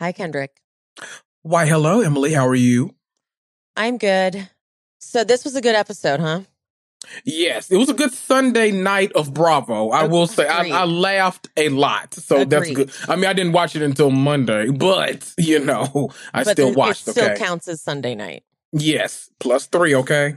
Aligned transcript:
Hi, 0.00 0.12
Kendrick. 0.12 0.60
Why, 1.42 1.66
hello, 1.66 2.00
Emily. 2.00 2.32
How 2.32 2.46
are 2.46 2.54
you? 2.54 2.94
I'm 3.76 3.98
good. 3.98 4.48
So 4.98 5.24
this 5.24 5.44
was 5.44 5.56
a 5.56 5.60
good 5.60 5.74
episode, 5.74 6.20
huh? 6.20 6.40
Yes, 7.24 7.70
it 7.70 7.76
was 7.76 7.90
a 7.90 7.94
good 7.94 8.12
Sunday 8.12 8.70
night 8.70 9.12
of 9.12 9.34
Bravo. 9.34 9.90
I 9.90 10.04
will 10.04 10.26
say 10.26 10.48
I, 10.48 10.68
I 10.68 10.84
laughed 10.84 11.48
a 11.56 11.68
lot, 11.68 12.14
so 12.14 12.40
Agreed. 12.40 12.50
that's 12.50 12.70
good. 12.70 12.90
I 13.08 13.16
mean, 13.16 13.26
I 13.26 13.34
didn't 13.34 13.52
watch 13.52 13.76
it 13.76 13.82
until 13.82 14.10
Monday, 14.10 14.70
but 14.70 15.32
you 15.38 15.58
know, 15.58 16.10
I 16.32 16.44
but 16.44 16.52
still 16.52 16.72
watched. 16.72 17.06
It 17.08 17.10
still 17.12 17.24
okay, 17.26 17.36
counts 17.36 17.68
as 17.68 17.82
Sunday 17.82 18.14
night. 18.14 18.42
yes, 18.72 19.30
plus 19.38 19.66
three. 19.66 19.94
Okay. 19.94 20.36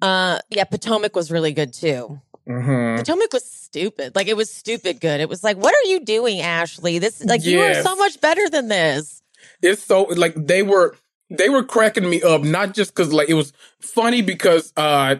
Uh, 0.00 0.40
yeah, 0.50 0.64
Potomac 0.64 1.14
was 1.14 1.30
really 1.30 1.52
good 1.52 1.72
too. 1.72 2.20
Hmm 2.46 2.96
Potomac 2.96 3.32
was 3.32 3.44
stupid. 3.44 4.14
Like 4.14 4.28
it 4.28 4.36
was 4.36 4.50
stupid 4.50 5.00
good. 5.00 5.20
It 5.20 5.28
was 5.28 5.42
like, 5.42 5.56
what 5.56 5.74
are 5.74 5.88
you 5.88 6.00
doing, 6.00 6.40
Ashley? 6.40 6.98
This 6.98 7.24
like 7.24 7.44
you 7.44 7.58
are 7.60 7.74
so 7.74 7.96
much 7.96 8.20
better 8.20 8.48
than 8.50 8.68
this. 8.68 9.22
It's 9.62 9.82
so 9.82 10.02
like 10.02 10.34
they 10.36 10.62
were 10.62 10.96
they 11.30 11.48
were 11.48 11.64
cracking 11.64 12.08
me 12.08 12.22
up, 12.22 12.42
not 12.42 12.74
just 12.74 12.94
because 12.94 13.12
like 13.12 13.28
it 13.28 13.34
was 13.34 13.52
funny 13.80 14.22
because 14.22 14.72
uh 14.76 15.16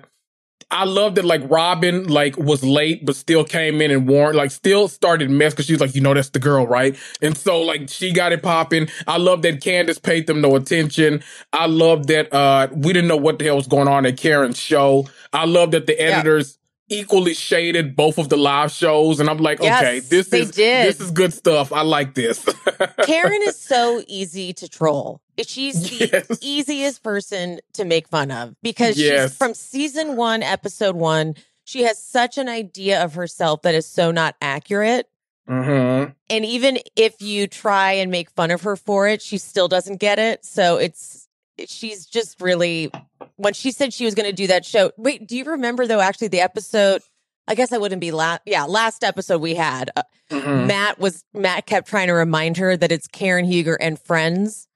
I 0.70 0.84
loved 0.84 1.17
that 1.17 1.25
like 1.25 1.43
Robin 1.50 2.06
like 2.09 2.37
was 2.39 2.65
late 2.65 3.05
but 3.05 3.15
still 3.17 3.45
came 3.45 3.81
in 3.83 3.91
and 3.91 4.09
warned 4.09 4.37
like 4.37 4.50
still 4.50 4.89
started 4.89 5.31
mess 5.31 5.53
because 5.53 5.67
she 5.67 5.73
was 5.73 5.81
like 5.81 5.95
you 5.95 6.00
know 6.00 6.15
that's 6.15 6.31
the 6.31 6.39
girl 6.39 6.67
right 6.67 6.97
and 7.20 7.37
so 7.37 7.61
like 7.61 7.89
she 7.89 8.12
got 8.12 8.33
it 8.33 8.43
popping. 8.43 8.89
I 9.06 9.19
love 9.19 9.43
that 9.43 9.61
Candace 9.61 9.98
paid 9.98 10.27
them 10.27 10.41
no 10.41 10.56
attention. 10.56 11.23
I 11.53 11.67
love 11.67 12.06
that 12.09 12.33
uh 12.33 12.69
we 12.73 12.93
didn't 12.93 13.09
know 13.09 13.17
what 13.17 13.39
the 13.39 13.47
hell 13.47 13.56
was 13.56 13.67
going 13.67 13.89
on 13.89 14.06
at 14.06 14.17
Karen's 14.17 14.59
show. 14.59 15.06
I 15.33 15.45
love 15.47 15.73
that 15.73 15.87
the 15.87 15.98
editors 16.00 16.59
equally 16.93 17.35
shaded 17.35 17.97
both 17.97 18.19
of 18.19 18.29
the 18.29 18.37
live 18.37 18.71
shows 18.71 19.19
and 19.21 19.29
I'm 19.31 19.39
like 19.39 19.61
Yes, 19.62 19.81
okay 19.83 20.01
this 20.01 20.33
is 20.33 20.51
did. 20.53 20.87
this 20.87 21.01
is 21.01 21.11
good 21.11 21.33
stuff. 21.33 21.73
I 21.73 21.83
like 21.83 22.15
this. 22.15 22.45
Karen 23.03 23.41
is 23.45 23.57
so 23.59 24.03
easy 24.07 24.53
to 24.55 24.69
troll. 24.69 25.21
She's 25.47 25.89
the 25.91 26.11
Yes. 26.12 26.39
easiest 26.43 27.03
person 27.03 27.61
to 27.75 27.84
make 27.84 28.09
fun 28.09 28.31
of 28.31 28.55
because 28.62 28.99
Yes. 28.99 29.31
she's 29.31 29.39
from 29.39 29.55
season 29.55 30.17
one, 30.17 30.43
episode 30.43 30.95
one. 30.97 31.34
She 31.65 31.83
has 31.84 31.99
such 32.03 32.39
an 32.39 32.49
idea 32.49 33.03
of 33.03 33.15
herself 33.15 33.62
that 33.62 33.75
is 33.75 33.87
so 33.87 34.11
not 34.11 34.37
accurate. 34.43 35.09
hmm 35.49 36.05
And 36.31 36.45
even 36.45 36.78
if 36.97 37.21
you 37.22 37.47
try 37.47 37.93
and 37.93 38.11
make 38.11 38.31
fun 38.31 38.50
of 38.50 38.62
her 38.62 38.77
for 38.77 39.09
it, 39.09 39.22
she 39.22 39.39
still 39.39 39.69
doesn't 39.69 39.97
get 40.00 40.19
it. 40.19 40.45
So 40.45 40.77
it's, 40.77 41.22
she's 41.67 42.07
just 42.07 42.41
really, 42.41 42.91
when 43.37 43.55
she 43.55 43.71
said 43.73 43.93
she 43.93 44.05
was 44.05 44.15
going 44.15 44.29
to 44.29 44.33
do 44.35 44.47
that 44.49 44.65
show. 44.65 44.93
Wait, 44.97 45.27
do 45.27 45.37
you 45.37 45.45
remember 45.45 45.87
though, 45.87 46.01
actually, 46.01 46.29
the 46.29 46.41
episode? 46.41 47.03
I 47.49 47.55
guess 47.55 47.73
I 47.73 47.79
wouldn't 47.79 48.01
be 48.01 48.13
last. 48.13 48.43
Yeah, 48.47 48.65
last 48.65 49.03
episode 49.03 49.41
we 49.41 49.55
had, 49.55 49.91
uh, 49.97 50.03
Mhm. 50.31 50.67
Matt 50.67 50.99
was, 50.99 51.25
Matt 51.35 51.67
kept 51.67 51.89
trying 51.89 52.07
to 52.07 52.15
remind 52.15 52.57
her 52.57 52.77
that 52.77 52.93
it's 52.93 53.07
Karen 53.07 53.45
Huger 53.45 53.75
and 53.75 53.99
friends. 53.99 54.69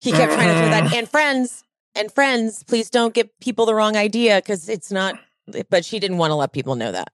He 0.00 0.12
kept 0.12 0.32
trying 0.32 0.48
to 0.48 0.54
throw 0.54 0.68
that 0.70 0.94
and 0.94 1.08
friends 1.08 1.64
and 1.94 2.12
friends. 2.12 2.62
Please 2.64 2.90
don't 2.90 3.14
give 3.14 3.28
people 3.40 3.66
the 3.66 3.74
wrong 3.74 3.96
idea 3.96 4.36
because 4.36 4.68
it's 4.68 4.92
not, 4.92 5.18
but 5.70 5.84
she 5.84 5.98
didn't 5.98 6.18
want 6.18 6.30
to 6.30 6.34
let 6.34 6.52
people 6.52 6.74
know 6.74 6.92
that. 6.92 7.12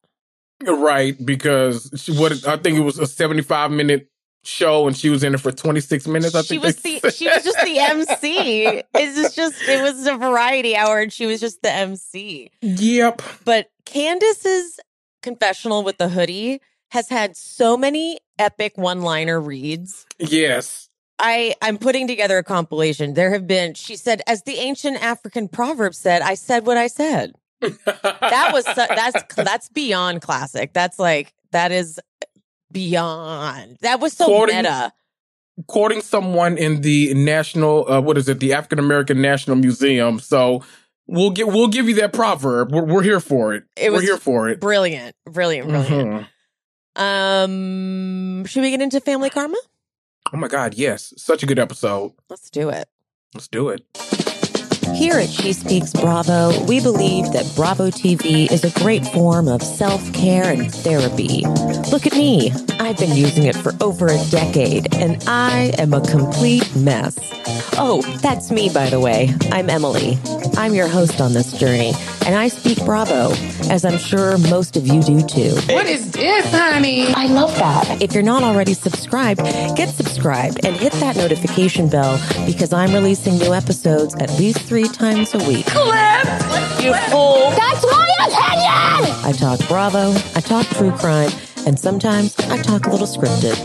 Right, 0.67 1.15
because 1.25 1.91
she 1.97 2.13
what 2.19 2.47
I 2.47 2.57
think 2.57 2.79
it 2.79 2.83
was 2.83 2.99
a 2.99 3.07
seventy-five 3.07 3.71
minute 3.71 4.09
show, 4.45 4.87
and 4.87 4.97
she 4.97 5.09
was 5.11 5.23
in 5.25 5.35
it 5.35 5.41
for 5.41 5.53
twenty-six 5.53 6.07
minutes. 6.07 6.35
I 6.35 6.43
she 6.43 6.49
think 6.59 6.63
was 6.65 6.77
the 6.77 6.99
said. 7.01 7.15
she 7.15 7.29
was 7.29 7.45
just 7.45 7.59
the 7.65 7.79
MC. 7.79 8.83
It's 8.95 9.35
just 9.35 9.63
it 9.69 9.83
was 9.83 10.07
a 10.07 10.17
variety 10.17 10.77
hour, 10.77 11.01
and 11.01 11.13
she 11.13 11.27
was 11.27 11.41
just 11.41 11.63
the 11.63 11.73
MC. 11.73 12.51
Yep. 12.63 13.23
But 13.45 13.71
Candace's 13.85 14.81
confessional 15.23 15.83
with 15.85 15.99
the 15.99 16.09
hoodie 16.09 16.61
has 16.91 17.09
had 17.09 17.37
so 17.37 17.77
many 17.77 18.19
epic 18.39 18.79
one-liner 18.79 19.41
reads. 19.41 20.07
Yes. 20.19 20.89
I 21.19 21.55
I'm 21.61 21.79
putting 21.79 22.07
together 22.07 22.39
a 22.39 22.45
compilation. 22.45 23.15
There 23.15 23.33
have 23.33 23.47
been. 23.47 23.75
She 23.75 23.97
said, 23.97 24.23
as 24.27 24.45
the 24.45 24.55
ancient 24.59 25.03
African 25.03 25.49
proverb 25.49 25.95
said, 25.95 26.23
"I 26.23 26.35
said 26.35 26.65
what 26.67 26.77
I 26.77 26.87
said." 26.87 27.33
That 27.85 28.51
was 28.53 28.65
su- 28.65 28.75
that's 28.75 29.35
that's 29.35 29.69
beyond 29.71 30.23
classic. 30.23 30.73
That's 30.73 30.99
like 30.99 31.35
that 31.51 31.73
is 31.73 31.99
beyond. 32.73 33.79
That 33.83 34.01
was 34.01 34.13
so 34.13 34.27
Quoting- 34.27 34.57
meta. 34.57 34.93
quoting 35.67 36.01
someone 36.03 36.57
in 36.59 36.81
the 36.83 37.15
national. 37.15 37.91
Uh, 37.91 38.01
what 38.01 38.17
is 38.19 38.29
it? 38.29 38.41
The 38.41 38.53
African 38.53 38.79
American 38.79 39.21
National 39.21 39.57
Museum. 39.57 40.21
So 40.21 40.63
we'll 41.07 41.31
get 41.31 41.49
we'll 41.49 41.69
give 41.69 41.89
you 41.89 41.95
that 41.97 42.13
proverb. 42.13 42.71
We're, 42.73 42.85
we're 42.85 43.03
here 43.03 43.21
for 43.21 43.55
it. 43.55 43.65
It 43.77 43.91
we're 43.91 43.97
was 43.97 44.05
here 44.05 44.19
for 44.19 44.49
it. 44.49 44.61
Brilliant, 44.61 45.17
brilliant, 45.27 45.69
brilliant. 45.69 46.27
Mhm. 46.97 47.03
Um, 47.03 48.45
should 48.47 48.63
we 48.63 48.71
get 48.71 48.81
into 48.83 49.01
family 49.01 49.31
karma? 49.31 49.57
Oh 50.33 50.37
my 50.37 50.49
God! 50.49 50.75
Yes, 50.75 51.15
such 51.17 51.43
a 51.43 51.47
good 51.47 51.59
episode. 51.59 52.13
Let's 52.29 52.51
do 52.51 52.69
it. 52.69 52.89
Let's 53.35 53.49
do 53.49 53.69
it. 53.71 53.85
Here 54.99 55.15
at 55.15 55.29
She 55.29 55.53
Speaks 55.53 55.93
Bravo, 55.93 56.65
we 56.65 56.81
believe 56.81 57.31
that 57.33 57.49
Bravo 57.55 57.89
TV 57.89 58.51
is 58.51 58.65
a 58.65 58.71
great 58.81 59.07
form 59.07 59.47
of 59.47 59.63
self 59.63 60.13
care 60.13 60.51
and 60.51 60.75
therapy. 60.75 61.45
Look 61.93 62.05
at 62.05 62.15
me. 62.15 62.51
I've 62.81 62.99
been 62.99 63.15
using 63.15 63.45
it 63.45 63.55
for 63.55 63.73
over 63.81 64.09
a 64.09 64.19
decade, 64.31 64.93
and 64.97 65.23
I 65.29 65.73
am 65.79 65.95
a 65.95 66.01
complete 66.01 66.75
mess. 66.75 67.17
Oh, 67.79 68.03
that's 68.23 68.51
me, 68.51 68.71
by 68.75 68.91
the 68.91 68.99
way. 68.99 69.33
I'm 69.53 69.71
Emily. 69.71 70.19
I'm 70.57 70.75
your 70.75 70.89
host 70.89 71.21
on 71.21 71.33
this 71.33 71.53
journey, 71.53 71.93
and 72.27 72.35
I 72.35 72.49
speak 72.49 72.85
Bravo, 72.85 73.31
as 73.71 73.85
I'm 73.85 73.99
sure 73.99 74.37
most 74.39 74.77
of 74.77 74.87
you 74.87 75.01
do 75.03 75.23
too. 75.23 75.55
What 75.73 75.87
is 75.87 76.11
this, 76.11 76.51
honey? 76.51 77.07
I 77.15 77.27
love 77.27 77.55
that. 77.59 78.03
If 78.03 78.15
you're 78.15 78.25
not 78.25 78.43
already 78.43 78.75
subscribed, 78.75 79.41
get 79.77 79.91
subscribed 79.91 80.65
and 80.65 80.75
hit 80.75 80.93
that 80.95 81.17
notification 81.17 81.89
bell 81.89 82.21
because 82.47 82.73
I'm 82.73 82.93
releasing 82.93 83.39
new 83.39 83.55
episodes 83.55 84.17
at 84.17 84.31
least 84.39 84.63
three 84.63 84.88
times 84.93 85.35
a 85.35 85.39
week. 85.39 85.67
You 86.83 86.95
fool. 87.11 87.51
That's 87.51 87.85
my 87.85 88.09
opinion! 88.21 89.25
I 89.25 89.35
talk 89.37 89.67
Bravo, 89.69 90.13
I 90.35 90.41
talk 90.41 90.67
true 90.67 90.93
crime, 90.93 91.31
and 91.67 91.79
sometimes 91.79 92.39
I 92.41 92.63
talk 92.63 92.87
a 92.87 92.91
little 92.91 93.07
scripted. 93.07 93.57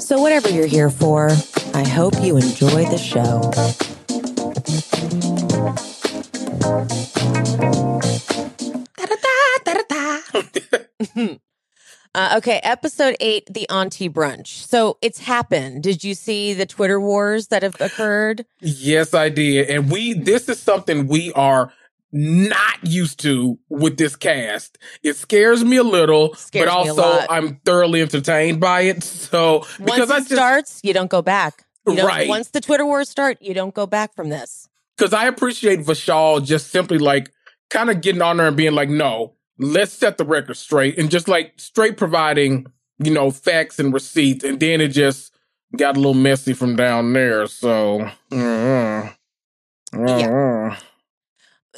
So, 0.00 0.20
whatever 0.20 0.50
you're 0.50 0.66
here 0.66 0.90
for, 0.90 1.30
I 1.74 1.86
hope 1.86 2.14
you 2.22 2.36
enjoy 2.36 2.84
the 2.86 2.98
show. 2.98 3.50
Uh, 12.18 12.34
okay, 12.38 12.58
episode 12.64 13.14
eight, 13.20 13.46
the 13.48 13.68
auntie 13.68 14.08
brunch. 14.08 14.48
So 14.66 14.98
it's 15.00 15.20
happened. 15.20 15.84
Did 15.84 16.02
you 16.02 16.14
see 16.14 16.52
the 16.52 16.66
Twitter 16.66 17.00
wars 17.00 17.46
that 17.46 17.62
have 17.62 17.80
occurred? 17.80 18.44
Yes, 18.60 19.14
I 19.14 19.28
did. 19.28 19.70
And 19.70 19.88
we, 19.88 20.14
this 20.14 20.48
is 20.48 20.58
something 20.58 21.06
we 21.06 21.32
are 21.34 21.72
not 22.10 22.78
used 22.82 23.20
to 23.20 23.56
with 23.68 23.98
this 23.98 24.16
cast. 24.16 24.78
It 25.04 25.14
scares 25.14 25.62
me 25.62 25.76
a 25.76 25.84
little, 25.84 26.34
Scares 26.34 26.66
but 26.66 26.72
also. 26.72 27.24
I'm 27.30 27.60
thoroughly 27.64 28.02
entertained 28.02 28.58
by 28.60 28.80
it. 28.80 29.04
So, 29.04 29.58
Once 29.58 29.76
because 29.78 30.10
it 30.10 30.14
I 30.14 30.18
just, 30.18 30.32
starts, 30.32 30.80
you 30.82 30.92
don't 30.92 31.10
go 31.10 31.22
back. 31.22 31.66
You 31.86 31.94
don't, 31.94 32.06
Right. 32.06 32.28
Once 32.28 32.48
the 32.50 32.60
Twitter 32.60 32.84
wars 32.84 33.08
start, 33.08 33.38
you 33.40 33.54
don't 33.54 33.74
go 33.74 33.86
back 33.86 34.12
from 34.16 34.28
this. 34.28 34.68
because 34.96 35.12
I 35.12 35.26
appreciate 35.26 35.80
Vishal 35.86 36.44
just 36.44 36.72
simply 36.72 36.98
like 36.98 37.30
kind 37.70 37.90
of 37.90 38.00
getting 38.00 38.22
on 38.22 38.38
there 38.38 38.48
and 38.48 38.56
being 38.56 38.72
like, 38.74 38.88
no, 38.88 39.34
let's 39.58 39.92
set 39.92 40.18
the 40.18 40.24
record 40.24 40.56
straight 40.56 40.98
and 40.98 41.10
just 41.10 41.28
like 41.28 41.54
straight 41.56 41.96
providing, 41.96 42.66
you 42.98 43.10
know, 43.12 43.30
facts 43.30 43.78
and 43.78 43.92
receipts. 43.92 44.44
And 44.44 44.58
then 44.60 44.80
it 44.80 44.88
just 44.88 45.34
got 45.76 45.96
a 45.96 46.00
little 46.00 46.14
messy 46.14 46.52
from 46.54 46.76
down 46.76 47.12
there. 47.12 47.46
So, 47.46 48.08
uh, 48.32 49.10
uh, 49.92 50.76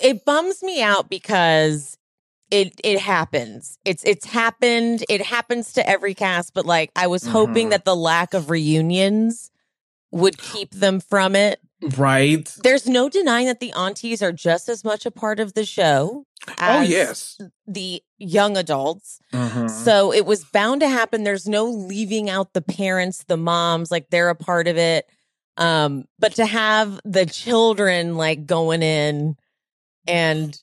it 0.02 0.24
bums 0.24 0.62
me 0.62 0.82
out 0.82 1.08
because 1.10 1.96
it 2.50 2.80
it 2.82 2.98
happens. 3.00 3.78
It's 3.84 4.02
it's 4.04 4.26
happened. 4.26 5.04
It 5.08 5.22
happens 5.22 5.72
to 5.74 5.88
every 5.88 6.14
cast, 6.14 6.54
but 6.54 6.66
like 6.66 6.90
I 6.96 7.06
was 7.06 7.26
hoping 7.26 7.68
Mhm. 7.68 7.70
that 7.70 7.84
the 7.84 7.96
lack 7.96 8.34
of 8.34 8.50
reunions 8.50 9.50
would 10.10 10.38
keep 10.38 10.72
them 10.72 11.00
from 11.00 11.36
it. 11.36 11.60
Right. 11.96 12.52
There's 12.62 12.86
no 12.86 13.08
denying 13.08 13.46
that 13.46 13.60
the 13.60 13.72
aunties 13.72 14.22
are 14.22 14.32
just 14.32 14.68
as 14.68 14.84
much 14.84 15.06
a 15.06 15.10
part 15.10 15.40
of 15.40 15.54
the 15.54 15.64
show 15.64 16.24
Oh 16.58 16.80
yes. 16.80 17.38
the 17.66 18.02
young 18.18 18.56
adults. 18.56 19.20
Mhm. 19.32 19.70
So 19.70 20.12
it 20.12 20.26
was 20.26 20.44
bound 20.44 20.80
to 20.80 20.88
happen. 20.88 21.24
There's 21.24 21.48
no 21.48 21.64
leaving 21.66 22.30
out 22.30 22.52
the 22.52 22.62
parents, 22.62 23.24
the 23.24 23.36
moms, 23.36 23.90
like 23.90 24.10
they're 24.10 24.30
a 24.30 24.34
part 24.34 24.68
of 24.68 24.76
it. 24.76 25.06
Um, 25.56 26.04
but 26.18 26.34
to 26.36 26.46
have 26.46 27.00
the 27.04 27.26
children 27.26 28.16
like 28.16 28.46
going 28.46 28.82
in 28.82 29.36
and 30.06 30.58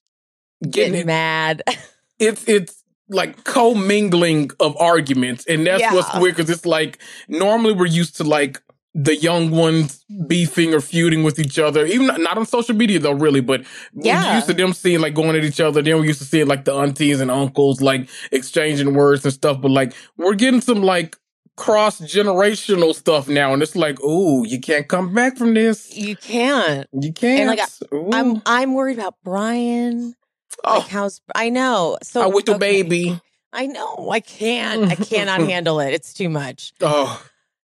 Getting 0.63 0.71
getting 0.71 1.01
it 1.01 1.05
mad. 1.05 1.63
it's 2.19 2.43
it's 2.47 2.83
like 3.09 3.43
commingling 3.43 4.49
of 4.59 4.75
arguments, 4.77 5.45
and 5.45 5.65
that's 5.67 5.93
what's 5.93 6.13
weird 6.17 6.35
because 6.35 6.49
it's 6.49 6.65
like 6.65 6.97
normally 7.27 7.73
we're 7.73 7.85
used 7.85 8.17
to 8.17 8.23
like 8.23 8.61
the 8.99 9.15
young 9.15 9.51
ones 9.51 10.03
beefing 10.25 10.73
or 10.73 10.81
feuding 10.81 11.21
with 11.23 11.38
each 11.38 11.59
other, 11.59 11.85
even 11.85 12.07
not, 12.07 12.19
not 12.19 12.38
on 12.38 12.47
social 12.47 12.73
media 12.75 12.97
though, 12.97 13.11
really, 13.11 13.41
but 13.41 13.61
Yeah. 13.94 14.33
used 14.35 14.47
to 14.47 14.53
them 14.55 14.73
seeing 14.73 14.99
like 15.01 15.13
going 15.13 15.35
at 15.35 15.44
each 15.44 15.59
other. 15.59 15.83
Then 15.83 16.01
we 16.01 16.07
used 16.07 16.17
to 16.19 16.25
see 16.25 16.44
like 16.44 16.65
the 16.65 16.73
aunties 16.73 17.21
and 17.21 17.29
uncles 17.29 17.79
like 17.79 18.09
exchanging 18.31 18.95
words 18.95 19.23
and 19.23 19.31
stuff, 19.31 19.61
but 19.61 19.69
like 19.69 19.94
we're 20.17 20.33
getting 20.33 20.61
some 20.61 20.81
like 20.81 21.15
cross 21.55 22.01
generational 22.01 22.95
stuff 22.95 23.27
now, 23.27 23.53
and 23.53 23.61
it's 23.61 23.75
like, 23.75 24.01
ooh, 24.03 24.45
you 24.47 24.59
can't 24.59 24.88
come 24.88 25.13
back 25.13 25.38
from 25.38 25.53
this. 25.53 25.95
you 25.95 26.15
can't. 26.15 26.88
You 26.91 27.13
can't. 27.13 27.47
like, 27.47 27.59
Ooh. 27.93 28.09
I'm 28.11 28.41
I'm 28.47 28.73
worried 28.73 28.97
about 28.97 29.15
Brian. 29.23 30.15
oh, 30.63 30.79
Like 30.79 30.88
how's 30.88 31.21
I 31.35 31.50
know. 31.50 32.00
So 32.01 32.21
I 32.23 32.27
with 32.27 32.45
the 32.45 32.55
okay. 32.55 32.81
baby. 32.81 33.21
I 33.53 33.67
know. 33.67 34.09
I 34.11 34.21
can't. 34.21 34.91
I 34.91 34.95
cannot 34.95 35.41
handle 35.53 35.79
it. 35.81 35.93
It's 35.93 36.13
too 36.13 36.29
much. 36.29 36.73
Oh, 36.81 37.23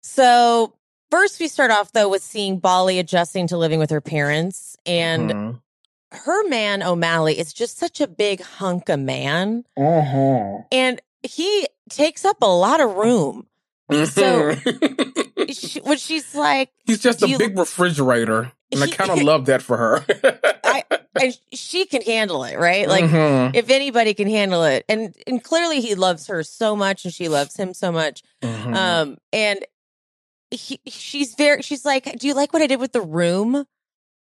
So 0.02 0.74
first 1.10 1.40
we 1.40 1.48
start 1.48 1.70
off 1.70 1.92
though 1.92 2.08
with 2.08 2.22
seeing 2.22 2.58
Bali 2.58 2.98
adjusting 2.98 3.46
to 3.48 3.56
living 3.56 3.78
with 3.78 3.90
her 3.90 4.00
parents 4.00 4.76
and 4.86 5.30
Mhm. 5.30 5.60
her 6.12 6.48
man 6.48 6.82
O'Malley 6.82 7.38
is 7.38 7.52
just 7.52 7.78
such 7.78 8.00
a 8.00 8.06
big 8.06 8.40
hunk 8.42 8.88
of 8.88 9.00
man 9.00 9.64
Uh-huh. 9.76 10.58
and 10.72 11.00
he 11.22 11.66
takes 11.90 12.24
up 12.24 12.36
a 12.42 12.46
lot 12.46 12.80
of 12.80 12.94
room. 12.94 13.46
So- 13.90 14.54
She, 15.50 15.80
when 15.80 15.96
she's 15.96 16.34
like, 16.34 16.70
He's 16.84 16.98
just 17.00 17.22
a 17.22 17.28
you- 17.28 17.38
big 17.38 17.56
refrigerator. 17.58 18.52
And 18.70 18.82
I 18.84 18.88
kind 18.88 19.10
of 19.10 19.22
love 19.22 19.46
that 19.46 19.62
for 19.62 19.78
her. 19.78 20.04
I, 20.62 20.84
and 21.18 21.38
she 21.54 21.86
can 21.86 22.02
handle 22.02 22.44
it, 22.44 22.58
right? 22.58 22.86
Like, 22.86 23.04
Mhm. 23.06 23.54
if 23.54 23.70
anybody 23.70 24.12
can 24.12 24.28
handle 24.28 24.62
it, 24.64 24.84
and 24.90 25.14
and 25.26 25.42
clearly 25.42 25.80
he 25.80 25.94
loves 25.94 26.26
her 26.26 26.42
so 26.42 26.76
much, 26.76 27.06
and 27.06 27.14
she 27.14 27.28
loves 27.30 27.56
him 27.56 27.72
so 27.72 27.90
much. 27.90 28.22
Mhm. 28.42 28.76
Um, 28.76 29.16
and 29.32 29.60
he, 30.50 30.80
she's 30.86 31.34
very, 31.34 31.62
she's 31.62 31.84
like, 31.84 32.18
"Do 32.18 32.26
you 32.26 32.34
like 32.34 32.52
what 32.52 32.62
I 32.62 32.66
did 32.66 32.80
with 32.80 32.92
the 32.92 33.00
room?" 33.02 33.64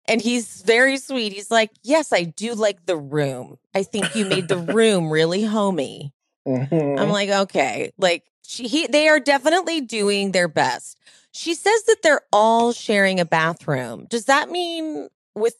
And 0.06 0.22
he's 0.22 0.62
very 0.62 0.98
sweet. 0.98 1.34
He's 1.34 1.50
like, 1.52 1.72
"Yes, 1.84 2.12
I 2.12 2.24
do 2.24 2.54
like 2.56 2.86
the 2.86 2.98
room. 2.98 3.58
I 3.74 3.84
think 3.84 4.16
you 4.16 4.26
made 4.26 4.48
the 4.48 4.58
room 4.74 5.12
really 5.12 5.44
homey." 5.44 6.14
Mhm. 6.48 7.00
I'm 7.00 7.10
like, 7.10 7.30
okay, 7.30 7.92
like 7.98 8.24
she, 8.46 8.68
he, 8.68 8.88
they 8.88 9.08
are 9.08 9.20
definitely 9.20 9.80
doing 9.82 10.32
their 10.34 10.48
best. 10.50 10.98
She 11.32 11.56
says 11.56 11.84
that 11.86 11.98
they're 12.04 12.22
all 12.34 12.74
sharing 12.74 13.20
a 13.20 13.26
bathroom. 13.26 14.06
Does 14.10 14.26
that 14.26 14.50
mean 14.50 15.08
with 15.36 15.56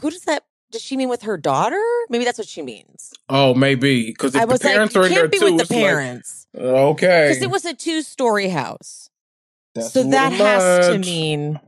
who 0.00 0.10
does 0.10 0.22
that? 0.22 0.44
Does 0.70 0.82
she 0.82 0.96
mean 0.96 1.08
with 1.08 1.22
her 1.22 1.36
daughter? 1.36 1.82
Maybe 2.10 2.24
that's 2.24 2.38
what 2.38 2.46
she 2.46 2.62
means. 2.62 3.12
oh, 3.28 3.54
maybe 3.54 4.06
because 4.06 4.36
I 4.36 4.44
the 4.44 4.52
was 4.52 4.62
like, 4.62 4.74
parents 4.74 4.94
you 4.94 5.00
are 5.00 5.06
in 5.06 5.10
there 5.10 5.20
can't 5.22 5.32
be 5.32 5.38
too, 5.38 5.44
with 5.46 5.56
the 5.56 5.62
it's 5.62 5.70
like, 5.70 5.80
parents 5.80 6.46
okay, 6.56 7.28
because 7.28 7.42
it 7.42 7.50
was 7.50 7.64
a 7.64 7.74
two-story 7.74 8.48
house. 8.48 9.09
That's 9.74 9.92
so 9.92 10.02
that 10.10 10.32
has 10.32 10.88
to 10.88 10.98
mean 10.98 11.60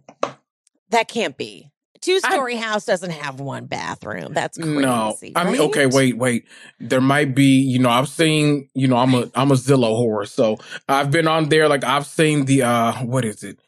that 0.90 1.08
can't 1.08 1.36
be. 1.36 1.68
Two 2.00 2.18
story 2.18 2.56
house 2.56 2.84
doesn't 2.84 3.12
have 3.12 3.38
one 3.38 3.66
bathroom. 3.66 4.32
That's 4.34 4.58
crazy. 4.58 4.80
No, 4.80 5.16
I 5.36 5.44
mean, 5.44 5.52
right? 5.52 5.60
okay, 5.60 5.86
wait, 5.86 6.18
wait. 6.18 6.46
There 6.80 7.00
might 7.00 7.32
be, 7.32 7.60
you 7.60 7.78
know, 7.78 7.90
I've 7.90 8.08
seen, 8.08 8.68
you 8.74 8.88
know, 8.88 8.96
I'm 8.96 9.14
a, 9.14 9.30
I'm 9.36 9.52
a 9.52 9.54
Zillow 9.54 9.94
whore, 9.96 10.26
so 10.26 10.56
I've 10.88 11.12
been 11.12 11.28
on 11.28 11.48
there. 11.48 11.68
Like 11.68 11.84
I've 11.84 12.04
seen 12.06 12.44
the, 12.46 12.62
uh, 12.62 12.92
what 13.04 13.24
is 13.24 13.44
it? 13.44 13.60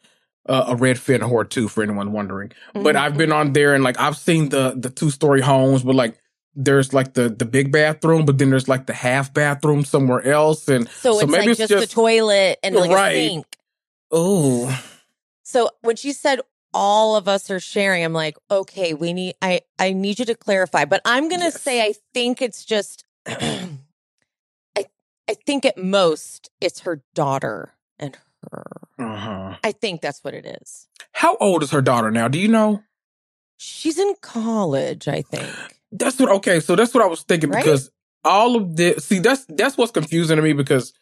Uh, 0.47 0.65
a 0.67 0.75
Redfin 0.75 1.21
whore 1.21 1.49
too, 1.49 1.69
for 1.69 1.81
anyone 1.81 2.11
wondering. 2.11 2.51
But 2.73 2.95
Mhm. 2.95 2.99
I've 2.99 3.17
been 3.17 3.31
on 3.31 3.53
there 3.53 3.73
and 3.73 3.83
like 3.85 3.99
I've 3.99 4.17
seen 4.17 4.49
the 4.49 4.75
the 4.77 4.89
two 4.91 5.09
story 5.11 5.39
homes, 5.41 5.81
but 5.81 5.95
like 5.95 6.19
there's 6.55 6.93
like 6.93 7.13
the 7.13 7.29
the 7.29 7.45
big 7.45 7.71
bathroom, 7.71 8.25
but 8.25 8.37
then 8.37 8.49
there's 8.51 8.67
like 8.67 8.85
the 8.85 8.93
half 8.93 9.33
bathroom 9.33 9.83
somewhere 9.85 10.21
else, 10.27 10.67
and 10.67 10.87
so, 10.89 11.13
so 11.13 11.19
it's 11.21 11.31
maybe 11.31 11.37
like 11.41 11.49
it's 11.51 11.57
just, 11.59 11.71
just- 11.71 11.89
the 11.89 11.95
toilet 11.95 12.59
and 12.61 12.75
like 12.75 12.91
Right. 12.91 13.15
a 13.15 13.29
sink. 13.29 13.45
Oh, 14.11 14.83
So 15.43 15.69
when 15.81 15.95
she 15.95 16.11
said 16.13 16.39
all 16.73 17.15
of 17.15 17.27
us 17.27 17.49
are 17.49 17.59
sharing, 17.59 18.03
I'm 18.03 18.13
like, 18.13 18.37
okay, 18.51 18.93
we 18.93 19.13
need 19.13 19.35
I 19.41 19.61
I 19.79 19.93
need 19.93 20.19
you 20.19 20.25
to 20.25 20.35
clarify. 20.35 20.85
But 20.85 21.01
I'm 21.05 21.29
gonna 21.29 21.45
Yes. 21.45 21.61
say 21.61 21.81
I 21.81 21.93
think 22.13 22.41
it's 22.41 22.65
just 22.65 23.03
I 23.27 24.85
I 25.27 25.33
think 25.45 25.65
at 25.65 25.77
most 25.77 26.49
it's 26.61 26.81
her 26.81 27.01
daughter 27.13 27.73
and 27.99 28.17
her. 28.51 28.65
uh 28.99 29.15
huh. 29.15 29.55
I 29.63 29.71
think 29.71 30.01
that's 30.01 30.23
what 30.23 30.33
it 30.33 30.45
is. 30.45 30.87
How 31.13 31.37
old 31.37 31.63
is 31.63 31.71
her 31.71 31.81
daughter 31.81 32.11
now? 32.11 32.27
Do 32.27 32.37
you 32.39 32.47
know? 32.47 32.83
She's 33.57 33.97
in 33.97 34.15
college, 34.21 35.07
I 35.07 35.21
think. 35.21 35.47
That's 35.91 36.19
what. 36.19 36.29
Okay, 36.29 36.59
so 36.59 36.75
that's 36.75 36.93
what 36.93 37.03
I 37.03 37.07
was 37.07 37.21
thinking 37.23 37.49
Right? 37.49 37.63
because 37.63 37.89
all 38.25 38.55
of 38.57 38.75
this. 38.75 39.05
See, 39.05 39.19
that's 39.19 39.45
that's 39.47 39.77
what's 39.77 39.91
confusing 39.93 40.35
to 40.35 40.41
me 40.41 40.51
because 40.53 40.93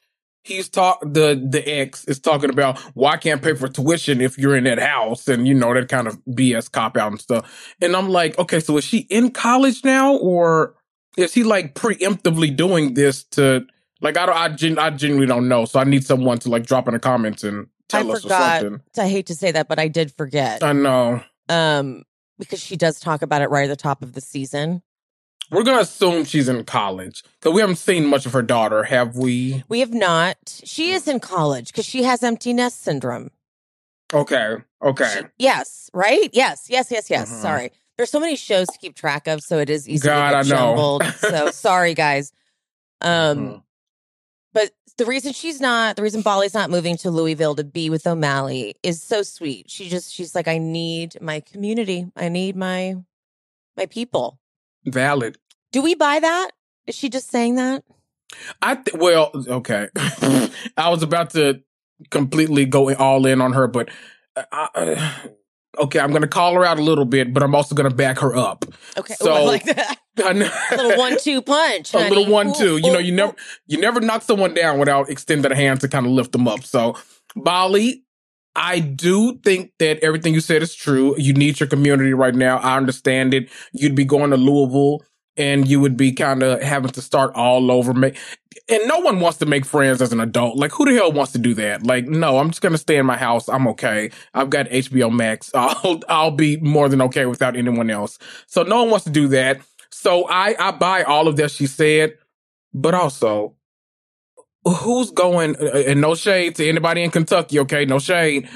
he's 0.43 0.69
talk 0.69 0.99
the 1.01 1.41
the 1.49 1.63
ex 1.67 2.05
is 2.05 2.19
talking 2.19 2.49
about 2.49 2.77
why 2.93 3.17
can't 3.17 3.41
pay 3.41 3.55
for 3.55 3.67
tuition 3.67 4.21
if 4.21 4.37
you're 4.37 4.55
in 4.55 4.65
that 4.65 4.79
house 4.79 5.27
and 5.27 5.47
you 5.47 5.53
know 5.53 5.73
that 5.73 5.89
kind 5.89 6.07
of 6.07 6.17
BS 6.25 6.71
cop 6.71 6.97
out 6.97 7.11
and 7.11 7.21
stuff. 7.21 7.75
And 7.81 7.95
I'm 7.95 8.09
like, 8.09 8.37
okay, 8.37 8.59
so 8.59 8.77
is 8.77 8.83
she 8.83 8.99
in 9.09 9.31
college 9.31 9.83
now 9.83 10.15
or 10.17 10.75
is 11.17 11.33
he 11.33 11.43
like 11.43 11.75
preemptively 11.75 12.55
doing 12.55 12.93
this 12.93 13.23
to 13.23 13.65
like 14.01 14.17
I 14.17 14.25
don't 14.25 14.37
I, 14.37 14.49
gen, 14.49 14.77
I 14.77 14.89
genuinely 14.91 15.27
don't 15.27 15.47
know. 15.47 15.65
So 15.65 15.79
I 15.79 15.85
need 15.85 16.05
someone 16.05 16.39
to 16.39 16.49
like 16.49 16.65
drop 16.65 16.87
in 16.87 16.93
the 16.93 16.99
comments 16.99 17.43
and 17.43 17.67
tell 17.87 18.11
I 18.11 18.13
us 18.13 18.23
forgot. 18.23 18.63
or 18.63 18.69
something. 18.69 18.81
I 18.97 19.07
hate 19.07 19.27
to 19.27 19.35
say 19.35 19.51
that, 19.51 19.67
but 19.67 19.79
I 19.79 19.87
did 19.87 20.11
forget. 20.13 20.63
I 20.63 20.73
know. 20.73 21.23
Um, 21.49 22.03
because 22.37 22.61
she 22.61 22.75
does 22.75 22.99
talk 22.99 23.21
about 23.21 23.41
it 23.41 23.49
right 23.49 23.63
at 23.63 23.67
the 23.67 23.81
top 23.81 24.01
of 24.01 24.13
the 24.13 24.21
season. 24.21 24.81
We're 25.53 25.63
gonna 25.63 25.81
assume 25.81 26.25
she's 26.25 26.49
in 26.49 26.63
college 26.65 27.23
because 27.39 27.53
we 27.53 27.61
haven't 27.61 27.75
seen 27.77 28.05
much 28.07 28.25
of 28.25 28.33
her 28.33 28.41
daughter, 28.41 28.83
have 28.83 29.15
we? 29.15 29.63
We 29.69 29.79
have 29.81 29.93
not. 29.93 30.37
She 30.63 30.91
is 30.91 31.07
in 31.07 31.19
college 31.19 31.67
because 31.67 31.85
she 31.85 32.03
has 32.03 32.23
empty 32.23 32.53
nest 32.53 32.81
syndrome. 32.83 33.29
Okay, 34.13 34.57
okay. 34.83 35.13
She- 35.21 35.25
yes, 35.39 35.89
right? 35.93 36.29
Yes, 36.33 36.67
yes, 36.69 36.91
yes, 36.91 37.09
yes. 37.09 37.31
Mhm. 37.31 37.41
Sorry. 37.41 37.71
There's 37.97 38.09
so 38.09 38.19
many 38.19 38.35
shows 38.35 38.67
to 38.67 38.77
keep 38.79 38.95
track 38.95 39.27
of, 39.27 39.41
so 39.43 39.59
it 39.59 39.69
is 39.69 39.87
easy 39.87 40.07
God, 40.07 40.31
to 40.31 40.35
get 40.37 40.47
know. 40.55 40.99
jumbled. 40.99 41.03
so 41.19 41.51
sorry, 41.51 41.93
guys. 41.93 42.31
Um, 43.01 43.37
Mhm. 43.37 43.63
but 44.53 44.71
the 44.97 45.05
reason 45.05 45.33
she's 45.33 45.59
not, 45.61 45.95
the 45.95 46.01
reason 46.03 46.21
Bali's 46.21 46.53
not 46.53 46.69
moving 46.69 46.97
to 46.97 47.11
Louisville 47.11 47.55
to 47.55 47.63
be 47.63 47.89
with 47.89 48.05
O'Malley 48.07 48.75
is 48.83 49.01
so 49.01 49.21
sweet. 49.23 49.69
She 49.69 49.89
just, 49.89 50.11
she's 50.13 50.33
like, 50.35 50.47
I 50.47 50.57
need 50.57 51.19
my 51.21 51.39
community. 51.39 52.07
I 52.15 52.29
need 52.29 52.55
my, 52.55 52.95
my 53.77 53.85
people. 53.87 54.39
Valid. 54.85 55.37
Do 55.73 55.81
we 55.81 55.95
buy 55.95 56.19
that? 56.19 56.51
Is 56.85 56.95
she 56.95 57.09
just 57.09 57.29
saying 57.29 57.55
that? 57.55 57.83
I 58.61 58.75
th- 58.75 58.95
well, 58.95 59.31
okay. 59.33 59.89
I 60.77 60.89
was 60.89 61.03
about 61.03 61.31
to 61.31 61.61
completely 62.09 62.65
go 62.65 62.93
all 62.95 63.25
in 63.25 63.41
on 63.41 63.53
her, 63.53 63.67
but 63.67 63.89
uh, 64.35 64.67
uh, 64.75 65.11
okay, 65.79 65.99
I'm 65.99 66.11
gonna 66.11 66.27
call 66.27 66.53
her 66.53 66.63
out 66.63 66.77
a 66.79 66.83
little 66.83 67.05
bit, 67.05 67.33
but 67.33 67.41
I'm 67.43 67.55
also 67.55 67.73
gonna 67.75 67.89
back 67.89 68.19
her 68.19 68.35
up. 68.35 68.65
Okay. 68.97 69.15
So- 69.15 69.31
Ooh, 69.31 69.35
I 69.35 69.41
like 69.41 69.63
that. 69.65 69.97
A 70.19 70.31
little 70.75 70.95
one-two 70.95 71.41
punch. 71.41 71.91
a 71.95 71.97
honey. 71.97 72.09
little 72.15 72.31
one 72.31 72.49
Ooh, 72.49 72.53
two. 72.53 72.77
You 72.77 72.93
know, 72.93 72.99
you 72.99 73.11
never 73.11 73.33
you 73.65 73.79
never 73.79 73.99
knock 73.99 74.21
someone 74.21 74.53
down 74.53 74.77
without 74.77 75.09
extending 75.09 75.51
a 75.51 75.55
hand 75.55 75.81
to 75.81 75.87
kind 75.87 76.05
of 76.05 76.11
lift 76.11 76.33
them 76.33 76.47
up. 76.47 76.63
So, 76.63 76.95
Bali, 77.35 78.03
I 78.55 78.79
do 78.79 79.39
think 79.39 79.71
that 79.79 80.03
everything 80.03 80.35
you 80.35 80.39
said 80.39 80.61
is 80.61 80.75
true. 80.75 81.15
You 81.17 81.33
need 81.33 81.59
your 81.59 81.67
community 81.67 82.13
right 82.13 82.35
now. 82.35 82.57
I 82.57 82.77
understand 82.77 83.33
it. 83.33 83.49
You'd 83.71 83.95
be 83.95 84.05
going 84.05 84.29
to 84.29 84.37
Louisville 84.37 85.01
and 85.37 85.67
you 85.67 85.79
would 85.79 85.97
be 85.97 86.11
kind 86.11 86.43
of 86.43 86.61
having 86.61 86.91
to 86.91 87.01
start 87.01 87.33
all 87.35 87.71
over. 87.71 87.93
Ma- 87.93 88.09
And 88.69 88.87
no 88.87 88.99
one 88.99 89.19
wants 89.19 89.39
to 89.39 89.45
make 89.45 89.65
friends 89.65 90.01
as 90.01 90.11
an 90.13 90.19
adult. 90.19 90.57
Like, 90.57 90.71
who 90.71 90.85
the 90.85 90.93
hell 90.93 91.11
wants 91.11 91.31
to 91.33 91.37
do 91.39 91.53
that? 91.55 91.83
Like, 91.83 92.05
no, 92.07 92.37
I'm 92.37 92.49
just 92.49 92.61
to 92.61 92.77
stay 92.77 92.97
in 92.97 93.05
my 93.05 93.17
house. 93.17 93.49
I'm 93.49 93.67
okay. 93.69 94.11
I've 94.33 94.49
got 94.49 94.67
HBO 94.67 95.11
Max. 95.11 95.51
I'll, 95.55 95.99
I'll 96.07 96.31
be 96.31 96.57
more 96.57 96.87
than 96.89 97.01
okay 97.03 97.25
without 97.25 97.55
anyone 97.55 97.89
else. 97.89 98.17
So 98.47 98.63
no 98.63 98.81
one 98.81 98.89
wants 98.91 99.05
to 99.05 99.11
do 99.11 99.27
that. 99.29 99.61
So 99.91 100.27
I, 100.29 100.55
I 100.59 100.71
buy 100.71 101.03
all 101.03 101.27
of 101.27 101.35
that 101.37 101.51
she 101.51 101.67
said, 101.67 102.13
but 102.73 102.93
also 102.93 103.55
who's 104.65 105.11
going? 105.11 105.55
uh, 105.57 105.83
And 105.87 106.01
no 106.01 106.15
shade 106.15 106.55
to 106.55 106.67
anybody 106.67 107.03
in 107.03 107.11
Kentucky, 107.11 107.59
okay? 107.59 107.85
No 107.85 107.99
shade. 107.99 108.49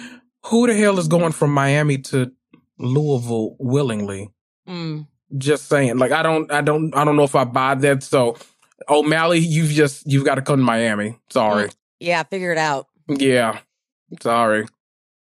Who 0.45 0.67
the 0.67 0.73
hell 0.73 0.99
is 0.99 1.07
going 1.07 1.33
from 1.33 1.51
Miami 1.53 1.97
to 1.99 2.31
Louisville 2.79 3.55
willingly? 3.59 4.29
Mm. 4.67 5.07
Just 5.37 5.67
saying. 5.67 5.97
Like 5.97 6.11
I 6.11 6.21
don't, 6.23 6.51
I 6.51 6.61
don't, 6.61 6.95
I 6.95 7.03
don't 7.03 7.15
know 7.15 7.23
if 7.23 7.35
I 7.35 7.43
buy 7.43 7.75
that. 7.75 8.03
So 8.03 8.37
O'Malley, 8.87 9.39
you've 9.39 9.71
just 9.71 10.05
you've 10.09 10.25
got 10.25 10.35
to 10.35 10.41
come 10.41 10.57
to 10.59 10.63
Miami. 10.63 11.17
Sorry. 11.29 11.67
Mm, 11.67 11.75
yeah, 11.99 12.23
figure 12.23 12.51
it 12.51 12.57
out. 12.57 12.87
Yeah. 13.09 13.59
Sorry. 14.21 14.65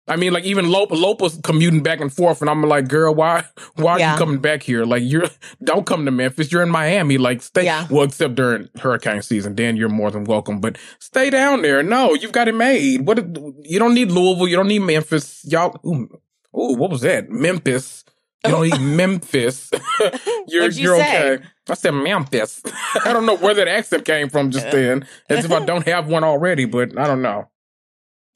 I 0.09 0.15
mean, 0.15 0.33
like 0.33 0.45
even 0.45 0.71
Lope, 0.71 0.93
Lope 0.93 1.21
was 1.21 1.41
commuting 1.43 1.83
back 1.83 2.00
and 2.00 2.12
forth, 2.12 2.41
and 2.41 2.49
I'm 2.49 2.62
like, 2.62 2.87
girl, 2.87 3.12
why, 3.12 3.45
why 3.75 3.93
are 3.95 3.99
Yeah. 3.99 4.12
you 4.12 4.19
coming 4.19 4.38
back 4.38 4.62
here? 4.62 4.85
Like, 4.85 5.03
you're 5.05 5.26
don't 5.65 5.85
come 5.85 6.05
to 6.05 6.12
Memphis. 6.12 6.53
You're 6.53 6.62
in 6.62 6.71
Miami. 6.71 7.19
Like, 7.19 7.43
stay. 7.43 7.65
Yeah. 7.65 7.88
Well, 7.91 8.05
except 8.05 8.37
during 8.37 8.69
hurricane 8.79 9.23
season, 9.23 9.57
then 9.57 9.76
you're 9.76 9.88
more 9.88 10.12
than 10.12 10.23
welcome. 10.25 10.61
But 10.61 10.79
stay 11.00 11.29
down 11.31 11.62
there. 11.62 11.83
No, 11.83 12.15
you've 12.15 12.31
got 12.33 12.47
it 12.47 12.55
made. 12.55 13.05
What? 13.07 13.19
You 13.65 13.79
don't 13.81 13.95
need 13.95 14.12
Louisville. 14.12 14.47
You 14.47 14.57
don't 14.57 14.69
need 14.69 14.81
Memphis. 14.81 15.45
Y'all. 15.45 15.81
Ooh, 15.85 16.09
ooh 16.57 16.76
what 16.76 16.91
was 16.91 17.00
that? 17.00 17.29
Memphis. 17.29 18.05
You 18.47 18.53
don't 18.53 18.67
eat 18.67 18.81
Memphis. 18.81 19.71
you're 20.49 20.62
What'd 20.62 20.76
you 20.76 20.83
you're 20.85 20.95
say? 20.97 21.35
okay. 21.37 21.45
I 21.69 21.75
said 21.75 21.91
Memphis. 21.93 22.62
I 23.05 23.12
don't 23.12 23.26
know 23.26 23.37
where 23.37 23.55
that 23.55 23.69
accent 23.69 24.05
came 24.05 24.29
from 24.29 24.50
just 24.50 24.71
then. 24.71 25.07
As 25.29 25.45
if 25.45 25.53
I 25.53 25.65
don't 25.65 25.87
have 25.87 26.09
one 26.09 26.25
already, 26.25 26.65
but 26.65 26.99
I 26.99 27.07
don't 27.07 27.23
know. 27.23 27.49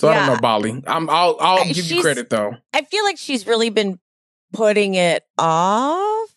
So 0.01 0.09
I 0.09 0.15
don't 0.15 0.27
know, 0.27 0.37
Bali. 0.37 0.83
I'm, 0.87 1.09
I'll 1.11 1.37
I'll 1.41 1.59
Uh, 1.61 1.65
give 1.65 1.91
you 1.91 2.01
credit 2.03 2.31
though. 2.31 2.57
I 2.73 2.83
feel 2.83 3.05
like 3.05 3.19
she's 3.19 3.47
really 3.47 3.71
been 3.71 3.99
putting 4.53 4.95
it 4.95 5.25
off, 5.39 6.35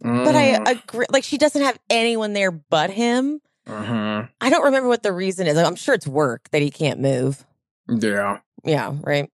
but 0.00 0.34
I 0.36 0.58
Mm, 0.58 0.70
agree. 0.70 1.06
Like 1.10 1.24
she 1.24 1.38
doesn't 1.38 1.62
have 1.62 1.78
anyone 1.88 2.32
there 2.34 2.50
but 2.50 2.90
him. 2.90 3.40
mhm. 3.66 4.28
I 4.40 4.50
don't 4.50 4.64
remember 4.64 4.88
what 4.88 5.02
the 5.02 5.12
reason 5.12 5.46
is. 5.46 5.56
I'm 5.56 5.76
sure 5.76 5.94
it's 5.94 6.06
work 6.06 6.48
that 6.50 6.60
he 6.62 6.70
can't 6.70 7.00
move. 7.00 7.44
Yeah, 7.88 8.38
Yeah, 8.64 8.94
right. 9.00 9.30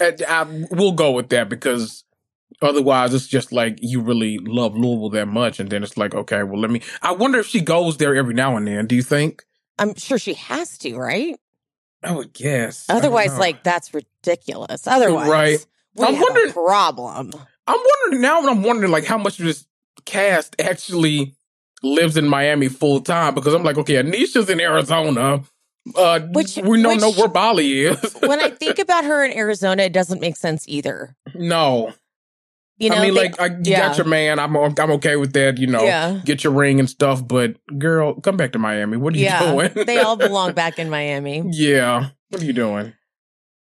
I, 0.00 0.14
I- 0.28 0.64
we'll 0.70 0.92
go 0.92 1.12
with 1.12 1.30
that 1.30 1.48
because 1.48 2.04
otherwise 2.62 3.14
it's 3.14 3.26
just 3.26 3.52
like 3.52 3.78
you 3.80 4.00
really 4.00 4.38
love 4.38 4.76
Louisville 4.76 5.10
that 5.10 5.26
much, 5.26 5.60
and 5.60 5.70
then 5.70 5.82
it's 5.82 5.96
like 5.96 6.14
okay, 6.14 6.42
well 6.42 6.60
let 6.60 6.70
me. 6.70 6.82
I 7.02 7.12
wonder 7.12 7.38
if 7.38 7.46
she 7.46 7.60
goes 7.60 7.96
there 7.98 8.14
every 8.16 8.34
now 8.34 8.56
and 8.56 8.66
then. 8.66 8.86
Do 8.86 8.94
you 8.94 9.02
think? 9.02 9.44
I'm 9.78 9.94
sure 9.94 10.18
she 10.18 10.34
has 10.34 10.76
to, 10.78 10.96
right? 10.96 11.36
I 12.02 12.12
would 12.12 12.32
guess. 12.32 12.86
Otherwise, 12.88 13.36
like 13.38 13.62
that's 13.64 13.92
ridiculous. 13.94 14.86
Otherwise, 14.86 15.28
Right. 15.28 15.66
we 15.96 16.06
I'm 16.06 16.14
have 16.14 16.22
wondering- 16.22 16.50
a 16.50 16.52
problem. 16.52 17.32
I'm 17.66 17.78
wondering 18.02 18.22
now. 18.22 18.40
I'm 18.48 18.62
wondering 18.62 18.90
like 18.92 19.04
how 19.04 19.18
much 19.18 19.38
of 19.40 19.46
this 19.46 19.66
cast 20.04 20.56
actually 20.60 21.34
lives 21.82 22.16
in 22.16 22.26
Miami 22.28 22.68
full 22.68 23.00
time 23.00 23.34
because 23.34 23.52
I'm 23.54 23.62
like, 23.62 23.78
okay, 23.78 23.94
Anisha's 23.96 24.48
in 24.48 24.60
Arizona. 24.60 25.42
Uh, 25.96 26.20
Which- 26.32 26.56
we 26.56 26.82
don't 26.82 27.00
know 27.00 27.12
where 27.12 27.28
Bali 27.28 27.82
is. 27.86 28.14
when 28.20 28.40
I 28.40 28.50
think 28.62 28.78
about 28.78 29.04
her 29.04 29.24
in 29.24 29.36
Arizona, 29.36 29.84
it 29.84 29.92
doesn't 29.92 30.20
make 30.20 30.36
sense 30.36 30.64
either. 30.68 31.14
no, 31.34 31.92
You 32.78 32.90
know, 32.90 32.96
I 32.96 33.02
mean, 33.02 33.14
they- 33.14 33.20
like, 33.22 33.40
I, 33.40 33.46
you 33.46 33.58
yeah. 33.64 33.88
got 33.88 33.98
your 33.98 34.06
man. 34.06 34.38
I'm 34.38 34.56
I'm 34.56 34.90
okay 34.92 35.16
with 35.16 35.32
that. 35.32 35.58
You 35.58 35.66
know, 35.66 35.82
Yeah. 35.82 36.20
get 36.24 36.44
your 36.44 36.52
ring 36.52 36.78
and 36.78 36.88
stuff. 36.88 37.26
But 37.26 37.56
girl, 37.78 38.14
come 38.20 38.36
back 38.36 38.52
to 38.52 38.58
Miami. 38.58 38.96
What 38.96 39.14
are 39.14 39.18
you 39.18 39.24
yeah, 39.24 39.50
doing? 39.52 39.72
they 39.86 39.98
all 39.98 40.16
belong 40.16 40.52
back 40.52 40.78
in 40.78 40.88
Miami. 40.90 41.42
yeah. 41.50 42.10
What 42.30 42.42
are 42.42 42.44
you 42.44 42.52
doing? 42.52 42.92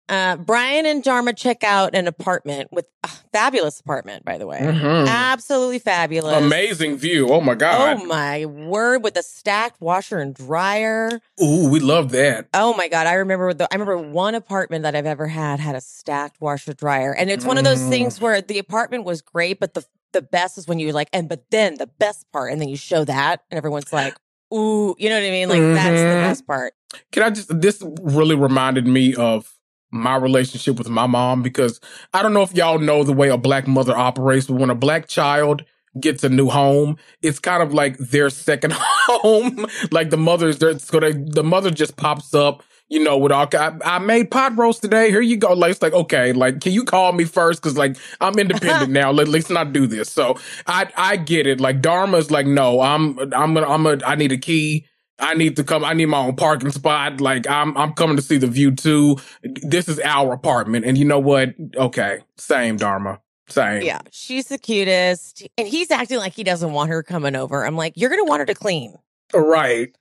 Uh, 0.09 0.37
Brian 0.37 0.87
and 0.87 1.03
Dharma 1.03 1.33
check 1.35 1.63
out 1.63 1.95
an 1.95 2.07
apartment 2.07 2.69
with 2.73 2.87
a 3.05 3.09
fabulous 3.33 3.79
apartment, 3.81 4.25
by 4.25 4.39
the 4.39 4.47
way. 4.47 4.59
Mhm. 4.61 5.07
Absolutely 5.07 5.79
fabulous. 5.79 6.35
Amazing 6.43 6.97
view. 6.97 7.29
Oh 7.31 7.41
my 7.41 7.55
god. 7.55 7.99
Oh 8.01 8.05
my 8.07 8.47
word! 8.47 9.03
With 9.05 9.17
a 9.17 9.23
stacked 9.23 9.81
washer 9.81 10.19
and 10.19 10.35
dryer. 10.35 11.21
Ooh, 11.43 11.69
we 11.69 11.81
love 11.81 12.11
that. 12.13 12.49
Oh 12.55 12.75
my 12.75 12.89
god! 12.89 13.07
I 13.07 13.15
remember 13.15 13.53
the. 13.53 13.65
I 13.71 13.75
remember 13.77 13.99
one 13.99 14.35
apartment 14.35 14.83
that 14.85 14.95
I've 14.97 15.07
ever 15.07 15.27
had 15.27 15.61
had 15.61 15.75
a 15.75 15.81
stacked 15.81 16.41
washer 16.41 16.73
dryer, 16.73 17.13
and 17.15 17.29
it's 17.31 17.45
one 17.45 17.59
of 17.59 17.65
those 17.65 17.81
Mm. 17.81 17.89
things 17.91 18.21
where 18.21 18.41
the 18.41 18.59
apartment 18.59 19.05
was 19.05 19.21
great, 19.21 19.61
but 19.61 19.75
the 19.75 19.85
the 20.13 20.23
best 20.23 20.57
is 20.57 20.67
when 20.67 20.79
you're 20.79 20.95
like, 20.95 21.11
and 21.13 21.29
but 21.29 21.45
then 21.51 21.75
the 21.77 21.87
best 21.87 22.25
part, 22.33 22.51
and 22.51 22.61
then 22.63 22.71
you 22.71 22.77
show 22.79 23.05
that, 23.05 23.43
and 23.51 23.59
everyone's 23.59 23.93
like, 23.93 24.15
ooh, 24.55 24.95
you 24.99 25.11
know 25.11 25.17
what 25.21 25.27
I 25.27 25.31
mean? 25.31 25.49
Like 25.51 25.61
that's 25.61 26.01
the 26.01 26.07
Mhm. 26.17 26.23
best 26.23 26.47
part. 26.47 26.73
Can 27.13 27.23
I 27.25 27.29
just, 27.31 27.61
this 27.61 27.83
really 28.01 28.35
reminded 28.35 28.87
me 28.87 29.15
of 29.15 29.53
my 29.91 30.17
relationship 30.17 30.77
with 30.77 30.89
my 30.89 31.07
mom 31.07 31.43
because 31.43 31.81
I 32.13 32.23
don't 32.23 32.35
know 32.35 32.43
if 32.43 32.55
y'all 32.55 32.79
know 32.79 33.05
the 33.05 33.13
way 33.13 33.29
a 33.29 33.39
black 33.39 33.67
mother 33.67 33.97
operates, 33.97 34.47
but 34.47 34.57
when 34.57 34.71
a 34.71 34.75
black 34.75 35.09
child 35.09 35.65
gets 36.01 36.23
a 36.25 36.29
new 36.29 36.49
home, 36.49 36.97
it's 37.23 37.39
kind 37.39 37.63
of 37.63 37.73
like 37.75 37.97
their 37.99 38.31
second 38.31 38.73
home. 38.77 39.67
like 39.91 40.11
the 40.11 40.17
mother's 40.17 40.59
there, 40.59 40.79
so 40.79 41.01
they, 41.01 41.13
the 41.13 41.43
mother 41.45 41.71
just 41.71 41.97
pops 41.97 42.35
up. 42.35 42.63
You 42.91 43.05
know, 43.05 43.19
with 43.19 43.33
all, 43.33 43.47
I, 43.53 43.77
I 43.85 43.99
made 43.99 44.31
pot 44.31 44.57
roast 44.57 44.81
today. 44.81 45.11
Here 45.11 45.21
you 45.21 45.37
go. 45.37 45.53
Like, 45.53 45.73
it's 45.73 45.83
like, 45.83 45.93
okay, 45.93 46.33
like, 46.33 46.63
can 46.63 46.73
you 46.73 46.85
call 46.85 47.13
me 47.13 47.25
first? 47.25 47.61
Cause 47.61 47.77
like, 47.77 47.99
I'm 48.19 48.39
independent 48.39 48.91
now. 48.93 49.11
Let, 49.11 49.29
let's 49.29 49.51
not 49.51 49.75
do 49.75 49.87
this. 49.87 50.11
So 50.11 50.39
I, 50.67 50.91
I 50.97 51.17
get 51.17 51.47
it. 51.47 51.61
Like, 51.61 51.83
Dharma's 51.83 52.31
like, 52.31 52.47
no, 52.47 52.81
I'm, 52.81 53.19
I'm 53.19 53.53
gonna, 53.53 53.69
I'm 53.69 53.83
gonna, 53.83 54.01
I 54.07 54.15
need 54.15 54.33
a 54.33 54.39
key. 54.39 54.87
I 55.19 55.35
need 55.35 55.57
to 55.57 55.65
come. 55.65 55.85
I 55.85 55.95
need 55.95 56.07
my 56.07 56.19
own 56.19 56.37
parking 56.37 56.71
spot. 56.71 57.21
Like 57.21 57.49
I'm, 57.49 57.77
I'm 57.77 57.93
coming 57.93 58.17
to 58.17 58.23
see 58.23 58.37
the 58.39 58.47
view 58.47 58.71
too. 58.71 59.17
This 59.43 59.89
is 59.89 59.99
our 60.05 60.33
apartment, 60.33 60.85
and 60.85 60.97
you 60.97 61.05
know 61.05 61.19
what? 61.19 61.55
Okay, 61.77 62.19
same 62.37 62.77
Dharma, 62.77 63.21
same. 63.49 63.83
Yeah, 63.83 64.01
she's 64.11 64.47
the 64.47 64.59
cutest, 64.59 65.47
and 65.59 65.67
he's 65.67 65.91
acting 65.91 66.19
like 66.19 66.35
he 66.35 66.45
doesn't 66.45 66.73
want 66.73 66.91
her 66.91 67.03
coming 67.03 67.35
over. 67.35 67.67
I'm 67.67 67.77
like, 67.77 67.95
you're 67.97 68.11
gonna 68.11 68.25
want 68.25 68.41
her 68.41 68.47
to 68.47 68.55
clean 68.55 68.95
right. 69.35 69.95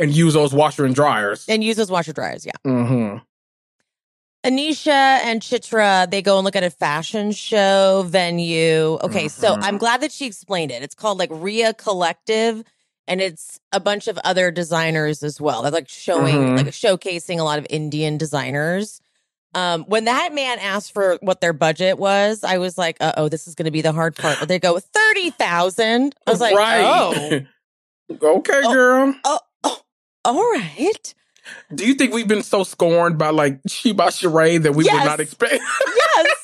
And 0.00 0.10
use 0.12 0.34
those 0.34 0.52
washer 0.52 0.84
and 0.84 0.94
dryers. 0.94 1.44
and 1.48 1.62
use 1.62 1.76
those 1.76 1.90
washer 1.90 2.12
dryers. 2.12 2.44
Yeah. 2.44 2.52
Mm-hmm. 2.66 3.18
Anisha 4.44 4.88
and 4.88 5.40
Chitra, 5.40 6.10
they 6.10 6.20
go 6.22 6.36
and 6.38 6.44
look 6.44 6.56
at 6.56 6.64
a 6.64 6.70
fashion 6.70 7.30
show 7.30 8.02
venue. 8.08 8.98
Okay, 9.02 9.28
so 9.28 9.54
Mhm. 9.54 9.62
I'm 9.62 9.78
glad 9.78 10.00
that 10.00 10.10
she 10.10 10.26
explained 10.26 10.72
it. 10.72 10.82
It's 10.82 10.96
called 10.96 11.18
like 11.18 11.28
Ria 11.32 11.72
Collective, 11.74 12.64
and 13.08 13.20
it's 13.20 13.58
a 13.72 13.80
bunch 13.80 14.08
of 14.08 14.18
other 14.24 14.50
designers 14.50 15.22
as 15.22 15.40
well. 15.40 15.62
They're 15.62 15.70
like 15.72 15.88
showing, 15.88 16.34
Mhm. 16.36 16.56
like 16.56 16.66
showcasing 16.68 17.38
a 17.38 17.42
lot 17.42 17.58
of 17.58 17.66
Indian 17.70 18.16
designers. 18.18 19.00
Um, 19.54 19.84
when 19.86 20.06
that 20.06 20.32
man 20.34 20.58
asked 20.60 20.92
for 20.94 21.18
what 21.20 21.40
their 21.42 21.52
budget 21.52 21.98
was, 21.98 22.42
I 22.42 22.56
was 22.58 22.78
like, 22.78 22.96
"Uh 23.00 23.12
oh, 23.18 23.28
this 23.28 23.46
is 23.46 23.54
going 23.54 23.66
to 23.66 23.70
be 23.70 23.82
the 23.82 23.92
hard 23.92 24.16
part." 24.16 24.38
But 24.40 24.48
they 24.48 24.58
go 24.58 24.78
thirty 24.78 25.30
thousand. 25.30 26.14
I 26.26 26.30
was 26.30 26.40
like, 26.40 26.56
right. 26.56 27.44
"Oh, 28.10 28.16
okay, 28.38 28.60
Oh. 28.64 28.72
girl. 28.72 29.14
oh, 29.24 29.38
oh, 29.64 29.80
all 30.24 30.50
right." 30.52 31.14
Do 31.74 31.84
you 31.86 31.94
think 31.94 32.14
we've 32.14 32.28
been 32.28 32.44
so 32.44 32.62
scorned 32.64 33.18
by 33.18 33.28
like 33.30 33.58
She 33.66 33.92
by 33.92 34.06
Sheree 34.08 34.62
that 34.62 34.72
we 34.72 34.84
would 34.84 34.92
not 35.04 35.20
expect? 35.20 35.60
Yes. 36.16 36.41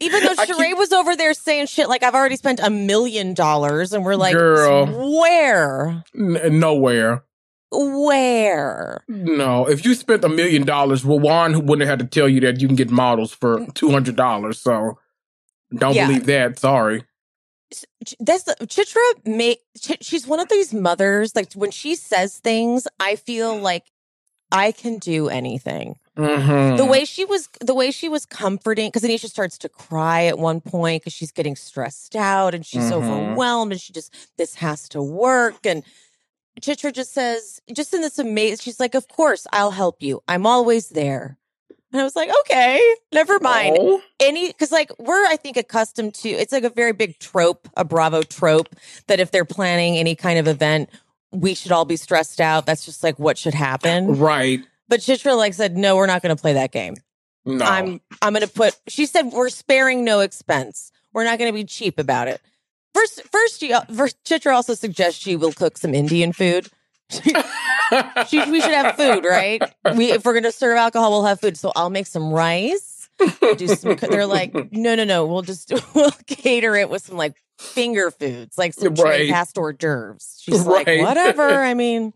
Even 0.00 0.22
though 0.22 0.34
I 0.38 0.46
keep- 0.46 0.78
was 0.78 0.92
over 0.92 1.16
there 1.16 1.34
saying 1.34 1.66
shit 1.66 1.88
like 1.88 2.02
I've 2.02 2.14
already 2.14 2.36
spent 2.36 2.60
a 2.62 2.70
million 2.70 3.34
dollars, 3.34 3.92
and 3.92 4.04
we're 4.04 4.16
like, 4.16 4.34
Girl. 4.34 4.86
where, 5.20 6.04
N- 6.14 6.58
nowhere. 6.60 7.24
where? 7.70 9.02
No. 9.08 9.66
If 9.68 9.84
you 9.84 9.94
spent 9.94 10.24
a 10.24 10.28
million 10.28 10.64
dollars, 10.64 11.04
well, 11.04 11.18
Juan 11.18 11.66
wouldn't 11.66 11.88
have 11.88 11.98
had 12.00 12.10
to 12.10 12.18
tell 12.20 12.28
you 12.28 12.40
that 12.40 12.60
you 12.60 12.66
can 12.68 12.76
get 12.76 12.90
models 12.90 13.32
for 13.32 13.58
mm. 13.58 13.74
two 13.74 13.90
hundred 13.90 14.16
dollars. 14.16 14.60
So 14.60 14.98
don't 15.74 15.94
Yeah. 15.94 16.06
believe 16.06 16.26
that. 16.26 16.58
Sorry. 16.58 17.04
That's 18.20 18.44
the 18.44 18.54
Chitra. 18.66 19.26
Make 19.26 19.60
Ch- 19.80 19.98
she's 20.00 20.26
one 20.26 20.38
of 20.40 20.48
these 20.48 20.72
mothers. 20.72 21.34
Like 21.34 21.52
when 21.54 21.70
she 21.72 21.96
says 21.96 22.38
things, 22.38 22.86
I 23.00 23.16
feel 23.16 23.56
mm. 23.56 23.62
like 23.62 23.84
I 24.52 24.72
can 24.72 24.98
do 24.98 25.28
anything. 25.28 25.96
Mm-hmm. 26.16 26.76
The 26.76 26.84
way 26.84 27.04
she 27.04 27.24
was, 27.24 27.48
the 27.60 27.74
way 27.74 27.90
she 27.90 28.08
was 28.08 28.24
comforting, 28.24 28.88
because 28.88 29.02
Anisha 29.02 29.28
starts 29.28 29.58
to 29.58 29.68
cry 29.68 30.24
at 30.26 30.38
one 30.38 30.60
point 30.60 31.02
because 31.02 31.12
she's 31.12 31.32
getting 31.32 31.56
stressed 31.56 32.16
out 32.16 32.54
and 32.54 32.64
she's 32.64 32.84
Mhm. 32.84 32.92
overwhelmed 32.92 33.72
and 33.72 33.80
she 33.80 33.92
just 33.92 34.14
this 34.38 34.54
has 34.56 34.88
to 34.90 35.02
work 35.02 35.66
and 35.66 35.82
Chitra 36.60 36.90
just 36.90 37.12
says, 37.12 37.60
just 37.70 37.92
in 37.92 38.00
this 38.00 38.18
amazing, 38.18 38.62
she's 38.62 38.80
like, 38.80 38.94
"Of 38.94 39.08
course, 39.08 39.46
I'll 39.52 39.72
help 39.72 40.00
you. 40.00 40.22
I'm 40.26 40.46
always 40.46 40.88
there." 40.88 41.36
And 41.92 42.00
I 42.00 42.04
was 42.04 42.16
like, 42.16 42.30
"Okay, 42.40 42.80
never 43.12 43.38
mind." 43.40 43.76
Oh, 43.78 44.00
Any, 44.20 44.48
because 44.48 44.72
like 44.72 44.90
we're, 44.98 45.26
I 45.26 45.36
think, 45.36 45.58
accustomed 45.58 46.14
to. 46.14 46.30
It's 46.30 46.52
like 46.52 46.64
a 46.64 46.70
very 46.70 46.92
big 46.92 47.18
trope, 47.18 47.68
a 47.76 47.84
Bravo 47.84 48.22
trope, 48.22 48.74
that 49.06 49.20
if 49.20 49.32
they're 49.32 49.44
planning 49.44 49.98
any 49.98 50.14
kind 50.14 50.38
of 50.38 50.48
event, 50.48 50.88
we 51.40 51.54
should 51.54 51.72
all 51.72 51.84
be 51.84 51.96
stressed 51.96 52.40
out. 52.40 52.66
That's 52.66 52.84
just 52.84 53.02
like 53.02 53.18
what 53.18 53.38
should 53.38 53.54
happen. 53.54 54.18
right. 54.18 54.60
But 54.88 55.00
Chitra 55.00 55.36
like 55.36 55.54
said, 55.54 55.76
"No, 55.76 55.96
we're 55.96 56.06
not 56.06 56.22
going 56.22 56.34
to 56.34 56.40
play 56.40 56.52
that 56.54 56.70
game." 56.70 56.94
No. 57.44 57.64
I'm 57.64 58.00
I'm 58.22 58.32
going 58.32 58.46
to 58.46 58.52
put. 58.52 58.78
She 58.88 59.06
said 59.06 59.32
we're 59.32 59.48
sparing 59.48 60.04
no 60.04 60.20
expense. 60.20 60.92
We're 61.12 61.24
not 61.24 61.38
going 61.38 61.48
to 61.50 61.54
be 61.54 61.64
cheap 61.64 61.98
about 61.98 62.28
it. 62.28 62.40
First, 62.94 63.22
first, 63.30 63.60
she, 63.60 63.72
uh, 63.72 63.82
first, 63.94 64.22
Chitra 64.24 64.54
also 64.54 64.74
suggests 64.74 65.20
she 65.20 65.36
will 65.36 65.52
cook 65.52 65.76
some 65.76 65.94
Indian 65.94 66.32
food. 66.32 66.68
She, 68.26 68.38
we 68.50 68.60
should 68.60 68.74
have 68.74 68.96
food, 68.96 69.24
right? 69.24 69.62
We 69.94 70.10
if 70.10 70.24
we're 70.24 70.32
going 70.32 70.42
to 70.42 70.50
serve 70.50 70.76
alcohol, 70.76 71.10
we'll 71.12 71.24
have 71.26 71.40
food. 71.40 71.56
So 71.56 71.70
I'll 71.76 71.90
make 71.90 72.08
some 72.08 72.32
rice. 72.32 73.08
Do 73.40 73.68
some. 73.68 73.94
They're 73.94 74.26
like, 74.26 74.72
no, 74.72 74.96
no, 74.96 75.04
no. 75.04 75.24
We'll 75.24 75.42
just 75.42 75.72
we'll 75.94 76.10
cater 76.26 76.74
it 76.74 76.90
with 76.90 77.06
some 77.06 77.16
like 77.16 77.34
finger 77.58 78.10
foods, 78.10 78.56
like 78.58 78.74
some 78.74 78.94
Right. 78.94 79.30
past 79.30 79.56
hors 79.58 79.72
d'oeuvres. 79.72 80.40
She's 80.42 80.60
Right. 80.60 80.86
like, 80.86 81.00
whatever. 81.06 81.48
I 81.64 81.74
mean, 81.74 82.12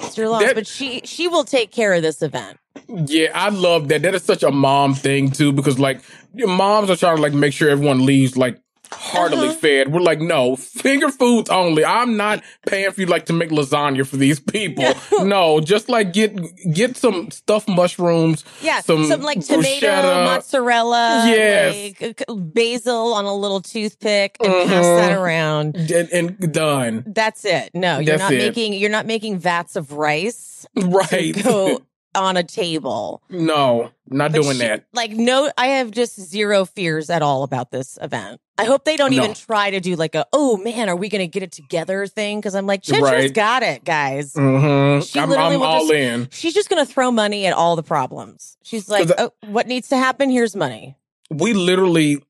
It's 0.00 0.16
your 0.16 0.28
loss, 0.28 0.42
That- 0.44 0.54
but 0.54 0.66
she 0.66 1.00
she 1.04 1.26
will 1.26 1.42
take 1.44 1.72
care 1.72 1.92
of 1.92 2.02
this 2.02 2.22
event. 2.22 2.58
Yeah, 2.88 3.30
I 3.34 3.48
love 3.48 3.88
that. 3.88 4.02
That 4.02 4.14
is 4.14 4.22
such 4.22 4.44
a 4.44 4.50
mom 4.52 4.94
thing 4.94 5.30
too, 5.32 5.50
because 5.52 5.78
like 5.80 6.00
your 6.34 6.46
moms 6.48 6.88
are 6.88 6.94
trying 6.96 7.16
to 7.16 7.22
like 7.22 7.32
make 7.32 7.52
sure 7.52 7.68
everyone 7.68 8.06
leaves 8.06 8.36
like 8.36 8.60
heartily 8.92 9.48
Uh-huh. 9.48 9.56
fed. 9.58 9.92
We're 9.92 10.00
like, 10.00 10.20
no, 10.20 10.56
finger 10.56 11.10
foods 11.10 11.50
only. 11.50 11.84
I'm 11.84 12.16
not 12.16 12.42
paying 12.66 12.90
for 12.92 13.00
you 13.00 13.06
like 13.06 13.26
to 13.26 13.32
make 13.32 13.50
lasagna 13.50 14.06
for 14.06 14.16
these 14.16 14.40
people. 14.40 14.84
no, 15.24 15.60
just 15.72 15.88
like 15.88 16.12
get 16.12 16.36
get 16.72 16.96
some 16.96 17.30
stuffed 17.30 17.68
mushrooms. 17.68 18.44
Yeah, 18.62 18.80
some, 18.80 19.04
some, 19.06 19.22
like 19.22 19.40
tomato, 19.44 19.86
bruschetta. 19.86 20.24
mozzarella, 20.24 21.24
Yes. 21.26 21.94
like, 22.00 22.24
basil 22.54 23.14
on 23.14 23.24
a 23.24 23.34
little 23.34 23.60
toothpick, 23.60 24.36
and 24.40 24.52
pass 24.68 24.84
Mhm. 24.84 24.96
that 25.00 25.12
around. 25.18 25.76
and, 25.76 26.08
and 26.12 26.52
done. 26.52 27.04
That's 27.06 27.44
it. 27.44 27.70
No, 27.74 27.98
you're 27.98 28.16
That's 28.18 28.20
not 28.22 28.32
it. 28.32 28.38
making 28.38 28.72
you're 28.74 28.90
not 28.90 29.06
making 29.06 29.38
vats 29.38 29.76
of 29.76 29.92
rice 29.92 30.66
Right. 30.76 31.34
go 31.42 31.80
on 32.14 32.36
a 32.36 32.42
table. 32.42 33.22
no, 33.28 33.90
not 34.08 34.32
But 34.32 34.42
doing 34.42 34.54
she- 34.56 34.62
that. 34.62 34.84
Like 34.92 35.10
no, 35.12 35.50
I 35.58 35.66
have 35.68 35.90
just 35.90 36.20
zero 36.20 36.64
fears 36.64 37.10
at 37.10 37.22
all 37.22 37.42
about 37.42 37.70
this 37.70 37.98
event. 38.00 38.40
I 38.60 38.64
hope 38.64 38.84
they 38.84 38.96
don't 38.96 39.14
No. 39.14 39.22
even 39.22 39.34
try 39.34 39.70
to 39.70 39.78
do 39.78 39.94
like 39.94 40.14
a 40.16 40.26
oh 40.32 40.56
man, 40.56 40.88
are 40.88 40.96
we 40.96 41.08
going 41.08 41.20
to 41.20 41.28
get 41.28 41.42
it 41.44 41.52
together 41.52 42.06
thing? 42.06 42.40
Because 42.40 42.54
I'm 42.56 42.66
like, 42.66 42.82
Chitra's 42.82 43.02
Right. 43.02 43.34
got 43.34 43.62
it, 43.62 43.84
guys. 43.84 44.32
hmm 44.34 45.00
She 45.00 45.20
I'm, 45.20 45.28
literally 45.30 45.54
I'm 45.56 45.62
all 45.62 45.80
just- 45.82 45.92
in. 45.92 46.28
She's 46.32 46.54
just 46.54 46.68
going 46.68 46.84
to 46.84 46.90
throw 46.92 47.10
money 47.12 47.46
at 47.46 47.52
all 47.52 47.76
the 47.76 47.82
problems. 47.84 48.56
She's 48.64 48.88
like, 48.88 49.08
oh, 49.18 49.30
what 49.46 49.66
needs 49.68 49.88
to 49.90 49.96
happen? 49.96 50.30
Here's 50.30 50.56
money. 50.56 50.96
we 51.30 51.52
literally 51.52 52.22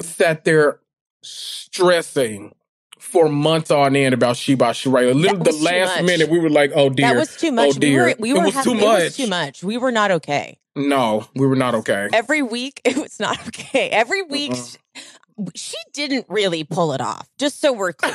sat 0.00 0.44
there 0.44 0.80
stressing 1.22 2.54
for 3.06 3.28
months 3.28 3.70
on 3.70 3.94
end 3.94 4.14
about 4.14 4.36
She 4.36 4.54
by 4.54 4.72
Sheree. 4.72 5.22
That 5.22 5.44
the 5.44 5.52
last 5.52 6.02
minute, 6.02 6.28
we 6.28 6.38
were 6.38 6.50
like, 6.50 6.72
"Oh 6.74 6.90
dear, 6.90 7.08
That 7.08 7.16
was 7.16 7.36
too 7.36 7.48
oh, 7.48 7.52
much. 7.52 7.76
Oh 7.76 7.78
dear, 7.78 8.04
We 8.04 8.12
were, 8.12 8.16
we 8.18 8.32
were 8.32 8.40
it 8.40 8.44
was 8.46 8.54
having, 8.54 8.78
too 8.78 8.84
much. 8.84 9.02
was 9.02 9.16
too 9.16 9.26
much. 9.28 9.64
We 9.64 9.78
were 9.78 9.92
not 9.92 10.10
okay. 10.10 10.58
No, 10.74 11.26
we 11.34 11.46
were 11.46 11.56
not 11.56 11.74
okay. 11.76 12.08
Every 12.12 12.42
week, 12.42 12.80
it 12.84 12.96
was 12.96 13.20
not 13.20 13.38
okay. 13.48 13.88
Every 13.90 14.22
week, 14.22 14.52
Mm-mm. 14.52 15.50
she, 15.54 15.70
she 15.70 15.76
didn't 15.92 16.26
really 16.28 16.64
pull 16.64 16.92
it 16.92 17.00
off. 17.00 17.28
Just 17.38 17.60
so 17.60 17.72
we're 17.72 17.92
clear. 17.92 18.12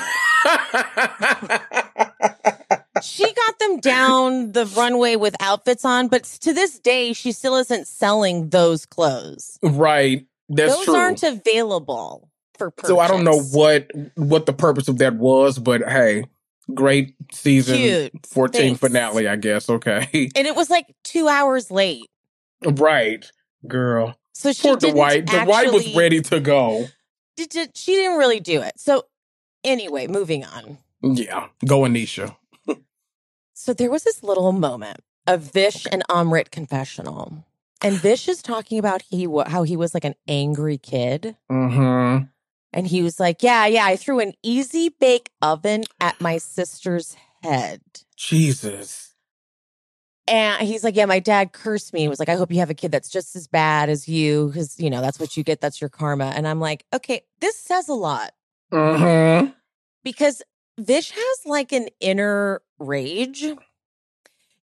she 3.01 3.33
got 3.33 3.59
them 3.59 3.79
down 3.79 4.51
the 4.51 4.65
runway 4.75 5.15
with 5.15 5.35
outfits 5.39 5.85
on, 5.85 6.09
but 6.09 6.25
to 6.25 6.53
this 6.53 6.79
day, 6.79 7.13
she 7.13 7.31
still 7.31 7.55
isn't 7.55 7.87
selling 7.87 8.49
those 8.49 8.85
clothes. 8.85 9.57
right, 9.63 10.25
that's 10.49 10.75
those 10.75 10.85
true. 10.85 10.95
aren't 10.95 11.23
available 11.23 12.30
for 12.61 12.71
purchase. 12.71 12.89
so 12.89 12.99
I 12.99 13.07
don't 13.07 13.23
know 13.23 13.39
what 13.39 13.87
what 14.15 14.45
the 14.45 14.53
purpose 14.53 14.87
of 14.87 14.97
that 14.99 15.15
was, 15.15 15.57
but 15.59 15.81
hey, 15.87 16.25
great 16.73 17.15
season 17.31 17.77
Cute. 17.77 18.25
fourteen 18.27 18.61
Thanks. 18.75 18.79
finale, 18.79 19.27
I 19.27 19.35
guess. 19.35 19.69
Okay, 19.69 20.29
And 20.35 20.45
it 20.47 20.55
was 20.55 20.69
like 20.69 20.93
two 21.03 21.27
hours 21.27 21.71
late. 21.71 22.07
right, 22.63 23.25
girl. 23.67 24.15
So 24.33 24.53
she 24.53 24.67
Poor 24.67 24.77
Dwight. 24.77 25.25
Dwight 25.25 25.71
was 25.73 25.95
ready 25.95 26.21
to 26.21 26.39
go. 26.39 26.85
Did, 27.37 27.49
did- 27.49 27.77
she 27.77 27.93
didn't 27.93 28.17
really 28.17 28.39
do 28.39 28.61
it. 28.61 28.73
So 28.77 29.05
anyway, 29.63 30.07
moving 30.07 30.43
on. 30.45 30.77
Yeah, 31.03 31.47
go 31.67 31.81
Anisha. 31.81 32.35
So 33.53 33.73
there 33.73 33.91
was 33.91 34.03
this 34.03 34.23
little 34.23 34.51
moment 34.51 34.99
of 35.27 35.41
Vish 35.41 35.85
and 35.91 36.03
Amrit 36.09 36.49
confessional. 36.51 37.45
And 37.83 37.95
Vish 37.95 38.27
is 38.27 38.41
talking 38.41 38.79
about 38.79 39.01
he 39.03 39.27
how 39.47 39.63
he 39.63 39.75
was 39.75 39.93
like 39.93 40.05
an 40.05 40.15
angry 40.27 40.77
kid. 40.77 41.35
Mm-hmm. 41.51 42.25
And 42.73 42.87
he 42.87 43.01
was 43.01 43.19
like, 43.19 43.43
Yeah, 43.43 43.65
yeah, 43.65 43.85
I 43.85 43.95
threw 43.95 44.19
an 44.19 44.33
easy 44.43 44.89
bake 44.89 45.29
oven 45.41 45.83
at 45.99 46.19
my 46.21 46.37
sister's 46.37 47.15
head. 47.43 47.81
Jesus. 48.15 49.13
And 50.27 50.65
he's 50.65 50.83
like, 50.83 50.95
Yeah, 50.95 51.05
my 51.05 51.19
dad 51.19 51.51
cursed 51.51 51.93
me. 51.93 52.01
He 52.01 52.07
was 52.07 52.19
like, 52.19 52.29
I 52.29 52.35
hope 52.35 52.51
you 52.51 52.59
have 52.59 52.69
a 52.69 52.75
kid 52.75 52.91
that's 52.91 53.09
just 53.09 53.35
as 53.35 53.47
bad 53.47 53.89
as 53.89 54.07
you, 54.07 54.47
because 54.47 54.79
you 54.79 54.89
know, 54.89 55.01
that's 55.01 55.19
what 55.19 55.35
you 55.35 55.43
get, 55.43 55.59
that's 55.61 55.81
your 55.81 55.89
karma. 55.89 56.31
And 56.35 56.47
I'm 56.47 56.59
like, 56.59 56.85
okay, 56.93 57.21
this 57.39 57.57
says 57.57 57.89
a 57.89 57.93
lot. 57.93 58.31
Mm-hmm. 58.71 59.49
because 60.01 60.41
Vish 60.79 61.11
has 61.11 61.39
like 61.45 61.73
an 61.73 61.89
inner 61.99 62.61
rage. 62.79 63.45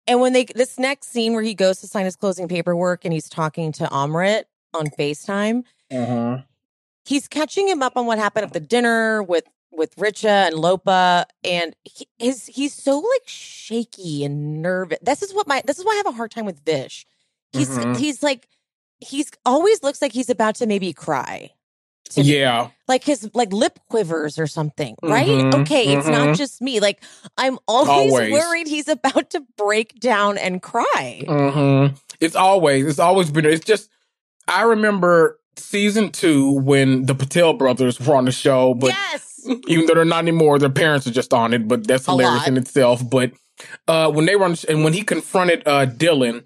And 0.07 0.21
when 0.21 0.31
they 0.31 0.45
this 0.45 0.79
next 0.79 1.09
scene 1.09 1.33
where 1.33 1.43
he 1.43 1.53
goes 1.53 1.81
to 1.81 1.87
sign 1.87 2.05
his 2.05 2.15
closing 2.15 2.47
paperwork 2.47 3.03
and 3.03 3.13
he's 3.13 3.27
talking 3.27 3.73
to 3.73 3.83
Amrit 3.87 4.45
on 4.73 4.87
FaceTime, 4.87 5.63
Mm-hmm. 5.91 6.41
He's 7.07 7.27
catching 7.27 7.67
him 7.67 7.81
up 7.81 7.95
on 7.97 8.05
what 8.05 8.19
happened 8.19 8.45
at 8.45 8.53
the 8.53 8.59
dinner 8.59 9.23
with 9.23 9.45
with 9.71 9.95
Richa 9.95 10.47
and 10.47 10.55
Lopa, 10.55 11.25
and 11.43 11.75
he, 11.83 12.07
his 12.17 12.45
he's 12.47 12.73
so 12.73 12.97
like 12.99 13.27
shaky 13.27 14.23
and 14.23 14.61
nervous. 14.61 14.97
This 15.01 15.21
is 15.23 15.33
what 15.33 15.47
my 15.47 15.61
this 15.65 15.79
is 15.79 15.85
why 15.85 15.93
I 15.93 15.97
have 15.97 16.07
a 16.07 16.11
hard 16.17 16.31
time 16.31 16.45
with 16.45 16.63
Vish. 16.65 17.05
He's 17.51 17.69
Mhm. 17.69 17.97
he's 17.97 18.21
like 18.23 18.47
he's 18.99 19.29
always 19.45 19.83
looks 19.83 20.01
like 20.01 20.11
he's 20.11 20.29
about 20.29 20.55
to 20.55 20.65
maybe 20.67 20.93
cry. 20.93 21.51
to 22.11 22.21
me 22.23 22.39
Yeah. 22.39 22.69
like 22.87 23.03
his 23.03 23.29
like 23.33 23.51
lip 23.51 23.79
quivers 23.89 24.39
or 24.39 24.47
something, 24.47 24.95
right? 25.03 25.27
Mhm, 25.27 25.53
Okay, 25.61 25.93
it's 25.93 26.07
not 26.07 26.29
mhm. 26.29 26.37
just 26.37 26.61
me. 26.61 26.79
Like 26.79 27.03
I'm 27.37 27.59
always, 27.67 28.13
Always. 28.13 28.31
worried 28.31 28.67
he's 28.67 28.87
about 28.87 29.29
to 29.31 29.41
break 29.57 29.99
down 29.99 30.37
and 30.37 30.61
cry. 30.61 31.23
Mm-hmm. 31.27 31.95
It's 32.21 32.35
always, 32.37 32.85
it's 32.87 32.97
always 32.99 33.29
been, 33.29 33.43
it's 33.45 33.65
just, 33.65 33.89
I 34.47 34.61
remember 34.61 35.37
season 35.59 36.11
two 36.11 36.51
when 36.51 37.05
the 37.05 37.15
Patel 37.15 37.53
brothers 37.53 37.99
were 37.99 38.15
on 38.15 38.25
the 38.25 38.31
show, 38.31 38.73
but 38.73 38.89
yes. 38.89 39.41
even 39.67 39.85
though 39.85 39.93
they're 39.95 40.05
not 40.05 40.19
anymore, 40.19 40.59
their 40.59 40.69
parents 40.69 41.07
are 41.07 41.11
just 41.11 41.33
on 41.33 41.53
it, 41.53 41.67
but 41.67 41.87
that's 41.87 42.05
hilarious 42.05 42.47
in 42.47 42.57
itself. 42.57 43.07
But, 43.07 43.31
uh, 43.87 44.11
when 44.11 44.25
they 44.25 44.35
were 44.35 44.45
on, 44.45 44.51
the 44.51 44.57
sh- 44.57 44.65
and 44.69 44.83
when 44.83 44.93
he 44.93 45.03
confronted, 45.03 45.63
uh, 45.65 45.85
Dylan, 45.85 46.45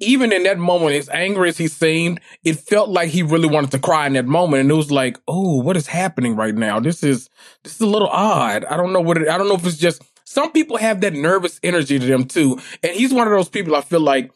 even 0.00 0.32
in 0.32 0.42
that 0.42 0.58
moment, 0.58 0.96
as 0.96 1.08
angry 1.08 1.48
as 1.48 1.56
he 1.56 1.68
seemed, 1.68 2.20
it 2.44 2.58
felt 2.58 2.90
like 2.90 3.10
he 3.10 3.22
really 3.22 3.48
wanted 3.48 3.70
to 3.72 3.78
cry 3.78 4.06
in 4.06 4.14
that 4.14 4.26
moment. 4.26 4.62
And 4.62 4.70
it 4.70 4.74
was 4.74 4.90
like, 4.90 5.18
oh, 5.28 5.60
what 5.62 5.76
is 5.76 5.86
happening 5.86 6.36
right 6.36 6.54
now? 6.54 6.80
This 6.80 7.02
is, 7.02 7.28
this 7.62 7.74
is 7.76 7.80
a 7.80 7.86
little 7.86 8.08
odd. 8.08 8.64
I 8.64 8.76
don't 8.76 8.92
know 8.92 9.00
what 9.00 9.18
it, 9.18 9.28
I 9.28 9.38
don't 9.38 9.48
know 9.48 9.54
if 9.54 9.66
it's 9.66 9.76
just, 9.76 10.02
some 10.24 10.50
people 10.52 10.76
have 10.78 11.00
that 11.02 11.12
nervous 11.12 11.60
energy 11.62 11.98
to 11.98 12.06
them 12.06 12.24
too. 12.24 12.58
And 12.82 12.92
he's 12.92 13.14
one 13.14 13.26
of 13.26 13.32
those 13.32 13.48
people 13.48 13.76
I 13.76 13.82
feel 13.82 14.00
like 14.00 14.32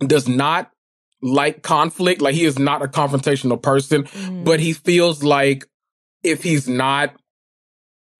does 0.00 0.28
not 0.28 0.70
like 1.26 1.62
conflict. 1.62 2.20
Like 2.22 2.34
he 2.34 2.44
is 2.44 2.58
not 2.58 2.82
a 2.82 2.86
confrontational 2.88 3.60
person, 3.60 4.04
Mm. 4.04 4.44
but 4.44 4.60
he 4.60 4.72
feels 4.72 5.22
like 5.22 5.66
if 6.22 6.42
he's 6.42 6.68
not, 6.68 7.14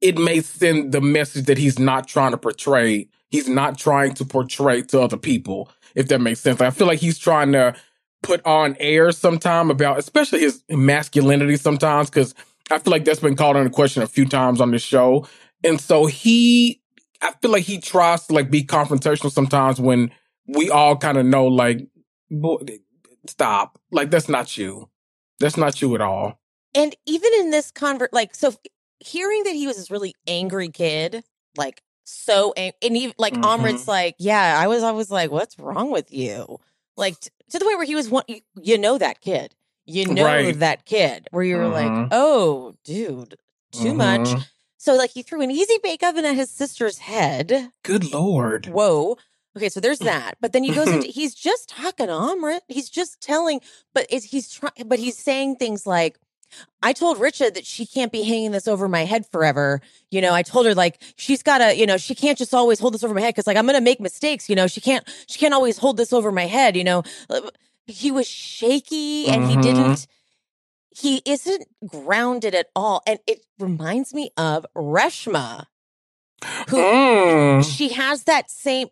it 0.01 0.19
may 0.19 0.41
send 0.41 0.93
the 0.93 1.01
message 1.01 1.47
that 1.47 1.59
he's 1.59 1.79
not 1.79 2.07
trying 2.07 2.33
to 2.33 2.37
portray. 2.39 3.09
He's 3.31 3.49
not 3.49 3.79
trying 3.79 4.15
to 4.15 4.25
portray 4.25 4.83
to 4.83 5.01
other 5.01 5.17
people, 5.17 5.71
if 5.95 6.09
that 6.09 6.21
makes 6.21 6.41
sense. 6.41 6.61
I 6.61 6.71
feel 6.71 6.87
like 6.87 7.01
he's 7.01 7.19
trying 7.19 7.53
to 7.53 7.75
put 8.23 8.45
on 8.45 8.77
airs 8.79 9.19
sometime 9.19 9.71
about, 9.71 9.99
especially 9.99 10.41
his 10.41 10.63
masculinity 10.71 11.57
sometimes, 11.57 12.11
because 12.11 12.35
I 12.71 12.79
feel 12.79 12.91
like 12.91 13.05
that's 13.05 13.21
been 13.21 13.37
called 13.37 13.57
into 13.57 13.71
question 13.71 14.03
a 14.03 14.07
few 14.07 14.27
times 14.27 14.61
on 14.61 14.71
this 14.71 14.83
show. 14.83 15.27
And 15.65 15.81
so 15.81 16.07
he, 16.07 16.81
I 17.23 17.33
feel 17.41 17.51
like 17.51 17.65
he 17.65 17.79
tries 17.79 18.27
to 18.27 18.35
like 18.35 18.51
be 18.51 18.63
confrontational 18.65 19.31
sometimes 19.33 19.81
when 19.81 20.11
we 20.47 20.71
all 20.71 20.97
kind 20.97 21.19
of 21.19 21.27
know, 21.27 21.47
like, 21.47 21.87
boy, 22.31 22.59
stop. 23.31 23.79
Like, 23.91 24.11
that's 24.11 24.29
not 24.29 24.57
you. 24.57 24.89
That's 25.41 25.57
not 25.57 25.81
you 25.83 25.95
at 25.95 26.01
all. 26.01 26.41
And 26.75 26.95
even 27.07 27.31
in 27.39 27.51
this 27.51 27.71
convert, 27.71 28.13
like, 28.13 28.35
so 28.35 28.55
hearing 29.01 29.45
that 29.45 29.55
he 29.55 29.67
was 29.67 29.77
this 29.77 29.91
really 29.91 30.15
angry 30.27 30.69
kid, 30.69 31.25
like, 31.57 31.83
so, 32.05 32.53
ang- 32.57 32.73
and 32.83 32.97
even 32.97 33.15
like 33.19 33.35
Mhm. 33.35 33.45
Amrit's 33.45 33.89
like, 33.89 34.15
yeah, 34.19 34.59
I 34.61 34.67
was, 34.69 34.83
I 34.83 34.93
was 34.93 35.11
like, 35.11 35.31
what's 35.31 35.59
wrong 35.59 35.91
with 35.91 36.13
you? 36.13 36.59
Like, 36.97 37.19
t- 37.21 37.31
to 37.51 37.59
the 37.59 37.65
point 37.65 37.79
where 37.79 37.87
he 37.87 37.95
was 37.95 38.09
one, 38.09 38.25
you, 38.29 38.41
you 38.63 38.79
know, 38.79 38.97
that 38.99 39.21
kid, 39.21 39.55
you 39.87 40.07
know, 40.07 40.25
Right. 40.25 40.59
that 40.61 40.85
kid, 40.85 41.29
where 41.33 41.45
you 41.45 41.57
were 41.57 41.69
like, 41.69 41.87
Mhm. 41.91 42.09
oh, 42.13 42.75
dude, 42.85 43.37
too 43.73 43.93
much. 43.95 44.21
Mhm. 44.29 44.45
So, 44.79 44.95
like, 44.95 45.11
he 45.11 45.23
threw 45.23 45.41
an 45.43 45.51
easy 45.51 45.79
bake 45.83 46.03
oven 46.05 46.25
at 46.25 46.37
his 46.37 46.51
sister's 46.51 46.99
head. 46.99 47.71
Good 47.83 48.13
Lord. 48.13 48.67
Whoa. 48.67 49.17
Okay, 49.57 49.69
so 49.69 49.81
there's 49.81 50.01
that. 50.01 50.37
But 50.41 50.53
then 50.53 50.63
he 50.65 50.71
goes 50.75 50.89
into 50.93 51.07
he's 51.21 51.35
just 51.35 51.69
talking 51.69 52.09
Amrit. 52.09 52.61
He's 52.69 52.91
just 52.91 53.21
telling, 53.21 53.61
but 53.95 54.07
it's, 54.11 54.27
he's 54.27 54.51
trying, 54.51 54.73
but 54.87 54.99
he's 54.99 55.17
saying 55.17 55.57
things 55.57 55.87
like, 55.87 56.19
I 56.83 56.93
told 56.93 57.19
Richa 57.19 57.53
that 57.55 57.67
she 57.67 57.87
can't 57.87 58.13
be 58.13 58.23
hanging 58.23 58.53
this 58.53 58.69
over 58.69 58.89
my 58.89 59.05
head 59.05 59.27
forever. 59.33 59.81
You 60.11 60.21
know, 60.21 60.33
I 60.33 60.43
told 60.43 60.67
her 60.67 60.75
like 60.75 61.03
she's 61.17 61.43
got 61.43 61.59
to, 61.59 61.77
you 61.77 61.87
know, 61.87 61.97
she 61.97 62.15
can't 62.15 62.39
just 62.39 62.55
always 62.55 62.79
hold 62.79 62.95
this 62.95 63.03
over 63.03 63.15
my 63.15 63.21
head 63.21 63.35
because 63.35 63.47
like 63.49 63.57
I'm 63.57 63.67
gonna 63.67 63.81
make 63.81 63.99
mistakes. 64.01 64.49
You 64.49 64.55
know, 64.55 64.67
she 64.69 64.81
can't, 64.81 65.07
she 65.27 65.39
can't 65.39 65.53
always 65.55 65.77
hold 65.79 65.97
this 65.97 66.13
over 66.13 66.31
my 66.31 66.47
head. 66.47 66.77
You 66.77 66.85
know, 66.85 67.03
Uh, 67.29 67.41
he 67.87 68.11
was 68.13 68.27
shaky 68.29 69.29
and 69.29 69.45
he 69.45 69.57
Mhm. 69.57 69.63
didn't. 69.63 70.07
He 70.97 71.21
isn't 71.27 71.67
grounded 71.87 72.55
at 72.55 72.69
all, 72.75 73.03
and 73.07 73.19
it 73.27 73.45
reminds 73.59 74.15
me 74.15 74.31
of 74.37 74.65
Reshma, 74.75 75.67
who 76.69 76.79
Mm. 76.79 77.77
she 77.77 77.91
has 77.91 78.25
that 78.25 78.51
same 78.51 78.89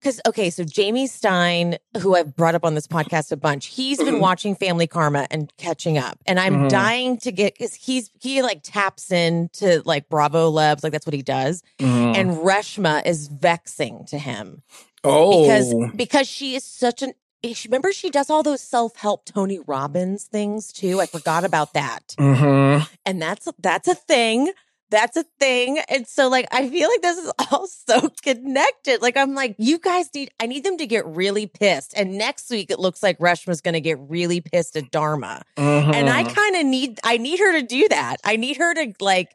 Because 0.00 0.20
okay, 0.26 0.48
so 0.50 0.62
Jamie 0.64 1.06
Stein, 1.08 1.76
who 2.00 2.14
I've 2.14 2.36
brought 2.36 2.54
up 2.54 2.64
on 2.64 2.74
this 2.74 2.86
podcast 2.86 3.32
a 3.32 3.36
bunch, 3.36 3.66
he's 3.66 3.98
been 3.98 4.16
Mhm. 4.16 4.20
watching 4.20 4.54
Family 4.54 4.86
Karma 4.86 5.26
and 5.30 5.52
catching 5.56 5.98
up, 5.98 6.18
and 6.26 6.38
I'm 6.38 6.54
Mhm. 6.64 6.68
dying 6.68 7.16
to 7.18 7.32
get 7.32 7.54
because 7.58 7.74
he's 7.74 8.10
he 8.20 8.40
like 8.42 8.60
taps 8.62 9.10
into 9.10 9.82
like 9.84 10.08
Bravo 10.08 10.50
Lebs, 10.50 10.82
like 10.84 10.92
that's 10.92 11.06
what 11.06 11.14
he 11.14 11.22
does, 11.22 11.62
Mhm. 11.80 12.16
and 12.16 12.30
Reshma 12.38 13.04
is 13.04 13.26
vexing 13.28 14.04
to 14.06 14.18
him 14.18 14.62
oh, 15.04 15.42
because 15.42 15.74
because 15.96 16.28
she 16.28 16.54
is 16.54 16.64
such 16.64 17.02
an. 17.02 17.12
she- 17.44 17.68
Remember, 17.68 17.92
she 17.92 18.10
does 18.10 18.30
all 18.30 18.42
those 18.42 18.60
self 18.60 18.96
help 18.96 19.24
Tony 19.24 19.58
Robbins 19.66 20.24
things 20.24 20.72
too. 20.72 21.00
I 21.00 21.06
forgot 21.06 21.44
about 21.44 21.72
that, 21.74 22.14
hmm 22.18 22.78
and 23.04 23.20
that's 23.20 23.48
that's 23.58 23.88
a 23.88 23.94
thing. 23.96 24.52
That's 24.90 25.16
a 25.18 25.24
thing. 25.38 25.78
And 25.90 26.06
so 26.06 26.28
like 26.28 26.46
I 26.50 26.68
feel 26.68 26.88
like 26.88 27.02
this 27.02 27.18
is 27.18 27.30
all 27.50 27.66
so 27.88 28.08
connected. 28.22 29.02
Like 29.02 29.16
I'm 29.16 29.34
like, 29.34 29.54
you 29.58 29.78
guys 29.78 30.08
need 30.14 30.30
I 30.40 30.46
need 30.46 30.64
them 30.64 30.78
to 30.78 30.86
get 30.86 31.04
really 31.06 31.46
pissed. 31.46 31.92
And 31.96 32.16
next 32.16 32.48
week 32.50 32.70
it 32.70 32.78
looks 32.78 33.02
like 33.02 33.18
Reshma's 33.18 33.60
gonna 33.60 33.80
get 33.80 33.98
really 34.00 34.40
pissed 34.40 34.76
at 34.76 34.90
Dharma. 34.90 35.42
And 35.56 36.08
I 36.08 36.24
kind 36.24 36.56
of 36.56 36.64
need 36.66 37.00
I 37.04 37.18
need 37.18 37.38
her 37.40 37.52
to 37.60 37.62
do 37.66 37.88
that. 37.90 38.16
I 38.24 38.36
need 38.36 38.56
her 38.56 38.72
to 38.74 38.94
like 39.00 39.34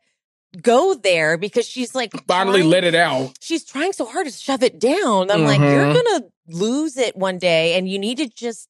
go 0.61 0.93
there 0.95 1.37
because 1.37 1.67
she's 1.67 1.93
like 1.95 2.11
finally 2.27 2.61
trying- 2.61 2.69
let 2.71 2.83
it 2.83 2.95
out. 2.95 3.37
she's 3.41 3.63
trying 3.63 3.93
so 3.93 4.05
hard 4.05 4.25
to 4.27 4.31
shove 4.31 4.63
it 4.63 4.79
down. 4.79 5.29
I'm 5.31 5.43
like, 5.45 5.59
you're 5.59 5.85
Mhm. 5.85 5.93
gonna 6.03 6.25
lose 6.47 6.97
it 6.97 7.15
one 7.15 7.37
day 7.39 7.75
and 7.77 7.87
you 7.89 7.97
need 7.99 8.17
to 8.17 8.27
just 8.27 8.67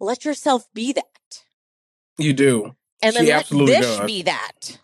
let 0.00 0.24
yourself 0.24 0.66
be 0.74 0.92
that. 0.92 1.42
You 2.18 2.32
do. 2.32 2.74
And 3.02 3.14
then 3.14 3.24
She 3.24 3.30
let 3.30 3.40
absolutely 3.40 3.74
Vish 3.74 3.84
does. 3.98 4.06
be 4.06 4.22
that. 4.22 4.78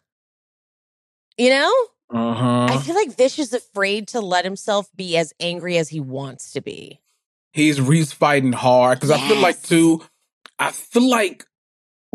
You 1.37 1.51
know? 1.51 1.73
Uh 2.13 2.67
I 2.71 2.79
feel 2.79 2.95
like 2.95 3.17
Vish 3.17 3.39
is 3.39 3.53
afraid 3.53 4.09
to 4.09 4.21
let 4.21 4.45
himself 4.45 4.89
be 4.95 5.17
as 5.17 5.33
angry 5.41 5.79
as 5.79 5.89
he 5.89 6.01
wants 6.01 6.53
to 6.53 6.61
be. 6.61 7.01
He's 7.53 7.79
he's 7.79 8.13
fighting 8.13 8.53
hard 8.53 8.99
because 8.99 9.11
I 9.11 9.29
feel 9.29 9.39
like 9.39 9.63
too. 9.63 10.03
I 10.59 10.71
feel 10.73 11.09
like 11.09 11.47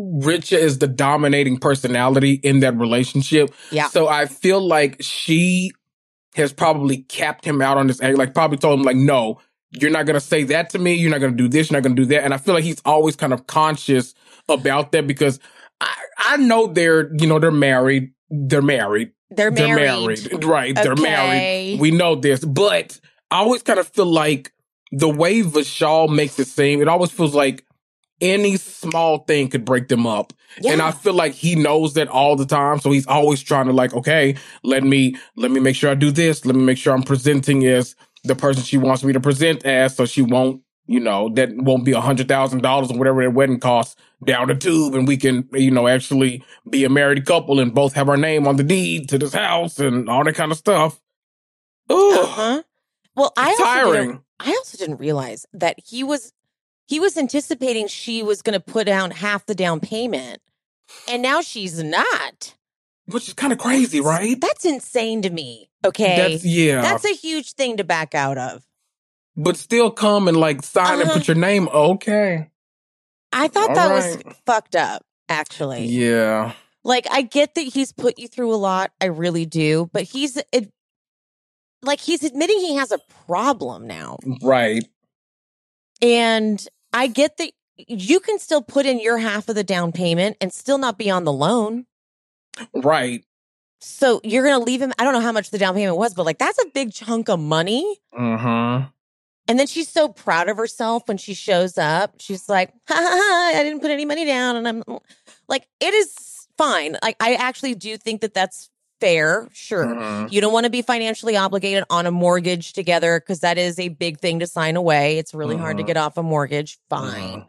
Richa 0.00 0.56
is 0.56 0.78
the 0.78 0.86
dominating 0.86 1.58
personality 1.58 2.34
in 2.34 2.60
that 2.60 2.76
relationship. 2.76 3.50
Yeah. 3.70 3.88
So 3.88 4.08
I 4.08 4.26
feel 4.26 4.60
like 4.60 4.96
she 5.00 5.72
has 6.34 6.52
probably 6.52 6.98
capped 6.98 7.44
him 7.44 7.60
out 7.60 7.76
on 7.76 7.88
this 7.88 8.00
anger. 8.00 8.16
Like 8.16 8.34
probably 8.34 8.58
told 8.58 8.78
him 8.78 8.84
like, 8.84 8.96
no, 8.96 9.40
you're 9.70 9.90
not 9.90 10.06
gonna 10.06 10.20
say 10.20 10.44
that 10.44 10.70
to 10.70 10.78
me. 10.78 10.94
You're 10.94 11.10
not 11.10 11.20
gonna 11.20 11.36
do 11.36 11.48
this. 11.48 11.70
You're 11.70 11.76
not 11.76 11.82
gonna 11.82 11.96
do 11.96 12.06
that. 12.06 12.24
And 12.24 12.32
I 12.32 12.38
feel 12.38 12.54
like 12.54 12.64
he's 12.64 12.80
always 12.84 13.16
kind 13.16 13.32
of 13.32 13.46
conscious 13.46 14.14
about 14.48 14.92
that 14.92 15.06
because 15.06 15.40
I 15.80 15.94
I 16.18 16.36
know 16.36 16.68
they're 16.68 17.12
you 17.16 17.26
know 17.26 17.38
they're 17.38 17.50
married. 17.50 18.12
They're 18.30 18.62
married. 18.62 19.12
They're 19.30 19.50
They're 19.50 19.76
married. 19.76 20.30
married. 20.30 20.44
Right. 20.44 20.74
They're 20.74 20.96
married. 20.96 21.80
We 21.80 21.90
know 21.90 22.14
this, 22.14 22.44
but 22.44 22.98
I 23.30 23.38
always 23.38 23.62
kind 23.62 23.78
of 23.78 23.88
feel 23.88 24.06
like 24.06 24.52
the 24.90 25.08
way 25.08 25.42
Vishal 25.42 26.08
makes 26.14 26.38
it 26.38 26.46
seem, 26.46 26.80
it 26.80 26.88
always 26.88 27.10
feels 27.10 27.34
like 27.34 27.64
any 28.20 28.56
small 28.56 29.18
thing 29.18 29.48
could 29.48 29.64
break 29.64 29.88
them 29.88 30.06
up. 30.06 30.32
Yeah. 30.60 30.72
And 30.72 30.82
I 30.82 30.90
feel 30.92 31.12
like 31.12 31.34
he 31.34 31.54
knows 31.54 31.94
that 31.94 32.08
all 32.08 32.36
the 32.36 32.46
time. 32.46 32.80
So 32.80 32.90
he's 32.90 33.06
always 33.06 33.42
trying 33.42 33.66
to 33.66 33.72
like, 33.72 33.94
okay, 33.94 34.36
let 34.64 34.82
me, 34.82 35.16
let 35.36 35.50
me 35.50 35.60
make 35.60 35.76
sure 35.76 35.90
I 35.90 35.94
do 35.94 36.10
this. 36.10 36.44
Let 36.44 36.56
me 36.56 36.62
make 36.64 36.78
sure 36.78 36.94
I'm 36.94 37.02
presenting 37.02 37.66
as 37.66 37.94
the 38.24 38.34
person 38.34 38.62
she 38.62 38.78
wants 38.78 39.04
me 39.04 39.12
to 39.12 39.20
present 39.20 39.64
as. 39.64 39.94
So 39.94 40.06
she 40.06 40.22
won't, 40.22 40.62
you 40.88 40.98
know, 40.98 41.28
that 41.34 41.54
won't 41.54 41.84
be 41.84 41.92
a 41.92 42.00
hundred 42.00 42.28
thousand 42.28 42.62
dollars 42.62 42.90
or 42.90 42.96
whatever 42.96 43.20
their 43.20 43.30
wedding 43.30 43.60
costs 43.60 43.94
down 44.24 44.48
the 44.48 44.54
tube. 44.54 44.94
And 44.94 45.06
we 45.06 45.18
can, 45.18 45.46
you 45.52 45.70
know, 45.70 45.86
actually 45.86 46.42
be 46.68 46.82
a 46.84 46.88
married 46.88 47.26
couple 47.26 47.60
and 47.60 47.74
both 47.74 47.92
have 47.92 48.08
our 48.08 48.16
name 48.16 48.48
on 48.48 48.56
the 48.56 48.64
deed 48.64 49.08
to 49.10 49.18
this 49.18 49.34
house 49.34 49.78
and 49.78 50.08
all 50.08 50.24
that 50.24 50.34
kind 50.34 50.50
of 50.50 50.56
stuff. 50.58 50.98
Ugh. 51.90 51.96
uh-huh. 51.96 52.62
Well, 53.14 53.32
I 53.36 53.50
also 53.50 53.64
didn't, 53.64 53.74
tiring. 53.74 54.24
I 54.40 54.48
also 54.50 54.78
didn't 54.78 54.96
realize 54.96 55.44
that 55.52 55.78
he 55.84 56.02
was 56.02 56.32
he 56.86 56.98
was 56.98 57.18
anticipating 57.18 57.86
she 57.86 58.22
was 58.22 58.40
going 58.40 58.54
to 58.54 58.60
put 58.60 58.86
down 58.86 59.10
half 59.10 59.44
the 59.44 59.54
down 59.54 59.80
payment, 59.80 60.40
and 61.06 61.20
now 61.20 61.42
she's 61.42 61.82
not. 61.82 62.54
Which 63.06 63.28
is 63.28 63.34
kind 63.34 63.52
of 63.52 63.58
crazy, 63.58 64.00
right? 64.00 64.40
That's 64.40 64.64
insane 64.64 65.22
to 65.22 65.30
me. 65.30 65.70
Okay, 65.84 66.32
That's, 66.32 66.44
yeah. 66.44 66.82
that's 66.82 67.04
a 67.04 67.14
huge 67.14 67.52
thing 67.52 67.76
to 67.76 67.84
back 67.84 68.14
out 68.14 68.36
of. 68.36 68.67
But 69.38 69.56
still 69.56 69.90
come 69.90 70.28
and 70.28 70.36
like 70.36 70.62
sign 70.62 71.00
and 71.00 71.08
Uh-huh. 71.08 71.18
put 71.18 71.28
your 71.28 71.36
name. 71.36 71.68
Okay. 71.68 72.50
I 73.32 73.48
thought 73.48 73.70
All 73.70 73.74
that 73.76 73.90
was 73.90 74.18
fucked 74.44 74.76
up. 74.76 75.02
Actually, 75.30 75.84
Yeah. 75.86 76.52
Like 76.84 77.06
I 77.10 77.22
get 77.22 77.54
that 77.54 77.60
he's 77.62 77.92
put 77.92 78.18
you 78.18 78.28
through 78.28 78.54
a 78.54 78.56
lot, 78.56 78.92
I 79.00 79.06
really 79.06 79.44
do, 79.46 79.90
but 79.92 80.04
he's 80.04 80.38
it, 80.52 80.70
like 81.82 82.00
he's 82.00 82.24
admitting 82.24 82.58
he 82.60 82.76
has 82.76 82.92
a 82.92 82.98
problem 83.26 83.86
now. 83.86 84.18
Right. 84.42 84.84
And 86.00 86.66
I 86.92 87.08
get 87.08 87.36
that 87.36 87.52
you 87.76 88.20
can 88.20 88.38
still 88.38 88.62
put 88.62 88.86
in 88.86 89.00
your 89.00 89.18
half 89.18 89.48
of 89.48 89.54
the 89.54 89.64
down 89.64 89.92
payment 89.92 90.36
and 90.40 90.52
still 90.52 90.78
not 90.78 90.96
be 90.98 91.10
on 91.10 91.24
the 91.24 91.32
loan. 91.32 91.84
Right. 92.74 93.22
So 93.80 94.20
you're 94.24 94.44
going 94.44 94.58
to 94.58 94.64
leave 94.64 94.80
him 94.80 94.92
I 94.98 95.04
don't 95.04 95.12
know 95.12 95.20
how 95.20 95.32
much 95.32 95.50
the 95.50 95.58
down 95.58 95.74
payment 95.74 95.96
was, 95.98 96.14
but 96.14 96.24
like 96.24 96.38
that's 96.38 96.58
a 96.58 96.66
big 96.72 96.92
chunk 96.92 97.28
of 97.28 97.38
money. 97.38 97.98
Uh-huh. 98.16 98.86
And 99.48 99.58
then 99.58 99.66
she's 99.66 99.88
so 99.88 100.08
proud 100.08 100.48
of 100.48 100.58
herself 100.58 101.04
when 101.08 101.16
she 101.16 101.32
shows 101.34 101.78
up. 101.78 102.14
She's 102.18 102.48
like, 102.48 102.70
ha, 102.86 102.94
ha, 102.94 103.00
ha, 103.02 103.58
I 103.58 103.62
didn't 103.64 103.80
put 103.80 103.90
any 103.90 104.04
money 104.04 104.26
down. 104.26 104.56
And 104.56 104.68
I'm 104.68 104.84
like, 105.48 105.66
it 105.80 105.94
is 105.94 106.14
fine. 106.58 106.96
Like, 107.02 107.16
I 107.18 107.34
actually 107.34 107.74
do 107.74 107.96
think 107.96 108.20
that 108.20 108.34
that's 108.34 108.68
fair. 109.00 109.48
Sure. 109.54 109.86
Mhm. 109.86 110.30
You 110.30 110.40
don't 110.42 110.52
want 110.52 110.64
to 110.64 110.70
be 110.70 110.82
financially 110.82 111.36
obligated 111.36 111.84
on 111.88 112.04
a 112.04 112.10
mortgage 112.10 112.72
together 112.74 113.20
because 113.20 113.40
that 113.40 113.56
is 113.56 113.78
a 113.78 113.88
big 113.88 114.18
thing 114.18 114.40
to 114.40 114.46
sign 114.46 114.76
away. 114.76 115.18
It's 115.18 115.32
really 115.32 115.56
hard 115.56 115.78
to 115.78 115.82
Mhm. 115.82 115.86
get 115.86 115.96
off 115.96 116.16
a 116.18 116.22
mortgage. 116.22 116.78
Fine. 116.90 117.40
Mhm. 117.40 117.48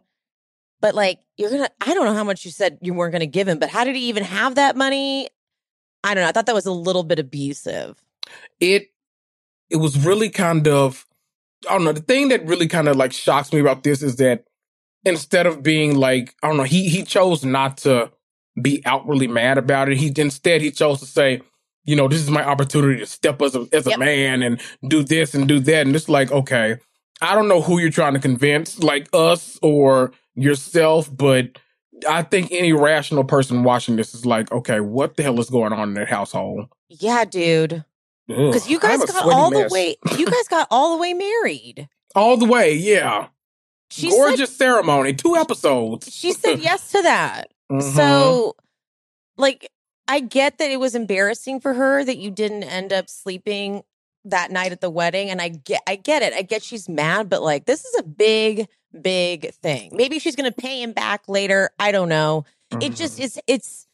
But 0.79 0.95
like, 0.95 1.19
you're 1.37 1.49
going 1.49 1.63
to, 1.63 1.71
I 1.81 1.93
don't 1.93 2.05
know 2.05 2.13
how 2.13 2.23
much 2.23 2.45
you 2.45 2.51
said 2.51 2.77
you 2.81 2.93
weren't 2.93 3.11
going 3.11 3.19
to 3.21 3.27
give 3.27 3.47
him, 3.47 3.59
but 3.59 3.69
how 3.69 3.83
did 3.83 3.95
he 3.97 4.03
even 4.03 4.23
have 4.23 4.55
that 4.55 4.77
money? 4.77 5.27
I 6.03 6.13
don't 6.13 6.23
know. 6.23 6.29
I 6.29 6.31
thought 6.31 6.45
that 6.45 6.55
was 6.55 6.65
a 6.67 6.71
little 6.71 7.03
bit 7.03 7.19
abusive. 7.19 8.01
It 8.61 8.91
it 9.69 9.77
was 9.77 9.97
really 10.05 10.29
kind 10.29 10.67
of 10.67 11.05
I 11.67 11.73
don't 11.73 11.83
know, 11.83 11.91
the 11.93 12.01
thing 12.01 12.29
that 12.29 12.45
really 12.45 12.67
kind 12.67 12.87
of 12.87 12.95
like 12.95 13.11
shocks 13.13 13.51
me 13.51 13.59
about 13.59 13.83
this 13.83 14.01
is 14.01 14.15
that 14.17 14.45
instead 15.05 15.45
of 15.45 15.63
being 15.63 15.95
like, 15.95 16.35
I 16.43 16.47
don't 16.47 16.57
know, 16.57 16.63
he 16.63 16.89
he 16.89 17.03
chose 17.03 17.43
not 17.43 17.77
to 17.79 18.11
be 18.61 18.81
outwardly 18.85 19.27
mad 19.27 19.57
about 19.57 19.89
it. 19.89 19.97
He 19.97 20.11
instead 20.17 20.61
he 20.61 20.71
chose 20.71 20.99
to 20.99 21.05
say, 21.05 21.41
you 21.85 21.95
know, 21.95 22.07
this 22.07 22.21
is 22.21 22.29
my 22.29 22.43
opportunity 22.43 22.99
to 22.99 23.05
step 23.05 23.41
as 23.41 23.55
a 23.55 23.67
as 23.73 23.87
a 23.87 23.91
Yep. 23.91 23.99
man 23.99 24.43
and 24.43 24.61
do 24.87 25.03
this 25.03 25.33
and 25.33 25.47
do 25.47 25.59
that. 25.61 25.85
And 25.87 25.95
it's 25.95 26.09
like, 26.09 26.31
okay, 26.31 26.77
I 27.21 27.35
don't 27.35 27.47
know 27.47 27.61
who 27.61 27.79
you're 27.79 27.89
trying 27.89 28.13
to 28.13 28.19
convince, 28.19 28.79
like 28.79 29.07
us 29.13 29.59
or 29.61 30.11
yourself, 30.35 31.09
but 31.15 31.57
I 32.07 32.23
think 32.23 32.51
any 32.51 32.71
rational 32.71 33.25
person 33.25 33.63
watching 33.63 33.97
this 33.97 34.13
is 34.15 34.25
like, 34.25 34.49
okay, 34.53 34.79
what 34.79 35.17
the 35.17 35.23
hell 35.23 35.39
is 35.39 35.49
going 35.49 35.73
on 35.73 35.89
in 35.89 35.93
that 35.95 36.07
household? 36.07 36.67
Yeah, 36.87 37.25
dude. 37.25 37.83
Because 38.29 38.69
you 38.69 38.79
guys 38.79 39.03
got 39.03 39.25
all 39.25 39.49
the 39.49 39.67
way, 39.71 39.95
you 40.17 40.25
guys 40.25 40.47
got 40.49 40.67
all 40.69 40.95
the 40.95 41.01
way 41.01 41.13
married. 41.13 41.89
all 42.15 42.37
the 42.37 42.45
way, 42.45 42.73
yeah. 42.75 43.27
She 43.91 44.09
Gorgeous 44.11 44.55
ceremony, 44.55 45.13
two 45.13 45.35
episodes. 45.35 46.13
she 46.13 46.31
said 46.33 46.59
yes 46.61 46.91
to 46.91 47.01
that. 47.01 47.51
Mhm. 47.71 47.81
So, 47.95 48.55
like, 49.37 49.69
I 50.07 50.19
get 50.19 50.59
that 50.59 50.69
it 50.71 50.79
was 50.79 50.93
embarrassing 50.95 51.59
for 51.59 51.73
her 51.73 52.03
that 52.03 52.17
you 52.17 52.29
didn't 52.31 52.63
end 52.63 52.93
up 52.93 53.09
sleeping 53.09 53.83
that 54.25 54.51
night 54.51 54.71
at 54.71 54.81
the 54.81 54.89
wedding, 54.91 55.29
and 55.31 55.41
I 55.41 55.49
get, 55.49 55.81
I 55.87 55.95
get 55.95 56.21
it. 56.21 56.33
I 56.33 56.43
get 56.43 56.61
she's 56.61 56.87
mad, 56.87 57.29
but 57.29 57.41
like, 57.41 57.65
this 57.65 57.83
is 57.83 57.95
a 57.99 58.03
big, 58.03 58.67
big 59.01 59.51
thing. 59.55 59.91
Maybe 59.95 60.19
she's 60.19 60.35
gonna 60.35 60.51
pay 60.51 60.83
him 60.83 60.91
back 60.93 61.23
later. 61.27 61.71
I 61.79 61.91
don't 61.91 62.09
know. 62.09 62.45
It 62.71 62.75
Mhm. 62.91 62.95
just 62.95 63.19
is. 63.19 63.39
It's 63.47 63.87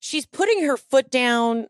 she's 0.00 0.26
putting 0.26 0.64
her 0.64 0.76
foot 0.76 1.10
down 1.10 1.66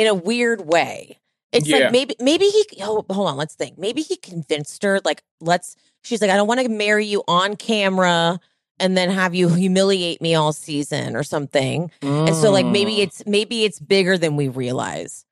in 0.00 0.06
a 0.06 0.14
weird 0.14 0.66
way. 0.66 1.18
It's 1.52 1.66
Yeah. 1.66 1.78
like 1.78 1.92
maybe 1.92 2.14
maybe 2.20 2.44
he 2.46 2.64
oh, 2.82 3.04
hold 3.10 3.28
on, 3.28 3.36
let's 3.36 3.54
think. 3.54 3.78
Maybe 3.78 4.02
he 4.02 4.16
convinced 4.16 4.82
her 4.82 5.00
like 5.04 5.22
let's 5.40 5.76
she's 6.02 6.20
like 6.20 6.30
I 6.30 6.36
don't 6.36 6.46
want 6.48 6.60
to 6.60 6.68
marry 6.68 7.06
you 7.06 7.24
on 7.26 7.56
camera 7.56 8.38
and 8.80 8.96
then 8.96 9.10
have 9.10 9.34
you 9.34 9.48
humiliate 9.48 10.20
me 10.20 10.34
all 10.34 10.52
season 10.52 11.16
or 11.16 11.22
something. 11.22 11.90
And 12.02 12.34
so 12.36 12.50
like 12.50 12.66
maybe 12.66 12.92
Mm. 12.96 12.98
it's 13.04 13.22
maybe 13.26 13.64
it's 13.64 13.80
bigger 13.80 14.16
than 14.18 14.36
we 14.36 14.48
realize. 14.48 15.24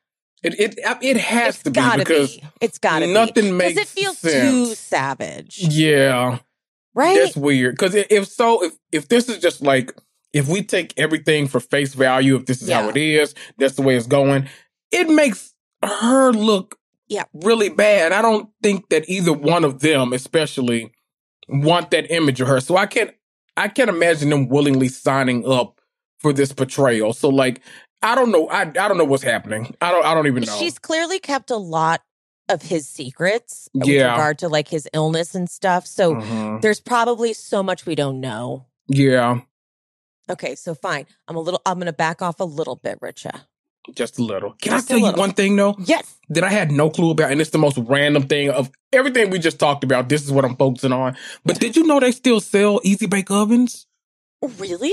it 0.42 0.58
it 0.58 0.78
it 1.02 1.16
has 1.18 1.54
it's 1.56 1.62
to 1.64 1.70
be 1.70 1.74
gotta 1.74 1.98
because 1.98 2.36
be. 2.36 2.42
It's 2.60 2.78
gotta 2.78 3.06
nothing 3.06 3.44
be. 3.44 3.50
makes 3.52 3.80
it 3.80 3.86
feels 3.88 4.18
sense. 4.18 4.50
too 4.50 4.74
savage. 4.74 5.58
yeah, 5.60 6.38
Right? 6.94 7.18
that's 7.18 7.36
weird. 7.36 7.74
Because 7.76 7.94
if 7.94 8.26
so, 8.26 8.64
if 8.64 8.72
if 8.90 9.08
this 9.08 9.28
is 9.28 9.38
just 9.38 9.60
like 9.62 9.92
if 10.32 10.48
we 10.48 10.62
take 10.62 10.92
everything 10.96 11.48
for 11.48 11.60
face 11.60 11.94
value, 11.94 12.36
if 12.36 12.46
this 12.46 12.62
is 12.62 12.68
how 12.70 12.88
it 12.88 12.96
is, 12.96 13.34
that's 13.58 13.74
the 13.74 13.82
way 13.82 13.96
it's 13.96 14.06
going. 14.06 14.48
It 14.92 15.08
makes 15.08 15.54
her 15.82 16.32
look 16.32 16.78
Yeah. 17.08 17.24
really 17.34 17.68
bad. 17.68 18.12
I 18.12 18.22
don't 18.22 18.48
think 18.62 18.88
that 18.90 19.08
either 19.08 19.32
one 19.32 19.64
of 19.64 19.80
them, 19.80 20.12
especially, 20.12 20.92
want 21.48 21.90
that 21.92 22.10
image 22.10 22.40
of 22.40 22.48
her. 22.48 22.60
So 22.60 22.76
I 22.76 22.86
can't 22.86 23.10
I 23.58 23.68
can't 23.68 23.88
imagine 23.88 24.28
them 24.30 24.48
willingly 24.48 24.88
signing 24.88 25.50
up 25.50 25.80
for 26.18 26.32
this 26.32 26.52
portrayal. 26.52 27.12
So 27.12 27.28
like 27.28 27.62
I 28.02 28.14
don't 28.14 28.30
know. 28.30 28.48
I 28.48 28.62
I 28.62 28.64
don't 28.88 28.98
know 28.98 29.04
what's 29.04 29.22
happening. 29.22 29.74
I 29.80 29.90
don't 29.92 30.04
I 30.04 30.12
don't 30.14 30.26
even 30.26 30.42
know. 30.44 30.56
She's 30.58 30.78
clearly 30.78 31.18
kept 31.20 31.50
a 31.50 31.56
lot 31.56 32.02
of 32.48 32.62
his 32.62 32.88
secrets 32.88 33.68
with 33.74 33.88
Yeah. 33.88 34.10
regard 34.12 34.38
to 34.40 34.48
like 34.48 34.68
his 34.68 34.88
illness 34.92 35.34
and 35.34 35.48
stuff. 35.48 35.86
So 35.86 36.14
Mhm. 36.16 36.60
there's 36.62 36.80
probably 36.80 37.32
so 37.32 37.62
much 37.62 37.86
we 37.86 37.94
don't 37.94 38.20
know. 38.20 38.66
Yeah, 38.88 39.40
Okay, 40.28 40.54
so 40.54 40.74
fine. 40.74 41.06
I'm 41.28 41.36
a 41.36 41.40
little 41.40 41.60
I'm 41.66 41.78
gonna 41.78 41.92
back 41.92 42.22
off 42.22 42.40
a 42.40 42.44
little 42.44 42.76
bit, 42.76 43.00
Richa. 43.00 43.42
just 43.94 44.18
a 44.18 44.22
little. 44.24 44.52
Can 44.60 44.72
Just 44.72 44.90
I 44.90 44.98
tell 44.98 44.98
you 45.12 45.16
one 45.16 45.32
thing 45.32 45.54
though? 45.56 45.76
Yes. 45.78 46.16
that 46.30 46.42
I 46.42 46.50
had 46.50 46.72
no 46.72 46.90
clue 46.90 47.10
about, 47.12 47.30
and 47.30 47.40
it's 47.40 47.50
the 47.50 47.58
most 47.58 47.78
random 47.78 48.24
thing 48.26 48.50
of 48.50 48.70
everything 48.92 49.30
we 49.30 49.38
just 49.38 49.58
talked 49.60 49.84
about. 49.84 50.08
This 50.08 50.24
is 50.24 50.32
what 50.32 50.44
I'm 50.44 50.56
focusing 50.56 50.92
on. 50.92 51.16
But 51.44 51.60
did 51.60 51.76
you 51.76 51.84
know 51.86 52.00
they 52.00 52.10
still 52.12 52.40
sell 52.40 52.80
easy 52.82 53.06
bake 53.06 53.30
ovens? 53.30 53.86
Really? 54.58 54.92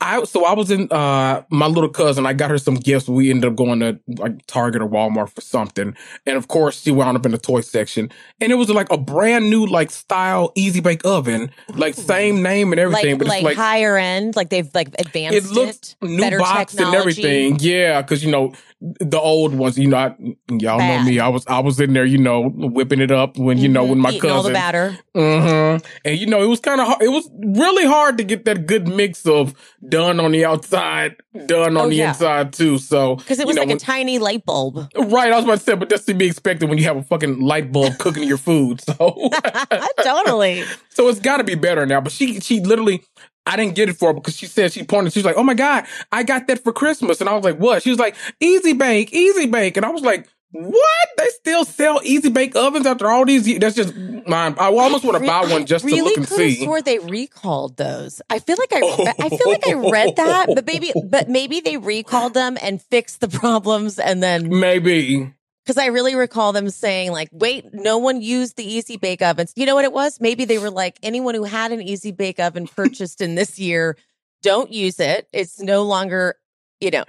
I 0.00 0.24
so 0.24 0.44
I 0.44 0.54
was 0.54 0.70
in 0.70 0.88
uh 0.90 1.42
my 1.50 1.66
little 1.66 1.90
cousin. 1.90 2.24
I 2.24 2.32
got 2.32 2.50
her 2.50 2.58
some 2.58 2.76
gifts. 2.76 3.08
We 3.08 3.30
ended 3.30 3.50
up 3.50 3.56
going 3.56 3.80
to 3.80 3.98
like 4.06 4.46
Target 4.46 4.80
or 4.80 4.88
Walmart 4.88 5.30
for 5.30 5.42
something, 5.42 5.94
and 6.26 6.36
of 6.36 6.48
course 6.48 6.80
she 6.80 6.90
wound 6.90 7.16
up 7.16 7.26
in 7.26 7.32
the 7.32 7.38
toy 7.38 7.60
section. 7.60 8.10
And 8.40 8.50
it 8.50 8.54
was 8.54 8.70
like 8.70 8.90
a 8.90 8.96
brand 8.96 9.50
new 9.50 9.66
like 9.66 9.90
style 9.90 10.52
easy 10.54 10.80
bake 10.80 11.04
oven, 11.04 11.50
like 11.74 11.94
same 11.94 12.42
name 12.42 12.72
and 12.72 12.80
everything, 12.80 13.12
like 13.12 13.18
but 13.18 13.28
like, 13.28 13.38
it's 13.38 13.44
like 13.44 13.56
higher 13.56 13.98
end, 13.98 14.36
like 14.36 14.48
they've 14.48 14.70
like 14.74 14.88
advanced 14.98 15.36
it 15.36 15.44
looks 15.52 15.96
it, 16.00 16.08
new 16.08 16.38
box 16.38 16.72
technology. 16.72 16.84
and 16.84 16.94
everything. 16.94 17.56
Yeah, 17.60 18.00
because 18.00 18.24
you 18.24 18.30
know 18.30 18.52
the 18.80 19.20
old 19.20 19.54
ones. 19.54 19.78
You 19.78 19.88
know, 19.88 19.96
I, 19.98 20.14
y'all 20.48 20.78
Bad. 20.78 21.04
know 21.04 21.10
me. 21.10 21.18
I 21.20 21.28
was 21.28 21.46
I 21.46 21.58
was 21.60 21.78
in 21.80 21.92
there, 21.92 22.04
you 22.04 22.18
know, 22.18 22.48
whipping 22.48 23.00
it 23.00 23.10
up 23.10 23.36
when 23.38 23.58
you 23.58 23.68
know 23.68 23.84
when 23.84 23.98
my 23.98 24.08
eating 24.10 24.20
cousin. 24.22 24.36
all 24.36 24.42
the 24.42 24.52
batter. 24.52 24.96
hmm 25.14 25.84
And 26.04 26.18
you 26.18 26.26
know, 26.26 26.42
it 26.42 26.46
was 26.46 26.60
kind 26.60 26.80
of 26.80 26.86
hard. 26.86 27.02
It 27.02 27.08
was 27.08 27.28
really 27.34 27.86
hard 27.86 28.16
to 28.18 28.24
get 28.24 28.44
that 28.46 28.66
good 28.66 28.88
mix 28.88 29.26
of 29.26 29.54
done 29.86 30.18
on 30.20 30.32
the 30.32 30.44
outside, 30.44 31.16
done 31.46 31.76
on 31.76 31.86
Oh, 31.86 31.88
the 31.90 31.96
yeah. 31.96 32.08
inside 32.10 32.52
too. 32.54 32.78
So 32.78 33.16
Because 33.16 33.38
it 33.38 33.46
was 33.46 33.56
know, 33.56 33.62
like 33.62 33.68
when- 33.68 33.76
a 33.76 33.80
tiny 33.80 34.18
light 34.18 34.44
bulb. 34.46 34.76
right. 34.96 35.32
I 35.32 35.36
was 35.36 35.44
about 35.44 35.58
to 35.58 35.64
say, 35.64 35.74
but 35.74 35.88
that's 35.90 36.04
to 36.06 36.14
be 36.14 36.26
expected 36.26 36.68
when 36.68 36.78
you 36.78 36.84
have 36.84 36.96
a 36.96 37.02
fucking 37.02 37.40
light 37.40 37.72
bulb 37.72 37.98
cooking 37.98 38.22
your 38.24 38.38
food. 38.38 38.80
So, 38.80 38.94
totally. 40.02 40.64
so 40.90 41.08
it's 41.08 41.20
got 41.20 41.36
to 41.38 41.44
be 41.44 41.54
better 41.54 41.84
now. 41.86 42.00
But 42.00 42.12
she, 42.12 42.40
she 42.40 42.60
literally. 42.60 43.02
I 43.46 43.56
didn't 43.56 43.74
get 43.74 43.88
it 43.88 43.96
for 43.96 44.08
her 44.08 44.14
because 44.14 44.36
she 44.36 44.46
said 44.46 44.72
she 44.72 44.84
pointed. 44.84 45.12
She's 45.12 45.24
like, 45.24 45.36
"Oh 45.36 45.42
my 45.42 45.54
god, 45.54 45.86
I 46.12 46.22
got 46.22 46.46
that 46.48 46.62
for 46.62 46.72
Christmas," 46.72 47.20
and 47.20 47.28
I 47.28 47.34
was 47.34 47.44
like, 47.44 47.56
"What?" 47.56 47.82
She 47.82 47.90
was 47.90 47.98
like, 47.98 48.16
"Easy 48.38 48.72
Bake, 48.74 49.12
Easy 49.12 49.46
Bake," 49.46 49.76
and 49.76 49.86
I 49.86 49.90
was 49.90 50.02
like, 50.02 50.28
"What? 50.52 51.08
They 51.16 51.28
still 51.28 51.64
sell 51.64 52.00
Easy 52.04 52.28
Bake 52.28 52.54
ovens 52.54 52.86
after 52.86 53.08
all 53.08 53.24
these 53.24 53.48
years? 53.48 53.60
That's 53.60 53.76
just 53.76 53.96
mine. 53.96 54.54
I 54.58 54.66
almost 54.66 55.04
want 55.04 55.18
to 55.18 55.26
buy 55.26 55.46
one 55.46 55.66
just 55.66 55.84
to 55.84 55.90
really 55.90 56.02
look 56.02 56.16
and 56.18 56.28
see." 56.28 56.62
swore 56.62 56.82
they 56.82 56.98
recalled 56.98 57.76
those. 57.76 58.20
I 58.28 58.38
feel 58.40 58.56
like 58.58 58.72
I, 58.72 59.14
I 59.18 59.28
feel 59.30 59.48
like 59.50 59.66
I 59.66 59.72
read 59.90 60.16
that, 60.16 60.46
but 60.54 60.66
maybe, 60.66 60.92
but 61.04 61.28
maybe 61.28 61.60
they 61.60 61.76
recalled 61.76 62.34
them 62.34 62.58
and 62.62 62.80
fixed 62.82 63.20
the 63.20 63.28
problems, 63.28 63.98
and 63.98 64.22
then 64.22 64.48
Maybe. 64.60 65.32
Because 65.70 65.80
I 65.80 65.86
really 65.86 66.16
recall 66.16 66.52
them 66.52 66.68
saying 66.68 67.12
like, 67.12 67.28
"Wait, 67.30 67.72
no 67.72 67.96
one 67.98 68.20
used 68.20 68.56
the 68.56 68.64
Easy 68.64 68.96
Bake 68.96 69.22
ovens." 69.22 69.52
You 69.54 69.66
know 69.66 69.76
what 69.76 69.84
it 69.84 69.92
was? 69.92 70.20
Maybe 70.20 70.44
they 70.44 70.58
were 70.58 70.68
like, 70.68 70.98
anyone 71.00 71.36
who 71.36 71.44
had 71.44 71.70
an 71.70 71.80
Easy 71.80 72.10
Bake 72.10 72.40
oven 72.40 72.66
purchased 72.66 73.20
in 73.20 73.36
this 73.36 73.56
year, 73.56 73.96
don't 74.42 74.72
use 74.72 74.98
it. 74.98 75.28
It's 75.32 75.60
no 75.60 75.84
longer, 75.84 76.34
you 76.80 76.90
know, 76.90 77.04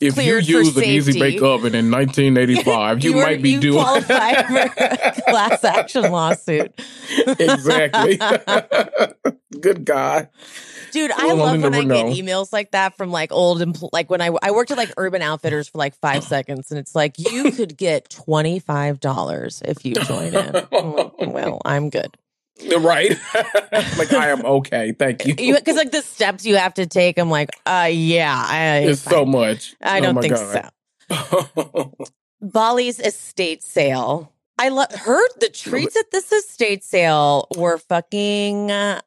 If 0.00 0.16
you 0.16 0.38
use 0.38 0.76
an 0.76 0.84
Easy. 0.84 1.18
Bake 1.18 1.42
oven 1.42 1.74
in 1.74 1.90
1985, 1.90 3.04
you, 3.04 3.18
are- 3.18 3.26
might 3.26 3.42
be 3.42 3.50
you 3.50 3.60
doing 3.60 3.84
for 4.02 4.12
a 4.12 5.22
class 5.28 5.62
action 5.64 6.10
lawsuit. 6.10 6.72
exactly. 7.38 8.18
Good 9.60 9.84
God. 9.84 10.28
Dude, 10.92 11.10
I 11.10 11.32
love 11.32 11.62
when 11.62 11.74
I 11.74 11.80
never 11.84 12.10
get 12.12 12.16
emails 12.18 12.52
like 12.52 12.72
that 12.72 12.96
from 12.98 13.10
like 13.10 13.32
old 13.32 13.60
empl- 13.62 13.88
like 13.94 14.10
when 14.10 14.20
I 14.20 14.30
I 14.42 14.50
worked 14.50 14.70
at 14.70 14.76
like 14.76 14.92
Urban 14.98 15.22
Outfitters 15.22 15.68
for 15.68 15.78
like 15.78 15.94
five 15.96 16.22
seconds, 16.22 16.70
and 16.70 16.78
it's 16.78 16.94
like 16.94 17.18
you 17.18 17.50
could 17.50 17.78
get 17.78 18.10
twenty 18.10 18.58
five 18.58 19.00
dollars 19.00 19.62
if 19.64 19.86
you 19.86 19.94
join 19.94 20.34
in. 20.34 21.32
Well, 21.32 21.62
I'm 21.64 21.88
good. 21.88 22.14
Right. 22.78 23.10
like 23.98 24.12
I 24.12 24.28
am 24.28 24.44
okay. 24.44 24.92
Thank 24.92 25.26
you. 25.26 25.34
Because 25.54 25.76
like 25.76 25.90
the 25.90 26.02
steps 26.02 26.44
you 26.46 26.56
have 26.56 26.74
to 26.74 26.86
take, 26.86 27.18
I'm 27.18 27.30
like, 27.30 27.50
uh, 27.66 27.88
yeah, 27.90 28.34
I, 28.48 28.78
it's 28.88 29.00
so 29.02 29.24
much. 29.24 29.74
I 29.82 29.98
Oh 29.98 30.02
don't 30.02 30.14
my 30.16 30.20
think 30.20 30.34
God. 30.34 30.70
so. 31.10 31.94
Bali's 32.40 33.00
estate 33.00 33.62
sale. 33.62 34.32
I 34.58 34.68
love 34.68 34.92
her. 34.92 35.20
The 35.40 35.48
treats 35.48 35.96
at 35.96 36.10
this 36.12 36.30
estate 36.30 36.84
sale 36.84 37.48
were 37.56 37.78
fucking 37.78 38.70
uh, 38.70 39.00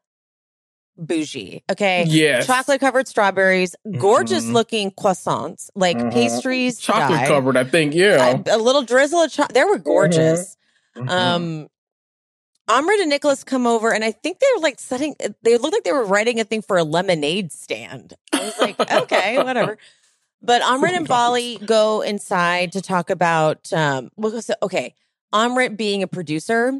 bougie. 0.97 1.63
Okay. 1.71 2.05
yes. 2.08 2.47
chocolate 2.47 2.79
covered 2.79 3.08
strawberries, 3.08 3.75
gorgeous 3.99 4.45
Mhm. 4.45 4.53
looking 4.53 4.91
croissants, 4.91 5.69
like 5.75 5.97
Mhm. 5.97 6.12
pastries, 6.13 6.79
Chocolate 6.79 7.27
covered, 7.27 7.58
I 7.58 7.63
think. 7.63 7.93
Yeah. 7.93 8.41
a, 8.47 8.55
a 8.55 8.58
little 8.58 8.81
drizzle 8.81 9.21
of 9.21 9.31
chocolate. 9.31 9.53
They 9.53 9.63
were 9.63 9.77
gorgeous. 9.77 10.58
Mhm. 10.97 11.10
Um, 11.10 11.67
Amrit 12.67 12.99
and 13.01 13.10
Nicholas 13.10 13.43
come 13.43 13.67
over, 13.67 13.93
and 13.93 14.04
I 14.04 14.12
think 14.12 14.39
they 14.39 14.47
were 14.56 14.62
like 14.62 14.80
setting. 14.80 15.15
They 15.43 15.58
looked 15.58 15.73
like 15.73 15.84
they 15.84 15.91
were 15.91 16.06
writing 16.06 16.39
a 16.39 16.43
thing 16.43 16.62
for 16.62 16.78
a 16.78 16.84
lemonade 16.84 17.51
stand. 17.51 18.13
I 18.34 18.39
was 18.39 18.58
like, 18.60 18.80
okay, 18.91 19.38
whatever. 19.43 19.78
But 20.41 20.62
Amrit 20.63 20.95
and 20.95 21.08
Bali 21.08 21.58
go 21.65 22.01
inside 22.01 22.71
to 22.73 22.82
talk 22.82 23.10
about. 23.10 23.71
Um, 23.71 24.10
well, 24.15 24.41
so- 24.41 24.56
okay, 24.63 24.95
Amrit 25.34 25.78
being 25.78 26.01
a 26.01 26.08
producer, 26.08 26.73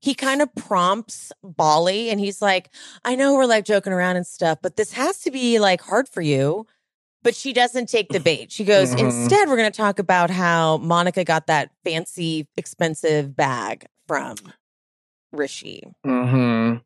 he 0.00 0.14
kind 0.14 0.42
of 0.42 0.54
prompts 0.54 1.32
Bali, 1.42 2.10
and 2.10 2.20
he's 2.20 2.40
like, 2.40 2.70
"I 3.04 3.16
know 3.16 3.34
we're 3.34 3.46
like 3.46 3.64
joking 3.64 3.92
around 3.92 4.16
and 4.16 4.26
stuff, 4.26 4.58
but 4.62 4.76
this 4.76 4.92
has 4.92 5.18
to 5.22 5.30
be 5.32 5.58
like 5.58 5.80
hard 5.80 6.08
for 6.08 6.22
you." 6.22 6.66
But 7.24 7.36
she 7.36 7.52
doesn't 7.52 7.88
take 7.88 8.08
the 8.10 8.18
bait. 8.20 8.50
She 8.52 8.64
goes, 8.64 8.92
Mhm. 8.94 8.98
"Instead, 8.98 9.48
we're 9.48 9.56
going 9.56 9.70
to 9.70 9.76
talk 9.76 9.98
about 9.98 10.30
how 10.30 10.78
Monica 10.78 11.22
got 11.24 11.46
that 11.48 11.70
fancy, 11.84 12.48
expensive 12.56 13.36
bag 13.36 13.86
from 14.08 14.36
Rishi." 15.32 15.82
hmm 16.04 16.76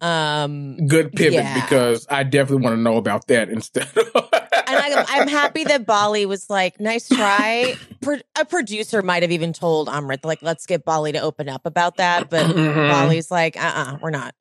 Um, 0.00 0.86
Good 0.86 1.12
pivot 1.12 1.32
Yeah. 1.34 1.54
because 1.54 2.06
I 2.10 2.24
definitely 2.24 2.64
want 2.64 2.76
to 2.76 2.82
know 2.82 2.96
about 2.96 3.26
that 3.28 3.48
instead. 3.48 3.88
Of 3.96 4.28
and 4.66 4.78
I, 4.80 5.04
I'm 5.08 5.26
happy 5.28 5.64
that 5.64 5.86
Bali 5.86 6.26
was 6.26 6.50
like, 6.50 6.80
nice 6.80 7.08
try. 7.08 7.76
Pro- 8.02 8.18
a 8.38 8.44
producer 8.44 9.00
might 9.02 9.22
have 9.22 9.32
even 9.32 9.52
told 9.52 9.88
Amrit, 9.88 10.24
like, 10.24 10.42
let's 10.42 10.66
get 10.66 10.84
Bali 10.84 11.12
to 11.12 11.20
open 11.20 11.48
up 11.48 11.64
about 11.64 11.96
that. 11.96 12.28
But 12.28 12.46
Mhm. 12.46 12.88
Bali's 12.88 13.30
like, 13.30 13.56
uh 13.56 13.60
uh-uh, 13.60 13.92
uh, 13.92 13.98
we 14.02 14.08
are 14.08 14.10
not. 14.10 14.34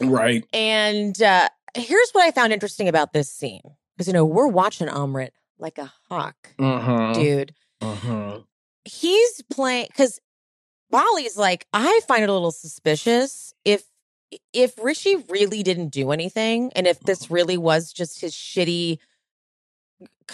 right. 0.00 0.44
And 0.52 1.20
uh, 1.22 1.48
here's 1.74 2.10
what 2.12 2.24
I 2.24 2.30
found 2.32 2.52
interesting 2.52 2.88
about 2.88 3.12
this 3.12 3.30
scene. 3.30 3.62
Because, 3.96 4.06
you 4.08 4.12
know, 4.12 4.24
we're 4.24 4.48
watching 4.48 4.88
Amrit 4.88 5.30
like 5.58 5.78
a 5.78 5.92
hawk, 6.08 6.36
hmm 6.58 7.12
dude. 7.12 7.54
hmm 7.82 8.38
He's 8.84 9.42
playing, 9.50 9.86
because 9.88 10.18
Bali's 10.92 11.36
like, 11.36 11.66
I 11.72 12.00
find 12.06 12.22
it 12.22 12.28
a 12.28 12.32
little 12.32 12.52
suspicious 12.52 13.52
if. 13.64 13.82
If 14.54 14.72
Rishi 14.82 15.16
really 15.28 15.62
didn't 15.62 15.90
do 15.90 16.10
anything, 16.10 16.72
and 16.74 16.86
if 16.86 16.98
this 17.00 17.30
really 17.30 17.58
was 17.58 17.92
just 17.92 18.22
his 18.22 18.32
shitty, 18.32 18.96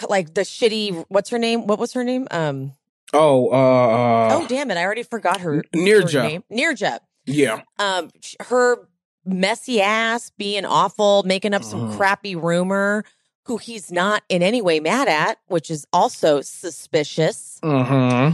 like 0.07 0.33
the 0.35 0.41
shitty, 0.41 1.03
what's 1.09 1.29
her 1.31 1.37
name? 1.37 1.67
What 1.67 1.79
was 1.79 1.91
her 1.91 2.03
name? 2.05 2.25
Um, 2.31 2.71
Oh, 3.11 3.49
uh, 3.49 4.27
oh 4.37 4.45
damn 4.47 4.71
it, 4.71 4.77
I 4.77 4.85
already 4.85 5.03
forgot 5.03 5.41
her. 5.41 5.55
her 5.55 5.63
Nirja. 5.73 6.21
name. 6.23 6.43
Nirja. 6.49 6.99
Yeah. 7.25 7.61
um 7.77 8.09
her 8.47 8.87
messy 9.25 9.81
ass 9.81 10.31
being 10.37 10.63
awful 10.63 11.23
making 11.23 11.53
up 11.53 11.63
some 11.65 11.81
Mhm. 11.81 11.97
crappy 11.97 12.35
rumor 12.37 13.03
who 13.47 13.57
he's 13.57 13.91
not 13.91 14.23
in 14.29 14.41
any 14.41 14.61
way 14.61 14.79
mad 14.79 15.07
at 15.09 15.39
which 15.47 15.69
is 15.69 15.85
also 15.91 16.39
suspicious 16.41 17.59
hmm 17.61 18.29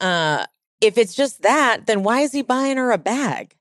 uh 0.00 0.46
if 0.80 0.98
it's 0.98 1.14
just 1.14 1.42
that 1.42 1.86
then 1.86 2.02
why 2.02 2.20
is 2.20 2.32
he 2.32 2.42
buying 2.42 2.76
her 2.76 2.90
a 2.90 2.98
bag? 2.98 3.56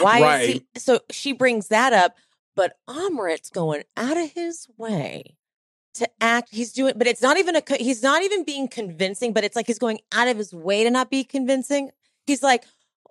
Why 0.00 0.40
is 0.40 0.48
he 0.48 0.66
so 0.76 1.00
she 1.10 1.32
brings 1.32 1.68
that 1.68 1.92
up 1.92 2.16
but 2.54 2.76
Amrit's 2.88 3.50
going 3.50 3.82
out 3.96 4.16
of 4.16 4.30
his 4.32 4.68
way 4.76 5.36
to 5.94 6.08
act 6.20 6.48
he's 6.52 6.72
doing 6.72 6.94
but 6.96 7.06
it's 7.06 7.22
not 7.22 7.36
even 7.36 7.56
a 7.56 7.62
he's 7.78 8.02
not 8.02 8.22
even 8.22 8.44
being 8.44 8.68
convincing 8.68 9.32
but 9.32 9.44
it's 9.44 9.56
like 9.56 9.66
he's 9.66 9.78
going 9.78 10.00
out 10.12 10.28
of 10.28 10.38
his 10.38 10.54
way 10.54 10.84
to 10.84 10.90
not 10.90 11.10
be 11.10 11.24
convincing. 11.24 11.90
He's 12.26 12.42
like 12.42 12.64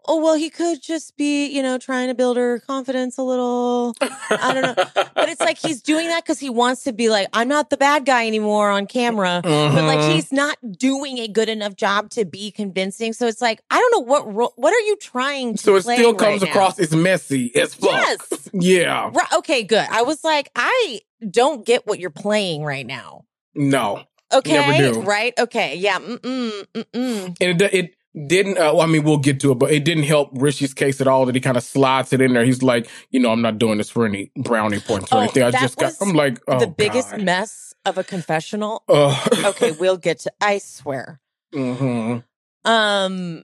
oh 0.08 0.20
well 0.22 0.36
he 0.36 0.50
could 0.50 0.82
just 0.82 1.16
be 1.18 1.48
you 1.48 1.62
know 1.62 1.78
trying 1.78 2.08
to 2.08 2.14
build 2.16 2.38
her 2.38 2.60
confidence 2.60 3.18
a 3.18 3.22
little 3.24 3.94
I 4.02 4.54
don't 4.54 4.64
know. 4.64 4.84
but 5.16 5.30
it's 5.30 5.40
like 5.42 5.58
he's 5.58 5.82
doing 5.82 6.08
that 6.08 6.24
because 6.24 6.40
he 6.40 6.50
wants 6.50 6.84
to 6.84 6.94
be 6.94 7.10
like 7.10 7.28
i'm 7.34 7.48
not 7.48 7.70
the 7.70 7.78
bad 7.78 8.06
guy 8.06 8.26
anymore 8.28 8.70
on 8.72 8.88
camera 8.88 9.42
but 9.44 9.84
like 9.84 10.00
Mhm. 10.00 10.14
he's 10.16 10.32
not 10.32 10.58
doing 10.78 11.20
a 11.20 11.28
good 11.28 11.50
enough 11.50 11.76
job 11.76 12.10
to 12.12 12.26
be 12.26 12.50
convincing 12.52 13.14
so 13.14 13.28
it's 13.28 13.42
like 13.42 13.62
i 13.70 13.78
don't 13.80 13.92
know 13.92 14.12
what 14.12 14.34
ro- 14.34 14.54
what 14.56 14.74
are 14.74 14.80
you 14.88 14.96
trying 14.98 15.54
to 15.56 15.64
So 15.64 15.76
it 15.76 15.82
still 15.84 16.12
right 16.14 16.20
comes 16.20 16.42
now? 16.42 16.50
across 16.50 16.80
as 16.80 16.96
messy 16.96 17.56
as 17.56 17.74
fuck. 17.76 17.92
Yes. 17.92 18.50
Yeah. 18.54 19.12
Right, 19.14 19.32
okay 19.38 19.64
good 19.64 19.86
i 19.92 20.02
was 20.02 20.24
like 20.24 20.50
i 20.56 21.00
don't 21.30 21.66
get 21.66 21.86
what 21.88 22.00
you're 22.00 22.10
playing 22.10 22.64
right 22.64 22.86
now 22.86 23.26
No. 23.56 24.04
okay 24.34 24.54
Never 24.54 24.94
do. 24.94 25.02
right 25.02 25.34
okay 25.40 25.76
yeah 25.76 26.00
mm-mm, 26.00 26.66
mm-mm. 26.74 27.38
And 27.40 27.62
it, 27.62 27.74
it 27.74 27.96
didn't, 28.28 28.58
uh, 28.58 28.71
well, 28.74 28.82
I 28.82 28.86
mean, 28.88 29.04
we'll 29.04 29.17
get 29.17 29.39
to 29.41 29.52
it, 29.52 29.56
but 29.56 29.71
it 29.71 29.86
didn't 29.86 30.04
help 30.04 30.30
Rishi's 30.34 30.74
case 30.74 31.00
at 31.02 31.08
all 31.08 31.26
that 31.26 31.36
he 31.36 31.41
kind 31.41 31.58
of 31.58 31.63
slides 31.63 32.12
it 32.13 32.21
in 32.21 32.34
there. 32.34 32.43
He's 32.43 32.62
like, 32.62 32.89
you 33.10 33.19
know, 33.19 33.32
I'm 33.32 33.41
not 33.41 33.58
doing 33.58 33.78
this 33.78 33.89
for 33.89 34.06
any 34.06 34.32
brownie 34.36 34.80
points 34.80 35.12
or 35.12 35.17
Oh, 35.17 35.19
anything. 35.21 35.43
I 35.43 35.52
just 35.52 35.78
got, 35.78 35.93
I'm 36.02 36.13
like, 36.13 36.39
oh, 36.47 36.60
the 36.60 36.67
biggest 36.67 37.12
God. 37.12 37.21
mess 37.21 37.74
of 37.86 37.97
a 37.97 38.04
confessional 38.04 38.84
Uh, 38.88 39.26
okay 39.45 39.71
we'll 39.71 39.97
get 39.97 40.19
to 40.19 40.32
i 40.39 40.60
swear 40.60 41.19
hmm 41.54 42.17
Um 42.63 43.43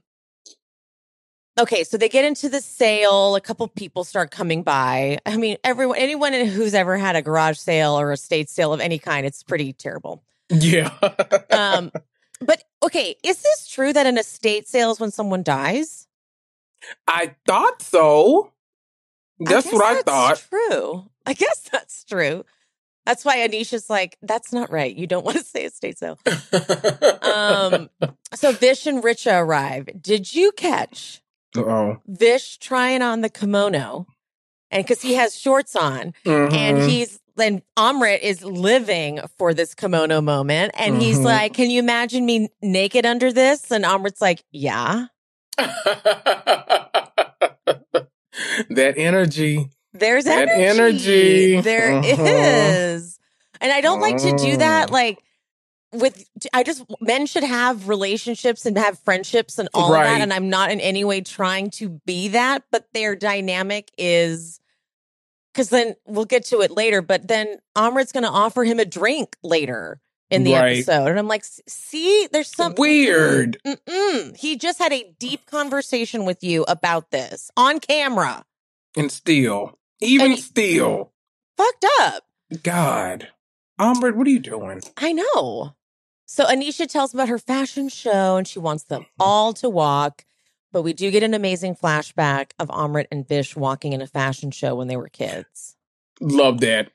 Okay, 1.58 1.82
so 1.82 1.96
they 1.96 2.08
get 2.08 2.24
into 2.24 2.48
the 2.48 2.60
sale. 2.60 3.34
A 3.34 3.40
couple 3.40 3.66
people 3.66 4.04
start 4.04 4.30
coming 4.30 4.62
by. 4.62 5.18
I 5.26 5.36
mean, 5.36 5.56
everyone, 5.64 5.98
anyone 5.98 6.32
who's 6.32 6.72
ever 6.72 6.96
had 6.96 7.16
a 7.16 7.22
garage 7.22 7.58
sale 7.58 7.98
or 7.98 8.12
a 8.12 8.16
state 8.16 8.48
sale 8.48 8.72
of 8.72 8.78
any 8.80 9.00
kind, 9.00 9.26
it's 9.26 9.42
pretty 9.42 9.72
terrible. 9.72 10.22
Yeah. 10.50 10.96
Um, 11.50 11.90
but 12.40 12.62
okay, 12.82 13.16
is 13.22 13.42
this 13.42 13.68
true 13.68 13.92
that 13.92 14.06
an 14.06 14.18
estate 14.18 14.68
sale 14.68 14.90
is 14.92 15.00
when 15.00 15.10
someone 15.10 15.42
dies? 15.42 16.06
I 17.06 17.34
thought 17.46 17.82
so. 17.82 18.52
That's 19.40 19.64
guess 19.64 19.72
what 19.72 19.84
I 19.84 19.94
that's 19.94 20.04
thought. 20.04 20.46
True. 20.48 21.10
I 21.26 21.32
guess 21.34 21.60
that's 21.70 22.04
true. 22.04 22.44
That's 23.06 23.24
why 23.24 23.38
Anisha's 23.38 23.88
like, 23.88 24.18
that's 24.22 24.52
not 24.52 24.70
right. 24.70 24.94
You 24.94 25.06
don't 25.06 25.24
want 25.24 25.38
to 25.38 25.44
say 25.44 25.64
estate 25.64 25.98
sale. 25.98 26.18
Um, 27.22 27.88
so 28.34 28.52
Vish 28.52 28.86
and 28.86 29.02
Richa 29.02 29.40
arrive. 29.40 29.88
Did 30.00 30.34
you 30.34 30.52
catch 30.52 31.22
oh. 31.56 31.96
Vish 32.06 32.58
trying 32.58 33.02
on 33.02 33.20
the 33.22 33.28
kimono? 33.30 34.06
And 34.70 34.84
because 34.84 35.00
he 35.00 35.14
has 35.14 35.34
shorts 35.38 35.74
on, 35.74 36.12
Mm-hmm. 36.26 36.54
and 36.54 36.90
he's 36.90 37.20
then 37.38 37.62
Amrit 37.78 38.20
is 38.20 38.44
living 38.44 39.20
for 39.38 39.54
this 39.54 39.74
kimono 39.74 40.20
moment, 40.20 40.72
and 40.76 41.00
he's 41.00 41.20
Mhm. 41.20 41.24
like, 41.24 41.54
"Can 41.54 41.70
you 41.70 41.78
imagine 41.78 42.26
me 42.26 42.48
naked 42.60 43.06
under 43.06 43.32
this?" 43.32 43.70
And 43.70 43.84
Amrit's 43.84 44.20
like, 44.20 44.44
"Yeah." 44.50 45.06
that 48.70 48.94
energy. 48.96 49.70
There's 49.92 50.24
That 50.24 50.48
energy. 50.50 51.54
energy. 51.56 51.60
There 51.60 51.92
Uh-huh. 51.92 52.22
is. 52.26 53.18
And 53.60 53.72
I 53.72 53.80
don't 53.80 54.00
like 54.00 54.18
to 54.18 54.36
do 54.36 54.56
that 54.58 54.88
Mm. 54.88 54.92
like 54.92 55.18
with 55.92 56.28
I 56.52 56.62
just 56.62 56.84
men 57.00 57.24
should 57.26 57.42
have 57.44 57.88
relationships 57.88 58.66
and 58.66 58.76
have 58.76 58.98
friendships 58.98 59.58
and 59.58 59.68
all 59.72 59.94
of 59.94 60.02
that 60.04 60.20
and 60.20 60.32
I'm 60.34 60.50
not 60.50 60.70
in 60.70 60.80
any 60.80 61.02
way 61.02 61.22
trying 61.22 61.70
to 61.72 61.88
be 62.04 62.28
that, 62.28 62.64
but 62.70 62.86
their 62.92 63.16
dynamic 63.16 63.90
is 63.96 64.60
cuz 65.54 65.68
then 65.70 65.94
we'll 66.06 66.24
get 66.24 66.44
to 66.46 66.60
it 66.60 66.70
later, 66.70 67.02
but 67.02 67.28
then 67.28 67.56
Amrit's 67.76 68.12
going 68.12 68.24
to 68.24 68.30
offer 68.30 68.64
him 68.64 68.78
a 68.78 68.84
drink 68.84 69.36
later 69.42 70.00
in 70.30 70.44
the 70.44 70.52
Right. 70.54 70.72
episode 70.78 71.06
and 71.08 71.18
I'm 71.18 71.28
like, 71.28 71.44
"See, 71.44 72.28
there's 72.32 72.54
something 72.54 72.80
Weird. 72.80 73.58
Mm-mm. 73.66 74.36
He 74.36 74.56
just 74.56 74.78
had 74.78 74.92
a 74.92 75.14
deep 75.18 75.46
conversation 75.46 76.24
with 76.24 76.44
you 76.44 76.64
about 76.68 77.10
this 77.10 77.50
on 77.56 77.80
camera. 77.80 78.44
And 78.96 79.10
still. 79.10 79.78
Even 80.00 80.32
And- 80.32 80.40
still. 80.40 81.12
Fucked 81.56 81.86
up. 82.00 82.24
God. 82.62 83.28
Amrit, 83.80 84.14
what 84.16 84.26
are 84.26 84.30
you 84.30 84.38
doing? 84.38 84.82
I 84.96 85.12
know. 85.12 85.74
So 86.26 86.44
Anisha 86.44 86.86
tells 86.86 87.14
about 87.14 87.28
her 87.28 87.38
fashion 87.38 87.88
show 87.88 88.36
and 88.36 88.46
she 88.46 88.58
wants 88.58 88.84
them 88.84 89.06
all 89.18 89.52
to 89.54 89.68
walk. 89.70 90.24
But 90.72 90.82
we 90.82 90.92
do 90.92 91.10
get 91.10 91.22
an 91.22 91.34
amazing 91.34 91.76
flashback 91.76 92.50
of 92.58 92.68
Amrit 92.68 93.06
and 93.10 93.26
Vish 93.26 93.56
walking 93.56 93.92
in 93.92 94.02
a 94.02 94.06
fashion 94.06 94.50
show 94.50 94.74
when 94.74 94.88
they 94.88 94.96
were 94.96 95.08
kids. 95.08 95.76
Love 96.20 96.60
that. 96.60 96.90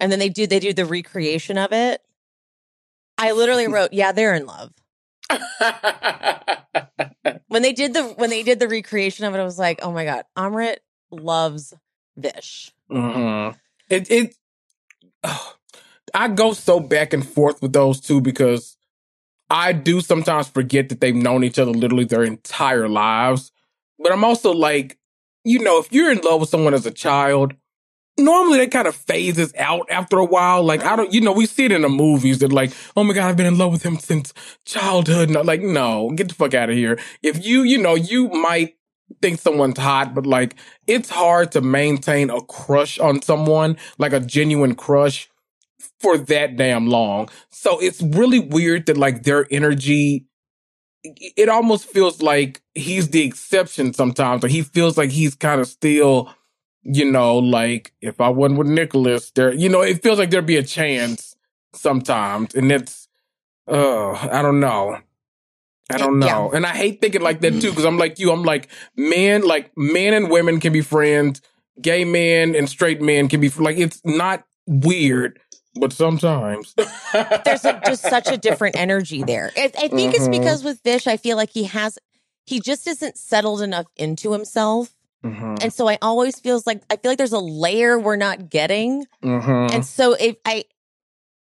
And 0.00 0.10
then 0.10 0.18
they 0.18 0.28
do 0.28 0.46
they 0.46 0.58
do 0.58 0.72
the 0.72 0.84
recreation 0.84 1.56
of 1.58 1.72
it. 1.72 2.02
I 3.16 3.32
literally 3.32 3.68
wrote, 3.68 3.92
yeah, 3.92 4.12
they're 4.12 4.34
in 4.34 4.46
love. 4.46 4.72
When 7.48 7.62
they 7.62 7.72
did 7.72 7.94
the 7.94 8.02
when 8.02 8.30
they 8.30 8.42
did 8.42 8.58
the 8.58 8.68
recreation 8.68 9.24
of 9.24 9.34
it, 9.34 9.38
I 9.38 9.44
was 9.44 9.58
like, 9.58 9.78
oh 9.82 9.92
my 9.92 10.04
God, 10.04 10.24
Amrit 10.36 10.78
loves 11.10 11.72
Vish. 12.16 12.72
hmm 12.90 13.50
It 13.88 14.10
it 14.10 14.34
ugh. 15.22 15.54
I 16.14 16.28
go 16.28 16.52
so 16.52 16.80
back 16.80 17.12
and 17.12 17.26
forth 17.26 17.62
with 17.62 17.72
those 17.72 18.00
two 18.00 18.20
because 18.20 18.76
I 19.54 19.72
do 19.72 20.00
sometimes 20.00 20.48
forget 20.48 20.88
that 20.88 21.00
they've 21.00 21.14
known 21.14 21.44
each 21.44 21.60
other 21.60 21.70
literally 21.70 22.04
their 22.04 22.24
entire 22.24 22.88
lives. 22.88 23.52
But 24.00 24.10
I'm 24.10 24.24
also 24.24 24.52
like, 24.52 24.98
you 25.44 25.60
know, 25.60 25.78
if 25.78 25.92
you're 25.92 26.10
in 26.10 26.18
love 26.22 26.40
with 26.40 26.48
someone 26.48 26.74
as 26.74 26.86
a 26.86 26.90
child, 26.90 27.54
normally 28.18 28.58
that 28.58 28.72
kind 28.72 28.88
of 28.88 28.96
phases 28.96 29.54
out 29.56 29.86
after 29.90 30.18
a 30.18 30.24
while. 30.24 30.64
Like 30.64 30.82
I 30.82 30.96
don't, 30.96 31.12
you 31.14 31.20
know, 31.20 31.30
we 31.30 31.46
see 31.46 31.66
it 31.66 31.72
in 31.72 31.82
the 31.82 31.88
movies 31.88 32.40
that 32.40 32.52
like, 32.52 32.72
oh 32.96 33.04
my 33.04 33.14
god, 33.14 33.28
I've 33.28 33.36
been 33.36 33.46
in 33.46 33.56
love 33.56 33.70
with 33.70 33.84
him 33.84 33.96
since 33.96 34.34
childhood. 34.64 35.30
No, 35.30 35.42
like, 35.42 35.60
no, 35.60 36.10
get 36.10 36.26
the 36.26 36.34
fuck 36.34 36.54
out 36.54 36.68
of 36.68 36.74
here. 36.74 36.98
If 37.22 37.46
you, 37.46 37.62
you 37.62 37.78
know, 37.78 37.94
you 37.94 38.30
might 38.30 38.74
think 39.22 39.38
someone's 39.38 39.78
hot, 39.78 40.16
but 40.16 40.26
like, 40.26 40.56
it's 40.88 41.10
hard 41.10 41.52
to 41.52 41.60
maintain 41.60 42.28
a 42.28 42.40
crush 42.40 42.98
on 42.98 43.22
someone, 43.22 43.76
like 43.98 44.12
a 44.12 44.18
genuine 44.18 44.74
crush, 44.74 45.30
for 46.00 46.16
that 46.18 46.56
damn 46.56 46.86
long. 46.88 47.28
So 47.50 47.78
it's 47.80 48.02
really 48.02 48.38
weird 48.40 48.86
that 48.86 48.96
like 48.96 49.22
their 49.24 49.46
energy. 49.50 50.26
It 51.02 51.48
almost 51.48 51.86
feels 51.86 52.22
like 52.22 52.62
he's 52.74 53.10
the 53.10 53.22
exception 53.22 53.92
sometimes, 53.92 54.42
or 54.44 54.48
he 54.48 54.62
feels 54.62 54.96
like 54.96 55.10
he's 55.10 55.34
kind 55.34 55.60
of 55.60 55.66
still 55.66 56.30
you 56.86 57.10
know, 57.10 57.38
like 57.38 57.92
if 58.00 58.20
I 58.20 58.28
wasn't 58.28 58.58
with 58.58 58.68
Nicholas, 58.68 59.30
there, 59.30 59.52
you 59.52 59.68
know, 59.68 59.80
it 59.82 60.02
feels 60.02 60.18
like 60.18 60.30
there'd 60.30 60.46
be 60.46 60.58
a 60.58 60.62
chance 60.62 61.34
sometimes, 61.74 62.54
and 62.54 62.70
it's, 62.70 63.08
uh, 63.68 64.12
I 64.12 64.42
don't 64.42 64.60
know, 64.60 64.98
I 65.90 65.98
don't 65.98 66.18
Yeah. 66.20 66.46
know, 66.46 66.50
and 66.52 66.66
I 66.66 66.70
hate 66.74 67.00
thinking 67.00 67.22
like 67.22 67.40
that 67.40 67.60
too, 67.60 67.70
because 67.70 67.84
I'm 67.84 67.98
like 67.98 68.18
you, 68.18 68.32
I'm 68.32 68.42
like 68.42 68.68
men, 68.96 69.42
like 69.42 69.70
men 69.76 70.14
and 70.14 70.30
women 70.30 70.60
can 70.60 70.72
be 70.72 70.80
friends, 70.82 71.40
gay 71.80 72.04
men 72.04 72.54
and 72.54 72.68
straight 72.68 73.00
men 73.00 73.28
can 73.28 73.40
be 73.40 73.48
like 73.50 73.76
it's 73.78 74.00
not 74.04 74.44
weird, 74.66 75.38
but 75.76 75.92
sometimes 75.92 76.74
There's 77.44 77.64
a, 77.64 77.80
just 77.84 78.02
such 78.02 78.30
a 78.30 78.36
different 78.36 78.76
energy 78.76 79.22
there. 79.22 79.50
I, 79.56 79.70
I 79.78 79.88
think 79.88 80.14
it's 80.14 80.28
Mhm. 80.28 80.30
because 80.32 80.64
with 80.64 80.80
Vish, 80.82 81.06
I 81.06 81.16
feel 81.16 81.36
like 81.36 81.50
he 81.50 81.64
has 81.64 81.98
he 82.46 82.60
just 82.60 82.86
isn't 82.86 83.16
settled 83.16 83.62
enough 83.62 83.86
into 83.96 84.32
himself. 84.32 84.94
Mhm, 85.24 85.62
And 85.62 85.72
so 85.72 85.88
I 85.88 85.98
always 86.02 86.38
feels 86.40 86.66
like 86.66 86.82
I 86.90 86.96
feel 86.96 87.10
like 87.10 87.18
there's 87.18 87.32
a 87.32 87.38
layer 87.38 87.98
we're 87.98 88.16
not 88.16 88.50
getting. 88.50 89.06
mhm. 89.22 89.70
And 89.72 89.84
so 89.84 90.12
if 90.14 90.36
I 90.44 90.64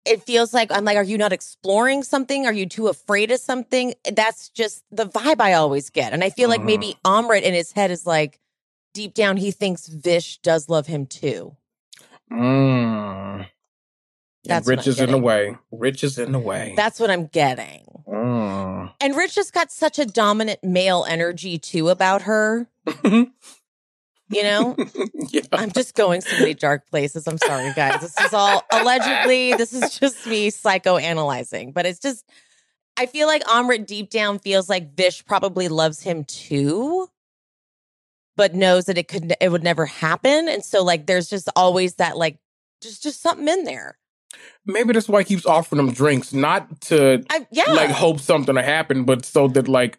it 0.06 0.22
feels 0.22 0.54
like 0.54 0.72
I'm 0.72 0.84
like, 0.84 0.96
are 0.96 1.02
you 1.04 1.18
not 1.18 1.32
exploring 1.32 2.02
something? 2.02 2.46
Are 2.46 2.52
you 2.52 2.66
too 2.66 2.88
afraid 2.88 3.30
of 3.30 3.38
something? 3.40 3.94
That's 4.10 4.48
just 4.48 4.82
the 4.90 5.06
vibe 5.06 5.40
I 5.40 5.52
always 5.54 5.90
get. 5.90 6.12
And 6.14 6.24
I 6.24 6.30
feel 6.30 6.48
like 6.48 6.62
maybe 6.62 6.96
Amrit 7.04 7.42
in 7.42 7.52
his 7.54 7.72
head 7.72 7.90
is 7.90 8.06
like 8.06 8.40
deep 8.94 9.12
down 9.14 9.36
he 9.36 9.50
thinks 9.50 9.86
Vish 9.86 10.38
does 10.38 10.68
love 10.70 10.86
him 10.86 11.04
too. 11.06 11.54
Mm. 12.32 13.46
That's 14.50 14.68
And 14.68 14.76
Rich 14.76 14.86
is 14.88 15.00
in 15.00 15.12
the 15.12 15.18
way. 15.18 15.56
Rich 15.70 16.04
is 16.04 16.18
in 16.18 16.32
the 16.32 16.38
way. 16.38 16.74
That's 16.76 16.98
what 16.98 17.08
I'm 17.08 17.26
getting. 17.26 17.84
Mm. 18.06 18.92
And 19.00 19.16
Rich 19.16 19.36
has 19.36 19.50
got 19.50 19.70
such 19.70 19.98
a 19.98 20.04
dominant 20.04 20.64
male 20.64 21.06
energy 21.08 21.56
too 21.56 21.88
about 21.88 22.22
her. 22.22 22.68
You 24.32 24.44
know, 24.44 24.76
yeah. 25.30 25.40
I'm 25.52 25.72
just 25.72 25.96
going 25.96 26.20
so 26.20 26.38
many 26.38 26.54
dark 26.54 26.88
places. 26.88 27.26
I'm 27.26 27.36
sorry, 27.36 27.72
guys. 27.74 28.00
This 28.00 28.16
is 28.20 28.32
all 28.32 28.64
allegedly, 28.72 29.54
this 29.54 29.72
is 29.72 29.98
just 29.98 30.24
me 30.24 30.52
psychoanalyzing, 30.52 31.74
but 31.74 31.84
it's 31.84 31.98
just, 31.98 32.24
I 32.96 33.06
feel 33.06 33.26
like 33.26 33.42
Amrit 33.42 33.86
deep 33.86 34.08
down 34.08 34.38
feels 34.38 34.68
like 34.68 34.94
Vish 34.94 35.24
probably 35.24 35.66
loves 35.66 36.00
him 36.02 36.22
too, 36.22 37.08
but 38.36 38.54
knows 38.54 38.84
that 38.84 38.98
it 38.98 39.08
could, 39.08 39.34
it 39.40 39.50
would 39.50 39.64
never 39.64 39.84
happen. 39.84 40.48
And 40.48 40.64
so, 40.64 40.84
like, 40.84 41.06
there's 41.06 41.28
just 41.28 41.48
always 41.56 41.96
that, 41.96 42.16
like, 42.16 42.38
just, 42.80 43.02
just 43.02 43.20
something 43.20 43.48
in 43.48 43.64
there. 43.64 43.98
Maybe 44.66 44.92
that's 44.92 45.08
why 45.08 45.20
he 45.22 45.24
keeps 45.24 45.46
offering 45.46 45.84
them 45.84 45.94
drinks, 45.94 46.32
not 46.32 46.80
to 46.82 47.24
I, 47.30 47.46
yeah. 47.50 47.72
like 47.72 47.90
hope 47.90 48.20
something 48.20 48.54
will 48.54 48.62
happen, 48.62 49.04
but 49.04 49.24
so 49.24 49.48
that 49.48 49.68
like 49.68 49.98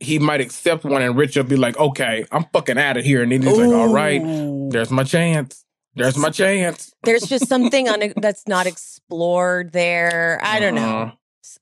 he 0.00 0.18
might 0.18 0.40
accept 0.40 0.84
one 0.84 1.02
and 1.02 1.16
Rich 1.16 1.36
will 1.36 1.44
be 1.44 1.56
like, 1.56 1.76
okay, 1.78 2.24
I'm 2.30 2.44
fucking 2.52 2.78
out 2.78 2.96
of 2.96 3.04
here. 3.04 3.22
And 3.22 3.32
then 3.32 3.42
he's 3.42 3.56
like, 3.58 3.68
all 3.72 3.92
right, 3.92 4.22
there's 4.70 4.90
my 4.90 5.04
chance. 5.04 5.64
There's 5.94 6.16
my 6.18 6.28
chance. 6.30 6.92
There's 7.04 7.22
just 7.22 7.48
something 7.48 7.88
on 7.88 8.12
that's 8.16 8.46
not 8.46 8.66
explored 8.66 9.72
there. 9.72 10.38
I 10.42 10.60
don't 10.60 10.74
know. 10.74 10.98
Uh, 10.98 11.10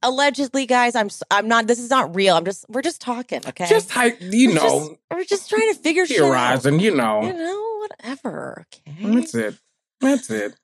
Allegedly, 0.02 0.64
guys, 0.66 0.94
I'm 0.96 1.10
I'm 1.30 1.46
not. 1.46 1.66
This 1.66 1.78
is 1.78 1.90
not 1.90 2.14
real. 2.16 2.36
I'm 2.36 2.44
just 2.46 2.64
we're 2.70 2.80
just 2.82 3.00
talking. 3.02 3.42
Okay, 3.46 3.66
Just 3.68 3.90
hype, 3.90 4.16
you 4.20 4.48
We're 4.48 4.54
know, 4.54 4.60
just- 4.62 4.90
we're 5.12 5.24
just 5.24 5.50
trying 5.50 5.72
to 5.72 5.78
figure 5.78 6.06
shit 6.06 6.20
out. 6.20 6.24
theorizing, 6.24 6.80
you 6.80 6.94
know. 6.94 7.22
You 7.22 7.32
know. 7.34 7.38
know, 7.38 7.78
whatever. 7.80 8.64
Okay. 8.74 9.14
That's 9.14 9.34
it. 9.34 9.54
That's 10.00 10.30
it. 10.30 10.54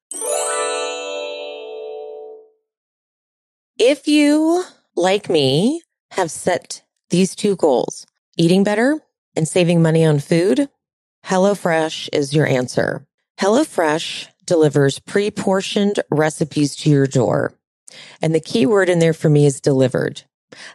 If 3.82 4.06
you, 4.06 4.64
like 4.94 5.30
me, 5.30 5.80
have 6.10 6.30
set 6.30 6.82
these 7.08 7.34
two 7.34 7.56
goals 7.56 8.04
eating 8.36 8.62
better 8.62 9.00
and 9.34 9.48
saving 9.48 9.80
money 9.80 10.04
on 10.04 10.18
food, 10.18 10.68
HelloFresh 11.24 12.10
is 12.12 12.34
your 12.34 12.46
answer. 12.46 13.06
HelloFresh 13.40 14.28
delivers 14.44 14.98
pre 14.98 15.30
portioned 15.30 15.98
recipes 16.10 16.76
to 16.76 16.90
your 16.90 17.06
door. 17.06 17.54
And 18.20 18.34
the 18.34 18.40
key 18.40 18.66
word 18.66 18.90
in 18.90 18.98
there 18.98 19.14
for 19.14 19.30
me 19.30 19.46
is 19.46 19.62
delivered. 19.62 20.24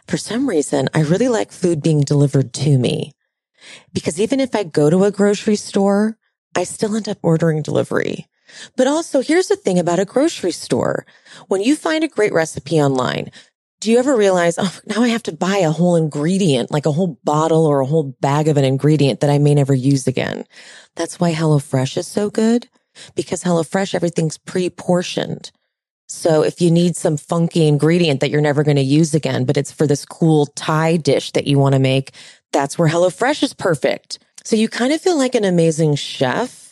For 0.08 0.16
some 0.16 0.48
reason, 0.48 0.88
I 0.92 1.02
really 1.02 1.28
like 1.28 1.52
food 1.52 1.80
being 1.80 2.00
delivered 2.00 2.52
to 2.54 2.76
me 2.76 3.12
because 3.92 4.20
even 4.20 4.40
if 4.40 4.52
I 4.56 4.64
go 4.64 4.90
to 4.90 5.04
a 5.04 5.12
grocery 5.12 5.54
store, 5.54 6.18
I 6.56 6.64
still 6.64 6.96
end 6.96 7.08
up 7.08 7.18
ordering 7.22 7.62
delivery. 7.62 8.26
But 8.76 8.86
also, 8.86 9.20
here's 9.20 9.48
the 9.48 9.56
thing 9.56 9.78
about 9.78 9.98
a 9.98 10.04
grocery 10.04 10.52
store. 10.52 11.06
When 11.48 11.62
you 11.62 11.76
find 11.76 12.04
a 12.04 12.08
great 12.08 12.32
recipe 12.32 12.80
online, 12.80 13.30
do 13.80 13.90
you 13.90 13.98
ever 13.98 14.16
realize, 14.16 14.56
oh, 14.58 14.78
now 14.86 15.02
I 15.02 15.08
have 15.08 15.22
to 15.24 15.32
buy 15.32 15.58
a 15.58 15.70
whole 15.70 15.96
ingredient, 15.96 16.70
like 16.70 16.86
a 16.86 16.92
whole 16.92 17.18
bottle 17.24 17.66
or 17.66 17.80
a 17.80 17.86
whole 17.86 18.16
bag 18.20 18.48
of 18.48 18.56
an 18.56 18.64
ingredient 18.64 19.20
that 19.20 19.30
I 19.30 19.38
may 19.38 19.54
never 19.54 19.74
use 19.74 20.06
again? 20.06 20.44
That's 20.94 21.20
why 21.20 21.32
HelloFresh 21.32 21.96
is 21.96 22.06
so 22.06 22.30
good 22.30 22.68
because 23.14 23.44
HelloFresh, 23.44 23.94
everything's 23.94 24.38
pre-portioned. 24.38 25.50
So 26.08 26.42
if 26.42 26.60
you 26.60 26.70
need 26.70 26.96
some 26.96 27.16
funky 27.16 27.66
ingredient 27.66 28.20
that 28.20 28.30
you're 28.30 28.40
never 28.40 28.62
going 28.62 28.76
to 28.76 28.82
use 28.82 29.12
again, 29.12 29.44
but 29.44 29.56
it's 29.56 29.72
for 29.72 29.86
this 29.86 30.04
cool 30.04 30.46
Thai 30.46 30.96
dish 30.98 31.32
that 31.32 31.46
you 31.46 31.58
want 31.58 31.74
to 31.74 31.80
make, 31.80 32.12
that's 32.52 32.78
where 32.78 32.88
HelloFresh 32.88 33.42
is 33.42 33.52
perfect. 33.52 34.20
So 34.44 34.54
you 34.54 34.68
kind 34.68 34.92
of 34.92 35.00
feel 35.00 35.18
like 35.18 35.34
an 35.34 35.44
amazing 35.44 35.96
chef, 35.96 36.65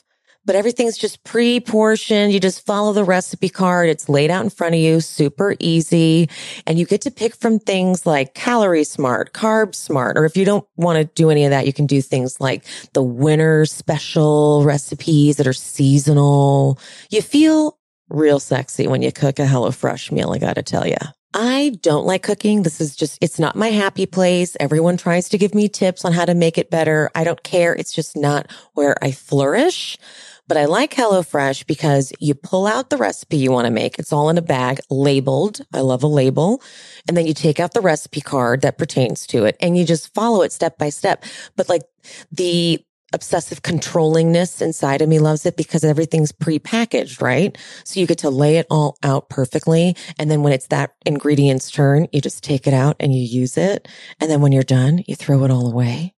but 0.45 0.57
everything's 0.57 0.99
just 0.99 1.25
pre-portioned. 1.25 2.33
You 2.33 2.41
just 2.41 2.65
follow 2.67 2.93
the 2.93 3.05
recipe 3.05 3.49
card. 3.49 3.89
It's 3.89 4.09
laid 4.09 4.31
out 4.31 4.45
in 4.45 4.51
front 4.51 4.75
of 4.75 4.81
you, 4.81 5.01
super 5.01 5.55
easy. 5.59 6.29
And 6.67 6.79
you 6.79 6.87
get 6.87 7.03
to 7.03 7.11
pick 7.11 7.35
from 7.35 7.59
things 7.59 8.07
like 8.07 8.35
calorie 8.35 8.85
smart, 8.85 9.33
carb 9.33 9.75
smart, 9.75 10.17
or 10.17 10.25
if 10.25 10.37
you 10.37 10.45
don't 10.45 10.67
want 10.77 10.99
to 10.99 11.05
do 11.15 11.31
any 11.31 11.45
of 11.45 11.51
that, 11.51 11.67
you 11.67 11.73
can 11.73 11.87
do 11.87 12.01
things 12.01 12.41
like 12.41 12.65
the 12.93 13.03
winter 13.03 13.67
special 13.67 14.65
recipes 14.65 15.37
that 15.37 15.47
are 15.47 15.53
seasonal. 15.53 16.79
You 17.11 17.23
feel 17.23 17.79
real 18.09 18.39
sexy 18.39 18.87
when 18.87 19.03
you 19.03 19.13
cook 19.13 19.39
a 19.39 19.47
HelloFresh 19.47 20.13
meal, 20.13 20.33
I 20.33 20.39
gotta 20.39 20.63
tell 20.63 20.87
you. 20.87 20.97
I 21.37 21.77
don't 21.81 22.07
like 22.07 22.23
cooking. 22.23 22.63
This 22.63 22.81
is 22.81 22.95
just, 22.95 23.19
it's 23.21 23.41
not 23.41 23.57
my 23.57 23.69
happy 23.69 24.07
place. 24.07 24.57
Everyone 24.61 24.97
tries 24.97 25.29
to 25.31 25.39
give 25.39 25.53
me 25.53 25.69
tips 25.69 26.05
on 26.05 26.13
how 26.13 26.25
to 26.25 26.35
make 26.35 26.59
it 26.59 26.71
better. 26.71 27.11
I 27.13 27.25
don't 27.25 27.43
care. 27.43 27.75
It's 27.75 27.93
just 27.93 28.17
not 28.17 28.53
where 28.75 28.95
I 29.03 29.11
flourish. 29.11 29.99
But 30.47 30.59
I 30.59 30.67
like 30.67 30.95
HelloFresh 30.95 31.67
because 31.67 32.13
you 32.21 32.35
pull 32.35 32.67
out 32.67 32.91
the 32.91 32.99
recipe 32.99 33.39
you 33.39 33.51
want 33.51 33.67
to 33.67 33.71
make. 33.71 33.99
It's 33.99 34.13
all 34.13 34.29
in 34.29 34.39
a 34.39 34.43
bag 34.43 34.81
labeled. 34.91 35.61
I 35.73 35.81
love 35.81 36.03
a 36.03 36.07
label. 36.09 36.63
And 37.09 37.17
then 37.17 37.27
you 37.27 37.35
take 37.35 37.61
out 37.61 37.73
the 37.73 37.81
recipe 37.81 38.21
card 38.21 38.61
that 38.61 38.79
pertains 38.79 39.27
to 39.29 39.45
it 39.45 39.57
and 39.61 39.77
you 39.77 39.85
just 39.85 40.13
follow 40.15 40.43
it 40.43 40.53
step 40.53 40.77
by 40.77 40.91
step. 40.91 41.25
But 41.57 41.69
like 41.69 41.83
the 42.31 42.85
obsessive 43.15 43.63
controllingness 43.63 44.61
inside 44.61 45.01
of 45.01 45.09
me 45.09 45.19
loves 45.21 45.47
it 45.47 45.57
because 45.57 45.85
everything's 45.85 46.33
prepackaged, 46.33 47.23
right? 47.23 47.57
So 47.85 48.01
you 48.01 48.07
get 48.07 48.19
to 48.19 48.31
lay 48.31 48.57
it 48.59 48.67
all 48.71 48.99
out 49.03 49.31
perfectly. 49.31 49.97
And 50.19 50.31
then 50.31 50.43
when 50.43 50.53
it's 50.53 50.67
that 50.67 50.95
ingredient's 51.07 51.71
turn, 51.71 52.09
you 52.13 52.21
just 52.21 52.43
take 52.43 52.67
it 52.67 52.75
out 52.75 52.97
and 53.01 53.15
you 53.15 53.23
use 53.23 53.57
it. 53.57 53.89
And 54.21 54.31
then 54.31 54.41
when 54.41 54.53
you're 54.53 54.65
done, 54.65 55.03
you 55.07 55.15
throw 55.15 55.45
it 55.45 55.51
all 55.51 55.71
away. 55.71 56.13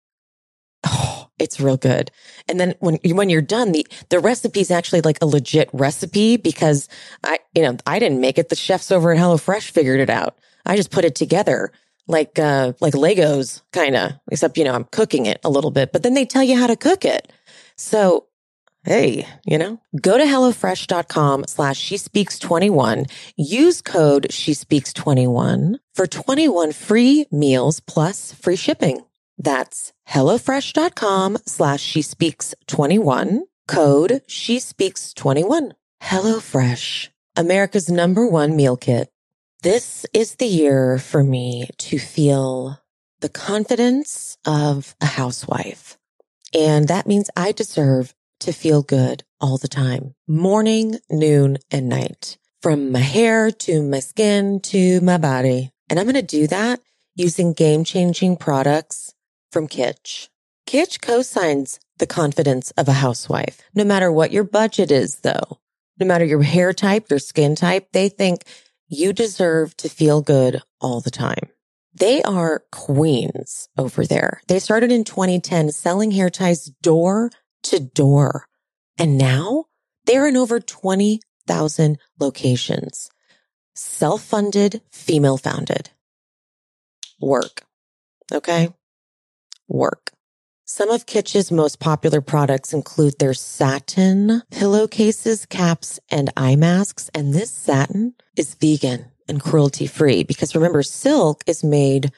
It's 1.38 1.59
real 1.59 1.77
good. 1.77 2.11
And 2.47 2.59
then 2.59 2.75
when, 2.79 2.97
when 3.03 3.29
you're 3.29 3.41
done, 3.41 3.71
the, 3.71 3.86
the 4.09 4.19
recipe 4.19 4.61
is 4.61 4.71
actually 4.71 5.01
like 5.01 5.17
a 5.21 5.25
legit 5.25 5.69
recipe 5.73 6.38
because 6.38 6.88
I, 7.23 7.39
you 7.53 7.61
know, 7.61 7.77
I 7.86 7.99
didn't 7.99 8.21
make 8.21 8.38
it. 8.38 8.49
The 8.49 8.55
chefs 8.55 8.91
over 8.91 9.11
at 9.11 9.17
HelloFresh 9.17 9.69
figured 9.69 9.99
it 9.99 10.09
out. 10.09 10.38
I 10.65 10.75
just 10.75 10.91
put 10.91 11.05
it 11.05 11.15
together 11.15 11.71
like 12.07 12.38
uh 12.38 12.73
like 12.81 12.93
Legos 12.93 13.61
kind 13.71 13.95
of 13.95 14.11
except 14.29 14.57
you 14.57 14.63
know 14.63 14.73
I'm 14.73 14.83
cooking 14.86 15.25
it 15.25 15.39
a 15.43 15.49
little 15.49 15.71
bit 15.71 15.91
but 15.91 16.03
then 16.03 16.13
they 16.13 16.25
tell 16.25 16.43
you 16.43 16.57
how 16.57 16.67
to 16.67 16.75
cook 16.75 17.05
it. 17.05 17.31
So 17.77 18.27
hey, 18.83 19.27
you 19.45 19.57
know, 19.57 19.81
go 19.99 20.17
to 20.17 20.23
hellofresh.com 20.23 21.45
slash 21.47 21.77
she 21.77 21.97
speaks 21.97 22.38
21. 22.38 23.05
Use 23.36 23.81
code 23.81 24.31
she 24.31 24.53
speaks 24.53 24.93
21 24.93 25.79
for 25.93 26.07
21 26.07 26.71
free 26.71 27.25
meals 27.31 27.79
plus 27.79 28.31
free 28.33 28.55
shipping. 28.55 29.05
That's 29.38 29.93
hellofresh.com 30.09 31.39
slash 31.45 31.81
she 31.81 32.01
speaks 32.01 32.53
21 32.67 33.43
code 33.67 34.21
she 34.27 34.59
speaks 34.59 35.13
21. 35.13 35.73
HelloFresh, 36.03 37.09
America's 37.36 37.89
number 37.89 38.27
one 38.27 38.55
meal 38.55 38.77
kit. 38.77 39.09
This 39.63 40.05
is 40.13 40.36
the 40.36 40.45
year 40.45 40.99
for 40.99 41.23
me 41.23 41.69
to 41.79 41.97
feel 41.97 42.79
the 43.21 43.29
confidence 43.29 44.38
of 44.45 44.95
a 45.01 45.05
housewife. 45.05 45.97
And 46.53 46.88
that 46.88 47.07
means 47.07 47.31
I 47.36 47.51
deserve 47.51 48.13
to 48.41 48.51
feel 48.51 48.83
good 48.83 49.23
all 49.41 49.57
the 49.57 49.67
time, 49.67 50.13
morning, 50.27 50.99
noon, 51.09 51.57
and 51.71 51.89
night, 51.89 52.38
from 52.61 52.91
my 52.91 52.99
hair 52.99 53.49
to 53.49 53.81
my 53.81 53.99
skin 53.99 54.59
to 54.59 55.01
my 55.01 55.17
body. 55.17 55.71
And 55.89 55.99
I'm 55.99 56.05
going 56.05 56.15
to 56.15 56.21
do 56.21 56.45
that 56.47 56.81
using 57.15 57.53
game 57.53 57.83
changing 57.83 58.38
products 58.38 59.14
from 59.52 59.68
Kitsch. 59.68 60.30
Kitsch 60.68 61.02
co-signs 61.02 61.80
the 61.98 62.08
confidence 62.08 62.72
of 62.72 62.88
a 62.88 62.93
housewife. 62.93 63.62
No 63.74 63.84
matter 63.84 64.12
what 64.12 64.32
your 64.32 64.43
budget 64.43 64.91
is, 64.91 65.18
though, 65.18 65.60
no 66.00 66.06
matter 66.06 66.26
your 66.26 66.41
hair 66.41 66.74
type, 66.74 67.10
your 67.10 67.20
skin 67.20 67.56
type, 67.56 67.91
they 67.93 68.10
think 68.10 68.43
you 68.88 69.14
deserve 69.14 69.76
to 69.78 69.89
feel 69.89 70.22
good 70.22 70.62
all 70.82 71.02
the 71.02 71.12
time. 71.12 71.50
They 71.93 72.22
are 72.24 72.64
queens 72.72 73.70
over 73.78 74.06
there. 74.06 74.41
They 74.48 74.60
started 74.60 74.91
in 74.91 75.06
2010 75.06 75.72
selling 75.72 76.12
hair 76.12 76.30
ties 76.30 76.66
door 76.82 77.32
to 77.64 77.80
door. 77.80 78.48
And 78.98 79.18
now 79.18 79.66
they're 80.06 80.28
in 80.28 80.36
over 80.36 80.60
20,000 80.60 81.98
locations. 82.20 83.10
Self-funded, 83.76 84.82
female 84.91 85.38
founded. 85.38 85.89
Work. 87.22 87.64
Okay. 88.32 88.74
Work. 89.68 90.11
Some 90.68 90.89
of 90.89 91.05
Kitsch's 91.05 91.51
most 91.51 91.80
popular 91.80 92.22
products 92.22 92.74
include 92.74 93.20
their 93.20 93.36
satin 93.36 94.41
pillowcases, 94.49 95.45
caps, 95.45 95.99
and 96.09 96.32
eye 96.36 96.55
masks. 96.55 97.09
And 97.13 97.34
this 97.34 97.51
satin 97.51 98.16
is 98.36 98.55
vegan 98.55 99.05
and 99.28 99.41
cruelty 99.41 99.86
free 99.86 100.24
because 100.24 100.55
remember, 100.55 100.82
silk 100.82 101.43
is 101.45 101.63
made 101.63 102.11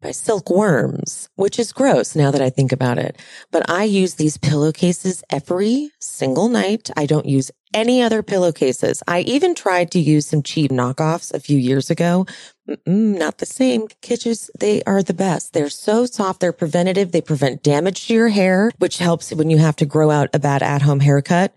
by 0.00 0.10
silkworms, 0.10 1.28
which 1.36 1.60
is 1.60 1.72
gross 1.72 2.16
now 2.16 2.32
that 2.32 2.42
I 2.42 2.50
think 2.50 2.72
about 2.72 2.98
it. 2.98 3.16
But 3.52 3.70
I 3.70 3.84
use 3.84 4.14
these 4.14 4.36
pillowcases 4.36 5.22
every 5.30 5.90
single 6.00 6.48
night. 6.48 6.90
I 6.96 7.06
don't 7.06 7.26
use 7.26 7.52
any 7.74 8.02
other 8.02 8.22
pillowcases. 8.22 9.02
I 9.06 9.20
even 9.20 9.54
tried 9.54 9.90
to 9.92 9.98
use 9.98 10.26
some 10.26 10.42
cheap 10.42 10.70
knockoffs 10.70 11.32
a 11.32 11.40
few 11.40 11.58
years 11.58 11.90
ago. 11.90 12.26
Mm-mm, 12.68 13.18
not 13.18 13.38
the 13.38 13.46
same. 13.46 13.88
Kitsch's, 14.00 14.50
they 14.58 14.82
are 14.84 15.02
the 15.02 15.14
best. 15.14 15.52
They're 15.52 15.68
so 15.68 16.06
soft. 16.06 16.40
They're 16.40 16.52
preventative. 16.52 17.12
They 17.12 17.20
prevent 17.20 17.62
damage 17.62 18.06
to 18.06 18.14
your 18.14 18.28
hair, 18.28 18.70
which 18.78 18.98
helps 18.98 19.32
when 19.32 19.50
you 19.50 19.58
have 19.58 19.76
to 19.76 19.86
grow 19.86 20.10
out 20.10 20.30
a 20.32 20.38
bad 20.38 20.62
at 20.62 20.82
home 20.82 21.00
haircut. 21.00 21.52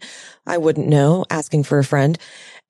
I 0.47 0.57
wouldn't 0.57 0.88
know 0.88 1.26
asking 1.30 1.63
for 1.63 1.80
a 1.80 1.84
friend. 1.84 2.18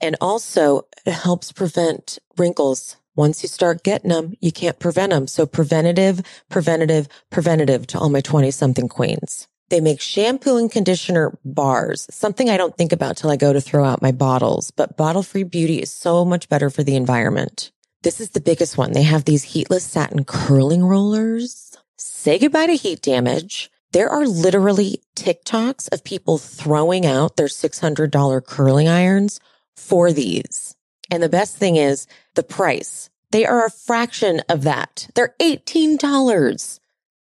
And 0.01 0.17
also 0.19 0.87
it 1.05 1.13
helps 1.13 1.51
prevent 1.51 2.19
wrinkles 2.37 2.97
once 3.15 3.41
you 3.43 3.49
start 3.49 3.83
getting 3.83 4.09
them, 4.09 4.33
you 4.41 4.51
can't 4.51 4.77
prevent 4.77 5.11
them. 5.11 5.27
So 5.27 5.45
preventative, 5.45 6.21
preventative, 6.49 7.07
preventative 7.31 7.87
to 7.87 7.99
all 7.99 8.09
my 8.09 8.21
20 8.21 8.51
something 8.51 8.89
queens. 8.89 9.47
They 9.70 9.82
make 9.82 9.99
shampoo 9.99 10.57
and 10.57 10.72
conditioner 10.72 11.38
bars, 11.43 12.07
something 12.11 12.49
I 12.49 12.57
don't 12.57 12.78
think 12.78 12.91
about 12.91 13.18
till 13.18 13.32
I 13.32 13.36
go 13.36 13.51
to 13.51 13.59
throw 13.59 13.84
out 13.84 14.01
my 14.01 14.11
bottles, 14.11 14.70
but 14.72 14.95
bottle 14.95 15.24
free 15.24 15.43
beauty 15.43 15.80
is 15.80 15.91
so 15.91 16.24
much 16.24 16.49
better 16.49 16.70
for 16.70 16.84
the 16.84 16.95
environment. 16.95 17.72
This 18.03 18.22
is 18.22 18.30
the 18.30 18.41
biggest 18.41 18.78
one. 18.78 18.91
They 18.91 19.01
have 19.01 19.26
these 19.26 19.43
heatless 19.43 19.84
satin 19.84 20.24
curling 20.24 20.86
rollers. 20.86 21.76
Say 21.97 22.38
goodbye 22.38 22.68
to 22.68 22.76
heat 22.76 23.01
damage. 23.01 23.72
There 23.91 24.09
are 24.09 24.28
literally 24.28 25.01
TikToks 25.16 25.91
of 25.91 26.03
people 26.03 26.38
throwing 26.38 27.05
out 27.05 27.36
their 27.36 27.47
$600 27.47 28.45
curling 28.45 28.88
irons 28.88 29.39
for 29.76 30.11
these. 30.11 30.76
And 31.09 31.24
the 31.24 31.30
best 31.30 31.57
thing 31.57 31.78
is 31.78 32.05
the 32.36 32.43
price. 32.43 33.09
They 33.32 33.45
are 33.45 33.66
a 33.66 33.72
fraction 33.72 34.41
of 34.47 34.63
that. 34.63 35.07
They're 35.16 35.34
$18. 35.41 36.80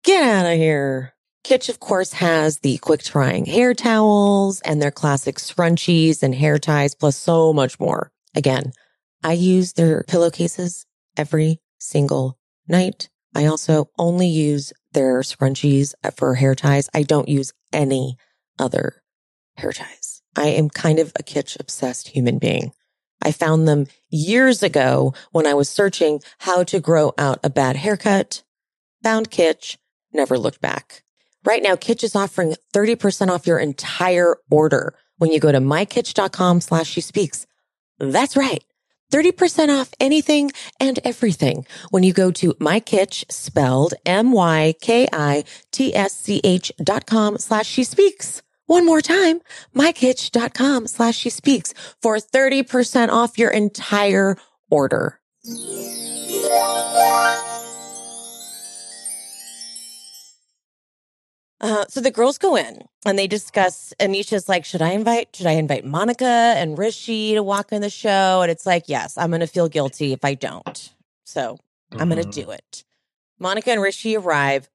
Get 0.03 0.23
out 0.23 0.51
of 0.51 0.57
here. 0.57 1.14
Kitsch, 1.45 1.69
of 1.69 1.79
course, 1.79 2.13
has 2.13 2.61
the 2.61 2.79
quick 2.79 3.03
drying 3.03 3.45
hair 3.45 3.75
towels 3.75 4.61
and 4.61 4.81
their 4.81 4.89
classic 4.89 5.35
scrunchies 5.35 6.23
and 6.23 6.33
hair 6.33 6.57
ties, 6.57 6.95
plus 6.95 7.15
so 7.15 7.53
much 7.53 7.79
more. 7.79 8.11
Again, 8.33 8.73
I 9.23 9.33
use 9.33 9.73
their 9.73 10.03
pillowcases 10.07 10.87
every 11.15 11.61
single 11.77 12.39
night. 12.67 13.09
I 13.35 13.45
also 13.45 13.91
only 13.99 14.27
use 14.27 14.73
their 14.93 15.19
scrunchies 15.19 15.93
for 16.15 16.33
hair 16.33 16.55
ties. 16.55 16.89
I 16.95 17.03
don't 17.03 17.29
use 17.29 17.53
any 17.71 18.17
other 18.57 19.03
hair 19.55 19.71
ties. 19.71 20.23
I 20.35 20.47
am 20.47 20.67
kind 20.67 20.97
of 20.97 21.13
a 21.15 21.21
kitsch 21.21 21.59
obsessed 21.59 22.07
human 22.07 22.39
being. 22.39 22.73
I 23.21 23.31
found 23.31 23.67
them 23.67 23.85
years 24.09 24.63
ago 24.63 25.13
when 25.31 25.45
I 25.45 25.53
was 25.53 25.69
searching 25.69 26.23
how 26.39 26.63
to 26.63 26.79
grow 26.79 27.13
out 27.19 27.37
a 27.43 27.51
bad 27.51 27.75
haircut, 27.75 28.41
found 29.03 29.29
Kitsch, 29.29 29.77
never 30.11 30.39
looked 30.39 30.59
back. 30.59 31.03
Right 31.45 31.61
now, 31.61 31.75
Kitsch 31.75 32.03
is 32.03 32.15
offering 32.15 32.55
30% 32.73 33.29
off 33.29 33.45
your 33.45 33.59
entire 33.59 34.37
order 34.49 34.95
when 35.17 35.31
you 35.31 35.39
go 35.39 35.51
to 35.51 35.59
mykitsch.com 35.59 36.61
slash 36.61 36.87
she 36.87 37.01
speaks. 37.01 37.45
That's 37.99 38.35
right. 38.35 38.63
30% 39.13 39.69
off 39.69 39.91
anything 39.99 40.51
and 40.79 40.99
everything 41.03 41.67
when 41.91 42.01
you 42.01 42.11
go 42.11 42.31
to 42.31 42.55
mykitsch 42.55 43.31
spelled 43.31 43.93
M-Y-K-I-T-S-C-H 44.05 44.71
dot 46.83 47.05
com 47.05 47.37
slash 47.37 47.67
she 47.67 47.83
speaks. 47.83 48.41
One 48.65 48.83
more 48.83 49.01
time, 49.01 49.41
mykitsch.com 49.75 50.87
slash 50.87 51.15
she 51.15 51.29
speaks 51.29 51.75
for 52.01 52.17
30% 52.17 53.09
off 53.09 53.37
your 53.37 53.51
entire 53.51 54.37
order. 54.71 55.19
Uh, 61.65 61.83
so 61.89 61.99
the 61.99 62.11
girls 62.11 62.37
go 62.37 62.55
in 62.55 62.83
and 63.07 63.17
they 63.17 63.25
discuss. 63.25 63.91
Anisha's 63.99 64.47
like, 64.47 64.65
"Should 64.65 64.83
I 64.83 64.91
invite? 64.91 65.35
Should 65.35 65.47
I 65.47 65.53
invite 65.53 65.83
Monica 65.83 66.53
and 66.55 66.77
Rishi 66.77 67.33
to 67.33 67.41
walk 67.41 67.71
in 67.71 67.81
the 67.81 67.89
show?" 67.89 68.43
And 68.43 68.51
it's 68.51 68.67
like, 68.67 68.83
"Yes, 68.87 69.17
I'm 69.17 69.31
going 69.31 69.39
to 69.39 69.47
feel 69.47 69.67
guilty 69.67 70.13
if 70.13 70.23
I 70.23 70.35
don't. 70.35 70.93
So 71.23 71.57
I'm 71.91 72.07
going 72.07 72.21
to 72.21 72.29
do 72.29 72.51
it." 72.51 72.83
Monica 73.39 73.71
and 73.71 73.81
Rishi 73.81 74.15
arrive. 74.15 74.69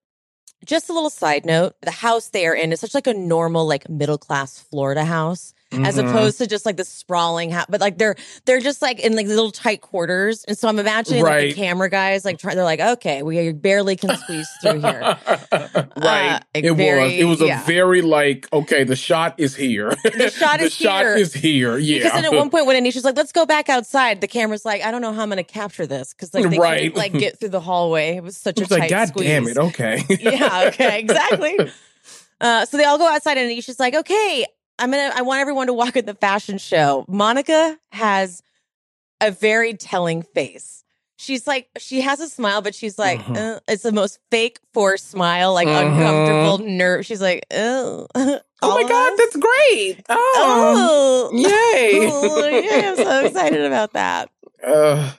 Just 0.64 0.90
a 0.90 0.92
little 0.92 1.10
side 1.10 1.46
note: 1.46 1.76
the 1.80 1.92
house 1.92 2.28
they 2.28 2.44
are 2.44 2.54
in 2.56 2.72
is 2.72 2.80
such 2.80 2.92
like 2.92 3.06
a 3.06 3.14
normal, 3.14 3.68
like 3.68 3.88
middle 3.88 4.18
class 4.18 4.58
Florida 4.58 5.04
house, 5.04 5.54
as 5.72 5.96
Mhm. 5.96 6.08
opposed 6.08 6.38
to 6.38 6.46
just 6.46 6.66
like 6.66 6.76
the 6.76 6.84
sprawling 6.84 7.50
house. 7.50 7.66
But 7.68 7.80
like 7.80 7.96
they're 7.98 8.16
they're 8.44 8.60
just 8.60 8.82
like 8.82 8.98
in 8.98 9.14
like 9.14 9.26
little 9.26 9.50
tight 9.52 9.80
quarters, 9.80 10.44
and 10.44 10.58
so 10.58 10.66
I'm 10.68 10.78
imagining 10.78 11.22
like, 11.22 11.50
the 11.50 11.52
camera 11.54 11.88
guys 11.88 12.24
like 12.24 12.38
trying. 12.38 12.56
They're 12.56 12.64
like, 12.64 12.80
"Okay, 12.80 13.22
we 13.22 13.52
barely 13.52 13.94
can 13.96 14.16
squeeze 14.16 14.48
through 14.62 14.80
here." 14.80 15.00
right. 15.52 15.86
Uh, 15.96 16.40
it 16.54 16.72
very- 16.74 17.02
was. 17.02 17.12
It 17.12 17.24
was 17.24 17.40
a 17.40 17.46
yeah. 17.46 17.62
very 17.64 18.02
like, 18.02 18.48
okay, 18.52 18.84
the 18.84 18.96
shot 18.96 19.34
is 19.38 19.54
here. 19.54 19.94
The 20.02 20.30
shot 20.30 20.60
is 20.60 20.74
shot 20.74 21.02
here. 21.04 21.16
is 21.16 21.32
here. 21.34 21.78
Yeah. 21.78 21.98
Because 21.98 22.12
then 22.12 22.24
at 22.24 22.32
one 22.32 22.50
point 22.50 22.66
when 22.66 22.82
Anisha's 22.82 23.04
like, 23.04 23.16
let's 23.16 23.32
go 23.32 23.46
back 23.46 23.68
outside, 23.68 24.20
the 24.20 24.28
camera's 24.28 24.64
like, 24.64 24.82
I 24.82 24.90
don't 24.90 25.02
know 25.02 25.12
how 25.12 25.22
I'm 25.22 25.28
going 25.28 25.36
to 25.36 25.44
capture 25.44 25.86
this 25.86 26.12
because 26.14 26.34
like 26.34 26.50
they 26.50 26.58
Right. 26.58 26.78
couldn't 26.92 26.96
like 26.96 27.12
get 27.12 27.38
through 27.38 27.50
the 27.50 27.60
hallway. 27.60 28.16
It 28.16 28.22
was 28.24 28.36
such 28.36 28.58
a 28.58 28.62
It's 28.62 28.70
like, 28.70 28.80
tight 28.82 28.90
God 28.90 29.08
squeeze. 29.08 29.26
damn 29.28 29.46
it. 29.46 29.56
Okay. 29.56 30.04
yeah, 30.20 30.64
okay, 30.68 30.98
exactly. 31.00 31.58
Uh, 32.40 32.64
so 32.66 32.76
they 32.76 32.84
all 32.84 32.98
go 32.98 33.06
outside 33.06 33.36
and 33.38 33.50
Anisha's 33.50 33.78
like, 33.78 33.94
okay, 33.94 34.46
I'm 34.80 34.90
gonna. 34.90 35.12
I 35.14 35.22
want 35.22 35.40
everyone 35.40 35.66
to 35.68 35.72
walk 35.74 35.96
at 35.96 36.06
the 36.06 36.14
fashion 36.14 36.58
show. 36.58 37.04
Monica 37.08 37.78
has 37.92 38.42
a 39.20 39.30
very 39.30 39.74
telling 39.74 40.22
face. 40.22 40.82
She's 41.16 41.46
like, 41.46 41.68
she 41.78 42.00
has 42.00 42.18
a 42.18 42.28
smile, 42.30 42.62
but 42.62 42.74
she's 42.74 42.98
like, 42.98 43.20
Mhm. 43.20 43.56
uh, 43.56 43.60
it's 43.68 43.82
the 43.82 43.92
most 43.92 44.18
fake 44.30 44.58
forced 44.72 45.10
smile, 45.10 45.52
like 45.52 45.68
Mhm. 45.68 45.78
uncomfortable 45.92 46.58
nerve. 46.66 47.04
She's 47.04 47.20
like, 47.20 47.44
oh, 47.52 48.06
Oh 48.62 48.74
my 48.82 48.88
God, 48.88 49.12
that's 49.18 49.36
great. 49.36 50.02
Oh, 50.08 51.30
oh, 51.32 51.36
yay. 51.36 52.08
oh, 52.10 52.48
yeah, 52.64 52.90
I'm 52.90 52.96
so 52.96 53.24
excited 53.26 53.62
about 53.64 53.92
that. 53.92 54.30
Uh, 54.66 55.12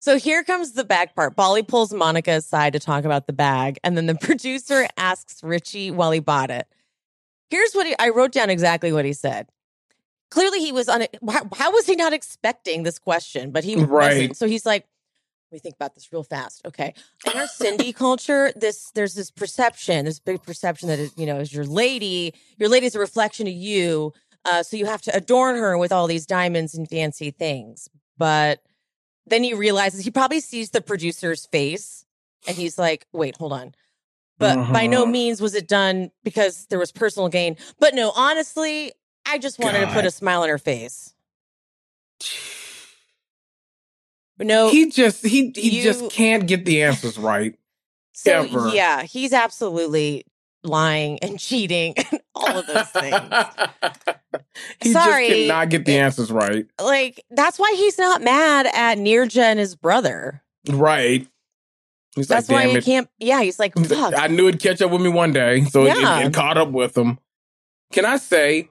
So 0.00 0.16
here 0.18 0.44
comes 0.44 0.72
the 0.72 0.84
bag 0.84 1.14
part. 1.14 1.34
Bali 1.36 1.62
pulls 1.62 1.92
Monica 1.92 2.30
aside 2.32 2.72
to 2.74 2.78
talk 2.78 3.04
about 3.04 3.26
the 3.26 3.32
bag, 3.34 3.78
and 3.84 3.96
then 3.98 4.06
the 4.06 4.14
producer 4.20 4.86
asks 4.96 5.42
Richie 5.42 5.90
while 5.90 6.10
he 6.10 6.20
bought 6.20 6.50
it. 6.50 6.66
Here's 7.50 7.72
what 7.72 7.86
he, 7.86 7.94
I 7.98 8.10
wrote 8.10 8.32
down 8.32 8.50
exactly 8.50 8.92
what 8.92 9.04
he 9.04 9.12
said. 9.12 9.48
Clearly, 10.30 10.60
he 10.60 10.72
was 10.72 10.88
on 10.88 11.02
it. 11.02 11.16
How, 11.28 11.48
how 11.56 11.72
was 11.72 11.86
he 11.86 11.96
not 11.96 12.12
expecting 12.12 12.82
this 12.82 12.98
question? 12.98 13.50
But 13.50 13.64
he 13.64 13.76
Right. 13.76 13.88
wasn't. 13.88 14.36
So 14.36 14.46
he's 14.46 14.66
like, 14.66 14.84
"Let 15.50 15.56
me 15.56 15.58
think 15.60 15.74
about 15.76 15.94
this 15.94 16.12
real 16.12 16.22
fast." 16.22 16.60
Okay, 16.66 16.92
in 17.24 17.32
our 17.38 17.46
Sindhi 17.46 17.94
culture, 17.94 18.52
this 18.54 18.90
there's 18.94 19.14
this 19.14 19.30
perception, 19.30 20.04
this 20.04 20.20
big 20.20 20.42
perception 20.42 20.88
that 20.88 20.98
is, 20.98 21.12
you 21.16 21.24
know, 21.24 21.38
is 21.38 21.52
your 21.52 21.64
lady. 21.64 22.34
Your 22.58 22.68
lady 22.68 22.84
is 22.86 22.94
a 22.94 22.98
reflection 22.98 23.46
of 23.46 23.54
you. 23.54 24.12
Uh, 24.44 24.62
so 24.62 24.76
you 24.76 24.84
have 24.86 25.02
to 25.02 25.16
adorn 25.16 25.56
her 25.56 25.76
with 25.78 25.92
all 25.92 26.06
these 26.06 26.26
diamonds 26.26 26.74
and 26.74 26.88
fancy 26.88 27.30
things. 27.30 27.88
But 28.18 28.60
then 29.26 29.42
he 29.42 29.54
realizes 29.54 30.04
he 30.04 30.10
probably 30.10 30.40
sees 30.40 30.70
the 30.70 30.80
producer's 30.80 31.46
face 31.46 32.04
and 32.46 32.56
he's 32.56 32.78
like, 32.78 33.06
wait, 33.12 33.36
hold 33.36 33.52
on. 33.52 33.74
But 34.38 34.72
by 34.72 34.86
no 34.86 35.04
Mhm. 35.04 35.10
means 35.10 35.40
was 35.40 35.54
it 35.54 35.66
done 35.66 36.10
because 36.22 36.66
there 36.66 36.78
was 36.78 36.92
personal 36.92 37.28
gain. 37.28 37.56
But 37.80 37.94
no, 37.94 38.12
honestly, 38.14 38.92
I 39.26 39.38
just 39.38 39.58
wanted 39.58 39.80
to 39.80 39.92
put 39.92 40.04
a 40.04 40.10
smile 40.10 40.42
on 40.42 40.48
her 40.48 40.58
face. 40.58 41.12
But 44.36 44.46
No, 44.46 44.70
he 44.70 44.90
just 44.90 45.24
he 45.26 45.52
he 45.56 45.78
You- 45.78 45.82
just 45.82 46.10
can't 46.10 46.46
get 46.46 46.64
the 46.64 46.82
answers 46.82 47.18
right. 47.18 47.54
so 48.12 48.42
ever. 48.44 48.68
yeah, 48.68 49.02
he's 49.02 49.32
absolutely 49.32 50.24
lying 50.64 51.18
and 51.20 51.38
cheating 51.38 51.94
and 52.10 52.20
all 52.34 52.58
of 52.58 52.66
those 52.66 52.88
things. 52.90 53.14
he 54.82 54.92
Sorry. 54.92 55.28
just 55.28 55.40
cannot 55.40 55.68
get 55.70 55.84
the 55.84 55.98
answers 55.98 56.30
right. 56.32 56.66
like, 56.80 57.24
that's 57.30 57.58
why 57.58 57.74
he's 57.76 57.98
not 57.98 58.22
mad 58.22 58.66
at 58.74 58.98
Nirja 58.98 59.42
and 59.42 59.58
his 59.58 59.74
brother. 59.76 60.42
Right. 60.68 61.26
He's 62.18 62.28
That's 62.28 62.48
like, 62.50 62.64
why 62.66 62.70
he 62.70 62.76
it. 62.78 62.84
can't. 62.84 63.08
Yeah, 63.18 63.42
he's 63.42 63.58
like, 63.58 63.74
fuck. 63.78 64.14
I 64.16 64.26
knew 64.28 64.48
it'd 64.48 64.60
catch 64.60 64.80
up 64.82 64.90
with 64.90 65.00
me 65.00 65.08
one 65.08 65.32
day, 65.32 65.64
so 65.70 65.86
it- 65.86 65.96
Yeah. 65.98 66.20
it, 66.20 66.26
it 66.26 66.34
caught 66.34 66.58
up 66.58 66.70
with 66.70 66.96
him. 66.96 67.18
Can 67.92 68.04
I 68.04 68.16
say, 68.18 68.68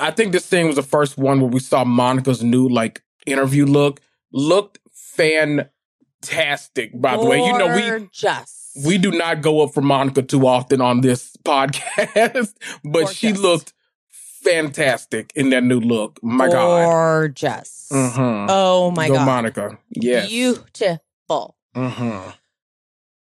I 0.00 0.10
think 0.12 0.32
this 0.32 0.46
thing 0.46 0.66
was 0.66 0.76
the 0.76 0.82
first 0.82 1.18
one 1.18 1.40
where 1.40 1.50
we 1.50 1.58
saw 1.60 1.84
Monica's 1.84 2.42
new 2.42 2.68
like 2.68 3.02
interview 3.26 3.66
look. 3.66 4.00
Looked 4.32 4.78
fantastic, 4.92 6.90
by 7.00 7.16
the 7.16 7.24
way. 7.24 7.38
You 7.44 7.56
know, 7.58 7.74
we 7.74 8.08
just 8.12 8.84
we 8.84 8.98
do 8.98 9.10
not 9.10 9.40
go 9.40 9.62
up 9.62 9.72
for 9.72 9.80
Monica 9.80 10.22
too 10.22 10.46
often 10.46 10.80
on 10.80 11.00
this 11.00 11.36
podcast, 11.44 12.54
but 12.84 13.06
she 13.08 13.32
looked 13.32 13.72
fantastic 14.10 15.32
in 15.34 15.50
that 15.50 15.64
new 15.64 15.80
look. 15.80 16.18
My 16.22 16.48
God. 16.48 16.84
gorgeous. 16.84 17.88
Mhm. 17.92 18.46
Oh 18.48 18.90
my 18.90 19.08
Go 19.08 19.14
god, 19.14 19.26
Monica. 19.26 19.78
Yes. 19.90 20.28
beautiful. 20.28 21.56
Mhm. 21.74 22.34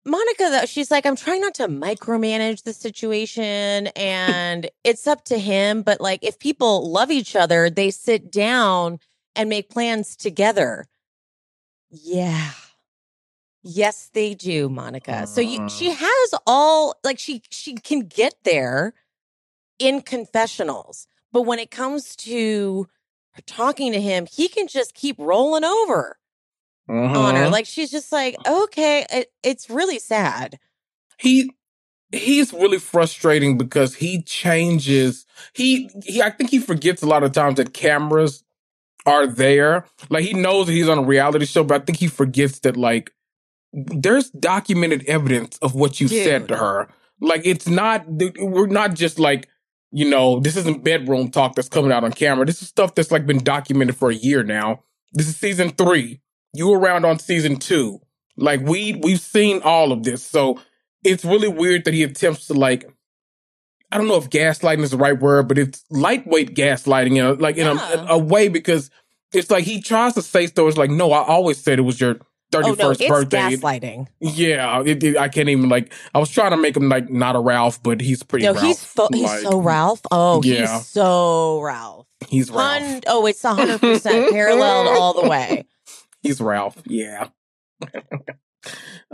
Monica, 0.05 0.48
though, 0.51 0.66
she's 0.66 0.90
like, 0.90 1.05
I'm 1.05 1.16
trying 1.16 1.42
not 1.42 1.55
to 1.55 1.68
micromanage 1.68 2.62
the 2.62 2.72
situation, 2.72 3.88
and 3.88 4.70
it's 4.82 5.07
up 5.07 5.24
to 5.26 5.38
him. 5.38 5.82
But 5.82 6.01
like, 6.01 6.24
if 6.24 6.38
people 6.38 6.90
love 6.90 7.11
each 7.11 7.36
other, 7.36 7.68
they 7.68 7.90
sit 7.90 8.30
down 8.32 8.98
and 9.36 9.48
make 9.51 9.68
plans 9.70 10.16
together. 10.16 10.86
Yeah. 11.90 12.53
Yes, 13.62 14.11
they 14.14 14.34
do, 14.34 14.68
Monica. 14.70 15.26
So 15.26 15.40
you, 15.42 15.59
Mm. 15.61 15.70
she 15.70 15.90
has 15.92 16.34
all 16.46 16.94
like 17.05 17.18
she 17.18 17.42
she 17.51 17.74
can 17.74 18.01
get 18.01 18.34
there 18.44 18.94
in 19.78 20.01
confessionals, 20.01 21.07
but 21.32 21.42
when 21.42 21.59
it 21.59 21.70
comes 21.70 22.16
to 22.16 22.88
talking 23.46 23.92
to 23.92 24.01
him, 24.01 24.26
he 24.26 24.48
can 24.48 24.66
just 24.66 24.94
keep 24.94 25.16
rolling 25.18 25.64
over 25.64 26.18
on 26.91 27.36
her. 27.36 27.47
Mhm. 27.47 27.53
Like 27.53 27.66
she's 27.66 27.91
just 27.91 28.12
like, 28.12 28.36
okay, 28.47 29.07
it, 29.11 29.32
it's 29.43 29.70
really 29.70 29.99
sad. 29.99 30.59
he 31.18 31.51
he's 32.12 32.53
really 32.53 32.78
frustrating 32.78 33.57
because 33.57 33.95
he 33.95 34.22
changes 34.22 35.26
he 35.55 35.88
he 36.05 36.20
I 36.22 36.30
think 36.30 36.51
he 36.51 36.59
forgets 36.59 37.03
a 37.03 37.07
lot 37.07 37.22
of 37.22 37.32
times 37.32 37.57
that 37.57 37.72
cameras 37.74 38.43
are 39.07 39.26
there. 39.26 39.86
Like 40.11 40.24
he 40.24 40.32
knows 40.34 40.66
that 40.66 40.72
he's 40.72 40.88
on 40.88 40.99
a 40.99 41.03
reality 41.03 41.47
show, 41.47 41.64
but 41.64 41.82
I 41.82 41.84
think 41.84 41.99
he 41.99 42.09
forgets 42.09 42.61
that 42.61 42.76
like 42.76 43.12
there's 43.72 44.30
documented 44.30 45.05
evidence 45.07 45.57
of 45.59 45.74
what 45.74 46.01
you 46.01 46.09
said 46.24 46.49
to 46.49 46.57
her. 46.57 46.88
Like 47.20 47.43
it's 47.45 47.68
not 47.68 48.05
we're 48.09 48.66
not 48.66 48.95
just 48.95 49.18
like 49.18 49.49
you 49.93 50.09
know, 50.09 50.38
this 50.41 50.57
isn't 50.57 50.84
bedroom 50.84 51.30
talk 51.30 51.55
that's 51.57 51.68
coming 51.68 51.91
out 51.93 52.05
on 52.05 52.12
camera. 52.12 52.47
This 52.47 52.62
is 52.62 52.68
stuff 52.68 52.95
that's 52.95 53.11
like 53.11 53.26
been 53.26 53.43
documented 53.43 53.97
for 53.97 54.11
a 54.11 54.14
year 54.14 54.43
now. 54.45 54.82
This 55.12 55.28
is 55.28 55.36
season 55.36 55.70
three. 55.70 56.20
You 56.53 56.68
were 56.68 56.78
around 56.78 57.05
on 57.05 57.18
season 57.18 57.57
two. 57.57 58.01
Like 58.36 58.61
we 58.61 58.98
we've 59.03 59.20
seen 59.20 59.61
all 59.62 59.92
of 59.92 60.03
this. 60.03 60.22
So 60.22 60.61
it's 61.05 61.24
really 61.24 61.48
weird 61.48 61.84
that 61.84 61.94
he 61.94 62.03
attempts 62.03 62.46
to 62.48 62.55
like 62.55 62.84
I 63.92 63.98
don't 63.98 64.07
know 64.09 64.16
if 64.16 64.30
gaslighting 64.30 64.82
is 64.82 64.92
the 64.92 64.96
right 64.96 65.18
word, 65.18 65.48
but 65.48 65.59
it's 65.59 65.84
lightweight 65.90 66.55
gaslighting 66.55 67.16
in 67.16 67.24
a, 67.24 67.32
like 67.34 67.57
in 67.57 67.66
Yeah. 67.66 68.07
a, 68.09 68.14
a 68.14 68.18
way 68.18 68.48
because 68.48 68.90
it's 69.32 69.51
like 69.51 69.64
he 69.64 69.80
tries 69.82 70.14
to 70.14 70.22
say 70.22 70.46
stories 70.46 70.76
like, 70.76 70.90
no, 70.90 71.12
I 71.12 71.24
always 71.24 71.59
said 71.59 71.78
it 71.78 71.82
was 71.82 72.01
your 72.01 72.16
Oh 72.53 72.62
thirty 72.62 72.82
no, 72.82 72.90
it's 72.90 73.07
birthday. 73.07 73.38
gaslighting. 73.57 74.09
Yeah, 74.18 74.82
it, 74.84 75.03
it- 75.05 75.16
I 75.16 75.28
can't 75.28 75.48
even 75.48 75.68
like. 75.68 75.92
I 76.12 76.18
was 76.18 76.30
trying 76.30 76.51
to 76.51 76.57
make 76.57 76.76
him 76.76 76.88
like 76.88 77.09
not 77.09 77.36
a 77.36 77.40
Ralph, 77.40 77.80
but 77.80 78.01
he's 78.01 78.24
pretty. 78.24 78.44
No, 78.44 78.55
Ralph. 78.55 78.66
he's 78.66 78.82
fo- 78.84 79.09
he's 79.12 79.42
so 79.42 79.61
Ralph. 79.61 80.01
Oh, 80.11 80.42
Yeah. 80.42 80.62
he's 80.78 80.86
so 80.88 81.61
Ralph. 81.61 82.07
he's 82.28 82.51
Ralph. 82.51 82.82
Hun- 82.82 83.01
oh, 83.07 83.26
it's 83.26 83.40
hundred 83.42 83.78
percent 83.80 84.30
parallel 84.32 84.88
all 84.88 85.22
the 85.22 85.28
way. 85.28 85.64
He's 86.22 86.40
Ralph. 86.40 86.76
Yeah. 86.86 87.28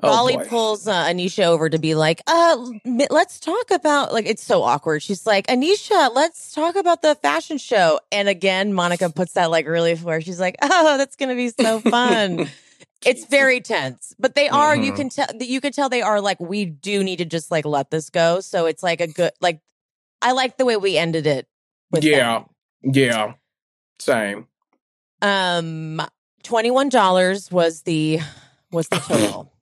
Bali 0.03 0.35
oh, 0.35 0.39
boy. 0.39 0.49
pulls 0.49 0.89
uh, 0.89 1.07
Anisha 1.07 1.45
over 1.45 1.71
to 1.71 1.79
be 1.79 1.95
like, 1.95 2.21
uh, 2.27 2.57
let's 3.11 3.39
talk 3.39 3.71
about 3.71 4.13
like 4.13 4.27
it's 4.27 4.43
so 4.43 4.63
awkward. 4.63 5.03
She's 5.03 5.25
like, 5.25 5.47
Anisha, 5.47 6.13
let's 6.15 6.53
talk 6.53 6.75
about 6.77 7.01
the 7.03 7.15
fashion 7.15 7.57
show. 7.57 8.01
And 8.11 8.29
again, 8.29 8.73
Monica 8.73 9.09
puts 9.09 9.33
that 9.35 9.51
like 9.51 9.67
really 9.67 9.95
where 9.97 10.21
she's 10.21 10.41
like, 10.41 10.57
oh, 10.63 10.99
that's 10.99 11.17
gonna 11.17 11.37
be 11.37 11.51
so 11.51 11.81
fun. 11.81 12.49
it's 13.07 13.25
very 13.27 13.61
tense, 13.61 14.15
but 14.19 14.35
they 14.35 14.49
are. 14.49 14.77
You 14.77 14.93
Mhm. 14.93 14.97
can 14.97 15.09
tell. 15.11 15.27
that 15.29 15.47
You 15.49 15.61
can 15.61 15.73
tell 15.73 15.89
they 15.89 16.03
are 16.03 16.21
like, 16.21 16.41
we 16.41 16.65
do 16.67 17.05
need 17.05 17.19
to 17.19 17.25
just 17.25 17.51
like 17.53 17.65
let 17.65 17.91
this 17.91 18.11
go. 18.11 18.41
So 18.41 18.67
it's 18.67 18.83
like 18.83 19.01
a 19.01 19.07
good 19.07 19.31
like. 19.41 19.61
I 20.23 20.33
like 20.33 20.57
the 20.57 20.65
way 20.65 20.77
we 20.77 20.97
ended 20.99 21.27
it. 21.27 21.47
With 21.93 22.03
Yeah. 22.03 22.41
them. 22.83 22.95
Yeah. 22.95 23.33
Same. 24.01 24.49
Um, 25.23 26.03
twenty 26.47 26.71
one 26.71 26.89
dollars 26.89 27.51
was 27.51 27.83
the 27.83 28.21
was 28.73 28.89
the 28.89 28.97
total. 29.01 29.53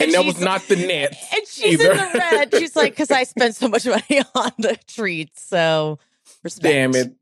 And, 0.00 0.12
that 0.14 0.24
was 0.24 0.40
not 0.40 0.62
the 0.68 0.76
net. 0.76 1.16
And 1.34 1.46
she's 1.46 1.74
either. 1.80 1.92
in 1.92 1.96
the 1.98 2.18
red. 2.18 2.54
She's 2.54 2.74
like, 2.76 2.92
because 2.92 3.10
I 3.10 3.24
spent 3.24 3.54
so 3.54 3.68
much 3.68 3.86
money 3.86 4.22
on 4.34 4.50
the 4.58 4.78
treats. 4.86 5.42
So 5.46 5.98
respect. 6.42 6.72
Damn 6.72 6.94
it. 6.94 7.14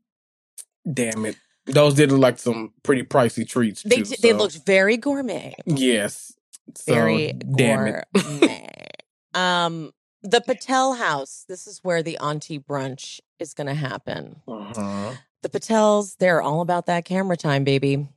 Damn 0.91 1.25
it. 1.25 1.35
Those 1.65 1.95
did 1.95 2.11
look 2.11 2.21
like 2.21 2.39
some 2.39 2.71
pretty 2.83 3.03
pricey 3.03 3.47
treats. 3.47 3.81
They 3.83 3.97
too, 3.97 4.03
d- 4.03 4.17
they 4.21 4.33
looked 4.33 4.65
very 4.65 4.97
gourmet. 4.97 5.55
yes, 5.65 6.33
So, 6.75 6.93
Very 6.93 7.33
damn 7.33 7.87
it. 7.87 8.05
gourmet. 8.13 8.87
um, 9.33 9.91
the 10.21 10.41
Patel 10.41 10.93
house. 10.93 11.45
This 11.47 11.65
is 11.67 11.79
where 11.83 12.03
the 12.03 12.17
auntie 12.19 12.59
brunch 12.59 13.19
is 13.39 13.53
going 13.53 13.67
to 13.67 13.73
happen. 13.73 14.41
Uh-huh. 14.47 15.13
The 15.51 15.59
Patels, 15.59 16.17
they're 16.17 16.41
all 16.41 16.61
about 16.61 16.87
that 16.87 17.05
camera 17.05 17.37
time, 17.37 17.63
baby. 17.63 18.07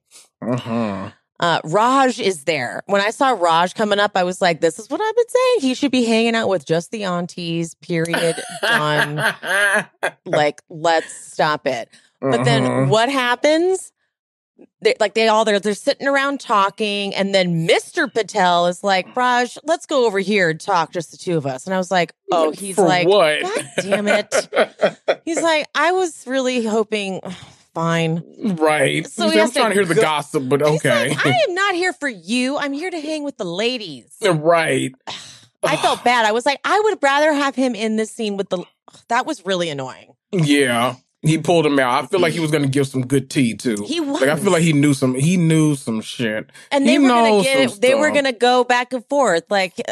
Uh-huh. 0.41 1.11
Uh, 1.39 1.61
Raj 1.65 2.19
is 2.19 2.45
there. 2.45 2.83
When 2.87 3.01
I 3.03 3.11
saw 3.11 3.31
Raj 3.31 3.75
coming 3.75 4.01
up, 4.01 4.13
I 4.17 4.25
was 4.25 4.41
like, 4.41 4.61
this 4.63 4.79
is 4.79 4.89
what 4.89 5.01
I've 5.01 5.15
been 5.15 5.29
saying. 5.29 5.61
He 5.61 5.75
should 5.75 5.93
be 5.93 6.05
hanging 6.05 6.35
out 6.35 6.49
with 6.49 6.65
just 6.65 6.91
the 6.91 7.05
aunties, 7.05 7.75
period. 7.75 8.41
Done. 8.63 9.17
like, 10.25 10.63
let's 10.71 11.13
stop 11.13 11.67
it. 11.67 11.91
But 12.21 12.45
then 12.45 12.65
Uh-huh. 12.65 12.87
what 12.87 13.09
happens? 13.11 13.93
They, 14.81 14.95
like 15.01 15.15
they 15.15 15.29
all 15.29 15.45
they're 15.45 15.61
they're 15.61 15.75
sitting 15.75 16.07
around 16.07 16.41
talking, 16.41 17.15
and 17.15 17.35
then 17.35 17.67
Mr. 17.67 18.13
Patel 18.13 18.67
is 18.67 18.83
like, 18.85 19.15
Raj, 19.17 19.57
let's 19.65 19.87
go 19.87 20.07
over 20.07 20.19
here 20.19 20.51
and 20.51 20.61
talk, 20.61 20.93
just 20.93 21.11
the 21.11 21.17
two 21.17 21.37
of 21.37 21.47
us. 21.47 21.67
And 21.67 21.75
I 21.75 21.79
was 21.79 21.91
like, 21.91 22.13
Oh, 22.33 22.51
he's 22.53 22.77
For 22.77 22.83
like, 22.87 23.07
what? 23.09 23.43
God 23.43 23.67
damn 23.83 24.09
it. 24.09 24.49
He's 25.25 25.41
like, 25.43 25.67
I 25.75 25.93
was 25.93 26.27
really 26.27 26.65
hoping. 26.65 27.21
Fine. 27.75 28.25
right. 28.57 29.07
So 29.07 29.29
I'm 29.29 29.51
trying 29.53 29.69
to 29.69 29.75
hear 29.75 29.85
the 29.85 29.95
go- 29.95 30.01
gossip, 30.01 30.49
but 30.49 30.63
okay. 30.63 31.11
like, 31.11 31.27
I 31.27 31.31
am 31.49 31.55
not 31.55 31.77
here 31.77 31.93
for 31.93 32.09
you. 32.09 32.59
I'm 32.59 32.73
here 32.73 32.91
to 32.91 33.01
hang 33.01 33.23
with 33.23 33.37
the 33.37 33.45
ladies. 33.45 34.17
right. 34.21 34.93
I 35.63 35.77
felt 35.77 36.03
bad. 36.05 36.25
I 36.25 36.33
was 36.33 36.45
like, 36.45 36.59
I 36.65 36.81
would 36.83 36.99
rather 37.01 37.33
have 37.33 37.55
him 37.55 37.77
in 37.77 37.95
this 37.95 38.11
scene 38.11 38.37
with 38.37 38.49
the. 38.49 38.65
That 39.09 39.27
was 39.27 39.47
really 39.47 39.69
annoying. 39.71 40.15
Yeah. 40.33 40.97
He 41.23 41.37
pulled 41.39 41.67
him 41.67 41.79
out. 41.81 42.05
I 42.05 42.07
feel 42.07 42.21
like 42.21 42.33
he 42.33 42.39
was 42.41 42.51
going 42.53 42.63
to 42.63 42.69
give 42.69 42.87
some 42.87 43.05
good 43.07 43.29
tea 43.29 43.55
too. 43.55 43.85
He 43.87 43.99
was. 44.01 44.21
Like 44.21 44.31
I 44.31 44.37
feel 44.37 44.53
like 44.53 44.63
he 44.63 44.73
knew 44.73 44.95
some. 44.95 45.15
He 45.15 45.37
knew 45.37 45.75
some 45.75 46.01
shit. 46.01 46.49
And 46.71 46.85
he 46.85 46.93
they 46.97 46.99
were 46.99 47.09
gonna 47.09 47.43
get. 47.43 47.81
They 47.81 47.95
were 47.95 48.11
gonna 48.13 48.33
go 48.33 48.63
back 48.65 48.93
and 48.93 49.05
forth. 49.09 49.45
Like, 49.51 49.75
get 49.77 49.89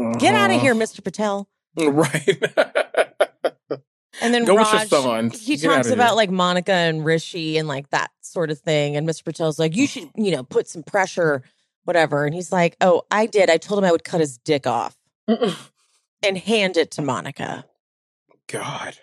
out 0.00 0.50
of 0.50 0.56
Uh-huh. 0.56 0.58
here, 0.58 0.74
Mr. 0.74 1.02
Patel. 1.04 1.48
Right. 1.76 2.42
And 4.22 4.34
then 4.34 4.44
Go 4.44 4.56
Raj, 4.56 4.82
he 5.38 5.56
Get 5.56 5.62
talks 5.66 5.88
about 5.88 6.14
like 6.16 6.30
Monica 6.30 6.72
and 6.72 7.04
Rishi 7.04 7.56
and 7.56 7.66
like 7.68 7.88
that 7.90 8.10
sort 8.20 8.50
of 8.50 8.58
thing. 8.58 8.96
And 8.96 9.08
Mr. 9.08 9.24
Patel's 9.24 9.58
like, 9.58 9.74
you 9.76 9.86
should, 9.86 10.10
you 10.14 10.30
know, 10.32 10.42
put 10.42 10.68
some 10.68 10.82
pressure, 10.82 11.42
whatever. 11.84 12.26
And 12.26 12.34
he's 12.34 12.52
like, 12.52 12.76
oh, 12.82 13.02
I 13.10 13.24
did. 13.26 13.48
I 13.48 13.56
told 13.56 13.78
him 13.78 13.84
I 13.88 13.92
would 13.92 14.04
cut 14.04 14.20
his 14.20 14.36
dick 14.36 14.66
off 14.66 14.96
and 15.26 16.36
hand 16.36 16.76
it 16.76 16.90
to 16.92 17.02
Monica. 17.02 17.64
God. 18.48 18.98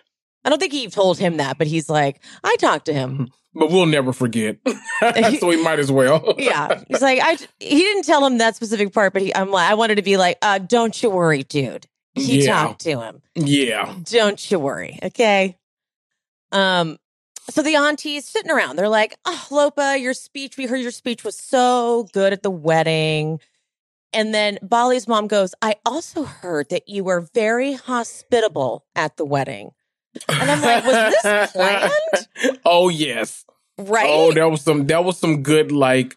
I 0.48 0.50
don't 0.50 0.58
think 0.58 0.72
he 0.72 0.88
told 0.88 1.18
him 1.18 1.36
that, 1.36 1.58
but 1.58 1.66
he's 1.66 1.90
like, 1.90 2.22
I 2.42 2.56
talked 2.56 2.86
to 2.86 2.94
him. 2.94 3.28
But 3.54 3.70
we'll 3.70 3.86
never 3.86 4.12
forget. 4.12 4.58
so 5.40 5.46
we 5.48 5.60
might 5.60 5.78
as 5.80 5.90
well. 5.90 6.34
yeah. 6.38 6.82
He's 6.86 7.02
like, 7.02 7.18
I, 7.20 7.36
he 7.58 7.78
didn't 7.80 8.04
tell 8.04 8.24
him 8.24 8.38
that 8.38 8.54
specific 8.54 8.92
part, 8.92 9.12
but 9.12 9.20
he, 9.22 9.34
I'm 9.34 9.50
like, 9.50 9.68
I 9.68 9.74
wanted 9.74 9.96
to 9.96 10.02
be 10.02 10.16
like, 10.16 10.38
uh, 10.42 10.58
don't 10.58 11.02
you 11.02 11.10
worry, 11.10 11.42
dude. 11.42 11.86
He 12.14 12.44
Yeah. 12.44 12.52
talked 12.66 12.82
to 12.82 13.00
him. 13.00 13.22
Yeah. 13.34 13.94
Don't 14.04 14.50
you 14.50 14.58
worry. 14.60 14.98
Okay. 15.02 15.56
Um, 16.52 16.98
so 17.50 17.62
the 17.62 17.74
aunties 17.76 18.26
sitting 18.26 18.50
around, 18.50 18.76
they're 18.76 18.88
like, 18.88 19.16
Oh, 19.24 19.46
Lopa, 19.50 19.98
your 19.98 20.14
speech, 20.14 20.56
we 20.56 20.66
heard 20.66 20.80
your 20.80 20.90
speech 20.92 21.24
was 21.24 21.36
so 21.36 22.06
good 22.12 22.32
at 22.32 22.42
the 22.42 22.50
wedding. 22.50 23.40
And 24.12 24.32
then 24.32 24.58
Bali's 24.62 25.08
mom 25.08 25.26
goes, 25.26 25.54
I 25.62 25.76
also 25.84 26.24
heard 26.24 26.68
that 26.68 26.88
you 26.88 27.02
were 27.02 27.26
very 27.34 27.72
hospitable 27.72 28.84
at 28.94 29.16
the 29.16 29.24
wedding. 29.24 29.70
And 30.28 30.50
I'm 30.50 30.60
like, 30.62 30.84
was 30.84 31.14
this 31.22 31.52
planned? 31.52 32.60
oh 32.64 32.88
yes. 32.88 33.44
Right? 33.78 34.06
Oh, 34.08 34.32
that 34.32 34.50
was 34.50 34.62
some. 34.62 34.86
That 34.86 35.04
was 35.04 35.18
some 35.18 35.42
good 35.42 35.70
like. 35.72 36.16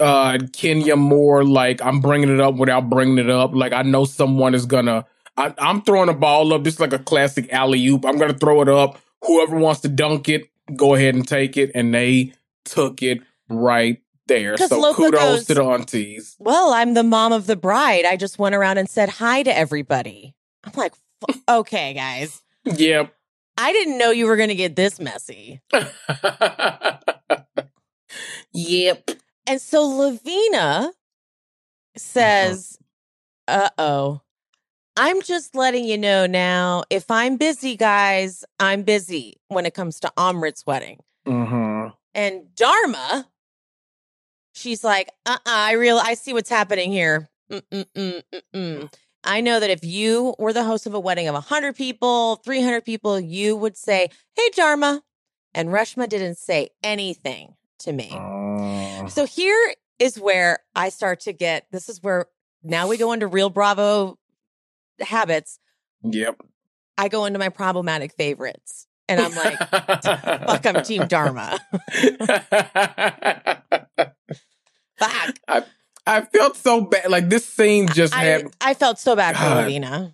Uh, 0.00 0.36
Kenya 0.52 0.96
Moore, 0.96 1.44
like 1.44 1.80
I'm 1.80 2.00
bringing 2.00 2.28
it 2.28 2.40
up 2.40 2.56
without 2.56 2.90
bringing 2.90 3.18
it 3.18 3.30
up. 3.30 3.54
Like 3.54 3.72
I 3.72 3.82
know 3.82 4.04
someone 4.04 4.52
is 4.54 4.66
gonna. 4.66 5.06
I, 5.36 5.54
I'm 5.58 5.82
throwing 5.82 6.08
a 6.08 6.12
ball 6.14 6.52
up. 6.52 6.64
This 6.64 6.74
is 6.74 6.80
like 6.80 6.92
a 6.92 6.98
classic 6.98 7.52
alley 7.52 7.86
oop. 7.86 8.04
I'm 8.04 8.18
gonna 8.18 8.34
throw 8.34 8.62
it 8.62 8.68
up. 8.68 9.00
Whoever 9.24 9.56
wants 9.56 9.82
to 9.82 9.88
dunk 9.88 10.28
it, 10.28 10.50
go 10.74 10.94
ahead 10.96 11.14
and 11.14 11.26
take 11.26 11.56
it. 11.56 11.70
And 11.76 11.94
they 11.94 12.32
took 12.64 13.00
it 13.00 13.20
right 13.48 14.02
there. 14.26 14.56
So 14.56 14.80
Lopa 14.80 14.96
kudos 14.96 15.20
goes- 15.20 15.44
to 15.46 15.54
the 15.54 15.62
aunties. 15.62 16.34
well, 16.40 16.72
I'm 16.72 16.94
the 16.94 17.04
mom 17.04 17.32
of 17.32 17.46
the 17.46 17.54
bride. 17.56 18.04
I 18.04 18.16
just 18.16 18.40
went 18.40 18.56
around 18.56 18.78
and 18.78 18.90
said 18.90 19.08
hi 19.08 19.44
to 19.44 19.56
everybody. 19.56 20.34
I'm 20.64 20.72
like, 20.74 20.94
okay, 21.48 21.94
guys. 21.94 22.42
Yep. 22.64 23.14
I 23.60 23.72
didn't 23.72 23.98
know 23.98 24.10
you 24.10 24.24
were 24.24 24.36
going 24.36 24.48
to 24.48 24.54
get 24.54 24.74
this 24.74 24.98
messy. 24.98 25.60
yep. 28.54 29.10
And 29.46 29.60
so 29.60 29.86
Lavina 29.86 30.92
says, 31.94 32.78
uh 33.46 33.68
oh, 33.76 34.22
I'm 34.96 35.20
just 35.20 35.54
letting 35.54 35.84
you 35.84 35.98
know 35.98 36.24
now. 36.26 36.84
If 36.88 37.10
I'm 37.10 37.36
busy, 37.36 37.76
guys, 37.76 38.46
I'm 38.58 38.82
busy 38.82 39.36
when 39.48 39.66
it 39.66 39.74
comes 39.74 40.00
to 40.00 40.12
Amrit's 40.16 40.64
wedding. 40.66 41.00
hmm 41.26 41.88
And 42.14 42.54
Dharma, 42.54 43.28
she's 44.54 44.82
like, 44.82 45.10
uh 45.26 45.32
uh 45.34 45.38
I 45.44 45.72
real 45.72 45.98
I 46.02 46.14
see 46.14 46.32
what's 46.32 46.48
happening 46.50 46.92
here. 46.92 47.28
Mm-mm-mm, 47.52 48.22
mm-mm. 48.32 48.92
I 49.24 49.40
know 49.40 49.60
that 49.60 49.70
if 49.70 49.84
you 49.84 50.34
were 50.38 50.52
the 50.52 50.64
host 50.64 50.86
of 50.86 50.94
a 50.94 51.00
wedding 51.00 51.28
of 51.28 51.34
100 51.34 51.76
people, 51.76 52.36
300 52.36 52.84
people, 52.84 53.20
you 53.20 53.54
would 53.56 53.76
say, 53.76 54.08
Hey, 54.34 54.48
Dharma. 54.54 55.02
And 55.54 55.68
Reshma 55.68 56.08
didn't 56.08 56.36
say 56.38 56.70
anything 56.82 57.54
to 57.80 57.92
me. 57.92 58.10
Uh, 58.12 59.08
So 59.08 59.26
here 59.26 59.74
is 59.98 60.18
where 60.18 60.60
I 60.74 60.88
start 60.90 61.20
to 61.20 61.32
get 61.32 61.66
this 61.70 61.88
is 61.88 62.02
where 62.02 62.26
now 62.62 62.88
we 62.88 62.96
go 62.96 63.12
into 63.12 63.26
real 63.26 63.50
Bravo 63.50 64.18
habits. 65.00 65.58
yep. 66.02 66.36
I 66.96 67.08
go 67.08 67.24
into 67.24 67.38
my 67.38 67.48
problematic 67.48 68.12
favorites. 68.14 68.86
And 69.08 69.20
I'm 69.20 69.34
like, 69.34 69.58
fuck, 69.58 70.66
I'm 70.66 70.82
Team 70.84 71.06
Dharma. 71.08 71.58
Fuck. 74.98 75.34
I, 75.48 75.64
I 76.06 76.22
felt 76.22 76.56
so 76.56 76.82
bad. 76.82 77.10
Like 77.10 77.28
this 77.28 77.46
scene 77.46 77.88
just 77.88 78.14
I, 78.14 78.24
had 78.24 78.46
I 78.60 78.74
felt 78.74 78.98
so 78.98 79.16
bad 79.16 79.36
for 79.36 79.42
God. 79.42 80.12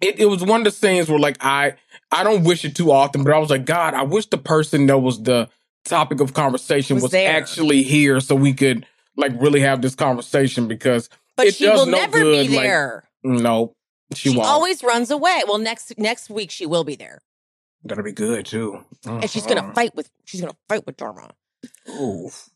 It, 0.00 0.20
it 0.20 0.26
was 0.26 0.42
one 0.42 0.60
of 0.60 0.64
the 0.64 0.70
scenes 0.70 1.08
where 1.08 1.18
like 1.18 1.38
I 1.40 1.74
I 2.10 2.24
don't 2.24 2.44
wish 2.44 2.64
it 2.64 2.76
too 2.76 2.90
often, 2.92 3.24
but 3.24 3.32
I 3.32 3.38
was 3.38 3.50
like, 3.50 3.64
God, 3.64 3.94
I 3.94 4.02
wish 4.02 4.26
the 4.26 4.38
person 4.38 4.86
that 4.86 4.98
was 4.98 5.22
the 5.22 5.48
topic 5.84 6.20
of 6.20 6.34
conversation 6.34 6.96
Was 6.96 7.04
was, 7.04 7.14
actually 7.14 7.82
here 7.82 8.20
so 8.20 8.34
we 8.34 8.54
could 8.54 8.86
like 9.16 9.32
really 9.40 9.60
have 9.60 9.82
this 9.82 9.94
conversation 9.94 10.66
because 10.66 11.08
But 11.36 11.46
It 11.46 11.54
she 11.54 11.66
does 11.66 11.80
will 11.80 11.86
no 11.86 11.98
never 11.98 12.18
good, 12.18 12.48
be 12.48 12.56
like, 12.56 12.66
there. 12.66 13.04
no, 13.22 13.74
she, 14.14 14.30
She, 14.30 14.36
won't. 14.36 14.48
always 14.48 14.82
runs 14.82 15.10
away. 15.10 15.42
Well, 15.46 15.58
next 15.58 15.96
next 15.98 16.30
week 16.30 16.50
she 16.50 16.66
will 16.66 16.84
be 16.84 16.96
there. 16.96 17.20
That'll 17.84 18.04
be 18.04 18.12
good 18.12 18.46
too. 18.46 18.84
And 19.04 19.28
she's 19.30 19.46
gonna 19.46 19.62
mm-hmm. 19.62 19.72
fight 19.72 19.94
with 19.94 20.10
she's 20.24 20.40
gonna 20.40 20.56
fight 20.68 20.86
with 20.86 20.96
Dharma. 20.96 21.30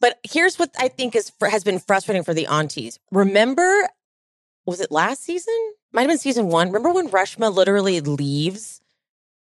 But 0.00 0.18
here's 0.24 0.58
what 0.58 0.70
I 0.78 0.88
think 0.88 1.14
is 1.16 1.32
has 1.40 1.64
been 1.64 1.78
frustrating 1.78 2.24
for 2.24 2.34
the 2.34 2.46
aunties. 2.46 2.98
Remember, 3.12 3.88
was 4.66 4.80
it 4.80 4.90
last 4.90 5.22
season? 5.24 5.54
Might 5.92 6.02
have 6.02 6.08
been 6.10 6.18
season 6.18 6.48
one. 6.48 6.68
Remember 6.68 6.92
when 6.92 7.08
Reshma 7.08 7.52
literally 7.54 8.00
leaves 8.00 8.80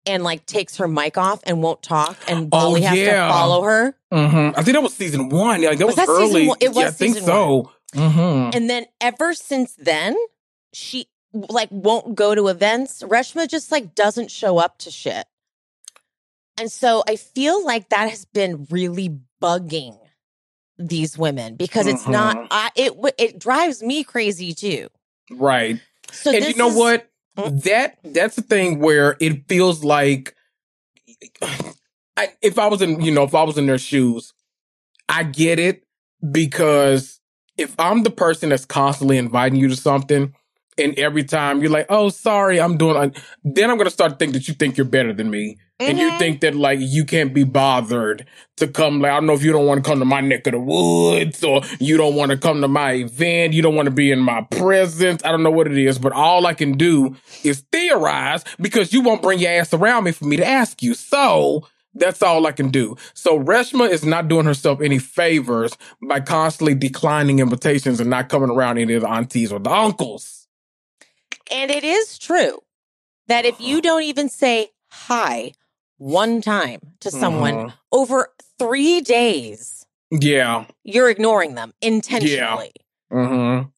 and 0.07 0.23
like 0.23 0.45
takes 0.47 0.77
her 0.79 0.89
mic 0.89 1.17
off 1.17 1.41
and 1.45 1.63
won't 1.63 1.83
talk, 1.83 2.17
and 2.29 2.47
Oh, 2.47 2.47
Bali 2.47 2.83
has 2.83 2.99
to 2.99 3.17
follow 3.29 3.63
her. 3.63 3.97
hmm 4.13 4.51
I 4.57 4.63
think 4.63 4.75
that 4.75 4.83
was 4.83 4.95
season 4.95 5.29
one. 5.29 5.63
Yeah, 5.63 5.71
like, 5.71 5.79
that 5.79 5.87
Was 5.87 5.97
was, 5.97 6.07
that 6.07 6.13
early. 6.13 6.49
It 6.61 6.69
was 6.69 6.77
yeah, 6.77 6.87
I 6.89 6.91
think 6.91 7.17
so. 7.17 7.71
hmm 7.95 8.51
And 8.53 8.69
then 8.69 8.87
ever 9.01 9.35
since 9.35 9.75
then, 9.77 10.17
she 10.73 11.07
like 11.33 11.69
won't 11.71 12.15
go 12.15 12.35
to 12.35 12.49
events. 12.49 13.03
Reshma 13.03 13.49
just 13.49 13.73
like 13.73 13.95
doesn't 13.95 14.31
show 14.31 14.59
up 14.59 14.79
to 14.79 14.91
shit. 14.91 15.27
And 16.57 16.71
so 16.71 17.03
I 17.09 17.17
feel 17.17 17.65
like 17.65 17.89
that 17.89 18.11
has 18.11 18.25
been 18.27 18.67
really 18.71 19.19
bugging 19.45 19.99
these 20.79 21.17
women 21.19 21.57
because 21.57 21.87
it's 21.87 22.07
not 22.09 22.37
Mhm. 22.37 22.47
I, 22.51 22.71
it 22.75 22.93
it 23.19 23.39
drives 23.39 23.83
me 23.83 24.03
crazy 24.05 24.53
too. 24.55 24.89
Right. 25.31 25.81
So 26.11 26.33
and 26.33 26.45
you 26.45 26.55
know 26.57 26.69
is- 26.69 26.77
what? 26.77 27.09
Mm. 27.39 27.63
That 27.65 27.99
that's 28.05 28.37
the 28.37 28.43
thing 28.43 28.79
where 28.79 29.17
it 29.21 29.49
feels 29.49 29.83
like 29.83 30.35
I, 32.17 32.29
if 32.43 32.59
I 32.59 32.69
was 32.69 32.81
in, 32.81 33.01
you 33.01 33.11
know, 33.13 33.25
if 33.25 33.35
I 33.35 33.43
was 33.43 33.59
in 33.59 33.67
their 33.67 33.79
shoes, 33.79 34.33
I 35.09 35.25
get 35.25 35.59
it 35.59 35.85
because 36.31 37.21
if 37.57 37.75
I'm 37.79 38.03
the 38.05 38.11
person 38.11 38.51
that's 38.51 38.65
constantly 38.65 39.19
inviting 39.19 39.59
you 39.59 39.69
to 39.69 39.77
something, 39.77 40.35
and 40.79 40.99
every 40.99 41.25
time 41.25 41.61
you're 41.63 41.71
like, 41.71 41.87
"Oh, 41.89 42.09
sorry, 42.09 42.61
I'm 42.61 42.77
doing," 42.77 42.97
I, 42.97 43.11
then 43.45 43.71
I'm 43.71 43.79
gonna 43.79 43.91
start 43.91 44.13
to 44.13 44.17
think 44.17 44.33
that 44.35 44.49
you 44.49 44.55
think 44.55 44.77
you're 44.77 44.85
better 44.87 45.13
than 45.13 45.31
me, 45.31 45.59
and 45.81 45.99
you 45.99 46.13
Mhm. 46.13 46.19
think 46.19 46.41
that 46.41 46.55
like 46.55 46.79
you 46.81 47.05
can't 47.05 47.35
be 47.35 47.45
bothered 47.45 48.27
to 48.57 48.67
come. 48.69 49.01
Like 49.01 49.13
I 49.13 49.15
don't 49.17 49.27
know 49.27 49.35
if 49.35 49.43
you 49.45 49.53
don't 49.53 49.67
want 49.67 49.85
to 49.85 49.89
come 49.91 49.99
to 50.01 50.05
my 50.05 50.21
neck 50.21 50.47
of 50.47 50.53
the 50.53 50.61
woods, 50.61 51.43
or 51.45 51.63
you 51.81 51.97
don't 51.97 52.15
want 52.15 52.31
to 52.33 52.37
come 52.39 52.61
to 52.61 52.69
my 52.69 52.93
event, 52.93 53.53
you 53.55 53.63
don't 53.63 53.75
want 53.77 53.87
to 53.87 53.93
be 53.95 54.11
in 54.11 54.21
my 54.21 54.43
presence. 54.51 55.23
I 55.25 55.31
don't 55.31 55.43
know 55.43 55.51
what 55.51 55.67
it 55.67 55.79
is, 55.79 55.99
but 55.99 56.13
all 56.13 56.47
I 56.47 56.55
can 56.55 56.73
do 56.77 57.17
is 57.43 57.65
theorize 57.73 58.45
because 58.61 58.93
you 58.93 59.01
won't 59.03 59.23
bring 59.23 59.39
your 59.39 59.51
ass 59.53 59.73
around 59.75 60.05
me 60.05 60.13
for 60.13 60.25
me 60.27 60.37
to 60.37 60.47
ask 60.47 60.83
you. 60.83 60.95
So 60.95 61.67
That's 61.97 62.23
all 62.23 62.47
I 62.47 62.53
can 62.53 62.71
do. 62.71 62.97
So 63.15 63.39
Reshma 63.39 63.89
is 63.89 64.05
not 64.05 64.29
doing 64.29 64.47
herself 64.47 64.81
any 64.81 64.99
favors 64.99 65.77
by 66.03 66.21
constantly 66.21 66.75
declining 66.75 67.39
invitations 67.39 68.01
and 68.01 68.11
not 68.11 68.29
coming 68.29 68.51
around 68.51 68.79
any 68.79 68.95
of 68.95 69.03
the 69.03 69.09
aunties 69.09 69.53
or 69.53 69.61
the 69.61 69.71
uncles. 69.71 70.44
And 71.53 71.71
it 71.71 71.85
is 71.85 72.19
true 72.19 72.61
that 73.29 73.45
if 73.45 73.61
you 73.61 73.81
don't 73.81 74.03
even 74.03 74.29
say 74.29 74.69
hi 74.91 75.53
one 75.99 76.41
time 76.41 76.81
to 77.01 77.11
someone 77.11 77.55
Mhm. 77.55 77.73
over 77.93 78.33
three 78.59 79.01
days, 79.01 79.87
Yeah. 80.11 80.67
you're 80.83 81.09
ignoring 81.11 81.55
them 81.55 81.73
intentionally. 81.81 82.73
Mm-hmm. 83.13 83.69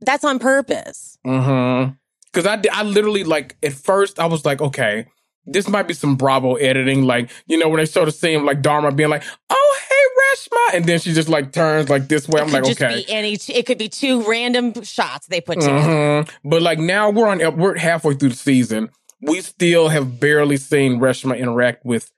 That's 0.00 0.24
on 0.24 0.38
purpose. 0.38 1.18
Mm-hmm. 1.26 1.92
Cause 2.32 2.46
I, 2.46 2.60
I 2.72 2.82
literally 2.82 3.24
like 3.24 3.56
at 3.62 3.72
first 3.72 4.18
I 4.20 4.26
was 4.26 4.44
like, 4.44 4.60
okay, 4.60 5.06
this 5.46 5.66
might 5.68 5.88
be 5.88 5.94
some 5.94 6.16
Bravo 6.16 6.54
editing. 6.54 7.02
Like, 7.04 7.30
you 7.46 7.58
know, 7.58 7.68
when 7.68 7.78
they 7.78 7.86
sort 7.86 8.06
of 8.08 8.14
see 8.14 8.32
him 8.34 8.44
like 8.44 8.60
Dharma 8.62 8.92
being 8.92 9.08
like, 9.10 9.24
oh, 9.50 9.78
Reshma. 10.18 10.74
And 10.74 10.84
then 10.84 10.98
she 11.00 11.12
just 11.12 11.28
like 11.28 11.52
turns 11.52 11.88
like 11.88 12.08
this 12.08 12.28
way. 12.28 12.40
I'm 12.40 12.50
like, 12.50 12.64
okay. 12.64 13.04
be 13.06 13.10
any. 13.12 13.38
It 13.48 13.66
could 13.66 13.78
be 13.78 13.88
two 13.88 14.28
random 14.28 14.82
shots 14.82 15.26
they 15.28 15.40
put 15.40 15.60
together. 15.60 15.80
Mhm. 16.24 16.30
But 16.44 16.62
like 16.62 16.78
now 16.78 17.10
we're 17.10 17.28
on, 17.28 17.56
we're 17.56 17.76
halfway 17.78 18.14
through 18.14 18.30
the 18.30 18.36
season. 18.36 18.90
We 19.20 19.40
still 19.40 19.88
have 19.88 20.20
barely 20.20 20.56
seen 20.56 21.00
Reshma 21.00 21.38
interact 21.38 21.84
with 21.84 22.10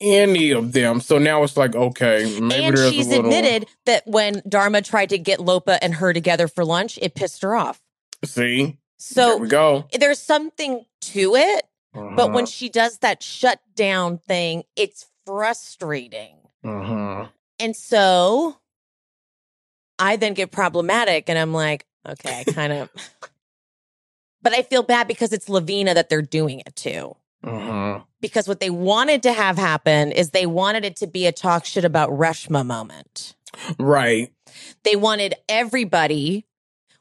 any 0.00 0.50
of 0.52 0.72
them. 0.72 1.00
So 1.00 1.18
now 1.18 1.42
it's 1.42 1.56
like, 1.56 1.74
okay, 1.74 2.38
maybe 2.40 2.64
and 2.64 2.76
there's 2.76 2.92
she's 2.92 3.06
a 3.06 3.10
little. 3.10 3.24
admitted 3.26 3.66
that 3.86 4.06
when 4.06 4.42
Dharma 4.48 4.82
tried 4.82 5.08
to 5.10 5.18
get 5.18 5.40
Lopa 5.40 5.82
and 5.82 5.94
her 5.94 6.12
together 6.12 6.46
for 6.46 6.64
lunch, 6.64 6.98
it 7.02 7.14
pissed 7.14 7.42
her 7.42 7.56
off. 7.56 7.80
See, 8.24 8.64
there 8.64 8.74
So 8.98 9.36
we 9.38 9.48
go. 9.48 9.86
there's 9.98 10.20
something 10.20 10.84
to 11.00 11.34
it, 11.34 11.64
but 11.92 12.28
when 12.32 12.44
Uh-huh. 12.44 12.46
she 12.46 12.68
does 12.68 12.98
that 12.98 13.22
shutdown 13.22 14.18
thing, 14.18 14.64
it's 14.76 15.06
frustrating. 15.26 16.36
Mhm. 16.64 17.30
And 17.60 17.76
so 17.76 18.56
I 19.98 20.16
then 20.16 20.34
get 20.34 20.50
problematic 20.50 21.28
and 21.28 21.38
I'm 21.38 21.52
like, 21.52 21.84
okay, 22.08 22.40
I 22.40 22.44
kind 22.52 22.72
of, 22.72 22.88
but 24.42 24.52
I 24.52 24.62
feel 24.62 24.82
bad 24.82 25.08
because 25.08 25.32
it's 25.32 25.48
Lavina 25.48 25.94
that 25.94 26.08
they're 26.08 26.22
doing 26.22 26.60
it 26.60 26.76
to. 26.76 27.16
Mhm. 27.44 28.04
Because 28.20 28.48
what 28.48 28.60
they 28.60 28.70
wanted 28.70 29.22
to 29.24 29.32
have 29.32 29.56
happen 29.56 30.10
is 30.12 30.30
they 30.30 30.46
wanted 30.46 30.84
it 30.84 30.96
to 30.96 31.06
be 31.06 31.26
a 31.26 31.32
talk 31.32 31.64
shit 31.64 31.84
about 31.84 32.10
Reshma 32.10 32.64
moment. 32.66 33.34
right. 33.78 34.32
They 34.84 34.96
wanted 34.96 35.34
everybody. 35.48 36.44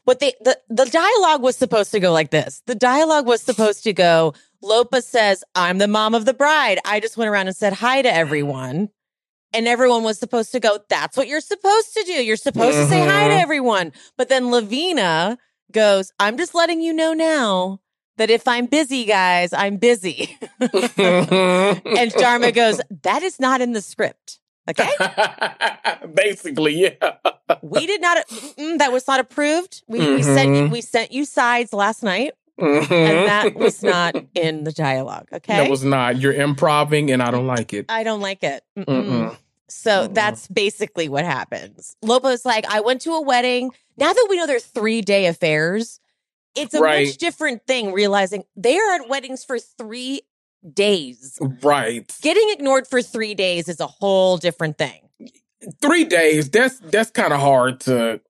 What 0.04 0.20
they 0.20 0.34
the 0.42 0.58
the 0.70 0.86
dialogue 0.86 1.42
was 1.42 1.58
supposed 1.58 1.92
to 1.92 2.00
go 2.00 2.12
like 2.14 2.30
this. 2.32 2.62
The 2.66 2.76
dialogue 2.76 3.26
was 3.26 3.42
supposed 3.42 3.84
to 3.84 3.94
go. 3.94 4.34
Lopa 4.62 5.02
says, 5.02 5.44
"I'm 5.56 5.78
the 5.80 5.88
mom 5.88 6.16
of 6.16 6.26
the 6.26 6.34
bride." 6.34 6.80
I 6.86 7.00
just 7.00 7.18
went 7.18 7.30
around 7.30 7.48
and 7.48 7.56
said 7.56 7.74
hi 7.74 8.02
to 8.02 8.14
everyone, 8.14 8.90
and 9.54 9.68
everyone 9.68 10.04
was 10.04 10.18
supposed 10.20 10.52
to 10.54 10.60
go. 10.60 10.80
That's 10.90 11.16
what 11.18 11.28
you're 11.28 11.42
supposed 11.42 11.94
to 11.94 12.04
do. 12.04 12.24
You're 12.24 12.36
supposed 12.36 12.78
to 12.78 12.86
say 12.88 13.00
hi 13.06 13.28
to 13.28 13.34
Mhm. 13.36 13.42
everyone. 13.42 13.92
But 14.18 14.30
then 14.30 14.52
Lavina 14.52 15.38
goes, 15.72 16.12
"I'm 16.20 16.38
just 16.38 16.54
letting 16.56 16.82
you 16.82 16.94
know 16.94 17.14
now 17.14 17.80
that 18.18 18.30
if 18.30 18.48
I'm 18.48 18.66
busy, 18.66 19.06
guys, 19.06 19.54
I'm 19.54 19.78
busy." 19.78 20.38
and 20.98 22.12
Dharma 22.14 22.52
goes, 22.52 22.82
"That 23.04 23.24
is 23.24 23.40
not 23.40 23.62
in 23.62 23.74
the 23.74 23.82
script." 23.82 24.40
Okay. 24.70 24.90
Basically, 26.14 26.74
yeah. 27.00 27.14
we 27.62 27.86
did 27.88 28.02
not 28.02 28.18
mm, 28.28 28.78
that 28.80 28.92
was 28.92 29.08
not 29.08 29.20
approved 29.22 29.82
we, 29.88 30.00
we 30.00 30.22
sent 30.24 30.50
you 30.56 30.64
Mhm. 30.64 30.72
we 30.72 30.82
sent 30.82 31.12
you 31.14 31.24
sides 31.24 31.72
last 31.72 32.04
night 32.04 32.34
Mhm. 32.60 32.92
and 32.92 33.28
that 33.28 33.56
was 33.56 33.84
not 33.84 34.16
in 34.36 34.64
the 34.64 34.72
dialogue 34.72 35.28
okay 35.32 35.58
That 35.58 35.70
was 35.70 35.84
not. 35.84 36.18
You're 36.18 36.34
improving, 36.34 37.12
and 37.12 37.22
I 37.22 37.30
don't 37.32 37.48
like 37.48 37.74
it. 37.74 37.86
i 37.90 38.04
don't 38.04 38.22
like 38.22 38.44
it 38.44 38.64
Mm-mm. 38.78 38.86
Mm-mm. 38.86 39.38
so 39.70 40.08
Mm-mm. 40.08 40.14
that's 40.14 40.48
basically 40.48 41.08
what 41.10 41.24
happens 41.26 41.96
lopa's 42.04 42.46
like 42.46 42.66
i 42.70 42.80
went 42.80 43.02
to 43.02 43.12
a 43.12 43.22
wedding 43.22 43.70
now 43.98 44.12
that 44.12 44.28
we 44.30 44.38
know 44.38 44.48
they're 44.48 44.60
three 44.60 45.02
day 45.02 45.28
affairs 45.28 46.00
it's 46.56 46.74
a 46.74 46.80
Right. 46.82 47.06
much 47.08 47.18
different 47.18 47.68
thing 47.68 47.92
realizing 47.94 48.44
they 48.56 48.78
are 48.78 48.96
at 48.96 49.08
weddings 49.08 49.44
for 49.46 49.60
three 49.60 50.22
days 50.74 51.38
Right. 51.62 52.12
getting 52.24 52.50
ignored 52.50 52.88
for 52.88 53.02
three 53.04 53.36
days 53.36 53.68
is 53.70 53.80
a 53.80 53.88
whole 53.88 54.38
different 54.38 54.78
thing 54.78 55.02
Three 55.82 56.06
days. 56.06 56.52
That's 56.52 56.78
that's 56.80 57.10
kind 57.10 57.34
of 57.34 57.40
hard 57.40 57.80
to. 57.82 58.22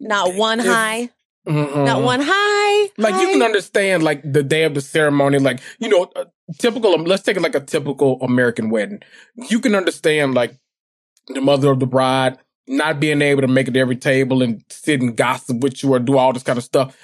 not 0.00 0.34
one 0.34 0.58
high 0.58 1.08
Mhm. 1.46 1.84
not 1.84 2.02
one 2.02 2.20
high 2.22 2.88
Like 2.96 3.20
you 3.20 3.28
can 3.32 3.42
understand, 3.42 4.02
like 4.02 4.22
the 4.24 4.42
day 4.42 4.64
of 4.64 4.74
the 4.74 4.80
ceremony, 4.80 5.38
like 5.38 5.60
you 5.78 5.88
know, 5.88 6.10
typical. 6.58 6.96
Let's 6.98 7.22
take 7.22 7.36
it 7.36 7.42
like 7.42 7.54
a 7.54 7.60
typical 7.60 8.18
American 8.22 8.70
wedding. 8.70 9.00
You 9.50 9.60
can 9.60 9.74
understand, 9.74 10.34
like 10.34 10.56
the 11.28 11.40
mother 11.40 11.70
of 11.70 11.80
the 11.80 11.86
bride 11.86 12.38
not 12.66 12.98
being 12.98 13.20
able 13.20 13.42
to 13.42 13.48
make 13.48 13.68
it 13.68 13.72
to 13.74 13.80
every 13.80 13.96
table 13.96 14.42
and 14.42 14.64
sit 14.70 15.02
and 15.02 15.16
gossip 15.16 15.58
with 15.60 15.82
you 15.82 15.92
or 15.92 15.98
do 15.98 16.16
all 16.16 16.32
this 16.32 16.42
kind 16.42 16.56
of 16.56 16.64
stuff. 16.64 16.96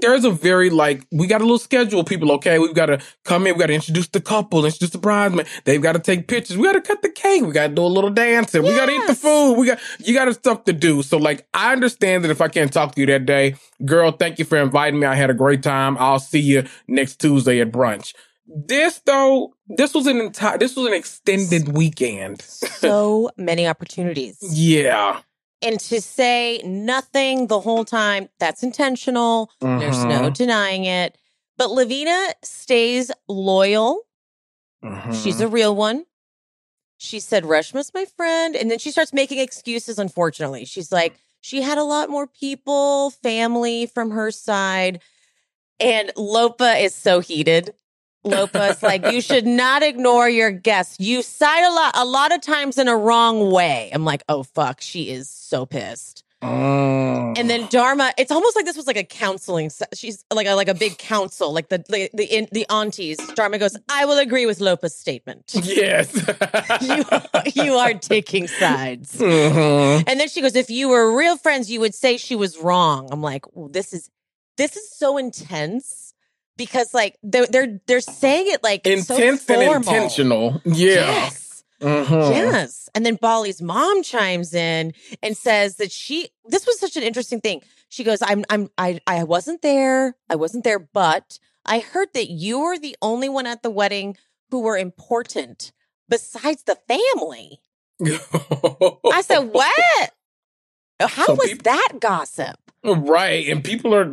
There's 0.00 0.24
a 0.24 0.30
very 0.30 0.70
like 0.70 1.06
we 1.12 1.26
got 1.26 1.40
a 1.40 1.44
little 1.44 1.58
schedule, 1.58 2.02
people. 2.02 2.32
Okay, 2.32 2.58
we've 2.58 2.74
got 2.74 2.86
to 2.86 3.00
come 3.24 3.46
in. 3.46 3.54
We 3.54 3.60
got 3.60 3.66
to 3.66 3.74
introduce 3.74 4.08
the 4.08 4.20
couple, 4.20 4.64
introduce 4.64 4.90
the 4.90 4.98
bridesmaid. 4.98 5.46
They've 5.64 5.82
got 5.82 5.92
to 5.92 5.98
take 5.98 6.28
pictures. 6.28 6.56
We 6.56 6.64
got 6.64 6.72
to 6.72 6.80
cut 6.80 7.02
the 7.02 7.10
cake. 7.10 7.42
We 7.42 7.52
got 7.52 7.68
to 7.68 7.74
do 7.74 7.82
a 7.82 7.86
little 7.86 8.10
dancing. 8.10 8.62
We 8.62 8.70
got 8.70 8.86
to 8.86 8.92
eat 8.92 9.06
the 9.06 9.14
food. 9.14 9.54
We 9.54 9.66
got 9.66 9.78
you 9.98 10.14
got 10.14 10.32
stuff 10.34 10.64
to 10.64 10.72
do. 10.72 11.02
So 11.02 11.18
like 11.18 11.46
I 11.52 11.72
understand 11.72 12.24
that 12.24 12.30
if 12.30 12.40
I 12.40 12.48
can't 12.48 12.72
talk 12.72 12.94
to 12.94 13.00
you 13.00 13.06
that 13.08 13.26
day, 13.26 13.56
girl, 13.84 14.12
thank 14.12 14.38
you 14.38 14.44
for 14.44 14.56
inviting 14.56 15.00
me. 15.00 15.06
I 15.06 15.14
had 15.14 15.30
a 15.30 15.34
great 15.34 15.62
time. 15.62 15.96
I'll 15.98 16.20
see 16.20 16.40
you 16.40 16.64
next 16.88 17.20
Tuesday 17.20 17.60
at 17.60 17.70
brunch. 17.70 18.14
This 18.46 19.00
though, 19.06 19.54
this 19.76 19.94
was 19.94 20.06
an 20.06 20.20
entire, 20.20 20.58
this 20.58 20.76
was 20.76 20.86
an 20.86 20.94
extended 20.94 21.68
weekend. 21.68 22.42
so 22.42 23.30
many 23.36 23.66
opportunities 23.66 24.38
Yeah. 24.52 25.20
And 25.62 25.78
to 25.80 26.00
say 26.00 26.60
nothing 26.64 27.46
the 27.46 27.60
whole 27.60 27.84
time 27.84 28.28
that's 28.38 28.62
intentional. 28.62 29.50
There's 29.60 30.04
no 30.04 30.28
Mhm. 30.30 30.34
denying 30.34 30.84
it. 30.84 31.16
But 31.56 31.70
lavina 31.70 32.34
stays 32.42 33.10
loyal. 33.28 34.02
Mhm. 34.84 35.22
she's 35.22 35.40
a 35.40 35.46
real 35.48 35.74
one. 35.76 36.06
She 36.98 37.20
said 37.20 37.44
reshma's 37.44 37.92
my 37.94 38.04
friend. 38.04 38.56
And 38.56 38.70
then 38.70 38.78
she 38.78 38.90
starts 38.90 39.12
making 39.12 39.38
excuses 39.38 39.98
unfortunately. 39.98 40.64
She's 40.64 40.90
like 40.92 41.14
she 41.40 41.62
had 41.62 41.78
a 41.78 41.84
lot 41.84 42.08
more 42.10 42.26
people 42.26 43.10
family 43.10 43.86
from 43.86 44.10
her 44.12 44.30
side. 44.30 45.00
And 45.80 46.12
lopa 46.16 46.76
is 46.78 46.94
so 46.94 47.20
heated 47.20 47.74
lopa 48.24 48.68
is 48.68 48.82
like 48.82 49.06
you 49.10 49.20
should 49.20 49.46
not 49.46 49.82
ignore 49.82 50.28
your 50.28 50.50
guests 50.50 50.96
you 51.00 51.22
cite 51.22 51.64
a 51.64 51.72
lot 51.72 51.92
a 51.96 52.04
lot 52.04 52.32
of 52.32 52.40
times 52.40 52.78
in 52.78 52.86
a 52.88 52.96
wrong 52.96 53.50
way 53.50 53.90
i'm 53.92 54.04
like 54.04 54.22
oh 54.28 54.42
fuck 54.42 54.80
she 54.80 55.10
is 55.10 55.28
so 55.28 55.66
pissed 55.66 56.22
Mm. 56.42 57.38
and 57.38 57.48
then 57.48 57.68
Dharma, 57.70 58.12
it's 58.18 58.32
almost 58.32 58.56
like 58.56 58.64
this 58.64 58.76
was 58.76 58.88
like 58.88 58.96
a 58.96 59.04
counseling. 59.04 59.70
se- 59.70 59.84
She's 59.94 60.24
like 60.34 60.48
a 60.48 60.54
like 60.54 60.66
a 60.66 60.74
big 60.74 60.98
council, 60.98 61.52
like 61.52 61.68
the 61.68 61.84
the 61.88 62.10
the, 62.12 62.24
in, 62.24 62.48
the 62.50 62.66
aunties. 62.68 63.16
Dharma 63.36 63.58
goes, 63.58 63.76
"I 63.88 64.06
will 64.06 64.18
agree 64.18 64.44
with 64.44 64.58
Lopa's 64.58 64.92
statement. 64.92 65.52
yes. 65.54 66.12
you 66.80 67.04
you 67.64 67.74
are 67.74 67.94
taking 67.94 68.48
sides." 68.48 69.18
Mhm. 69.18 70.02
And 70.08 70.18
then 70.18 70.28
she 70.28 70.40
goes, 70.40 70.56
"If 70.56 70.68
you 70.68 70.88
were 70.88 71.16
real 71.16 71.36
friends, 71.36 71.70
you 71.70 71.78
would 71.78 71.94
say 71.94 72.16
she 72.16 72.34
was 72.34 72.58
wrong." 72.58 73.08
I'm 73.12 73.22
like, 73.22 73.44
well, 73.54 73.68
"This 73.68 73.92
is 73.92 74.10
this 74.56 74.74
is 74.76 74.90
so 74.90 75.18
intense." 75.18 76.11
Because 76.56 76.92
like 76.92 77.16
they're 77.22 77.46
they're 77.46 77.80
they're 77.86 78.00
saying 78.00 78.46
it 78.48 78.62
like 78.62 78.82
so 78.84 78.92
Intense 78.92 79.48
and 79.48 79.62
intentional. 79.62 80.60
Yeah. 80.64 80.74
Yes. 80.74 81.64
Mhm. 81.80 82.30
Yes. 82.30 82.88
And 82.94 83.04
then 83.04 83.16
Bali's 83.16 83.60
mom 83.60 84.02
chimes 84.02 84.54
in 84.54 84.92
and 85.22 85.36
says 85.36 85.76
that 85.76 85.90
she 85.90 86.28
this 86.44 86.66
was 86.66 86.78
such 86.78 86.96
an 86.96 87.02
interesting 87.02 87.40
thing. 87.40 87.62
She 87.88 88.04
goes, 88.04 88.22
I'm 88.22 88.44
I'm 88.50 88.68
I 88.78 89.00
I 89.06 89.24
wasn't 89.24 89.62
there. 89.62 90.14
I 90.28 90.36
wasn't 90.36 90.64
there, 90.64 90.78
but 90.78 91.38
I 91.64 91.80
heard 91.80 92.08
that 92.14 92.30
you 92.30 92.60
were 92.60 92.78
the 92.78 92.96
only 93.02 93.28
one 93.28 93.46
at 93.46 93.62
the 93.62 93.70
wedding 93.70 94.16
who 94.50 94.60
were 94.60 94.76
important 94.76 95.72
besides 96.08 96.64
the 96.64 96.76
family. 96.86 97.60
I 98.04 99.22
said, 99.24 99.38
What? 99.52 100.10
How 101.00 101.26
So 101.26 101.34
was 101.34 101.48
peop- 101.48 101.62
that 101.64 101.88
gossip? 102.00 102.56
Right. 102.84 103.48
And 103.48 103.64
people 103.64 103.94
are 103.94 104.04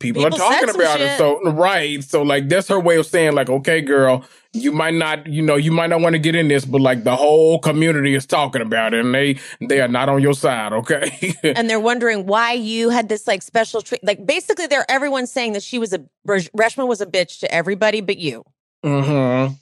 people, 0.00 0.26
are 0.26 0.30
talking 0.30 0.70
about 0.70 1.00
it. 1.00 1.16
So 1.16 1.40
right. 1.52 2.02
So 2.02 2.22
like 2.22 2.48
that's 2.48 2.66
her 2.68 2.80
way 2.80 2.96
of 2.96 3.06
saying, 3.06 3.34
like, 3.34 3.48
okay, 3.48 3.80
girl, 3.80 4.24
you 4.52 4.72
might 4.72 4.94
not, 4.94 5.26
you 5.28 5.42
know, 5.42 5.54
you 5.54 5.70
might 5.70 5.88
not 5.88 6.00
want 6.00 6.14
to 6.14 6.18
get 6.18 6.34
in 6.34 6.48
this, 6.48 6.64
but 6.64 6.80
like 6.80 7.04
the 7.04 7.14
whole 7.14 7.60
community 7.60 8.14
is 8.14 8.26
talking 8.26 8.62
about 8.62 8.94
it 8.94 9.04
and 9.04 9.14
they 9.14 9.38
they 9.60 9.80
are 9.80 9.88
not 9.88 10.08
on 10.08 10.20
your 10.20 10.34
side, 10.34 10.72
okay? 10.72 11.34
And 11.44 11.70
they're 11.70 11.78
wondering 11.78 12.26
why 12.26 12.52
you 12.52 12.88
had 12.90 13.08
this 13.08 13.26
like 13.26 13.42
special 13.42 13.82
treat. 13.82 14.02
Like 14.02 14.26
basically, 14.26 14.66
they're 14.66 14.90
everyone's 14.90 15.30
saying 15.30 15.52
that 15.52 15.62
she 15.62 15.78
was 15.78 15.92
a 15.92 16.04
Reshma 16.26 16.88
was 16.88 17.00
a 17.00 17.06
bitch 17.06 17.38
to 17.40 17.54
everybody 17.54 18.00
but 18.00 18.18
you. 18.18 18.44
mm-hmm. 18.84 19.54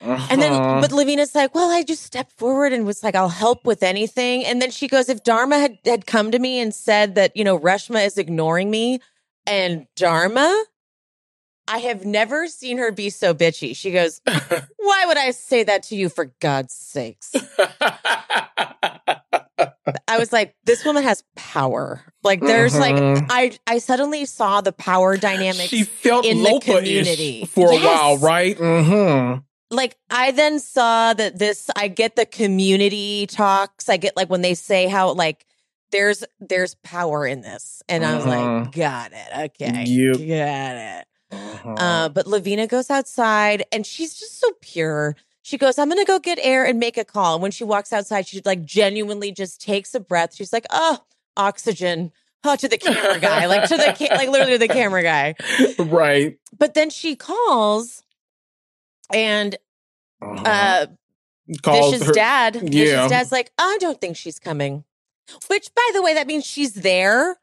And 0.00 0.40
then, 0.40 0.52
but 0.80 0.92
Lavina's 0.92 1.34
like, 1.34 1.56
well, 1.56 1.70
I 1.72 1.82
just 1.82 2.04
stepped 2.04 2.30
forward 2.38 2.72
and 2.72 2.86
was 2.86 3.02
like, 3.02 3.16
I'll 3.16 3.28
help 3.28 3.64
with 3.66 3.82
anything. 3.82 4.44
And 4.44 4.62
then 4.62 4.70
she 4.70 4.86
goes, 4.86 5.08
if 5.08 5.24
Dharma 5.24 5.58
had, 5.58 5.78
had 5.84 6.06
come 6.06 6.30
to 6.30 6.38
me 6.38 6.60
and 6.60 6.72
said 6.72 7.16
that, 7.16 7.36
you 7.36 7.42
know, 7.42 7.58
Reshma 7.58 8.06
is 8.06 8.16
ignoring 8.16 8.70
me 8.70 9.00
and 9.48 9.86
Dharma 9.96 10.64
I 11.70 11.78
have 11.78 12.04
never 12.06 12.46
seen 12.48 12.78
her 12.78 12.90
be 12.90 13.10
so 13.10 13.34
bitchy. 13.34 13.76
She 13.76 13.90
goes, 13.90 14.22
Why 14.78 15.04
would 15.06 15.18
I 15.18 15.32
say 15.32 15.64
that 15.64 15.82
to 15.84 15.96
you 15.96 16.08
for 16.08 16.32
God's 16.40 16.72
sakes? 16.72 17.34
I 20.06 20.18
was 20.18 20.32
like, 20.32 20.54
this 20.64 20.84
woman 20.84 21.02
has 21.02 21.24
power. 21.36 22.02
Like 22.22 22.40
there's 22.40 22.74
Mhm. 22.74 22.80
like 22.80 23.26
I 23.30 23.58
I 23.66 23.78
suddenly 23.78 24.24
saw 24.24 24.60
the 24.60 24.72
power 24.72 25.16
dynamics. 25.16 25.68
she 25.68 25.82
felt 25.84 26.24
in 26.24 26.42
the 26.42 26.60
community. 26.62 27.44
for 27.46 27.70
a 27.70 27.74
Yes. 27.74 27.84
while, 27.84 28.16
right? 28.18 28.56
Mm-hmm. 28.56 29.40
like 29.70 29.96
I 30.10 30.30
then 30.30 30.60
saw 30.60 31.12
that 31.14 31.38
this 31.38 31.68
I 31.76 31.88
get 31.88 32.16
the 32.16 32.24
community 32.26 33.26
talks. 33.26 33.88
I 33.88 33.96
get 33.98 34.16
like 34.16 34.30
when 34.30 34.40
they 34.40 34.54
say 34.54 34.86
how 34.86 35.12
like 35.12 35.44
there's 35.90 36.24
there's 36.40 36.74
power 36.76 37.26
in 37.26 37.40
this. 37.40 37.82
And 37.88 38.04
I 38.04 38.16
was 38.16 38.26
like, 38.26 38.38
Mhm. 38.40 38.72
got 38.74 39.12
it. 39.12 39.52
Okay. 39.60 39.84
Yep. 39.86 40.16
Got 40.16 40.76
it. 40.76 41.04
Uh-huh. 41.30 41.70
Uh, 41.74 42.08
but 42.08 42.26
Lavina 42.26 42.66
goes 42.66 42.90
outside 42.90 43.64
and 43.72 43.84
she's 43.86 44.14
just 44.14 44.40
so 44.40 44.48
pure. 44.60 45.16
She 45.42 45.56
goes, 45.58 45.78
I'm 45.78 45.88
going 45.88 45.98
to 45.98 46.04
go 46.06 46.18
get 46.18 46.38
air 46.42 46.64
and 46.66 46.78
make 46.78 46.98
a 46.98 47.04
call. 47.04 47.34
And 47.34 47.42
when 47.42 47.50
she 47.52 47.64
walks 47.64 47.92
outside, 47.92 48.26
she 48.26 48.40
like 48.44 48.64
genuinely 48.64 49.32
just 49.32 49.60
takes 49.62 49.94
a 49.94 50.00
breath. 50.00 50.34
She's 50.34 50.52
like, 50.52 50.66
oh, 50.70 50.98
oxygen. 51.36 52.12
Oh, 52.44 52.54
to 52.56 52.68
the 52.68 52.78
camera 52.78 53.18
guy, 53.18 53.46
like 53.46 53.68
to 53.68 53.76
the, 53.76 53.94
ca- 53.98 54.14
like 54.14 54.28
literally 54.28 54.52
to 54.52 54.58
the 54.58 54.68
camera 54.68 55.02
guy. 55.02 55.34
right. 55.78 56.38
But 56.56 56.74
then 56.74 56.88
she 56.90 57.16
calls 57.16 58.02
and 59.12 59.56
Uh-huh. 60.22 60.42
uh, 60.44 60.86
Calls 61.62 62.02
her- 62.02 62.12
dad, 62.12 62.56
Yeah. 62.56 62.60
Vish's 63.06 63.10
dad's 63.10 63.32
like, 63.32 63.50
I 63.58 63.78
don't 63.80 64.00
think 64.00 64.16
she's 64.16 64.38
coming. 64.38 64.84
Which, 65.48 65.74
by 65.74 65.90
the 65.94 66.02
way, 66.02 66.14
that 66.14 66.26
means 66.26 66.44
she's 66.46 66.72
there 66.74 67.36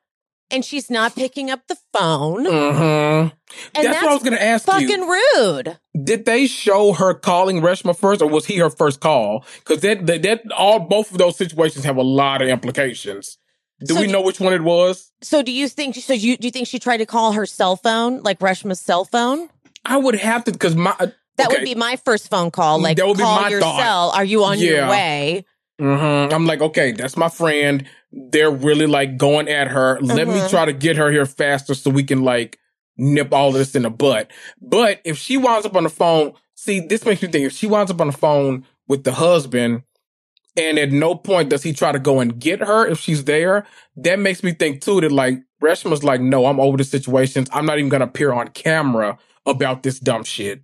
and 0.52 0.64
she's 0.64 0.90
not 0.92 1.16
picking 1.16 1.50
up 1.50 1.62
the 1.68 1.78
phone. 1.98 2.46
Mhm. 2.46 3.32
And 3.74 3.86
That's, 3.88 4.02
what 4.02 4.12
I 4.12 4.14
was 4.14 4.24
going 4.24 4.34
to 4.38 4.44
ask 4.44 4.66
fucking 4.66 4.88
you. 4.90 5.20
rude. 5.36 5.80
Did 6.04 6.26
they 6.26 6.46
show 6.48 6.94
her 6.94 7.14
calling 7.14 7.62
Reshma 7.62 7.98
first, 7.98 8.22
or 8.22 8.28
was 8.30 8.46
he 8.46 8.58
her 8.58 8.70
first 8.70 9.00
call? 9.00 9.44
Because 9.60 9.82
that, 9.82 10.06
that 10.08 10.22
that 10.24 10.52
all 10.56 10.80
both 10.80 11.12
of 11.12 11.18
those 11.18 11.36
situations 11.38 11.86
have 11.86 11.98
a 11.98 12.04
lot 12.04 12.42
of 12.42 12.48
implications. 12.50 13.38
Do 13.84 13.94
So 13.96 14.00
we 14.02 14.06
do- 14.08 14.14
know 14.14 14.22
which 14.22 14.40
one 14.40 14.54
it 14.54 14.62
was? 14.62 15.12
So 15.22 15.42
do 15.42 15.52
you 15.52 15.68
think 15.68 15.96
so 15.96 16.14
you 16.14 16.38
do 16.38 16.48
you 16.48 16.52
think 16.52 16.68
she 16.68 16.80
tried 16.80 16.98
to 16.98 17.06
call 17.06 17.32
her 17.34 17.46
cell 17.46 17.76
phone, 17.76 18.22
like 18.22 18.40
Reshma's 18.40 18.80
cell 18.80 19.04
phone? 19.06 19.50
I 19.84 19.98
would 19.98 20.16
have 20.16 20.44
to 20.46 20.52
because 20.52 20.76
my 20.76 20.96
That 21.38 21.48
okay. 21.48 21.58
would 21.58 21.64
be 21.66 21.76
my 21.76 21.96
first 21.98 22.30
phone 22.30 22.52
call. 22.52 22.80
Like 22.80 22.98
That 22.98 23.08
would 23.08 23.18
be 23.18 23.24
call 23.24 23.42
my 23.42 23.50
your 23.50 23.62
thought. 23.62 23.80
cell. 23.82 24.12
Are 24.12 24.24
you 24.24 24.44
on 24.44 24.60
your 24.60 24.88
way? 24.90 25.46
Mhm. 25.80 26.32
I'm 26.34 26.46
like, 26.46 26.62
okay, 26.62 26.92
that's 26.94 27.18
my 27.18 27.30
friend. 27.30 27.86
They're 28.12 28.52
really 28.52 28.88
like 28.88 29.18
going 29.18 29.50
at 29.50 29.68
her. 29.68 30.00
Let 30.02 30.28
me 30.28 30.36
Mhm. 30.36 30.50
try 30.50 30.66
to 30.66 30.74
get 30.74 30.96
her 30.98 31.12
here 31.12 31.26
faster 31.26 31.74
so 31.74 31.90
we 31.90 32.04
can 32.04 32.24
like 32.24 32.58
nip 32.98 33.34
all 33.34 33.52
this 33.52 33.76
in 33.76 33.82
the 33.84 33.90
butt. 33.90 34.32
But 34.62 35.02
if 35.04 35.18
she 35.18 35.36
winds 35.36 35.66
up 35.66 35.76
on 35.76 35.84
the 35.84 35.90
phone, 35.90 36.34
see, 36.56 36.80
this 36.80 37.06
makes 37.06 37.22
me 37.22 37.28
think 37.28 37.46
if 37.46 37.52
she 37.54 37.68
winds 37.68 37.92
up 37.92 38.00
on 38.00 38.08
the 38.08 38.14
phone 38.18 38.66
with 38.88 39.04
the 39.04 39.12
husband 39.12 39.84
and 40.56 40.80
at 40.80 40.92
no 40.92 41.16
point 41.16 41.50
does 41.50 41.64
he 41.64 41.74
try 41.74 41.92
to 41.92 42.00
go 42.00 42.22
and 42.22 42.40
get 42.40 42.62
her 42.62 42.88
if 42.88 43.00
she's 43.00 43.26
there, 43.26 43.66
that 43.98 44.20
makes 44.20 44.44
me 44.44 44.54
think 44.54 44.82
too 44.82 45.02
that 45.02 45.12
like 45.12 45.40
Reshma's 45.62 46.04
like, 46.06 46.22
no, 46.22 46.46
I'm 46.46 46.60
over 46.60 46.78
the 46.78 46.86
situations. 46.86 47.50
I'm 47.52 47.66
not 47.66 47.80
even 47.80 47.90
going 47.90 48.00
to 48.02 48.08
appear 48.08 48.32
on 48.32 48.48
camera 48.50 49.18
about 49.46 49.84
this 49.84 50.00
dumb 50.00 50.24
shit. 50.24 50.62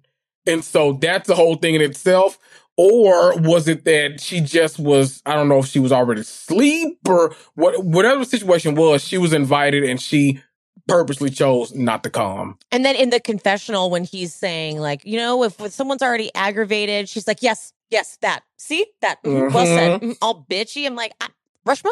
And 0.47 0.63
so 0.63 0.93
that's 0.93 1.27
the 1.27 1.35
whole 1.35 1.55
thing 1.55 1.75
in 1.75 1.81
itself. 1.81 2.39
Or 2.83 3.39
was 3.41 3.67
it 3.67 3.85
that 3.85 4.19
she 4.19 4.39
just 4.41 4.79
was, 4.79 5.21
I 5.27 5.35
don't 5.35 5.47
know 5.49 5.59
if 5.59 5.67
she 5.67 5.77
was 5.77 5.91
already 5.91 6.21
asleep 6.21 6.97
or 7.07 7.35
what, 7.53 7.85
whatever 7.85 8.19
the 8.21 8.25
situation 8.25 8.73
was, 8.73 9.03
she 9.03 9.19
was 9.19 9.33
invited 9.33 9.83
and 9.83 10.01
she 10.01 10.41
purposely 10.87 11.29
chose 11.29 11.75
not 11.75 12.01
to 12.03 12.09
come. 12.09 12.57
And 12.71 12.83
then 12.83 12.95
in 12.95 13.11
the 13.11 13.19
confessional, 13.19 13.91
when 13.91 14.03
he's 14.03 14.33
saying 14.33 14.79
like, 14.79 15.05
you 15.05 15.17
know, 15.17 15.43
if, 15.43 15.61
if 15.61 15.71
someone's 15.73 16.01
already 16.01 16.31
aggravated, 16.33 17.07
she's 17.07 17.27
like, 17.27 17.43
yes, 17.43 17.71
yes, 17.91 18.17
that. 18.21 18.41
See 18.57 18.87
that? 19.01 19.21
Mhm, 19.23 19.53
Well 19.53 19.65
said. 19.67 20.01
Mhm, 20.01 20.17
All 20.19 20.43
bitchy. 20.49 20.87
I'm 20.87 20.95
like, 20.95 21.13
I, 21.21 21.27
Reshma, 21.67 21.91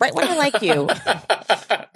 right 0.00 0.12
when 0.16 0.26
I 0.26 0.34
like 0.34 0.60
you, 0.62 0.88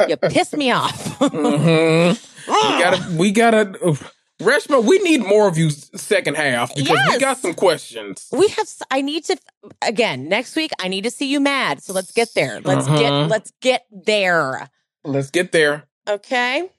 you 0.08 0.16
piss 0.30 0.52
me 0.52 0.70
off. 0.70 1.18
Mhm. 1.18 2.24
We 2.46 2.52
gotta, 2.52 3.16
we 3.18 3.32
gotta. 3.32 3.98
Reshma, 4.40 4.84
we 4.84 4.98
need 5.00 5.24
more 5.24 5.48
of 5.48 5.58
you 5.58 5.70
second 5.70 6.36
half 6.36 6.74
because 6.74 6.98
we 7.10 7.18
got 7.18 7.38
some 7.38 7.54
questions. 7.54 8.28
we 8.32 8.46
have 8.48 8.68
I 8.90 9.00
need 9.00 9.24
to 9.24 9.36
again 9.82 10.28
next 10.28 10.54
week 10.56 10.70
i 10.78 10.86
need 10.88 11.02
to 11.04 11.10
see 11.10 11.26
you 11.30 11.40
mad 11.40 11.82
so 11.82 11.92
let's 11.92 12.12
get 12.12 12.28
there 12.34 12.60
let's 12.60 12.86
Uh-huh. 12.86 12.98
get 12.98 13.12
let's 13.28 13.52
get 13.60 13.84
there 13.90 14.70
Let's 15.04 15.30
get 15.30 15.50
there. 15.52 15.84
okay 16.08 16.70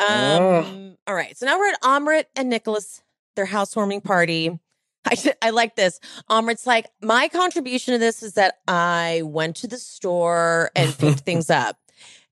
um 0.00 0.96
all 1.06 1.14
right 1.14 1.36
so 1.36 1.46
now 1.46 1.58
we're 1.58 1.70
at 1.70 1.80
Amrit 1.82 2.24
and 2.36 2.48
nicholas 2.50 3.02
their 3.36 3.46
housewarming 3.46 4.00
party 4.00 4.58
I, 5.04 5.16
I 5.42 5.50
like 5.50 5.74
this. 5.74 5.98
Amrit's 6.30 6.64
like, 6.64 6.86
my 7.02 7.26
contribution 7.26 7.90
to 7.92 7.98
this 7.98 8.22
is 8.22 8.34
that 8.34 8.58
I 8.68 9.22
went 9.24 9.56
to 9.56 9.66
the 9.66 9.76
store 9.78 10.70
and 10.76 10.96
picked 10.96 11.20
things 11.26 11.50
up. 11.50 11.76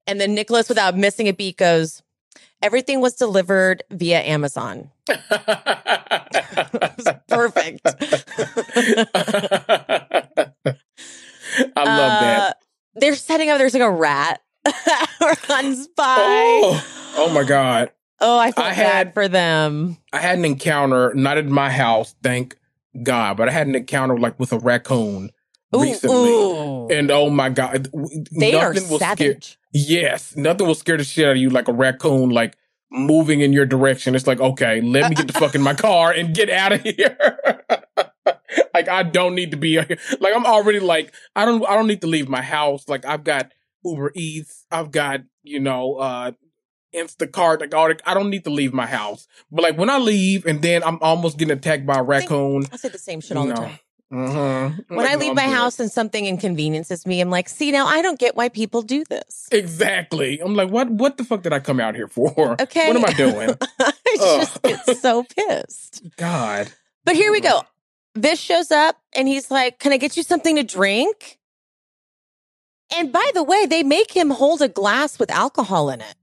And 0.07 0.21
then 0.21 0.37
Nicholas, 0.37 0.69
without 0.69 0.97
missing 0.97 1.27
a 1.27 1.33
beat, 1.33 1.57
goes, 1.57 2.01
everything 2.63 3.01
was 3.01 3.15
delivered 3.15 3.83
via 3.91 4.21
Amazon. 4.21 4.91
Perfect. 7.29 7.81
I 11.77 11.85
love 11.85 12.21
that. 12.21 12.39
Uh, 12.39 12.53
They're 12.97 13.15
setting 13.17 13.51
up. 13.51 13.59
There's 13.59 13.75
like 13.75 13.83
a 13.83 13.91
rat 13.91 14.41
runs 15.49 15.89
by. 15.89 16.17
Oh, 16.19 17.15
oh 17.17 17.33
my 17.35 17.45
God. 17.45 17.91
Oh, 18.21 18.39
I 18.39 18.53
felt 18.53 18.67
I 18.67 18.71
bad 18.71 18.77
had- 18.77 19.15
for 19.15 19.29
them. 19.29 19.97
I 20.13 20.19
had 20.19 20.39
an 20.39 20.45
encounter, 20.45 21.15
not 21.15 21.39
in 21.39 21.51
my 21.51 21.71
house, 21.71 22.15
thank 22.23 22.57
God, 23.03 23.37
but 23.37 23.49
I 23.49 23.53
had 23.53 23.67
an 23.67 23.75
encounter 23.75 24.19
like 24.19 24.39
with 24.39 24.53
a 24.53 24.59
raccoon 24.59 25.31
Ooh, 25.75 25.81
recently. 25.81 26.31
ooh. 26.31 26.89
And 26.89 27.11
oh 27.11 27.31
my 27.31 27.49
God, 27.49 27.89
they 28.39 28.55
are 28.55 28.75
nothing 28.75 28.91
will 28.91 28.99
scare. 28.99 29.39
Yes, 29.73 30.37
nothing 30.37 30.67
will 30.67 30.75
scare 30.75 30.97
the 30.97 31.05
shit 31.05 31.27
out 31.27 31.33
of 31.33 31.37
you 31.37 31.51
like 31.51 31.69
a 31.69 31.73
raccoon, 31.73 32.31
like 32.31 32.57
moving 32.91 33.41
in 33.41 33.53
your 33.53 33.67
direction. 33.67 34.15
It's 34.15 34.27
like, 34.27 34.41
okay, 34.41 34.81
let 34.81 35.09
me 35.09 35.15
get 35.15 35.27
the 35.27 35.33
fuck 35.33 35.55
in 35.55 35.63
my 35.63 35.75
car 35.75 36.11
and 36.11 36.35
get 36.35 36.51
out 36.51 36.73
of 36.73 36.81
here. 36.83 37.17
like 38.75 38.89
I 38.89 39.03
don't 39.05 39.35
need 39.35 39.53
to 39.53 39.57
be. 39.57 39.79
Like 39.79 40.35
I'm 40.35 40.47
already 40.47 40.81
like 40.81 41.15
I 41.37 41.45
don't 41.45 41.65
I 41.69 41.75
don't 41.77 41.87
need 41.87 42.01
to 42.01 42.09
leave 42.09 42.29
my 42.29 42.43
house. 42.43 42.89
Like 42.89 43.05
I've 43.05 43.25
got 43.25 43.53
Uber 43.85 44.13
Eats, 44.15 44.67
I've 44.71 44.91
got 44.91 45.21
you 45.43 45.61
know 45.61 45.97
uh 45.97 46.33
Instacart. 46.95 47.61
Like 47.61 47.75
all. 47.75 47.93
I 48.05 48.15
don't 48.15 48.31
need 48.31 48.45
to 48.45 48.51
leave 48.51 48.73
my 48.73 48.87
house. 48.87 49.29
But 49.53 49.63
like 49.63 49.79
when 49.79 49.91
I 49.91 49.99
leave 49.99 50.47
and 50.47 50.63
then 50.63 50.83
I'm 50.83 50.99
almost 51.01 51.39
getting 51.39 51.57
attacked 51.57 51.87
by 51.87 51.99
a 51.99 52.03
raccoon. 52.03 52.65
I 52.73 52.77
say 52.77 52.89
the 52.89 52.99
same 52.99 53.21
shit 53.21 53.37
all 53.37 53.47
the 53.47 53.55
time. 53.55 53.79
Mhm. 54.13 54.85
When 54.89 55.07
I 55.07 55.15
leave 55.15 55.35
my 55.35 55.49
house 55.49 55.79
and 55.79 55.91
something 55.91 56.27
inconveniences 56.27 57.07
me, 57.07 57.21
I'm 57.21 57.31
like, 57.31 57.49
see, 57.49 57.71
now 57.71 57.87
I 57.87 58.03
don't 58.03 58.19
get 58.19 58.35
why 58.35 58.49
people 58.49 58.83
do 58.83 59.05
this. 59.05 59.49
Exactly. 59.53 60.41
I'm 60.41 60.55
like, 60.57 60.69
what? 60.71 60.91
What 60.91 61.17
the 61.17 61.25
fuck 61.25 61.43
did 61.43 61.53
I 61.53 61.61
come 61.61 61.79
out 61.79 61.95
here 61.95 62.09
for? 62.09 62.57
Okay. 62.61 62.89
What 62.89 62.97
am 62.97 63.05
I 63.05 63.13
doing? 63.13 63.57
I 63.81 63.93
just 64.17 64.63
get 64.63 64.99
so 64.99 65.25
pissed. 65.25 66.03
God. 66.17 66.73
But 67.05 67.15
here 67.15 67.31
we 67.31 67.41
go. 67.41 67.63
Vish 68.17 68.41
shows 68.41 68.73
up 68.73 68.97
and 69.15 69.29
he's 69.29 69.51
like, 69.51 69.79
Can 69.79 69.93
I 69.93 69.97
get 69.97 70.17
you 70.17 70.25
something 70.25 70.57
to 70.57 70.65
drink? 70.65 71.39
And 72.93 73.13
by 73.13 73.31
the 73.35 73.45
way, 73.45 73.67
they 73.67 73.85
make 73.85 74.11
him 74.11 74.31
hold 74.31 74.61
a 74.61 74.69
glass 74.69 75.21
with 75.21 75.31
alcohol 75.31 75.91
in 75.91 76.01
it. 76.01 76.15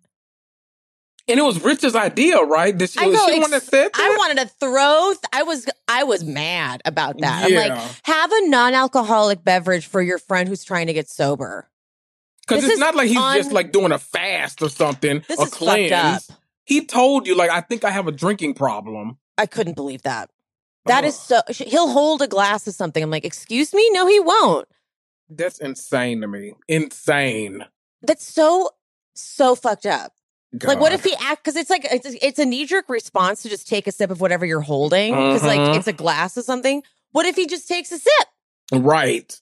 And 1.30 1.40
it 1.40 1.44
was 1.44 1.62
Rich's 1.62 1.94
idea, 1.96 2.40
right? 2.42 2.76
Did 2.78 2.90
she, 2.90 3.00
I 3.00 3.06
go, 3.12 3.26
she 3.28 3.36
the 3.36 3.42
one 3.42 3.52
that 3.52 3.74
ex- 3.74 4.00
I 4.00 4.16
wanted 4.18 4.38
to 4.42 4.48
throw. 4.60 5.10
th- 5.14 5.24
I 5.34 5.44
was 5.44 5.66
I 5.88 6.04
was 6.04 6.24
mad 6.24 6.82
about 6.86 7.18
that. 7.20 7.46
I'm 7.46 7.52
Yeah. 7.52 7.60
like, 7.76 7.92
have 8.04 8.32
a 8.32 8.48
non-alcoholic 8.48 9.44
beverage 9.44 9.88
for 9.88 10.02
your 10.02 10.20
friend 10.20 10.48
who's 10.48 10.64
trying 10.64 10.88
to 10.88 10.94
get 10.94 11.10
sober. 11.10 11.70
Because 12.48 12.64
it's 12.64 12.80
not 12.80 12.96
like 12.96 13.10
he's 13.10 13.18
un- 13.18 13.36
just 13.36 13.52
like 13.52 13.74
doing 13.74 13.92
a 13.92 14.00
fast 14.00 14.62
or 14.62 14.70
something, 14.70 15.22
This 15.28 15.38
a 15.38 15.42
is 15.44 15.50
fucked 15.50 15.58
cleanse. 15.58 16.30
up. 16.30 16.38
He 16.64 16.86
told 16.86 17.28
you, 17.28 17.36
like, 17.36 17.50
I 17.50 17.60
think 17.62 17.84
I 17.84 17.92
have 17.92 18.08
a 18.08 18.12
drinking 18.12 18.54
problem. 18.54 19.18
I 19.38 19.48
couldn't 19.48 19.76
believe 19.76 20.04
that. 20.04 20.30
That 20.86 21.04
is 21.04 21.20
so. 21.20 21.42
He'll 21.50 21.90
hold 21.90 22.22
a 22.22 22.28
glass 22.28 22.66
of 22.68 22.74
something. 22.74 23.04
I'm 23.04 23.10
like, 23.12 23.26
excuse 23.26 23.74
me, 23.74 23.90
no, 23.92 24.08
he 24.08 24.22
won't. 24.22 24.70
That's 25.30 25.60
insane 25.60 26.22
to 26.22 26.28
me. 26.30 26.54
Insane. 26.70 27.66
That's 28.02 28.26
so 28.26 28.70
so 29.14 29.56
fucked 29.56 29.86
up. 29.86 30.14
Like, 30.64 30.80
what 30.80 30.94
if 30.94 31.04
he 31.04 31.14
act? 31.22 31.44
Because 31.44 31.56
it's 31.56 31.70
like 31.70 31.86
it's, 31.92 32.06
it's 32.22 32.40
a 32.40 32.46
knee 32.46 32.66
jerk 32.66 32.90
response 32.90 33.42
to 33.44 33.50
just 33.50 33.68
take 33.68 33.88
a 33.88 33.92
sip 33.92 34.10
of 34.12 34.22
whatever 34.22 34.46
you're 34.46 34.62
holding. 34.62 35.14
Because 35.14 35.44
like 35.44 35.76
it's 35.78 35.88
a 35.88 35.94
glass 35.94 36.38
of 36.38 36.46
something. 36.46 36.84
What 37.12 37.26
if 37.26 37.36
he 37.36 37.48
just 37.48 37.68
takes 37.68 37.92
a 37.92 37.98
sip? 38.00 38.28
Right. 38.74 39.40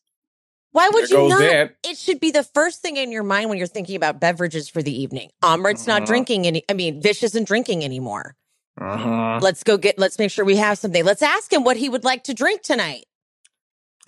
Why 0.72 0.90
would 0.90 1.08
There 1.10 1.22
you 1.22 1.30
not? 1.30 1.40
that. 1.40 1.76
It 1.88 1.98
should 1.98 2.20
be 2.20 2.32
the 2.32 2.44
first 2.44 2.82
thing 2.82 2.98
in 2.98 3.12
your 3.12 3.24
mind 3.24 3.50
when 3.50 3.58
you're 3.58 3.66
thinking 3.68 3.96
about 3.96 4.20
beverages 4.20 4.68
for 4.68 4.84
the 4.84 4.92
evening. 5.02 5.30
Amrit's 5.42 5.88
not 5.88 6.02
Mhm. 6.02 6.06
drinking 6.08 6.48
any. 6.48 6.64
I 6.70 6.74
mean, 6.74 7.02
Vish 7.02 7.24
isn't 7.24 7.46
drinking 7.48 7.84
anymore. 7.86 8.36
Uh-huh. 8.80 9.40
Let's 9.42 9.64
go 9.64 9.78
get. 9.78 9.98
Let's 9.98 10.20
make 10.20 10.32
sure 10.32 10.44
we 10.44 10.58
have 10.58 10.78
something. 10.78 11.06
Let's 11.06 11.22
ask 11.22 11.52
him 11.54 11.64
what 11.64 11.78
he 11.78 11.88
would 11.88 12.04
like 12.04 12.26
to 12.26 12.34
drink 12.34 12.62
tonight. 12.62 13.06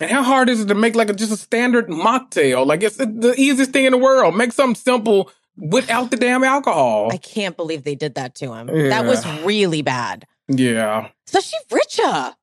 And 0.00 0.10
how 0.10 0.22
hard 0.22 0.48
is 0.48 0.60
it 0.60 0.66
to 0.68 0.74
make 0.74 0.94
like 0.94 1.08
a, 1.08 1.14
just 1.14 1.32
a 1.32 1.36
standard 1.36 1.88
mocktail? 1.88 2.66
Like 2.66 2.82
it's 2.82 2.96
the 2.96 3.34
easiest 3.38 3.72
thing 3.72 3.86
in 3.86 3.92
the 3.92 3.98
world. 3.98 4.36
Make 4.36 4.52
something 4.52 4.74
simple 4.80 5.30
without 5.58 6.10
the 6.10 6.16
damn 6.16 6.44
alcohol. 6.44 7.08
I 7.12 7.16
can't 7.18 7.56
believe 7.56 7.84
they 7.84 7.94
did 7.94 8.14
that 8.14 8.34
to 8.36 8.54
him. 8.54 8.66
That 8.66 9.04
was 9.04 9.26
really 9.44 9.82
bad. 9.82 10.26
yeah. 10.48 11.08
Especially 11.26 11.58
Richa. 11.70 12.34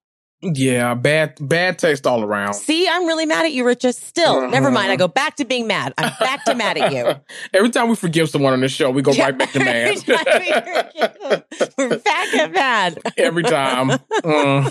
Yeah. 0.42 0.94
Bad, 0.94 1.38
bad 1.40 1.80
taste 1.80 2.06
all 2.06 2.22
around. 2.24 2.54
See, 2.54 2.88
I'm 2.88 3.06
really 3.08 3.26
mad 3.26 3.46
at 3.46 3.52
you, 3.54 3.64
Richa. 3.64 3.96
Still, 3.96 4.48
never 4.50 4.70
mind. 4.70 4.88
I 4.92 4.96
Uh-huh. 4.96 4.98
go 4.98 5.08
back 5.08 5.38
to 5.38 5.46
being 5.46 5.66
mad. 5.66 5.94
I'm 5.98 6.12
back 6.20 6.44
to 6.46 6.54
mad 6.54 6.78
at 6.78 6.92
you. 6.94 7.16
Every 7.54 7.70
time 7.72 7.90
we 7.90 7.96
forgive 7.96 8.30
someone 8.30 8.54
on 8.54 8.60
this 8.62 8.72
show, 8.72 8.92
we 8.92 9.02
go 9.02 9.12
right 9.14 9.36
back 9.36 9.52
to 9.54 9.60
Every 9.66 9.96
mad. 9.96 10.06
time 10.06 11.42
we 11.78 11.78
We're 11.90 11.98
back 12.00 12.34
at 12.36 12.52
mad. 12.52 13.00
Every 13.18 13.44
time. 13.44 13.92
Uh, 14.24 14.70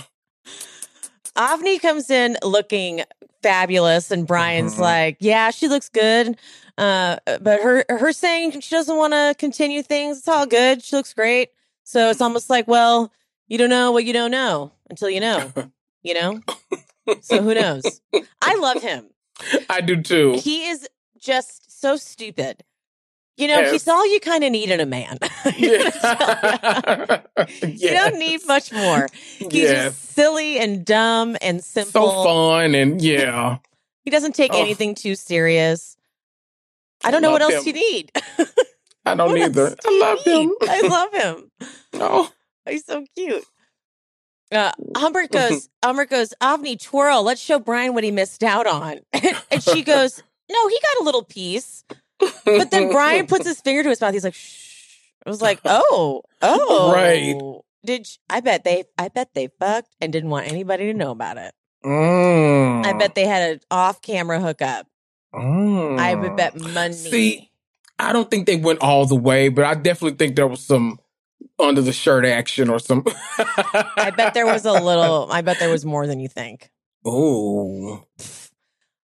Avni 1.36 1.80
comes 1.80 2.11
in 2.11 2.36
looking 2.45 3.03
fabulous, 3.42 4.11
and 4.12 4.26
Brian's 4.26 4.76
Mhm. 4.76 4.80
like, 4.80 5.16
"Yeah, 5.20 5.51
she 5.51 5.66
looks 5.68 5.88
good." 5.88 6.38
Uh, 6.77 7.16
but 7.41 7.61
her 7.62 7.85
her 7.89 8.12
saying 8.12 8.61
she 8.61 8.75
doesn't 8.75 8.97
want 8.97 9.12
to 9.12 9.35
continue 9.39 9.83
things. 9.83 10.18
It's 10.18 10.29
all 10.29 10.47
good. 10.47 10.83
She 10.83 10.97
looks 10.97 11.14
great. 11.14 11.51
So 11.85 12.11
it's 12.11 12.20
almost 12.20 12.51
like, 12.51 12.66
well, 12.66 13.12
you 13.47 13.59
don't 13.59 13.70
know 13.70 13.93
what 13.93 14.05
you 14.05 14.12
don't 14.12 14.31
know 14.31 14.72
until 14.91 15.09
you 15.11 15.20
know. 15.20 15.53
You 16.03 16.14
know. 16.14 16.41
So 17.20 17.43
who 17.43 17.55
knows? 17.55 18.01
I 18.43 18.57
love 18.57 18.83
him. 18.83 19.07
I 19.70 19.81
do 19.81 20.01
too. 20.03 20.33
He 20.39 20.66
is 20.68 20.89
just 21.18 21.81
so 21.81 21.97
stupid. 21.97 22.64
You 23.37 23.49
know, 23.49 23.59
Yes. 23.61 23.72
he's 23.72 23.89
all 23.89 24.07
you 24.12 24.20
kind 24.20 24.45
of 24.45 24.53
need 24.53 24.70
in 24.70 24.81
a 24.81 24.87
man. 24.87 25.18
Yeah. 25.57 25.91
You 27.66 27.91
don't 27.91 28.18
need 28.18 28.47
much 28.47 28.72
more. 28.72 29.09
He's 29.39 29.53
Yes. 29.53 29.85
just 29.95 30.14
silly 30.14 30.59
and 30.59 30.85
dumb 30.85 31.37
and 31.43 31.62
simple. 31.62 32.11
So 32.11 32.25
fun 32.25 32.75
and 32.75 33.01
yeah. 33.03 33.59
He 34.05 34.11
doesn't 34.11 34.35
take 34.35 34.53
Oh. 34.55 34.61
anything 34.61 34.95
too 34.95 35.14
serious. 35.14 35.97
I 37.05 37.11
don't 37.11 37.22
know 37.22 37.30
what 37.32 37.42
else 37.42 37.55
him. 37.55 37.62
you 37.66 37.72
need. 37.74 38.12
I 39.07 39.14
don't 39.14 39.36
either. 39.36 39.74
I 39.84 39.90
you 39.90 40.00
love 40.00 40.24
him. 40.24 40.52
I 40.62 40.80
love 40.80 41.14
him. 41.14 41.50
Oh. 41.94 42.32
He's 42.68 42.86
so 42.86 43.05
cute. 43.14 43.44
Uh, 44.50 44.72
Humbert 44.96 45.30
goes, 45.30 45.68
Humbert 45.84 46.09
goes, 46.11 46.32
Avni, 46.40 46.80
twirl. 46.82 47.22
Let's 47.22 47.40
show 47.40 47.59
Brian 47.59 47.92
what 47.94 48.05
he 48.05 48.11
missed 48.11 48.42
out 48.42 48.66
on. 48.66 49.00
and 49.12 49.62
she 49.62 49.82
goes, 49.82 50.22
No, 50.50 50.68
he 50.68 50.78
got 50.80 51.02
a 51.02 51.05
little 51.05 51.24
piece. 51.24 51.84
But 52.44 52.70
then 52.70 52.90
Brian 52.90 53.26
puts 53.26 53.46
his 53.46 53.61
finger 53.61 53.82
to 53.82 53.88
his 53.90 54.00
mouth. 54.00 54.14
He's 54.14 54.24
like, 54.24 54.34
Shh. 54.34 54.96
I 55.26 55.30
was 55.30 55.42
like, 55.42 55.61
Oh, 55.64 56.22
oh, 56.40 56.92
Right. 56.92 57.34
Did 57.84 58.07
sh- 58.07 58.16
I 58.30 58.40
bet 58.40 58.64
they? 58.64 58.84
I 58.96 59.09
bet 59.09 59.34
they 59.34 59.48
fucked 59.61 59.94
and 60.00 60.11
didn't 60.11 60.30
want 60.30 60.46
anybody 60.50 60.86
to 60.86 60.94
know 60.94 61.11
about 61.11 61.36
it. 61.36 61.52
Mm. 61.84 62.86
I 62.86 62.94
bet 62.94 63.14
they 63.14 63.26
had 63.26 63.52
an 63.52 63.61
off-camera 63.70 64.40
hookup. 64.40 64.86
Mm. 65.35 65.99
I 65.99 66.14
would 66.14 66.37
bet 66.37 66.59
money. 66.59 66.95
See, 66.95 67.51
I 67.99 68.12
don't 68.12 68.30
think 68.30 68.47
they 68.47 68.57
went 68.57 68.80
all 68.80 69.07
the 69.07 69.16
way, 69.16 69.49
but 69.49 69.64
I 69.64 69.74
definitely 69.74 70.16
think 70.16 70.37
there 70.37 70.47
was 70.47 70.61
some 70.61 70.99
under 71.59 71.80
the 71.82 71.93
shirt 71.93 72.24
action 72.24 72.68
or 72.70 72.78
some. 72.78 73.05
I 73.39 74.12
bet 74.16 74.35
there 74.35 74.47
was 74.47 74.64
a 74.64 74.72
little. 74.80 75.28
I 75.30 75.41
bet 75.43 75.59
there 75.59 75.70
was 75.70 75.85
more 75.85 76.07
than 76.07 76.20
you 76.20 76.28
think. 76.28 76.70
Oh. 77.05 78.05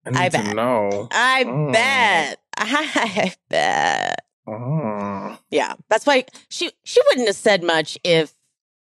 I, 0.06 0.26
I 0.26 0.28
bet. 0.28 0.54
know. 0.56 1.08
I 1.10 1.44
Mm. 1.44 1.72
bet. 1.72 2.40
I 2.56 3.34
bet. 3.48 4.24
Mm. 4.48 5.38
Yeah, 5.50 5.74
that's 5.88 6.06
why 6.06 6.24
she 6.48 6.70
she 6.84 7.00
wouldn't 7.08 7.26
have 7.26 7.36
said 7.36 7.62
much 7.62 7.98
if 8.04 8.32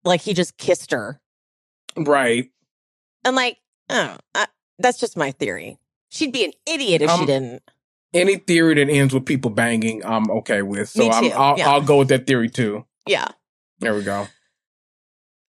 like 0.03 0.21
he 0.21 0.33
just 0.33 0.57
kissed 0.57 0.91
her. 0.91 1.19
Right. 1.97 2.51
And 3.23 3.35
like, 3.35 3.57
oh, 3.89 4.17
I, 4.35 4.47
that's 4.77 4.99
just 4.99 5.17
my 5.17 5.31
theory. 5.31 5.77
She'd 6.09 6.31
be 6.31 6.45
an 6.45 6.51
idiot 6.65 7.01
if 7.01 7.09
she 7.11 7.19
Um, 7.19 7.25
didn't. 7.25 7.63
Any 8.13 8.37
theory 8.37 8.75
that 8.75 8.89
ends 8.89 9.13
with 9.13 9.25
people 9.25 9.51
banging, 9.51 10.05
I'm 10.05 10.29
okay 10.31 10.61
with. 10.61 10.87
So 10.89 11.01
Me 11.01 11.09
I'm, 11.09 11.31
I'll, 11.33 11.57
yeah. 11.57 11.69
I'll 11.69 11.81
go 11.81 11.97
with 11.97 12.07
that 12.09 12.25
theory 12.27 12.49
too. 12.49 12.85
Yeah, 13.07 13.27
There 13.79 13.93
we 13.93 14.03
go. 14.03 14.27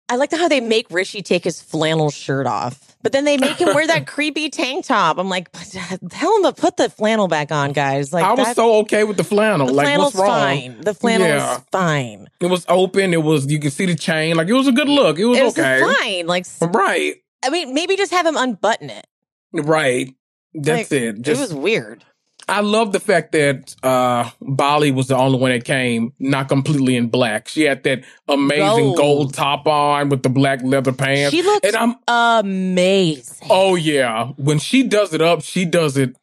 I 0.08 0.14
like 0.16 0.30
how 0.30 0.46
they 0.48 0.60
make 0.60 0.86
Rishi 0.90 1.20
take 1.20 1.42
his 1.42 1.60
flannel 1.60 2.10
shirt 2.10 2.46
off, 2.46 2.96
but 3.02 3.10
then 3.10 3.24
they 3.24 3.36
make 3.36 3.56
him 3.60 3.74
wear 3.74 3.88
that 3.88 4.06
creepy 4.06 4.48
tank 4.50 4.84
top. 4.86 5.18
I'm 5.18 5.28
like, 5.28 5.50
tell 5.52 6.36
him 6.36 6.42
to 6.44 6.52
put 6.52 6.76
the 6.76 6.88
flannel 6.88 7.26
back 7.26 7.50
on, 7.50 7.72
guys. 7.72 8.12
Like 8.12 8.24
I 8.24 8.30
was 8.34 8.46
that- 8.46 8.56
so 8.56 8.76
okay 8.82 9.02
with 9.02 9.16
the 9.16 9.24
flannel. 9.24 9.66
the 9.66 9.72
like, 9.72 9.86
flannel's 9.86 10.14
what's 10.14 10.28
wrong? 10.28 10.28
fine. 10.40 10.80
The 10.80 10.94
flannel 10.94 11.26
Yeah. 11.26 11.56
is 11.56 11.62
fine. 11.72 12.28
It 12.40 12.46
was 12.46 12.64
open. 12.68 13.12
It 13.14 13.22
was 13.24 13.50
you 13.50 13.58
can 13.58 13.72
see 13.72 13.86
the 13.86 13.96
chain. 13.96 14.36
Like 14.36 14.46
it 14.48 14.52
was 14.52 14.68
a 14.68 14.72
good 14.72 14.88
look. 14.88 15.18
It 15.18 15.24
was, 15.24 15.38
It 15.38 15.44
was 15.44 15.58
okay. 15.58 15.80
fine. 15.80 16.26
Like, 16.28 16.46
Right. 16.60 17.16
I 17.44 17.50
mean, 17.50 17.74
maybe 17.74 17.96
just 17.96 18.12
have 18.12 18.24
him 18.26 18.36
unbutton 18.36 18.90
it. 18.90 19.06
Right. 19.52 20.14
That's 20.56 20.90
Like, 20.90 21.00
it. 21.00 21.22
Just 21.22 21.40
it 21.40 21.42
was 21.42 21.54
weird. 21.54 22.04
I 22.48 22.60
love 22.60 22.92
the 22.92 23.00
fact 23.00 23.32
that 23.32 23.74
uh 23.82 24.30
Bali 24.40 24.92
was 24.92 25.08
the 25.08 25.16
only 25.16 25.38
one 25.38 25.50
that 25.50 25.64
came 25.64 26.12
not 26.20 26.48
completely 26.48 26.94
in 26.96 27.08
black. 27.08 27.48
She 27.48 27.62
had 27.62 27.82
that 27.84 28.04
amazing 28.28 28.94
Gold. 28.94 28.96
gold, 28.96 29.34
top 29.34 29.66
on 29.66 30.10
with 30.10 30.22
the 30.22 30.28
black 30.28 30.62
leather 30.62 30.92
pants. 30.92 31.34
She 31.34 31.42
looks 31.42 31.66
and 31.66 31.74
I'm 31.76 31.96
amazing. 32.06 33.48
oh 33.50 33.74
yeah. 33.74 34.28
When 34.36 34.58
she 34.58 34.82
does 34.84 35.12
it 35.12 35.20
up, 35.20 35.42
she 35.42 35.64
does 35.64 35.96
it 35.96 36.16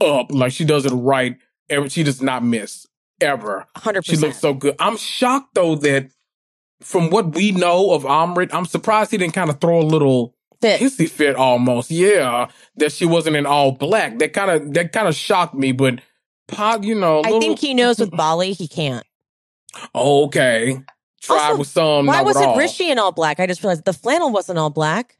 up. 0.00 0.32
Like 0.32 0.52
she 0.52 0.64
does 0.64 0.86
it 0.86 0.92
right. 0.92 1.36
Ever 1.68 1.90
she 1.90 2.02
does 2.02 2.22
not 2.22 2.42
miss. 2.44 2.86
Ever. 3.20 3.66
100%. 3.76 4.04
She 4.04 4.16
looks 4.16 4.38
so 4.38 4.54
good. 4.54 4.76
I'm 4.78 4.96
shocked 4.96 5.54
though 5.54 5.74
that 5.76 6.10
from 6.80 7.10
what 7.10 7.34
we 7.34 7.52
know 7.52 7.92
of 7.92 8.04
Amrit, 8.04 8.50
I'm 8.52 8.66
surprised 8.66 9.10
he 9.10 9.16
didn't 9.18 9.34
kind 9.34 9.50
of 9.50 9.60
throw 9.60 9.80
a 9.80 9.82
little 9.82 10.35
fit. 10.60 10.80
hissy 10.80 11.08
fit 11.08 11.36
almost. 11.36 11.90
Yeah, 11.90 12.48
that 12.76 12.92
she 12.92 13.06
wasn't 13.06 13.36
in 13.36 13.46
all 13.46 13.72
black. 13.72 14.18
That 14.18 14.32
kind 14.32 14.50
of 14.50 14.74
that 14.74 14.92
kind 14.92 15.08
of 15.08 15.14
shocked 15.14 15.54
me. 15.54 15.72
But 15.72 16.00
pop, 16.48 16.84
you 16.84 16.94
know, 16.94 17.22
I 17.24 17.38
think 17.38 17.58
he 17.58 17.74
knows 17.74 17.98
with 17.98 18.10
Bali 18.16 18.52
he 18.52 18.68
can't. 18.68 19.04
Okay. 19.94 20.80
Try 21.20 21.46
Also, 21.46 21.58
with 21.58 21.68
some. 21.68 22.06
Why 22.06 22.22
wasn't 22.22 22.46
all. 22.46 22.56
Rishi 22.56 22.90
in 22.90 22.98
all 22.98 23.12
black? 23.12 23.40
I 23.40 23.46
just 23.46 23.62
realized 23.62 23.84
the 23.84 23.92
flannel 23.92 24.30
wasn't 24.30 24.58
all 24.58 24.70
black. 24.70 25.18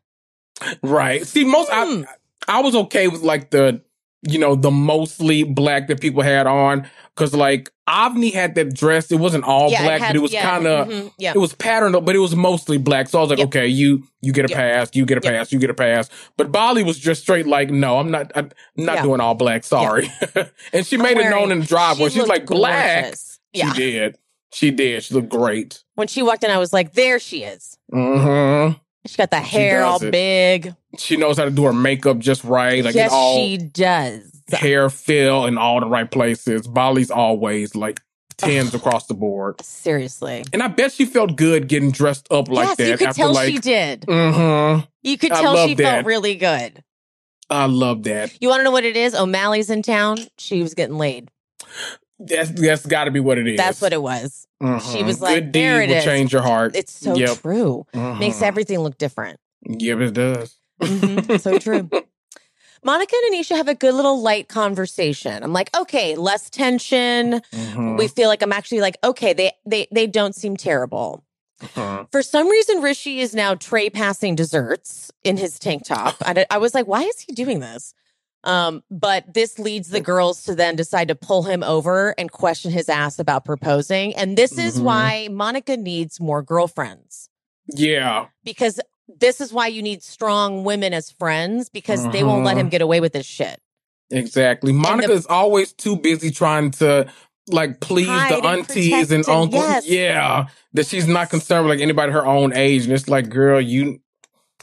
Right. 0.82 1.26
See, 1.26 1.44
most 1.44 1.70
Hmm. 1.72 2.02
I 2.48 2.58
I 2.58 2.60
was 2.60 2.74
okay 2.74 3.08
with 3.08 3.22
like 3.22 3.50
the 3.50 3.82
you 4.26 4.38
know 4.38 4.54
the 4.54 4.70
mostly 4.70 5.42
black 5.44 5.86
that 5.88 6.00
people 6.00 6.22
had 6.22 6.46
on 6.46 6.88
because 7.14 7.34
like 7.34 7.70
Avni 7.88 8.32
had 8.32 8.54
that 8.56 8.74
dress. 8.74 9.10
It 9.12 9.16
wasn't 9.20 9.44
all 9.44 9.70
yeah, 9.70 9.82
black, 9.84 10.00
had- 10.00 10.08
but 10.10 10.16
it 10.16 10.20
was 10.22 10.32
yeah, 10.32 10.42
kind 10.42 10.66
of. 10.66 10.88
mhm, 10.88 11.12
yeah. 11.18 11.32
It 11.34 11.38
was 11.38 11.54
patterned, 11.54 12.04
but 12.04 12.14
it 12.16 12.18
was 12.18 12.34
mostly 12.34 12.78
black. 12.78 13.08
So 13.08 13.18
I 13.18 13.20
was 13.22 13.30
like, 13.30 13.38
Yep. 13.38 13.48
okay, 13.48 13.66
you 13.68 14.02
you 14.20 14.32
get 14.32 14.44
a 14.44 14.48
Yep. 14.48 14.58
pass, 14.58 14.90
you 14.94 15.06
get 15.06 15.18
a 15.18 15.20
Yep. 15.24 15.32
pass, 15.32 15.52
you 15.52 15.58
get 15.58 15.70
a 15.70 15.74
pass. 15.74 16.08
But 16.36 16.50
Bali 16.52 16.82
was 16.82 16.98
just 16.98 17.22
straight 17.22 17.46
like, 17.46 17.70
no, 17.70 17.98
I'm 17.98 18.10
not, 18.10 18.32
I'm 18.34 18.50
not 18.76 19.02
doing 19.02 19.20
all 19.20 19.34
black. 19.34 19.62
Sorry. 19.64 20.10
and 20.72 20.84
she 20.86 20.96
made 20.96 21.16
it 21.16 21.30
known 21.30 21.52
in 21.52 21.60
the 21.60 21.66
driveway. 21.66 22.08
she 22.08 22.18
She's 22.20 22.28
like, 22.28 22.46
black. 22.46 23.02
gorgeous. 23.04 23.38
Yeah. 23.52 23.72
She 23.72 23.78
did. 23.78 24.18
She 24.52 24.70
did. 24.70 25.02
She 25.04 25.14
looked 25.14 25.28
great. 25.28 25.82
When 25.94 26.08
she 26.08 26.22
walked 26.22 26.42
in, 26.44 26.50
I 26.50 26.58
was 26.58 26.72
like, 26.72 26.92
there 26.94 27.18
she 27.18 27.44
is. 27.44 27.78
hmm 27.92 28.70
She 29.06 29.16
got 29.16 29.30
the 29.30 29.40
hair 29.40 29.84
all 29.84 30.02
it. 30.02 30.10
big. 30.10 30.74
She 30.98 31.16
knows 31.16 31.36
how 31.38 31.44
to 31.44 31.50
do 31.50 31.64
her 31.64 31.72
makeup 31.72 32.18
just 32.18 32.44
right. 32.44 32.84
Like 32.84 32.94
yes, 32.94 33.10
all 33.12 33.36
she 33.36 33.58
does. 33.58 34.30
hair 34.50 34.88
fill 34.90 35.46
in 35.46 35.58
all 35.58 35.80
the 35.80 35.86
right 35.86 36.10
places. 36.10 36.66
Bali's 36.66 37.10
always 37.10 37.74
like 37.74 38.00
tens 38.36 38.74
across 38.74 39.06
the 39.06 39.14
board. 39.14 39.60
Seriously. 39.62 40.44
And 40.52 40.62
I 40.62 40.68
bet 40.68 40.92
she 40.92 41.04
felt 41.06 41.36
good 41.36 41.68
getting 41.68 41.90
dressed 41.90 42.26
up 42.30 42.48
like 42.48 42.66
yes, 42.68 42.76
that 42.76 42.88
you 42.90 42.96
could 42.98 43.08
after 43.08 43.22
tell 43.22 43.32
like 43.32 43.50
she 43.52 43.58
did. 43.58 44.04
hmm 44.08 44.80
You 45.02 45.18
could 45.18 45.32
tell 45.32 45.66
she 45.66 45.74
that. 45.74 45.82
felt 45.82 46.06
really 46.06 46.34
good. 46.36 46.82
I 47.48 47.66
love 47.66 48.02
that. 48.04 48.36
You 48.40 48.48
want 48.48 48.60
to 48.60 48.64
know 48.64 48.72
what 48.72 48.84
it 48.84 48.96
is? 48.96 49.14
O'Malley's 49.14 49.70
in 49.70 49.82
town. 49.82 50.18
She 50.36 50.62
was 50.62 50.74
getting 50.74 50.98
laid. 50.98 51.30
That's 52.18 52.50
that's 52.50 52.86
got 52.86 53.04
to 53.04 53.10
be 53.10 53.20
what 53.20 53.38
it 53.38 53.46
is. 53.46 53.56
That's 53.56 53.80
what 53.80 53.92
it 53.92 54.00
was. 54.02 54.46
Mhm. 54.62 54.92
she 54.92 55.02
was 55.02 55.20
like, 55.20 55.34
"Good 55.44 55.52
"There 55.52 55.80
deed 55.80 55.84
it 55.84 55.88
will 55.92 55.98
is." 55.98 56.04
change 56.04 56.32
your 56.32 56.42
heart." 56.42 56.74
It's 56.74 56.92
so 56.92 57.14
Yep. 57.14 57.38
true. 57.42 57.86
Makes 57.92 58.38
Mhm. 58.38 58.42
everything 58.42 58.78
look 58.80 58.96
different. 58.96 59.38
Yep, 59.68 59.98
it 60.00 60.14
does. 60.14 60.56
Mhm. 60.80 61.40
so 61.40 61.58
true. 61.58 61.90
Monica 62.84 63.14
and 63.24 63.34
Anisha 63.34 63.56
have 63.56 63.68
a 63.68 63.74
good 63.74 63.94
little 63.94 64.20
light 64.22 64.48
conversation. 64.48 65.42
I'm 65.42 65.52
like, 65.52 65.74
okay, 65.76 66.14
less 66.14 66.48
tension. 66.50 67.40
Mhm. 67.52 67.98
We 67.98 68.06
feel 68.08 68.28
like 68.28 68.42
I'm 68.42 68.52
actually 68.52 68.80
like, 68.80 68.96
okay, 69.04 69.32
they 69.32 69.52
they 69.66 69.86
they 69.92 70.06
don't 70.06 70.34
seem 70.34 70.56
terrible. 70.56 71.22
Mhm. 71.62 72.10
For 72.12 72.22
some 72.22 72.48
reason, 72.48 72.82
Rishi 72.82 73.20
is 73.20 73.34
now 73.34 73.54
tray 73.54 73.90
passing 73.90 74.34
desserts 74.34 75.10
in 75.24 75.36
his 75.38 75.58
tank 75.58 75.84
top. 75.84 76.16
I, 76.20 76.46
I 76.50 76.58
was 76.58 76.74
like, 76.74 76.86
why 76.86 77.02
is 77.02 77.20
he 77.20 77.32
doing 77.32 77.60
this? 77.60 77.92
Um, 78.46 78.82
but 78.90 79.34
this 79.34 79.58
leads 79.58 79.88
the 79.88 80.00
girls 80.00 80.44
to 80.44 80.54
then 80.54 80.76
decide 80.76 81.08
to 81.08 81.14
pull 81.14 81.42
him 81.42 81.62
over 81.62 82.14
and 82.16 82.30
question 82.30 82.70
his 82.70 82.88
ass 82.88 83.18
about 83.18 83.44
proposing. 83.44 84.14
And 84.14 84.38
this 84.38 84.56
is 84.56 84.78
Mhm. 84.78 84.82
why 84.84 85.28
Monica 85.30 85.76
needs 85.76 86.20
more 86.20 86.42
girlfriends 86.42 87.28
Yeah, 87.68 88.26
because 88.44 88.80
this 89.08 89.40
is 89.40 89.52
why 89.52 89.66
you 89.66 89.82
need 89.82 90.02
strong 90.02 90.62
women 90.64 90.94
as 90.94 91.10
friends 91.10 91.68
because 91.68 92.08
they 92.12 92.22
won't 92.22 92.44
let 92.44 92.56
Mhm. 92.56 92.60
him 92.60 92.68
get 92.70 92.80
away 92.82 93.00
with 93.00 93.12
this 93.12 93.26
shit. 93.26 93.60
exactly. 94.10 94.72
Monica 94.72 95.08
the- 95.08 95.14
is 95.14 95.26
always 95.26 95.72
too 95.72 95.96
busy 95.96 96.30
trying 96.30 96.70
to 96.70 97.06
like 97.48 97.80
please 97.80 98.06
the 98.06 98.40
aunties 98.44 99.10
and 99.10 99.24
and- 99.24 99.28
uncles. 99.28 99.62
yes. 99.64 99.86
Yeah, 99.88 100.46
that 100.74 100.86
she's 100.86 101.08
not 101.08 101.30
concerned 101.30 101.66
with 101.66 101.76
like 101.76 101.82
anybody 101.82 102.12
her 102.12 102.24
own 102.24 102.52
age, 102.54 102.84
and 102.84 102.92
it's 102.92 103.08
like, 103.08 103.28
girl, 103.28 103.60
you 103.60 103.98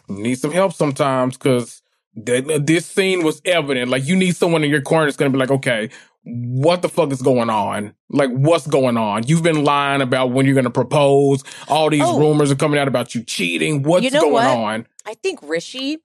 need 0.08 0.36
some 0.40 0.52
help 0.52 0.72
sometimes 0.74 1.38
because 1.38 1.82
That 2.16 2.66
this 2.68 2.86
scene 2.86 3.24
was 3.24 3.42
evident. 3.46 3.90
Like 3.90 4.06
you 4.06 4.16
need 4.16 4.36
someone 4.36 4.64
in 4.64 4.70
your 4.70 4.82
corner 4.82 5.06
that's 5.06 5.18
gonna 5.18 5.32
be 5.32 5.38
like, 5.38 5.52
okay, 5.52 5.90
what 6.26 6.82
the 6.82 6.90
fuck 6.90 7.12
is 7.12 7.22
going 7.22 7.50
on? 7.50 7.94
Like, 8.10 8.30
what's 8.30 8.66
going 8.68 8.96
on? 8.98 9.28
You've 9.28 9.44
been 9.44 9.64
lying 9.66 10.02
about 10.02 10.32
when 10.32 10.46
you're 10.46 10.54
going 10.56 10.64
to 10.64 10.70
propose. 10.70 11.44
All 11.68 11.90
these 11.90 12.02
Oh. 12.06 12.18
rumors 12.18 12.50
are 12.50 12.56
coming 12.56 12.80
out 12.80 12.88
about 12.88 13.14
you 13.14 13.24
cheating. 13.24 13.84
What's 13.84 14.06
You 14.06 14.12
know 14.12 14.22
going 14.22 14.32
what? 14.34 14.46
on? 14.48 14.88
I 15.06 15.16
think 15.16 15.40
Rishi, 15.44 15.98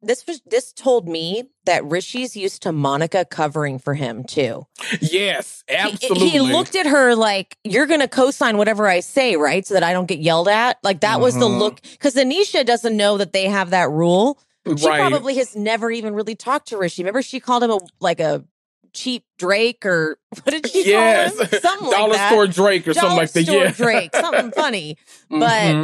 this 0.00 0.26
was 0.26 0.40
this 0.46 0.72
told 0.72 1.06
me 1.06 1.50
that 1.66 1.84
Rishi's 1.84 2.34
used 2.34 2.62
to 2.62 2.72
Monica 2.72 3.26
covering 3.26 3.78
for 3.78 3.92
him 3.92 4.24
too. 4.24 4.64
Yes, 5.02 5.64
He- 5.68 5.74
absolutely. 5.74 6.28
He, 6.30 6.40
looked 6.40 6.74
at 6.74 6.86
her 6.86 7.14
like, 7.14 7.58
"You're 7.64 7.86
going 7.86 8.00
to 8.00 8.08
co-sign 8.08 8.56
whatever 8.56 8.86
I 8.88 9.00
say, 9.00 9.36
right? 9.36 9.66
So 9.66 9.74
that 9.74 9.82
I 9.82 9.92
don't 9.92 10.06
get 10.06 10.20
yelled 10.20 10.48
at." 10.48 10.78
Like 10.82 11.00
that 11.00 11.20
was 11.20 11.34
the 11.34 11.48
Mhm. 11.48 11.58
look 11.58 11.82
because 11.82 12.14
Anisha 12.14 12.64
doesn't 12.64 12.96
know 12.96 13.18
that 13.18 13.34
they 13.34 13.44
have 13.48 13.68
that 13.70 13.90
rule. 13.90 14.38
She 14.76 14.86
right. 14.88 15.00
probably 15.00 15.36
has 15.36 15.56
never 15.56 15.90
even 15.90 16.14
really 16.14 16.34
talked 16.34 16.68
to 16.68 16.78
Rishi. 16.78 17.02
Remember, 17.02 17.22
she 17.22 17.40
called 17.40 17.62
him 17.62 17.70
a 17.70 17.78
like 18.00 18.20
a 18.20 18.44
cheap 18.92 19.24
Drake 19.38 19.84
or 19.86 20.18
what 20.42 20.46
did 20.50 20.68
she 20.68 20.86
yes, 20.88 21.34
call 21.36 21.46
him? 21.46 21.60
Something 21.60 21.90
dollar 21.90 22.08
like 22.08 22.18
that. 22.18 22.30
store 22.30 22.46
Drake 22.46 22.88
or 22.88 22.94
something 22.94 23.16
like 23.16 23.32
that. 23.32 23.44
store 23.44 23.64
Yeah, 23.64 23.70
Drake, 23.72 24.14
something 24.14 24.50
funny. 24.56 24.96
But 25.30 25.38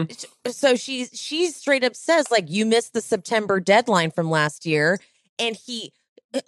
Mhm. 0.09 0.27
so 0.49 0.75
she 0.77 1.07
she 1.07 1.51
straight 1.51 1.85
up 1.85 1.95
says 1.97 2.31
like 2.31 2.51
you 2.51 2.67
missed 2.67 2.93
the 2.93 3.01
September 3.01 3.61
deadline 3.61 4.11
from 4.11 4.31
last 4.31 4.67
year, 4.67 4.99
and 5.39 5.57
he. 5.57 5.93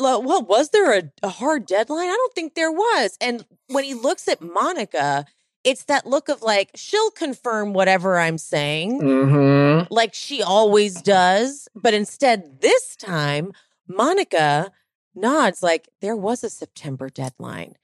Well, 0.01 0.21
was 0.43 0.71
there 0.71 0.99
a, 0.99 1.03
a 1.23 1.29
hard 1.29 1.65
deadline? 1.65 2.09
I 2.09 2.13
don't 2.15 2.35
think 2.35 2.57
there 2.57 2.73
was. 2.73 3.17
And 3.21 3.47
when 3.69 3.85
he 3.85 3.95
looks 3.95 4.27
at 4.27 4.41
Monica, 4.43 5.27
it's 5.67 5.85
that 5.85 6.07
look 6.07 6.29
of 6.31 6.41
like 6.43 6.71
she'll 6.77 7.11
confirm 7.11 7.73
whatever 7.75 8.19
I'm 8.19 8.39
saying, 8.39 9.01
Mhm. 9.03 9.89
like 9.91 10.15
she 10.15 10.43
always 10.43 11.03
does. 11.03 11.69
But 11.75 11.93
instead, 11.93 12.61
this 12.63 12.97
time, 12.97 13.53
Monica 13.89 14.71
nods 15.15 15.63
like 15.63 15.89
there 16.01 16.17
was 16.17 16.43
a 16.45 16.49
September 16.51 17.11
deadline. 17.11 17.75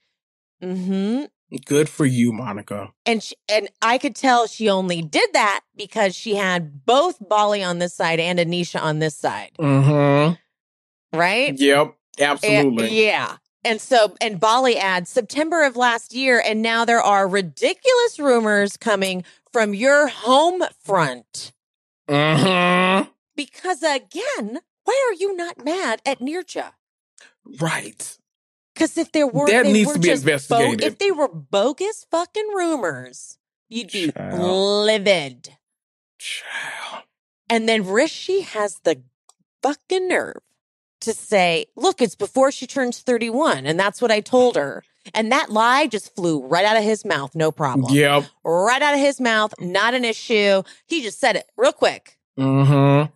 Hmm. 0.61 1.25
Good 1.65 1.87
for 1.89 2.05
you, 2.05 2.31
Monica. 2.33 2.91
And 3.05 3.21
she, 3.21 3.35
and 3.47 3.69
I 3.81 3.97
could 3.99 4.15
tell 4.15 4.47
she 4.47 4.69
only 4.69 5.01
did 5.03 5.29
that 5.33 5.61
because 5.75 6.15
she 6.15 6.35
had 6.35 6.85
both 6.85 7.17
Bali 7.19 7.61
on 7.61 7.77
this 7.79 7.93
side 7.93 8.19
and 8.19 8.39
Anisha 8.39 8.81
on 8.81 8.97
this 8.99 9.15
side, 9.15 9.51
hmm 9.59 10.31
right? 11.13 11.53
Yep, 11.59 11.95
And- 12.17 12.27
absolutely. 12.27 13.05
yeah. 13.05 13.37
And 13.65 13.79
so, 13.79 14.13
and 14.19 14.39
Bali 14.39 14.77
adds 14.77 15.09
September 15.09 15.63
of 15.63 15.75
last 15.77 16.13
year, 16.13 16.41
and 16.45 16.61
now 16.61 16.83
there 16.85 17.01
are 17.01 17.27
ridiculous 17.27 18.19
rumors 18.19 18.75
coming 18.77 19.23
from 19.51 19.73
your 19.73 20.07
home 20.07 20.63
front. 20.83 21.53
Mm-hmm. 22.09 23.09
Because 23.35 23.81
again, 23.81 24.59
why 24.83 25.07
are 25.09 25.13
you 25.13 25.35
not 25.35 25.63
mad 25.63 26.01
at 26.05 26.19
Nirja? 26.19 26.73
Right. 27.59 28.17
Because 28.73 28.97
if 28.97 29.11
there 29.11 29.27
were, 29.27 29.47
That 29.49 29.63
they 29.65 29.73
needs 29.73 29.87
were 29.87 29.93
to 29.93 29.99
be 29.99 30.07
just 30.09 30.25
bo- 30.25 30.31
investigated. 30.33 30.83
if 30.83 30.97
they 30.97 31.11
were 31.11 31.27
bogus 31.29 32.05
fucking 32.11 32.47
rumors, 32.53 33.37
you'd 33.69 33.91
be 33.91 34.11
Child. 34.11 34.39
livid. 34.85 35.49
Child. 36.19 37.03
And 37.49 37.69
then 37.69 37.85
Rishi 37.87 38.41
has 38.41 38.79
the 38.83 39.01
fucking 39.61 40.07
nerve 40.07 40.41
to 41.03 41.13
say, 41.13 41.65
look, 41.75 42.01
it's 42.01 42.15
before 42.15 42.51
she 42.51 42.67
turns 42.67 42.99
31. 42.99 43.65
And 43.65 43.79
that's 43.79 44.01
what 44.01 44.11
I 44.11 44.19
told 44.21 44.55
her. 44.55 44.83
And 45.13 45.31
that 45.31 45.49
lie 45.51 45.87
just 45.87 46.15
flew 46.15 46.45
right 46.45 46.65
out 46.65 46.77
of 46.77 46.83
his 46.83 47.05
mouth. 47.05 47.35
No 47.35 47.51
problem. 47.51 47.93
Yep. 47.93 48.25
Right 48.43 48.81
out 48.81 48.93
of 48.93 48.99
his 48.99 49.19
mouth. 49.21 49.53
Not 49.59 49.93
an 49.93 50.05
issue. 50.05 50.63
He 50.87 51.01
just 51.01 51.19
said 51.19 51.35
it 51.35 51.45
real 51.57 51.73
quick. 51.73 52.17
Mm 52.39 52.67
hmm. 53.07 53.11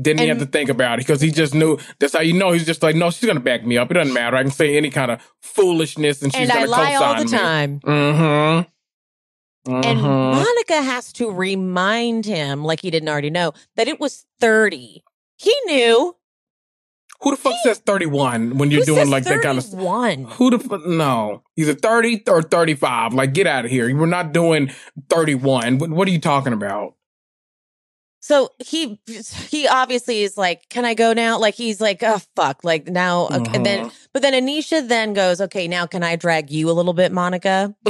Didn't 0.00 0.20
he 0.22 0.26
have 0.28 0.40
to 0.40 0.46
think 0.46 0.70
about 0.70 0.98
it 0.98 1.06
because 1.06 1.20
he 1.20 1.30
just 1.30 1.54
knew. 1.54 1.78
That's 2.00 2.14
how 2.14 2.20
you 2.20 2.32
know 2.32 2.50
he's 2.50 2.66
just 2.66 2.82
like, 2.82 2.96
no, 2.96 3.10
she's 3.10 3.28
gonna 3.28 3.38
back 3.38 3.64
me 3.64 3.78
up. 3.78 3.90
It 3.92 3.94
doesn't 3.94 4.12
matter. 4.12 4.36
I 4.36 4.42
can 4.42 4.50
say 4.50 4.76
any 4.76 4.90
kind 4.90 5.12
of 5.12 5.20
foolishness, 5.40 6.20
and 6.20 6.32
she's 6.34 6.42
and 6.48 6.50
I 6.50 6.54
gonna 6.66 6.70
lie 6.70 6.94
all 6.96 7.14
the 7.16 7.24
me. 7.26 7.30
time. 7.30 7.80
Mm-hmm. 7.80 9.72
And 9.72 9.98
Mhm. 9.98 10.32
Monica 10.34 10.82
has 10.82 11.12
to 11.14 11.30
remind 11.30 12.26
him, 12.26 12.64
like 12.64 12.80
he 12.80 12.90
didn't 12.90 13.08
already 13.08 13.30
know, 13.30 13.52
that 13.76 13.86
it 13.88 14.00
was 14.00 14.26
30. 14.40 15.04
He 15.36 15.54
knew. 15.66 16.16
Who 17.20 17.30
the 17.30 17.36
fuck 17.36 17.54
says 17.64 17.78
thirty 17.78 18.06
one 18.06 18.58
when 18.58 18.70
you're 18.70 18.80
Who 18.80 18.86
doing 18.94 19.10
like 19.10 19.24
that 19.24 19.42
kind 19.42 19.58
of? 19.58 19.64
31? 19.64 20.24
Who 20.24 20.50
the 20.50 20.58
fuck? 20.58 20.84
No, 20.86 21.42
either 21.56 21.74
thirty 21.74 22.22
or 22.28 22.42
thirty 22.42 22.74
five. 22.74 23.14
Like, 23.14 23.32
get 23.34 23.46
out 23.46 23.64
of 23.64 23.70
here. 23.70 23.94
We're 23.96 24.06
not 24.06 24.32
doing 24.32 24.70
thirty 25.08 25.34
one. 25.34 25.78
What, 25.78 25.90
what 25.90 26.08
are 26.08 26.10
you 26.10 26.20
talking 26.20 26.52
about? 26.52 26.94
So 28.20 28.48
he 28.58 29.00
he 29.50 29.68
obviously 29.68 30.22
is 30.22 30.38
like, 30.38 30.68
"Can 30.70 30.86
I 30.86 30.94
go 30.94 31.12
now?" 31.12 31.38
Like 31.38 31.54
he's 31.54 31.78
like, 31.80 32.02
"Oh 32.02 32.20
fuck!" 32.34 32.64
Like 32.64 32.86
now, 32.88 33.26
okay. 33.26 33.50
and 33.54 33.66
then 33.66 33.80
Uh-huh. 33.86 33.90
but 34.14 34.22
then 34.22 34.32
Anisha 34.32 34.86
then 34.88 35.12
goes, 35.12 35.42
"Okay, 35.42 35.68
now 35.68 35.84
can 35.86 36.02
I 36.02 36.16
drag 36.16 36.50
you 36.50 36.70
a 36.70 36.72
little 36.72 36.94
bit, 36.94 37.12
Monica?" 37.12 37.74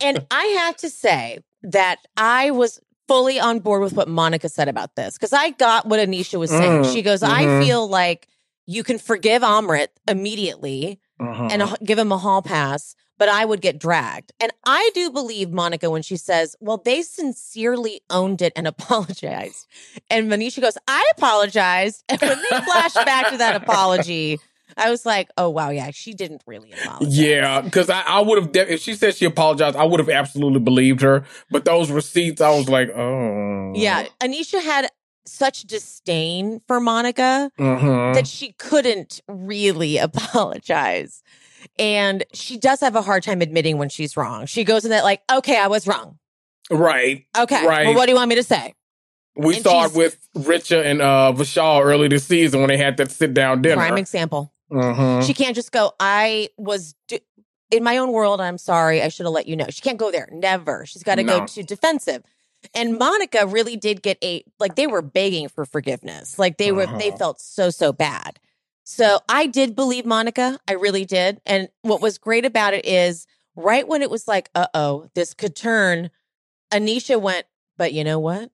And 0.00 0.26
I 0.30 0.44
have 0.60 0.76
to 0.78 0.88
say 0.90 1.40
that 1.64 1.98
I 2.16 2.50
was 2.50 2.80
fully 3.08 3.40
on 3.40 3.58
board 3.60 3.82
with 3.82 3.94
what 3.94 4.06
Monica 4.08 4.48
said 4.48 4.68
about 4.68 4.94
this 4.94 5.14
because 5.14 5.32
I 5.32 5.50
got 5.50 5.86
what 5.86 5.98
Anisha 5.98 6.38
was 6.38 6.50
saying. 6.50 6.82
Mm, 6.82 6.92
She 6.92 7.02
goes, 7.02 7.22
"I 7.22 7.42
mhm. 7.44 7.64
feel 7.64 7.88
like 7.88 8.28
you 8.66 8.84
can 8.84 8.98
forgive 8.98 9.42
Amrit 9.42 9.88
immediately 10.06 11.00
and 11.18 11.76
give 11.84 11.98
him 11.98 12.12
a 12.12 12.18
hall 12.18 12.42
pass." 12.42 12.94
But 13.18 13.28
I 13.28 13.44
would 13.44 13.60
get 13.60 13.80
dragged. 13.80 14.30
And 14.38 14.52
I 14.64 14.90
do 14.94 15.10
believe 15.10 15.50
Monica 15.50 15.90
when 15.90 16.02
she 16.02 16.16
says, 16.16 16.54
well, 16.60 16.76
they 16.76 17.02
sincerely 17.02 18.00
owned 18.10 18.40
it 18.40 18.52
and 18.54 18.64
apologized. 18.74 19.66
And 20.08 20.30
Anisha 20.30 20.60
goes, 20.60 20.78
I 20.86 21.04
apologized. 21.16 22.04
And 22.08 22.20
when 22.20 22.38
they 22.38 22.60
flash 22.60 22.94
back 22.94 23.30
to 23.30 23.36
that 23.38 23.56
apology, 23.62 24.38
I 24.76 24.90
was 24.90 25.06
like, 25.06 25.30
oh, 25.36 25.48
wow, 25.48 25.70
yeah, 25.70 25.90
she 25.90 26.14
didn't 26.14 26.42
really 26.46 26.72
apologize. 26.72 27.16
Yeah, 27.16 27.60
because 27.60 27.90
I, 27.90 28.02
I 28.02 28.20
would 28.20 28.38
have, 28.42 28.52
de- 28.52 28.72
if 28.74 28.80
she 28.80 28.94
said 28.94 29.16
she 29.16 29.24
apologized, 29.24 29.76
I 29.76 29.84
would 29.84 30.00
have 30.00 30.10
absolutely 30.10 30.60
believed 30.60 31.00
her. 31.00 31.24
But 31.50 31.64
those 31.64 31.90
receipts, 31.90 32.40
I 32.40 32.50
was 32.50 32.68
like, 32.68 32.90
oh. 32.90 33.72
Yeah. 33.74 34.06
Anisha 34.20 34.62
had 34.62 34.88
such 35.26 35.62
disdain 35.62 36.60
for 36.66 36.80
Monica 36.80 37.50
hmm 37.58 38.12
that 38.14 38.26
she 38.26 38.52
couldn't 38.52 39.20
really 39.28 39.98
apologize. 39.98 41.22
And 41.78 42.24
she 42.32 42.56
does 42.56 42.80
have 42.80 42.96
a 42.96 43.02
hard 43.02 43.22
time 43.22 43.42
admitting 43.42 43.78
when 43.78 43.88
she's 43.88 44.16
wrong. 44.16 44.46
She 44.46 44.64
goes 44.64 44.84
in 44.84 44.90
that, 44.90 45.04
like, 45.04 45.22
okay, 45.30 45.58
I 45.58 45.66
was 45.66 45.86
wrong. 45.86 46.18
Right. 46.70 47.26
Okay. 47.36 47.66
Right. 47.66 47.86
Well, 47.86 47.94
what 47.94 48.06
do 48.06 48.12
you 48.12 48.16
want 48.16 48.28
me 48.28 48.36
to 48.36 48.42
say? 48.42 48.74
We 49.36 49.56
And 49.56 49.62
saw 49.62 49.84
it 49.84 49.94
with 49.94 50.18
Richa 50.36 50.84
and 50.84 51.00
uh, 51.00 51.32
Vishal 51.36 51.84
early 51.84 52.08
this 52.08 52.24
season 52.24 52.60
when 52.60 52.68
they 52.68 52.76
had 52.76 52.96
that 52.96 53.10
sit 53.10 53.34
down 53.34 53.62
dinner. 53.62 53.76
Prime 53.76 53.98
example. 53.98 54.52
Mhm. 54.70 55.26
She 55.26 55.34
can't 55.34 55.54
just 55.54 55.72
go, 55.72 55.92
I 55.98 56.50
was 56.56 56.94
do- 57.06 57.18
in 57.70 57.82
my 57.82 57.96
own 57.98 58.12
world. 58.12 58.40
I'm 58.40 58.58
sorry. 58.58 59.02
I 59.02 59.08
should 59.08 59.26
have 59.26 59.32
let 59.32 59.46
you 59.48 59.56
know. 59.56 59.66
She 59.70 59.80
can't 59.82 59.98
go 59.98 60.10
there. 60.10 60.28
Never. 60.32 60.84
She's 60.86 61.02
got 61.02 61.16
to 61.16 61.22
No. 61.22 61.40
go 61.40 61.46
to 61.46 61.62
defensive. 61.62 62.22
And 62.74 62.98
Monica 62.98 63.46
really 63.46 63.76
did 63.76 64.02
get 64.02 64.18
a, 64.22 64.42
like, 64.58 64.74
they 64.74 64.86
were 64.86 65.02
begging 65.02 65.48
for 65.48 65.64
forgiveness. 65.64 66.38
Like, 66.38 66.58
they 66.58 66.72
were, 66.72 66.86
they 66.86 67.08
Uh-huh. 67.08 67.16
felt 67.18 67.40
so, 67.40 67.70
so 67.70 67.92
bad. 67.92 68.40
So 68.84 69.20
I 69.28 69.46
did 69.46 69.76
believe 69.76 70.04
Monica. 70.06 70.58
I 70.66 70.72
really 70.72 71.04
did. 71.04 71.40
And 71.46 71.68
what 71.82 72.00
was 72.00 72.18
great 72.18 72.44
about 72.44 72.74
it 72.74 72.84
is 72.86 73.26
right 73.54 73.86
when 73.86 74.02
it 74.02 74.10
was 74.10 74.26
like, 74.26 74.50
uh 74.54 74.66
oh, 74.74 75.08
this 75.14 75.34
could 75.34 75.54
turn, 75.54 76.10
Anisha 76.72 77.20
went, 77.20 77.46
but 77.76 77.92
you 77.92 78.02
know 78.02 78.18
what? 78.18 78.50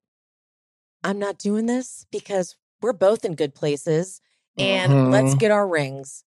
I'm 1.02 1.18
not 1.18 1.38
doing 1.38 1.66
this 1.66 2.06
because 2.10 2.56
we're 2.82 2.92
both 2.92 3.24
in 3.24 3.34
good 3.34 3.55
places 3.55 4.20
and 4.59 4.93
Mhm. 4.93 5.12
let's 5.12 5.35
get 5.35 5.51
our 5.51 5.66
rings. 5.66 6.24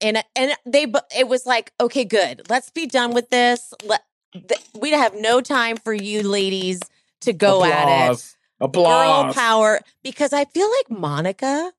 And 0.00 0.22
and 0.34 0.52
they 0.66 0.86
it 1.16 1.28
was 1.28 1.46
like, 1.46 1.72
okay, 1.80 2.04
good. 2.04 2.42
Let's 2.48 2.70
be 2.70 2.86
done 2.86 3.12
with 3.12 3.30
this. 3.30 3.72
Let 3.84 4.02
th- 4.32 4.60
we 4.78 4.90
have 4.90 5.14
no 5.14 5.40
time 5.40 5.76
for 5.76 5.92
you 5.92 6.22
ladies 6.22 6.80
to 7.22 7.32
go 7.32 7.64
at 7.64 7.88
it. 7.88 8.34
Applause. 8.60 9.24
Girl 9.24 9.34
power 9.34 9.80
because 10.02 10.32
I 10.32 10.44
feel 10.44 10.68
like 10.70 10.98
Monica 10.98 11.72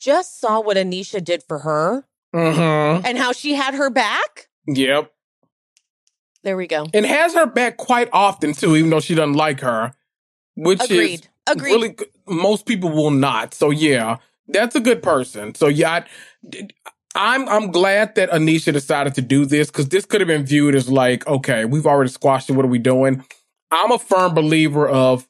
just 0.00 0.40
saw 0.40 0.60
what 0.60 0.76
Anisha 0.76 1.22
did 1.22 1.42
for 1.42 1.60
her 1.60 2.04
hmm 2.32 2.38
and 3.04 3.18
how 3.18 3.32
she 3.32 3.54
had 3.54 3.74
her 3.74 3.90
back. 3.90 4.48
Yep. 4.66 5.12
There 6.44 6.56
we 6.56 6.66
go. 6.66 6.86
And 6.94 7.04
has 7.04 7.34
her 7.34 7.46
back 7.46 7.76
quite 7.76 8.08
often 8.12 8.52
too, 8.52 8.76
even 8.76 8.90
though 8.90 9.00
she 9.00 9.14
doesn't 9.14 9.34
like 9.34 9.60
her. 9.60 9.94
Which 10.56 10.82
Agreed. 10.84 11.20
is 11.22 11.28
Agreed. 11.46 11.72
really 11.72 11.96
most 12.26 12.66
people 12.66 12.90
will 12.90 13.10
not. 13.10 13.54
So 13.54 13.70
yeah, 13.70 14.18
that's 14.48 14.74
a 14.74 14.80
good 14.80 15.02
person. 15.02 15.54
So 15.54 15.68
yeah, 15.68 16.04
I, 16.54 16.68
I'm 17.14 17.48
I'm 17.48 17.70
glad 17.70 18.14
that 18.16 18.30
Anisha 18.30 18.72
decided 18.72 19.14
to 19.14 19.22
do 19.22 19.44
this 19.44 19.68
because 19.70 19.88
this 19.88 20.06
could 20.06 20.20
have 20.20 20.28
been 20.28 20.44
viewed 20.46 20.74
as 20.74 20.88
like, 20.88 21.26
okay, 21.26 21.64
we've 21.64 21.86
already 21.86 22.10
squashed 22.10 22.50
it. 22.50 22.54
What 22.54 22.64
are 22.64 22.68
we 22.68 22.78
doing? 22.78 23.24
I'm 23.70 23.92
a 23.92 23.98
firm 23.98 24.34
believer 24.34 24.88
of 24.88 25.28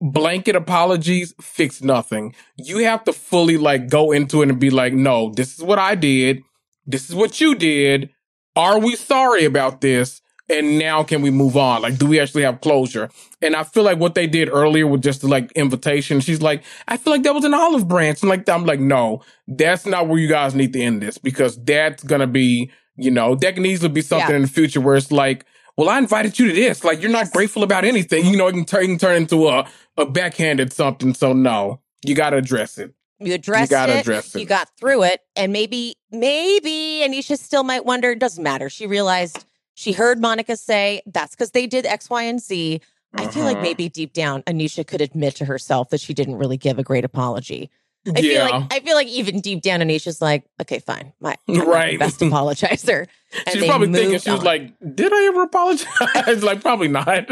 blanket 0.00 0.56
apologies 0.56 1.34
fix 1.40 1.82
nothing. 1.82 2.34
You 2.56 2.78
have 2.84 3.04
to 3.04 3.12
fully 3.12 3.56
like 3.56 3.88
go 3.88 4.12
into 4.12 4.42
it 4.42 4.48
and 4.48 4.58
be 4.60 4.70
like, 4.70 4.92
no, 4.92 5.30
this 5.30 5.54
is 5.54 5.62
what 5.62 5.78
I 5.78 5.94
did. 5.94 6.42
This 6.86 7.08
is 7.08 7.14
what 7.14 7.40
you 7.40 7.54
did. 7.54 8.10
Are 8.56 8.78
we 8.78 8.96
sorry 8.96 9.44
about 9.44 9.80
this? 9.80 10.20
And 10.50 10.78
now 10.78 11.02
can 11.02 11.22
we 11.22 11.30
move 11.30 11.56
on? 11.56 11.82
Like, 11.82 11.98
do 11.98 12.06
we 12.06 12.18
actually 12.20 12.42
have 12.42 12.60
closure? 12.60 13.10
And 13.42 13.54
I 13.54 13.64
feel 13.64 13.82
like 13.82 13.98
what 13.98 14.14
they 14.14 14.26
did 14.26 14.48
earlier 14.48 14.86
with 14.86 15.02
just 15.02 15.20
the 15.20 15.28
like 15.28 15.52
invitation, 15.52 16.20
she's 16.20 16.40
like, 16.42 16.62
I 16.86 16.96
feel 16.96 17.12
like 17.12 17.22
that 17.24 17.34
was 17.34 17.44
an 17.44 17.54
olive 17.54 17.86
branch. 17.86 18.22
And 18.22 18.28
like, 18.30 18.48
I'm 18.48 18.64
like, 18.64 18.80
no, 18.80 19.22
that's 19.46 19.86
not 19.86 20.08
where 20.08 20.18
you 20.18 20.28
guys 20.28 20.54
need 20.54 20.72
to 20.72 20.80
end 20.80 21.02
this 21.02 21.18
because 21.18 21.62
that's 21.62 22.02
going 22.02 22.20
to 22.20 22.26
be, 22.26 22.70
you 22.96 23.10
know, 23.10 23.34
that 23.36 23.54
can 23.54 23.66
easily 23.66 23.90
be 23.90 24.00
something 24.02 24.30
Yeah. 24.30 24.36
in 24.36 24.42
the 24.42 24.48
future 24.48 24.80
where 24.80 24.96
it's 24.96 25.12
like, 25.12 25.44
well, 25.76 25.88
I 25.88 25.98
invited 25.98 26.38
you 26.38 26.48
to 26.48 26.54
this. 26.54 26.82
Like, 26.82 27.00
you're 27.00 27.10
not 27.10 27.30
grateful 27.30 27.62
about 27.62 27.84
anything. 27.84 28.26
You 28.26 28.36
know, 28.36 28.48
it 28.48 28.52
can 28.52 28.64
turn, 28.64 28.82
it 28.84 28.86
can 28.88 28.98
turn 28.98 29.16
into 29.16 29.48
a, 29.48 29.68
a 29.96 30.06
backhanded 30.06 30.72
something. 30.72 31.14
So 31.14 31.32
no, 31.32 31.80
you 32.04 32.14
got 32.16 32.30
to 32.30 32.36
address 32.36 32.78
it. 32.78 32.94
You 33.20 33.34
addressed 33.34 33.70
gotta 33.70 33.96
it, 33.96 34.00
address 34.00 34.34
it. 34.34 34.38
You 34.40 34.46
got 34.46 34.68
through 34.78 35.02
it, 35.02 35.20
and 35.34 35.52
maybe, 35.52 35.96
maybe 36.12 37.02
Anisha 37.04 37.36
still 37.36 37.64
might 37.64 37.84
wonder. 37.84 38.12
It 38.12 38.20
doesn't 38.20 38.42
matter. 38.42 38.70
She 38.70 38.86
realized 38.86 39.44
she 39.78 39.92
heard 39.92 40.20
Monica 40.20 40.56
say 40.56 41.02
that's 41.06 41.36
because 41.36 41.52
they 41.52 41.68
did 41.68 41.86
X, 41.86 42.10
Y, 42.10 42.22
and 42.24 42.40
Z. 42.40 42.80
I 43.14 43.28
feel 43.28 43.44
like 43.44 43.56
Uh-huh. 43.58 43.62
maybe 43.62 43.88
deep 43.88 44.12
down, 44.12 44.42
Anisha 44.42 44.84
could 44.84 45.00
admit 45.00 45.36
to 45.36 45.44
herself 45.44 45.90
that 45.90 46.00
she 46.00 46.12
didn't 46.14 46.36
really 46.36 46.56
give 46.56 46.78
a 46.80 46.82
great 46.82 47.04
apology. 47.04 47.70
I 48.06 48.20
feel 48.20 48.32
yeah. 48.32 48.44
like 48.48 48.72
I 48.72 48.80
feel 48.80 48.94
like 48.96 49.06
even 49.08 49.40
deep 49.40 49.62
down, 49.62 49.80
Anisha's 49.80 50.20
like, 50.20 50.44
okay, 50.60 50.78
fine, 50.80 51.12
my 51.20 51.36
I'm 51.48 51.68
Right. 51.68 51.98
best 51.98 52.18
apologizer. 52.26 53.06
And 53.46 53.54
She's 53.54 53.66
probably 53.66 53.92
thinking, 53.92 54.18
she 54.18 54.30
was 54.30 54.40
on. 54.40 54.46
like, 54.46 54.72
did 54.94 55.12
I 55.12 55.26
ever 55.26 55.42
apologize? 55.44 56.42
like, 56.42 56.60
probably 56.60 56.88
not. 56.88 57.28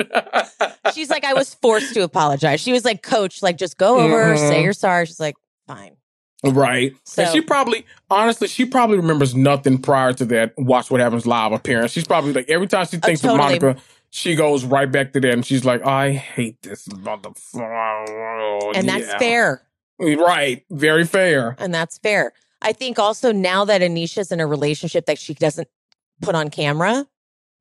She's 0.95 1.11
like, 1.11 1.25
I 1.25 1.35
was 1.35 1.55
forced 1.55 1.95
to 1.95 2.03
apologize. 2.03 2.61
She 2.61 2.73
was 2.73 2.85
like, 2.85 3.03
Coach, 3.03 3.43
like, 3.43 3.57
just 3.59 3.77
go 3.77 3.99
over, 4.01 4.35
Mhm. 4.35 4.49
say 4.49 4.63
you're 4.63 4.73
sorry. 4.73 5.07
She's 5.07 5.21
like, 5.21 5.35
fine. 5.67 5.97
Right. 6.55 6.95
So- 7.05 7.23
and 7.23 7.33
she 7.33 7.41
probably, 7.41 7.85
honestly, 8.11 8.49
she 8.49 8.65
probably 8.65 8.97
remembers 8.99 9.35
nothing 9.35 9.79
prior 9.79 10.13
to 10.15 10.25
that 10.27 10.55
Watch 10.59 10.91
What 10.91 11.01
Happens 11.01 11.27
Live 11.27 11.53
appearance. 11.53 11.93
She's 11.93 12.07
probably 12.07 12.33
like, 12.33 12.49
every 12.49 12.67
time 12.67 12.87
she 12.87 12.99
thinks 12.99 13.21
totally. 13.21 13.57
of 13.57 13.63
Monica, 13.63 13.81
she 14.11 14.35
goes 14.35 14.65
right 14.65 14.91
back 14.91 15.13
to 15.13 15.21
that 15.21 15.33
and 15.33 15.45
she's 15.45 15.65
like, 15.65 15.85
I 15.87 16.13
hate 16.13 16.63
this 16.63 16.87
motherfucker. 16.89 18.73
And 18.77 18.89
that's 18.89 19.07
Yeah. 19.09 19.19
fair. 19.19 19.63
Right. 19.99 20.65
Very 20.71 21.05
fair. 21.05 21.57
And 21.59 21.75
that's 21.75 21.99
fair. 21.99 22.33
I 22.63 22.73
think 22.73 22.99
also 22.99 23.33
now 23.33 23.65
that 23.67 23.81
Anisha's 23.81 24.33
in 24.33 24.41
a 24.41 24.47
relationship 24.47 25.07
that 25.07 25.19
she 25.19 25.35
doesn't 25.35 25.69
put 26.23 26.35
on 26.35 26.51
camera, 26.51 27.07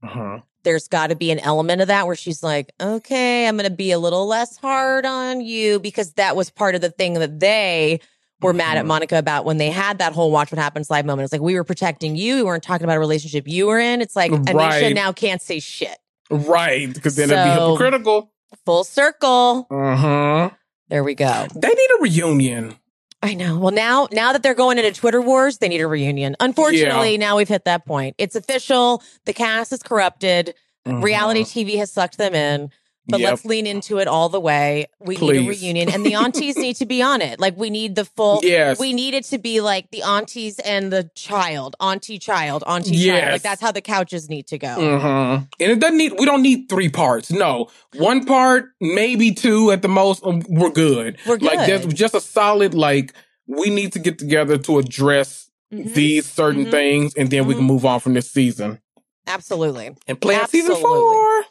Uh-huh. 0.04 0.40
there's 0.64 0.88
got 0.88 1.08
to 1.08 1.16
be 1.16 1.32
an 1.32 1.40
element 1.40 1.82
of 1.82 1.88
that 1.90 2.08
where 2.08 2.16
she's 2.16 2.42
like, 2.44 2.72
okay, 2.82 3.48
I'm 3.48 3.58
going 3.58 3.70
to 3.70 3.76
be 3.76 3.92
a 3.92 4.00
little 4.00 4.26
less 4.28 4.58
hard 4.58 5.06
on 5.06 5.42
you 5.42 5.80
because 5.80 6.14
that 6.14 6.36
was 6.36 6.50
part 6.50 6.76
of 6.76 6.82
the 6.82 6.90
thing 6.92 7.16
that 7.16 7.40
they 7.40 8.00
were 8.42 8.54
mad 8.54 8.78
at 8.78 8.84
Mhm. 8.84 8.88
Monica 8.90 9.18
about 9.18 9.46
when 9.46 9.58
they 9.58 9.70
had 9.70 10.00
that 10.00 10.14
whole 10.14 10.30
Watch 10.32 10.52
What 10.52 10.60
Happens 10.60 10.90
live 10.90 11.06
moment. 11.06 11.26
It's 11.26 11.32
like, 11.34 11.42
we 11.42 11.56
were 11.56 11.64
protecting 11.64 12.16
you. 12.16 12.36
We 12.38 12.44
weren't 12.44 12.64
talking 12.64 12.84
about 12.84 12.98
a 12.98 13.00
relationship 13.00 13.48
you 13.48 13.68
were 13.68 13.80
in. 13.80 14.02
It's 14.02 14.16
like, 14.16 14.32
Anisha 14.32 14.54
Right. 14.56 14.94
now 14.96 15.12
can't 15.12 15.42
say 15.42 15.60
shit. 15.60 15.98
Right. 16.30 16.92
Because 16.94 17.16
then 17.16 17.30
it'd 17.32 17.44
be 17.44 17.50
hypocritical. 17.52 18.32
Full 18.66 18.84
circle. 18.84 19.68
Uh-huh. 19.72 20.50
There 20.90 21.04
we 21.04 21.16
go. 21.16 21.48
They 21.56 21.68
need 21.70 21.90
a 22.00 22.02
reunion. 22.02 22.76
I 23.24 23.34
know. 23.34 23.58
Well, 23.58 23.72
now 23.74 24.08
now 24.12 24.34
that 24.34 24.44
they're 24.44 24.54
going 24.54 24.78
into 24.78 24.92
Twitter 24.92 25.20
wars, 25.22 25.58
they 25.58 25.68
need 25.68 25.82
a 25.82 25.88
reunion. 25.88 26.36
Unfortunately, 26.40 27.18
now 27.18 27.38
we've 27.38 27.48
hit 27.50 27.66
that 27.66 27.86
point. 27.86 28.16
It's 28.20 28.36
official. 28.36 29.02
The 29.26 29.34
cast 29.34 29.74
is 29.74 29.82
corrupted. 29.82 30.54
Reality 30.86 31.42
Uh-huh. 31.42 31.50
TV 31.50 31.78
has 31.78 31.92
sucked 31.92 32.18
them 32.20 32.36
in. 32.36 32.70
But 33.08 33.20
Yep. 33.20 33.30
let's 33.30 33.46
lean 33.46 33.68
into 33.68 34.00
it 34.00 34.08
all 34.08 34.30
the 34.30 34.40
way. 34.40 34.88
We 35.00 35.16
need 35.18 35.36
a 35.46 35.48
reunion, 35.48 35.90
and 35.90 36.04
the 36.04 36.16
aunties 36.16 36.58
need 36.58 36.76
to 36.78 36.86
be 36.88 37.04
on 37.04 37.22
it. 37.22 37.40
Like 37.40 37.56
we 37.56 37.70
need 37.70 37.96
the 37.96 38.06
full. 38.06 38.40
Yes. 38.44 38.80
We 38.80 38.94
need 38.94 39.14
it 39.14 39.26
to 39.26 39.38
be 39.38 39.62
like 39.62 39.92
the 39.92 40.02
aunties 40.02 40.58
and 40.60 40.92
the 40.92 41.10
child, 41.16 41.76
auntie 41.80 42.18
child, 42.18 42.64
auntie 42.66 43.06
child. 43.06 43.32
Like 43.34 43.42
that's 43.44 43.62
how 43.62 43.72
the 43.72 43.82
couches 43.82 44.28
need 44.28 44.48
to 44.48 44.58
go. 44.58 44.74
hmm 44.76 45.44
And 45.60 45.72
it 45.72 45.80
doesn't 45.80 45.98
need, 45.98 46.14
we 46.18 46.26
don't 46.26 46.42
need 46.42 46.68
three 46.68 46.90
parts. 46.90 47.32
No. 47.32 47.70
One 47.96 48.26
part, 48.26 48.66
maybe 48.82 49.34
two 49.34 49.72
at 49.72 49.82
the 49.84 49.88
most. 49.88 50.26
um, 50.26 50.42
We're 50.50 50.72
good. 50.72 51.18
We're 51.28 51.38
Like 51.38 51.60
good. 51.68 51.82
there's 51.84 51.94
just 51.94 52.16
a 52.16 52.22
solid, 52.22 52.74
like, 52.74 53.14
we 53.48 53.70
need 53.70 53.94
to 53.94 54.00
get 54.00 54.18
together 54.18 54.58
to 54.58 54.80
address 54.80 55.48
Mhm. 55.72 55.94
these 55.94 56.26
certain 56.26 56.66
Mhm. 56.66 56.72
things 56.72 57.14
and 57.16 57.30
then 57.30 57.46
we 57.46 57.54
can 57.54 57.64
move 57.64 57.86
on 57.86 58.00
from 58.00 58.16
this 58.16 58.32
season 58.32 58.80
Absolutely. 59.28 59.92
and 60.08 60.20
plan 60.20 60.48
season 60.48 60.76
four. 60.76 61.45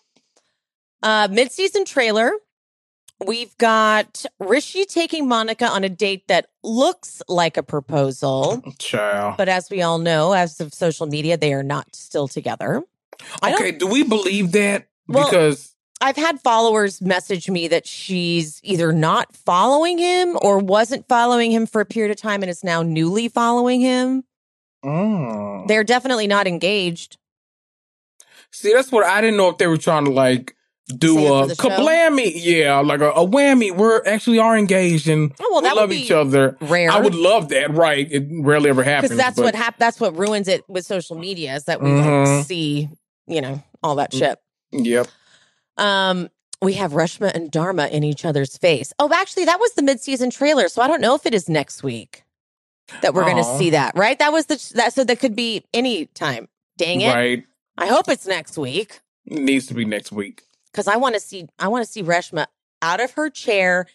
Uh, 1.05 1.29
mid-season 1.31 1.85
trailer. 1.85 2.33
We've 3.25 3.57
got 3.59 4.25
Rishi 4.41 4.87
taking 4.87 5.29
Monica 5.29 5.67
on 5.67 5.85
a 5.85 5.89
date 5.91 6.27
that 6.29 6.47
looks 6.63 7.23
like 7.29 7.57
a 7.59 7.63
proposal, 7.63 8.63
Child. 8.79 9.35
but 9.37 9.49
as 9.49 9.71
we 9.71 9.83
all 9.83 9.99
know, 9.99 10.33
as 10.33 10.61
of 10.61 10.73
social 10.73 11.07
media, 11.07 11.37
they 11.37 11.53
are 11.53 11.63
not 11.63 11.95
still 11.95 12.27
together. 12.27 12.83
Okay. 13.43 13.71
Do 13.73 13.87
we 13.87 14.03
believe 14.03 14.53
that? 14.53 14.89
Well- 15.07 15.29
because, 15.31 15.75
I've 16.01 16.17
had 16.17 16.41
followers 16.41 17.01
message 17.01 17.49
me 17.49 17.69
that 17.69 17.87
she's 17.87 18.61
either 18.63 18.93
not 18.93 19.35
following 19.35 19.99
him 19.99 20.37
or 20.43 20.59
wasn't 20.59 21.07
following 21.07 21.51
him 21.53 21.67
for 21.67 21.81
a 21.81 21.87
period 21.87 22.11
of 22.11 22.17
time 22.17 22.43
and 22.43 22.51
is 22.51 22.65
now 22.65 22.83
newly 22.83 23.29
following 23.29 23.81
him. 23.81 24.25
Mm. 24.85 25.69
They're 25.69 25.85
definitely 25.85 26.27
not 26.27 26.47
engaged. 26.47 27.17
see, 28.51 28.73
that's 28.73 28.91
what 28.91 29.07
I 29.07 29.21
didn't 29.21 29.37
know 29.37 29.49
if 29.51 29.59
they 29.59 29.67
were 29.67 29.79
trying 29.79 30.05
to 30.07 30.11
like 30.11 30.55
do 30.89 31.19
a 31.35 31.47
kablammy. 31.49 32.33
Yeah. 32.35 32.79
Like 32.81 33.01
a, 33.01 33.11
a 33.11 33.27
whammy. 33.27 33.75
We're 33.75 34.03
actually 34.07 34.39
are 34.39 34.57
engaged 34.57 35.09
and 35.09 35.33
Oh, 35.41 35.49
well, 35.53 35.63
we 35.63 35.69
that 35.69 35.77
love 35.77 35.93
each 35.93 36.11
other. 36.11 36.57
Rare. 36.61 36.91
I 36.91 37.01
would 37.01 37.15
love 37.15 37.49
that. 37.51 37.73
Right. 37.73 38.07
It 38.11 38.27
rarely 38.31 38.69
ever 38.71 38.83
happens. 38.83 39.11
because 39.11 39.19
that's 39.25 39.37
but- 39.37 39.45
what 39.45 39.55
hap- 39.55 39.79
that's 39.79 39.99
what 40.01 40.17
ruins 40.17 40.47
it 40.49 40.63
with 40.69 40.85
social 40.85 41.17
media 41.17 41.55
is 41.55 41.65
that 41.65 41.81
we 41.83 41.89
Mhm. 41.89 42.37
like 42.37 42.47
see, 42.47 42.89
you 43.27 43.41
know, 43.41 43.63
all 43.83 43.95
that 43.97 44.13
Mm. 44.13 44.19
shit. 44.19 44.39
Yep. 44.73 45.07
Um, 45.79 46.29
we 46.63 46.75
have 46.75 46.93
Reshma 46.93 47.33
and 47.35 47.51
Dharma 47.51 47.87
in 47.89 48.05
each 48.05 48.25
other's 48.25 48.57
face. 48.57 48.93
Oh, 48.99 49.11
actually, 49.13 49.45
that 49.47 49.61
was 49.61 49.73
the 49.75 49.83
mid-season 49.83 50.31
trailer, 50.31 50.69
so 50.69 50.83
I 50.83 50.87
don't 50.89 51.01
know 51.01 51.15
if 51.15 51.27
it 51.27 51.35
is 51.35 51.49
next 51.49 51.83
week 51.83 52.23
that 53.03 53.13
we're 53.15 53.25
going 53.25 53.37
to 53.37 53.59
see 53.59 53.71
that. 53.71 53.97
Right? 53.97 54.19
That 54.19 54.33
was 54.33 54.47
the 54.47 54.73
that 54.75 54.93
so 54.93 55.05
that 55.05 55.19
could 55.19 55.35
be 55.37 55.65
any 55.75 56.07
time. 56.07 56.49
Dang 56.77 57.01
it! 57.01 57.13
Right. 57.15 57.45
I 57.79 57.87
hope 57.87 58.09
it's 58.09 58.27
next 58.27 58.57
week 58.59 59.01
It 59.27 59.39
needs 59.41 59.67
to 59.67 59.75
be 59.75 59.85
next 59.85 60.13
week. 60.13 60.43
Because 60.75 60.89
I 60.89 60.97
want 60.97 61.15
to 61.15 61.21
see 61.21 61.47
I 61.59 61.69
want 61.69 61.87
to 61.87 61.91
see 61.91 62.03
Reshma 62.03 62.47
out 62.83 63.01
of 63.01 63.13
her 63.13 63.31
chair, 63.31 63.87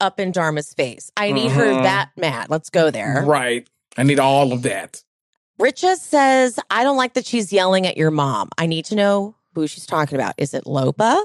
up 0.00 0.18
in 0.18 0.32
Dharma's 0.32 0.72
face. 0.74 1.10
I 1.16 1.30
need 1.32 1.52
her 1.52 1.66
Mhm. 1.66 1.82
that 1.82 2.10
mad. 2.16 2.48
Let's 2.50 2.70
go 2.70 2.90
there. 2.90 3.22
Right. 3.26 3.68
I 3.96 4.02
need 4.02 4.18
all 4.18 4.52
of 4.52 4.62
that. 4.62 5.02
Richa 5.60 5.96
says, 5.96 6.58
I 6.70 6.82
don't 6.84 6.96
like 6.98 7.14
that 7.14 7.24
she's 7.26 7.52
yelling 7.52 7.86
at 7.86 7.96
your 7.96 8.10
mom. 8.10 8.48
I 8.58 8.66
need 8.66 8.84
to 8.86 8.94
know 8.94 9.36
who 9.54 9.66
she's 9.66 9.86
talking 9.86 10.16
about. 10.16 10.34
Is 10.36 10.52
it 10.54 10.66
Lopa? 10.66 11.24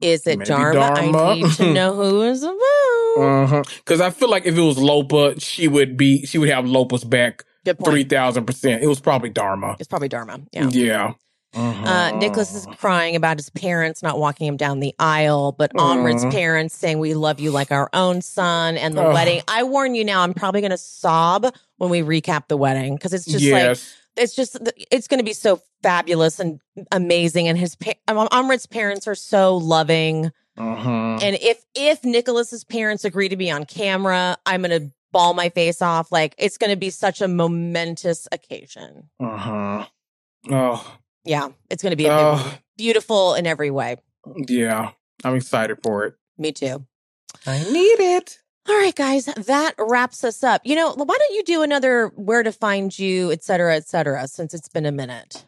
Is 0.00 0.26
it 0.26 0.38
Maybe 0.38 0.48
Dharma? 0.48 0.80
I 0.80 1.10
Dharma. 1.10 1.34
need 1.36 1.50
to 1.54 1.72
know 1.72 1.94
who 1.94 2.22
is 2.22 2.42
about. 2.42 2.60
Uh-huh. 3.16 3.62
Cause 3.86 4.00
I 4.00 4.10
feel 4.10 4.28
like 4.30 4.44
if 4.46 4.56
it 4.56 4.60
was 4.60 4.78
Lopa, 4.78 5.40
she 5.40 5.66
would 5.68 5.96
be, 5.96 6.26
she 6.26 6.38
would 6.38 6.48
have 6.48 6.64
Lopa's 6.66 7.04
back 7.04 7.44
Good 7.64 7.78
point. 7.78 8.08
3000%. 8.08 8.82
It 8.82 8.86
was 8.86 9.00
probably 9.00 9.30
Dharma. 9.30 9.76
It's 9.78 9.88
probably 9.88 10.08
Dharma. 10.08 10.40
Yeah. 10.52 10.68
Yeah. 10.68 11.12
Uh, 11.56 12.10
Nicholas 12.16 12.54
is 12.54 12.66
crying 12.78 13.16
about 13.16 13.38
his 13.38 13.50
parents 13.50 14.02
not 14.02 14.18
walking 14.18 14.46
him 14.46 14.56
down 14.56 14.80
the 14.80 14.94
aisle, 14.98 15.52
but 15.52 15.72
Amrit's 15.74 16.24
Aw. 16.24 16.30
parents 16.30 16.76
saying, 16.76 16.98
We 16.98 17.14
love 17.14 17.40
you 17.40 17.50
like 17.50 17.70
our 17.70 17.88
own 17.92 18.22
son 18.22 18.76
and 18.76 18.94
the 18.96 19.02
Ugh. 19.02 19.14
wedding. 19.14 19.42
I 19.48 19.62
warn 19.64 19.94
you 19.94 20.04
now, 20.04 20.22
I'm 20.22 20.34
probably 20.34 20.60
going 20.60 20.70
to 20.70 20.78
sob 20.78 21.46
when 21.78 21.90
we 21.90 22.00
recap 22.02 22.48
the 22.48 22.56
wedding 22.56 22.96
because 22.96 23.12
it's 23.12 23.24
just 23.26 23.44
like, 23.46 23.78
it's 24.16 24.34
just 24.34 24.56
it's 24.90 25.08
going 25.08 25.18
to 25.18 25.24
be 25.24 25.32
so 25.32 25.60
fabulous 25.82 26.38
and 26.40 26.60
amazing 26.92 27.48
and 27.48 27.58
his 27.58 27.76
pa- 27.76 27.92
um, 28.08 28.28
Amrit's 28.30 28.66
parents 28.66 29.06
are 29.06 29.14
so 29.14 29.56
loving 29.56 30.30
uh-huh. 30.56 31.18
and 31.20 31.36
if 31.42 31.62
if 31.74 32.04
Nicholas's 32.04 32.64
parents 32.64 33.04
agree 33.04 33.28
to 33.28 33.36
be 33.36 33.50
on 33.50 33.64
camera 33.66 34.38
I'm 34.46 34.62
going 34.62 34.82
to 34.82 34.92
bawl 35.12 35.34
my 35.34 35.48
face 35.50 35.82
off 35.82 36.10
like 36.10 36.34
it's 36.38 36.56
going 36.58 36.70
to 36.70 36.76
be 36.76 36.90
such 36.90 37.20
a 37.20 37.28
momentous 37.28 38.26
occasion 38.32 39.10
Uh-huh. 39.20 39.84
Oh, 40.50 40.96
yeah 41.24 41.48
it's 41.70 41.82
going 41.82 41.90
to 41.92 41.96
be 41.96 42.08
Oh. 42.08 42.54
beautiful 42.76 43.34
in 43.34 43.46
every 43.46 43.70
way 43.70 43.96
yeah. 44.48 44.90
I'm 45.22 45.34
excited 45.36 45.78
for 45.82 46.04
it. 46.06 46.14
me 46.38 46.52
too 46.52 46.84
I 47.46 47.58
need 47.70 48.00
it. 48.00 48.38
all 48.68 48.76
right 48.76 48.94
guys 48.94 49.26
that 49.26 49.74
wraps 49.78 50.24
us 50.24 50.42
up 50.44 50.62
you 50.64 50.74
know 50.76 50.92
why 50.94 51.16
don't 51.18 51.34
you 51.34 51.44
do 51.44 51.62
another 51.62 52.08
where 52.16 52.42
to 52.42 52.52
find 52.52 52.96
you 52.98 53.30
et 53.32 53.42
cetera 53.44 53.76
et 53.76 53.86
cetera 53.88 54.26
since 54.28 54.54
it's 54.54 54.68
been 54.68 54.86
a 54.86 54.92
minute 54.92 55.44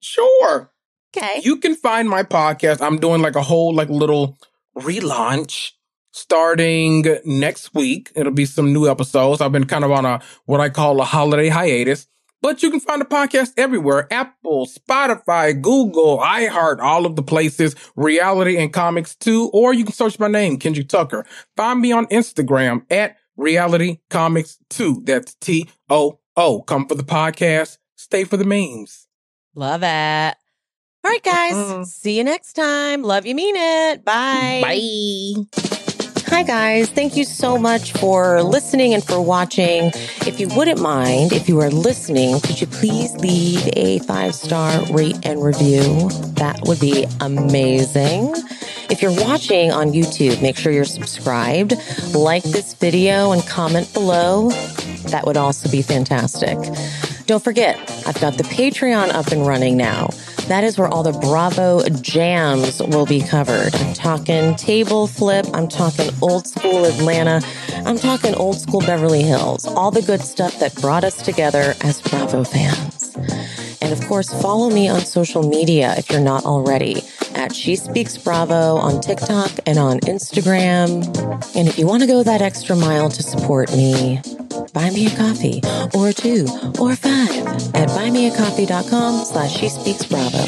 Sure. 0.00 0.70
okay 1.14 1.40
You 1.42 1.58
can 1.58 1.74
find 1.76 2.08
my 2.08 2.22
podcast. 2.24 2.80
I'm 2.82 2.98
doing 2.98 3.22
like 3.22 3.36
a 3.36 3.42
whole 3.42 3.72
like 3.74 3.88
little 3.88 4.36
relaunch 4.76 5.72
starting 6.10 7.04
next 7.24 7.74
week. 7.74 8.10
It'll 8.14 8.32
be 8.32 8.44
some 8.46 8.72
new 8.72 8.88
episodes. 8.90 9.40
I've 9.40 9.52
been 9.52 9.66
kind 9.66 9.84
of 9.84 9.90
on 9.92 10.04
a 10.04 10.20
what 10.46 10.60
I 10.60 10.68
call 10.70 11.00
a 11.00 11.04
holiday 11.04 11.48
hiatus. 11.48 12.06
But 12.42 12.62
you 12.62 12.70
can 12.70 12.80
find 12.80 13.00
the 13.00 13.06
podcast 13.06 13.52
everywhere. 13.56 14.12
Apple, 14.12 14.66
Spotify, 14.66 15.58
Google, 15.60 16.18
iHeart, 16.18 16.80
all 16.80 17.06
of 17.06 17.16
the 17.16 17.22
places, 17.22 17.76
reality 17.96 18.58
and 18.58 18.72
comics 18.72 19.14
too. 19.14 19.48
Or 19.52 19.72
you 19.72 19.84
can 19.84 19.94
search 19.94 20.18
my 20.18 20.28
name, 20.28 20.58
Kendrick 20.58 20.88
Tucker. 20.88 21.24
Find 21.56 21.80
me 21.80 21.92
on 21.92 22.06
Instagram 22.06 22.84
at 22.90 23.16
reality 23.36 24.00
comics 24.10 24.58
two. 24.68 25.02
That's 25.04 25.34
T 25.36 25.70
O 25.88 26.18
O. 26.36 26.62
Come 26.62 26.86
for 26.86 26.96
the 26.96 27.04
podcast. 27.04 27.78
Stay 27.96 28.24
for 28.24 28.36
the 28.36 28.44
memes. 28.44 29.06
love 29.54 29.82
it 29.84 29.86
All 31.04 31.10
right, 31.10 31.22
guys. 31.22 31.94
See 31.94 32.18
you 32.18 32.24
next 32.24 32.54
time. 32.54 33.02
Love 33.02 33.26
you, 33.26 33.34
mean 33.34 33.54
it. 33.56 34.04
Bye. 34.04 34.60
Bye. 34.62 35.78
Hi, 36.32 36.44
guys. 36.44 36.88
Thank 36.88 37.14
you 37.14 37.24
so 37.24 37.58
much 37.58 37.92
for 37.92 38.42
listening 38.42 38.94
and 38.94 39.04
for 39.04 39.20
watching. 39.20 39.92
If 40.26 40.40
you 40.40 40.48
wouldn't 40.56 40.80
mind, 40.80 41.34
if 41.34 41.46
you 41.46 41.60
are 41.60 41.68
listening, 41.68 42.40
could 42.40 42.58
you 42.58 42.66
please 42.66 43.12
leave 43.16 43.68
a 43.74 43.98
five 43.98 44.34
star 44.34 44.82
rate 44.86 45.18
and 45.24 45.44
review? 45.44 46.08
That 46.36 46.58
would 46.62 46.80
be 46.80 47.06
amazing. 47.20 48.34
If 48.88 49.02
you're 49.02 49.14
watching 49.14 49.72
on 49.72 49.92
YouTube, 49.92 50.40
make 50.40 50.56
sure 50.56 50.72
you're 50.72 50.86
subscribed, 50.86 51.74
like 52.14 52.44
this 52.44 52.72
video, 52.72 53.32
and 53.32 53.46
comment 53.46 53.92
below. 53.92 54.48
That 55.10 55.26
would 55.26 55.36
also 55.36 55.70
be 55.70 55.82
fantastic. 55.82 56.56
Don't 57.26 57.44
forget, 57.44 57.76
I've 58.06 58.20
got 58.22 58.38
the 58.38 58.44
Patreon 58.44 59.10
up 59.12 59.28
and 59.28 59.46
running 59.46 59.76
now. 59.76 60.08
That 60.52 60.64
is 60.64 60.76
where 60.76 60.86
all 60.86 61.02
the 61.02 61.12
Bravo 61.12 61.82
jams 62.02 62.82
will 62.82 63.06
be 63.06 63.22
covered. 63.22 63.74
I'm 63.74 63.94
talking 63.94 64.54
table 64.56 65.06
flip. 65.06 65.46
I'm 65.54 65.66
talking 65.66 66.10
old 66.20 66.46
school 66.46 66.84
Atlanta. 66.84 67.40
I'm 67.86 67.96
talking 67.96 68.34
old 68.34 68.60
school 68.60 68.80
Beverly 68.80 69.22
Hills. 69.22 69.66
All 69.66 69.90
the 69.90 70.02
good 70.02 70.20
stuff 70.20 70.58
that 70.58 70.74
brought 70.74 71.04
us 71.04 71.22
together 71.22 71.74
as 71.80 72.02
Bravo 72.02 72.44
fans. 72.44 73.16
And 73.82 73.92
of 73.92 74.00
course, 74.06 74.32
follow 74.40 74.70
me 74.70 74.88
on 74.88 75.00
social 75.00 75.42
media 75.42 75.94
if 75.98 76.08
you're 76.08 76.20
not 76.20 76.44
already 76.44 77.02
at 77.34 77.52
She 77.52 77.74
Speaks 77.74 78.16
Bravo 78.16 78.76
on 78.76 79.00
TikTok 79.00 79.50
and 79.66 79.76
on 79.76 79.98
Instagram. 80.00 81.04
And 81.56 81.66
if 81.66 81.78
you 81.80 81.86
want 81.88 82.02
to 82.02 82.06
go 82.06 82.22
that 82.22 82.40
extra 82.40 82.76
mile 82.76 83.10
to 83.10 83.22
support 83.24 83.72
me, 83.72 84.20
buy 84.72 84.90
me 84.90 85.08
a 85.08 85.16
coffee 85.16 85.60
or 85.94 86.12
two 86.12 86.46
or 86.78 86.94
five 86.94 87.44
at 87.74 87.88
buymeacoffee.com 87.88 89.24
slash 89.24 89.56
she 89.56 89.68
speaks 89.68 90.06
bravo. 90.06 90.38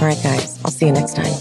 All 0.00 0.08
right, 0.08 0.20
guys, 0.20 0.58
I'll 0.64 0.72
see 0.72 0.86
you 0.86 0.92
next 0.92 1.14
time. 1.14 1.32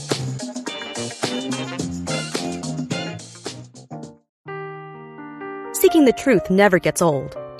Seeking 5.73 6.05
the 6.05 6.13
truth 6.15 6.51
never 6.51 6.77
gets 6.77 7.01
old. 7.01 7.35